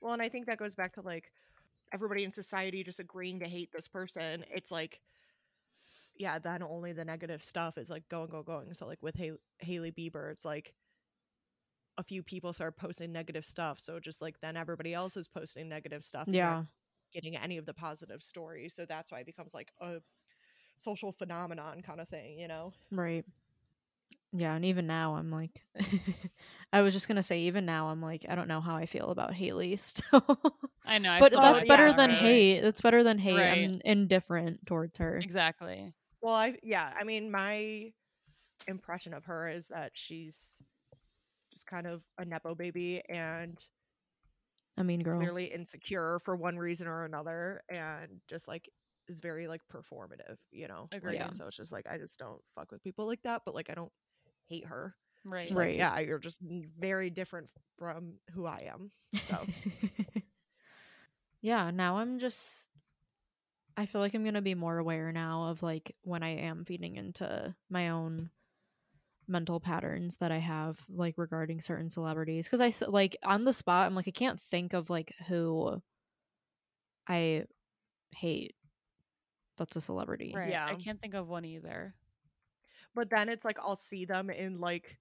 Well, 0.00 0.12
and 0.12 0.22
I 0.22 0.28
think 0.28 0.46
that 0.46 0.58
goes 0.58 0.74
back 0.74 0.94
to 0.94 1.02
like 1.02 1.30
everybody 1.92 2.24
in 2.24 2.30
society 2.32 2.82
just 2.84 3.00
agreeing 3.00 3.40
to 3.40 3.46
hate 3.46 3.70
this 3.72 3.88
person. 3.88 4.44
It's 4.50 4.70
like, 4.70 5.00
yeah, 6.14 6.38
then 6.38 6.62
only 6.62 6.92
the 6.92 7.04
negative 7.04 7.42
stuff 7.42 7.78
is 7.78 7.90
like 7.90 8.08
going, 8.08 8.28
go, 8.30 8.42
going. 8.42 8.72
So 8.74 8.86
like 8.86 9.02
with 9.02 9.14
Hay- 9.16 9.38
Hailey 9.58 9.92
Bieber, 9.92 10.30
it's 10.32 10.44
like 10.44 10.74
a 11.98 12.02
few 12.02 12.22
people 12.22 12.52
start 12.52 12.76
posting 12.76 13.12
negative 13.12 13.44
stuff. 13.44 13.80
So 13.80 13.98
just 14.00 14.20
like 14.22 14.40
then 14.40 14.56
everybody 14.56 14.92
else 14.94 15.16
is 15.16 15.28
posting 15.28 15.68
negative 15.68 16.04
stuff. 16.04 16.26
and 16.26 16.34
you're 16.34 16.44
not 16.44 16.58
Yeah. 16.60 16.64
getting 17.20 17.36
any 17.36 17.56
of 17.58 17.66
the 17.66 17.74
positive 17.74 18.22
stories. 18.22 18.74
So 18.74 18.84
that's 18.86 19.12
why 19.12 19.20
it 19.20 19.26
becomes 19.26 19.54
like 19.54 19.72
a 19.80 20.00
social 20.76 21.12
phenomenon 21.12 21.82
kind 21.82 22.00
of 22.00 22.08
thing, 22.08 22.38
you 22.38 22.48
know? 22.48 22.72
Right. 22.90 23.24
Yeah, 24.32 24.54
and 24.54 24.64
even 24.64 24.86
now 24.86 25.14
I'm 25.16 25.30
like 25.30 25.64
I 26.72 26.82
was 26.82 26.92
just 26.92 27.08
gonna 27.08 27.22
say 27.22 27.40
even 27.40 27.64
now 27.64 27.88
I'm 27.88 28.02
like 28.02 28.26
I 28.28 28.34
don't 28.34 28.48
know 28.48 28.60
how 28.60 28.76
I 28.76 28.86
feel 28.86 29.10
about 29.10 29.32
Hailey 29.32 29.76
still. 29.82 30.22
I 30.84 30.98
know. 30.98 31.10
I 31.10 31.20
but 31.20 31.28
still 31.28 31.40
that's 31.40 31.62
don't 31.62 31.68
yeah, 31.68 31.76
better 31.76 31.96
than 31.96 32.10
it. 32.10 32.14
right. 32.14 32.22
hate. 32.22 32.60
That's 32.60 32.80
better 32.80 33.02
than 33.02 33.18
hate. 33.18 33.36
Right. 33.36 33.64
I'm 33.64 33.80
indifferent 33.84 34.66
towards 34.66 34.98
her. 34.98 35.16
Exactly. 35.16 35.94
Well, 36.20 36.34
I 36.34 36.56
yeah, 36.62 36.92
I 36.98 37.04
mean, 37.04 37.30
my 37.30 37.92
impression 38.66 39.14
of 39.14 39.24
her 39.24 39.48
is 39.48 39.68
that 39.68 39.92
she's 39.94 40.60
just 41.52 41.66
kind 41.66 41.86
of 41.86 42.02
a 42.18 42.24
nepo 42.24 42.54
baby 42.54 43.02
and 43.08 43.62
I 44.76 44.82
mean 44.82 45.00
girl. 45.00 45.16
clearly 45.16 45.44
insecure 45.44 46.20
for 46.24 46.36
one 46.36 46.58
reason 46.58 46.86
or 46.86 47.04
another, 47.04 47.62
and 47.68 48.20
just 48.28 48.48
like 48.48 48.68
is 49.08 49.20
very 49.20 49.46
like 49.46 49.62
performative, 49.72 50.36
you 50.50 50.68
know. 50.68 50.88
Like, 50.92 51.02
Agreed. 51.02 51.18
and 51.18 51.34
so 51.34 51.46
it's 51.46 51.56
just 51.56 51.72
like 51.72 51.86
I 51.88 51.96
just 51.96 52.18
don't 52.18 52.40
fuck 52.54 52.72
with 52.72 52.82
people 52.82 53.06
like 53.06 53.22
that, 53.22 53.42
but 53.46 53.54
like 53.54 53.70
I 53.70 53.74
don't 53.74 53.92
hate 54.48 54.66
her. 54.66 54.94
Right. 55.26 55.44
Just 55.48 55.56
like, 55.56 55.66
Right. 55.66 55.76
yeah, 55.76 55.98
you're 56.00 56.18
just 56.18 56.40
very 56.78 57.10
different 57.10 57.48
from 57.78 58.14
who 58.32 58.46
I 58.46 58.70
am. 58.72 58.90
So 59.22 59.46
yeah, 61.42 61.70
now 61.70 61.98
I'm 61.98 62.18
just 62.18 62.70
I 63.76 63.86
feel 63.86 64.00
like 64.00 64.14
I'm 64.14 64.22
going 64.22 64.34
to 64.34 64.40
be 64.40 64.54
more 64.54 64.78
aware 64.78 65.12
now 65.12 65.48
of 65.48 65.62
like 65.62 65.94
when 66.02 66.22
I 66.22 66.30
am 66.30 66.64
feeding 66.64 66.96
into 66.96 67.54
my 67.68 67.90
own 67.90 68.30
mental 69.28 69.60
patterns 69.60 70.16
that 70.18 70.30
I 70.32 70.38
have 70.38 70.78
like 70.88 71.18
regarding 71.18 71.60
certain 71.60 71.90
celebrities 71.90 72.48
cuz 72.48 72.60
I 72.60 72.68
s- 72.68 72.82
like 72.86 73.16
on 73.24 73.44
the 73.44 73.52
spot 73.52 73.86
I'm 73.86 73.94
like 73.94 74.06
I 74.08 74.12
can't 74.12 74.40
think 74.40 74.72
of 74.72 74.88
like 74.88 75.12
who 75.26 75.82
I 77.08 77.44
hate 78.14 78.54
that's 79.58 79.74
a 79.76 79.80
celebrity. 79.80 80.32
Right. 80.36 80.50
Yeah. 80.50 80.66
I 80.66 80.74
can't 80.74 81.00
think 81.00 81.14
of 81.14 81.28
one 81.28 81.44
either. 81.46 81.94
but 82.94 83.08
then 83.10 83.28
it's 83.28 83.44
like 83.44 83.58
I'll 83.60 83.74
see 83.76 84.04
them 84.04 84.30
in 84.30 84.60
like 84.60 84.98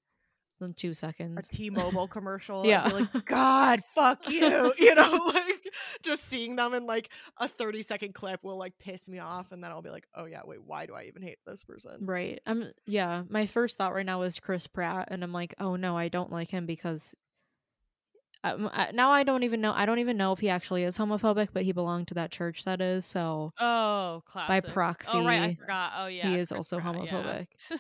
In 0.62 0.74
2 0.74 0.94
seconds. 0.94 1.50
T-Mobile 1.50 2.08
commercial. 2.10 2.66
Yeah. 2.66 2.88
like, 2.88 3.26
God, 3.26 3.82
fuck 3.94 4.30
you. 4.30 4.74
You 4.80 4.96
know, 4.96 5.12
like 5.34 5.68
just 6.02 6.24
seeing 6.26 6.56
them 6.56 6.74
in 6.74 6.86
like 6.86 7.10
a 7.38 7.48
30 7.48 7.82
second 7.82 8.14
clip 8.14 8.44
will 8.44 8.58
like 8.58 8.78
piss 8.80 9.10
me 9.10 9.20
off. 9.20 9.52
And 9.52 9.64
then 9.64 9.72
I'll 9.72 9.82
be 9.82 9.90
like, 9.90 10.08
oh 10.16 10.26
yeah, 10.26 10.42
wait, 10.46 10.64
why 10.64 10.86
do 10.86 10.94
I 10.94 11.04
even 11.04 11.22
hate 11.22 11.40
this 11.46 11.64
person? 11.64 12.06
Right. 12.06 12.40
I'm 12.46 12.72
yeah, 12.86 13.24
my 13.30 13.46
first 13.46 13.78
thought 13.78 13.94
right 13.94 14.06
now 14.06 14.22
is 14.22 14.40
Chris 14.40 14.66
Pratt 14.68 15.10
and 15.12 15.24
I'm 15.24 15.34
like, 15.34 15.56
"Oh 15.60 15.76
no, 15.76 15.98
I 15.98 16.08
don't 16.08 16.32
like 16.32 16.50
him 16.50 16.66
because 16.66 17.14
um, 18.44 18.70
I, 18.72 18.92
now 18.94 19.12
I 19.12 19.24
don't 19.24 19.44
even 19.44 19.60
know 19.60 19.74
I 19.74 19.86
don't 19.86 20.00
even 20.00 20.18
know 20.18 20.32
if 20.32 20.40
he 20.40 20.50
actually 20.50 20.84
is 20.84 20.98
homophobic, 20.98 21.50
but 21.52 21.64
he 21.64 21.72
belonged 21.72 22.08
to 22.10 22.14
that 22.16 22.32
church 22.32 22.64
that 22.66 22.80
is, 22.80 23.06
so 23.06 23.52
Oh, 23.60 24.22
classic. 24.26 24.66
By 24.66 24.72
proxy, 24.74 25.18
Oh, 25.18 25.26
right. 25.26 25.42
I 25.42 25.56
forgot. 25.56 25.92
Oh, 25.98 26.08
yeah. 26.08 26.30
he 26.30 26.36
is 26.36 26.50
Chris 26.50 26.58
also 26.58 26.80
Pratt, 26.80 26.96
yeah. 27.04 27.12
homophobic. 27.12 27.80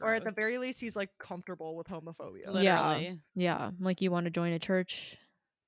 Yeah. 0.00 0.06
Or 0.06 0.14
at 0.14 0.24
the 0.24 0.30
very 0.30 0.58
least, 0.58 0.80
he's 0.80 0.96
like 0.96 1.10
comfortable 1.18 1.76
with 1.76 1.88
homophobia. 1.88 2.62
Yeah. 2.62 2.88
Literally. 2.88 3.20
Yeah, 3.34 3.56
I'm 3.56 3.76
like 3.80 4.00
you 4.00 4.10
want 4.10 4.24
to 4.24 4.30
join 4.30 4.52
a 4.52 4.58
church 4.58 5.16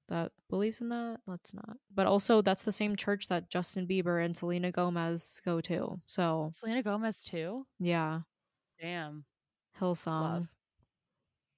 that 0.08 0.32
believes 0.48 0.80
in 0.80 0.88
that? 0.88 1.20
Let's 1.26 1.54
not. 1.54 1.76
But 1.94 2.06
also 2.06 2.42
that's 2.42 2.62
the 2.62 2.72
same 2.72 2.96
church 2.96 3.28
that 3.28 3.50
Justin 3.50 3.86
Bieber 3.86 4.24
and 4.24 4.36
Selena 4.36 4.72
Gomez 4.72 5.40
go 5.44 5.60
to. 5.62 6.00
So, 6.06 6.50
Selena 6.52 6.82
Gomez, 6.82 7.22
too? 7.24 7.66
yeah, 7.78 8.20
Damn. 8.80 9.24
Hillsong. 9.80 10.20
Love. 10.20 10.46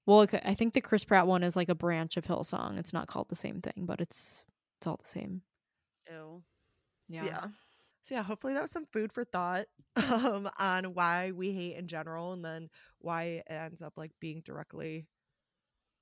Well, 0.05 0.27
I 0.43 0.55
think 0.55 0.73
the 0.73 0.81
Chris 0.81 1.03
Pratt 1.03 1.27
one 1.27 1.43
is 1.43 1.55
like 1.55 1.69
a 1.69 1.75
branch 1.75 2.17
of 2.17 2.25
Hillsong. 2.25 2.77
It's 2.79 2.93
not 2.93 3.07
called 3.07 3.29
the 3.29 3.35
same 3.35 3.61
thing, 3.61 3.85
but 3.85 4.01
it's 4.01 4.45
it's 4.79 4.87
all 4.87 4.99
the 5.01 5.07
same. 5.07 5.41
Ew. 6.09 6.41
Yeah. 7.07 7.45
So 8.03 8.15
yeah, 8.15 8.23
hopefully 8.23 8.53
that 8.53 8.61
was 8.61 8.71
some 8.71 8.85
food 8.85 9.13
for 9.13 9.23
thought 9.23 9.65
um, 9.95 10.49
on 10.57 10.93
why 10.93 11.31
we 11.31 11.51
hate 11.51 11.75
in 11.75 11.87
general, 11.87 12.33
and 12.33 12.43
then 12.43 12.69
why 12.99 13.23
it 13.23 13.45
ends 13.47 13.81
up 13.81 13.93
like 13.95 14.11
being 14.19 14.41
directly 14.43 15.07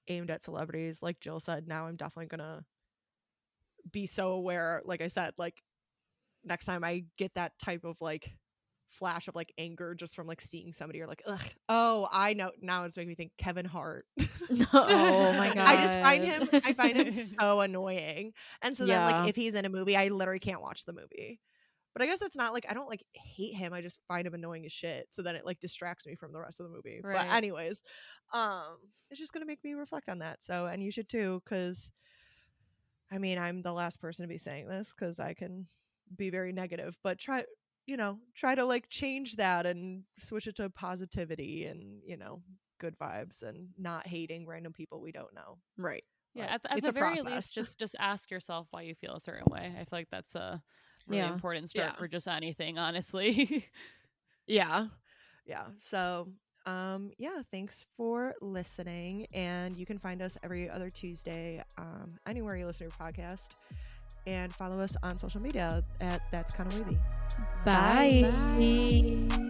aimed 0.08 0.32
at 0.32 0.44
celebrities. 0.44 1.02
Like 1.02 1.20
Jill 1.20 1.40
said, 1.40 1.68
now 1.68 1.88
I'm 1.88 1.96
definitely 1.96 2.28
gonna 2.28 2.64
be 3.92 4.06
so 4.06 4.32
aware. 4.34 4.82
Like 4.86 5.02
I 5.02 5.08
said, 5.08 5.34
like 5.38 5.62
next 6.44 6.66
time 6.66 6.84
I 6.84 7.04
get 7.18 7.34
that 7.36 7.54
type 7.60 7.84
of 7.84 8.00
like 8.02 8.32
flash 8.90 9.28
of 9.28 9.36
like 9.36 9.54
anger 9.58 9.94
just 9.94 10.16
from 10.16 10.26
like 10.26 10.42
seeing 10.42 10.74
somebody 10.74 11.00
or 11.00 11.06
like 11.06 11.22
ugh 11.28 11.40
oh 11.70 12.08
I 12.12 12.34
know 12.34 12.50
now 12.60 12.86
it's 12.86 12.98
making 12.98 13.10
me 13.10 13.16
think 13.16 13.32
Kevin 13.38 13.66
Hart. 13.66 14.06
oh 14.74 15.34
my 15.34 15.54
god. 15.54 15.58
I 15.68 15.86
just 15.86 16.00
find 16.00 16.24
him 16.24 16.50
I 16.66 16.74
find 16.74 16.98
him 16.98 17.12
so 17.12 17.60
annoying. 17.62 18.34
And 18.62 18.76
so 18.76 18.86
then 18.86 19.12
like 19.12 19.30
if 19.30 19.36
he's 19.36 19.54
in 19.54 19.66
a 19.66 19.70
movie, 19.70 19.96
I 19.96 20.08
literally 20.08 20.40
can't 20.40 20.62
watch 20.62 20.86
the 20.86 20.94
movie. 20.94 21.40
But 21.94 22.04
I 22.04 22.06
guess 22.06 22.22
it's 22.22 22.36
not 22.36 22.54
like 22.54 22.66
I 22.70 22.74
don't 22.74 22.90
like 22.90 23.04
hate 23.14 23.56
him. 23.56 23.74
I 23.74 23.82
just 23.82 24.00
find 24.08 24.26
him 24.28 24.34
annoying 24.34 24.66
as 24.66 24.72
shit. 24.72 25.08
So 25.12 25.22
then 25.22 25.36
it 25.36 25.46
like 25.46 25.60
distracts 25.60 26.06
me 26.06 26.16
from 26.16 26.32
the 26.34 26.40
rest 26.40 26.60
of 26.60 26.66
the 26.66 26.72
movie. 26.72 27.02
But 27.02 27.32
anyways, 27.32 27.82
um 28.34 28.78
it's 29.10 29.20
just 29.20 29.34
gonna 29.34 29.46
make 29.46 29.64
me 29.64 29.74
reflect 29.74 30.08
on 30.10 30.20
that. 30.20 30.44
So 30.44 30.68
and 30.68 30.84
you 30.84 30.92
should 30.92 31.10
too, 31.10 31.42
because 31.44 31.92
I 33.12 33.18
mean 33.18 33.38
I'm 33.38 33.62
the 33.62 33.74
last 33.74 34.00
person 34.00 34.24
to 34.24 34.30
be 34.30 34.38
saying 34.38 34.68
this 34.68 34.94
because 34.98 35.20
I 35.20 35.34
can 35.34 35.68
be 36.16 36.30
very 36.30 36.52
negative. 36.54 36.96
But 37.04 37.18
try 37.20 37.44
you 37.90 37.98
know, 37.98 38.20
try 38.36 38.54
to 38.54 38.66
like 38.66 38.88
change 38.90 39.38
that 39.38 39.66
and 39.66 40.04
switch 40.16 40.46
it 40.46 40.56
to 40.58 40.70
positivity 40.70 41.66
and, 41.66 42.04
you 42.06 42.18
know, 42.18 42.44
good 42.80 42.96
vibes 43.00 43.42
and 43.42 43.70
not 43.80 44.06
hating 44.06 44.46
random 44.46 44.72
people 44.74 45.02
we 45.02 45.12
don't 45.12 45.34
know. 45.34 45.58
right. 45.76 46.04
Yeah, 46.36 46.44
But 46.44 46.52
at 46.54 46.62
the, 46.64 46.74
at 46.74 46.84
the 46.84 46.92
very 46.92 47.16
process. 47.16 47.26
least, 47.26 47.56
just 47.56 47.80
just 47.80 47.96
ask 48.00 48.30
yourself 48.30 48.68
why 48.70 48.84
you 48.84 48.94
feel 48.94 49.14
a 49.16 49.20
certain 49.20 49.48
way. 49.50 49.74
I 49.76 49.80
feel 49.80 49.88
like 49.92 50.10
that's 50.12 50.36
a 50.36 50.62
really 51.10 51.22
Yeah. 51.24 51.34
important 51.34 51.70
start 51.70 51.90
Yeah. 51.94 51.96
for 52.00 52.08
just 52.08 52.28
anything, 52.28 52.78
honestly. 52.78 53.66
Yeah. 54.48 54.88
Yeah. 55.46 55.66
So, 55.78 56.28
um, 56.66 57.12
yeah, 57.20 57.44
thanks 57.52 57.86
for 57.98 58.34
listening. 58.42 59.28
And 59.32 59.78
you 59.78 59.86
can 59.86 60.00
find 60.00 60.24
us 60.24 60.38
every 60.42 60.68
other 60.68 60.90
Tuesday, 60.90 61.64
um, 61.78 62.10
anywhere 62.26 62.58
you 62.58 62.66
listen 62.66 62.90
to 62.90 62.96
your 62.98 63.08
podcast. 63.12 63.50
And 64.26 64.52
follow 64.52 64.80
us 64.80 64.98
on 65.04 65.20
social 65.20 65.40
media 65.40 65.84
at 66.02 66.22
That's 66.32 66.52
Kind 66.52 66.74
of 66.74 66.80
Wavy. 66.80 66.98
Bye. 67.64 68.32
Bye. 68.50 69.46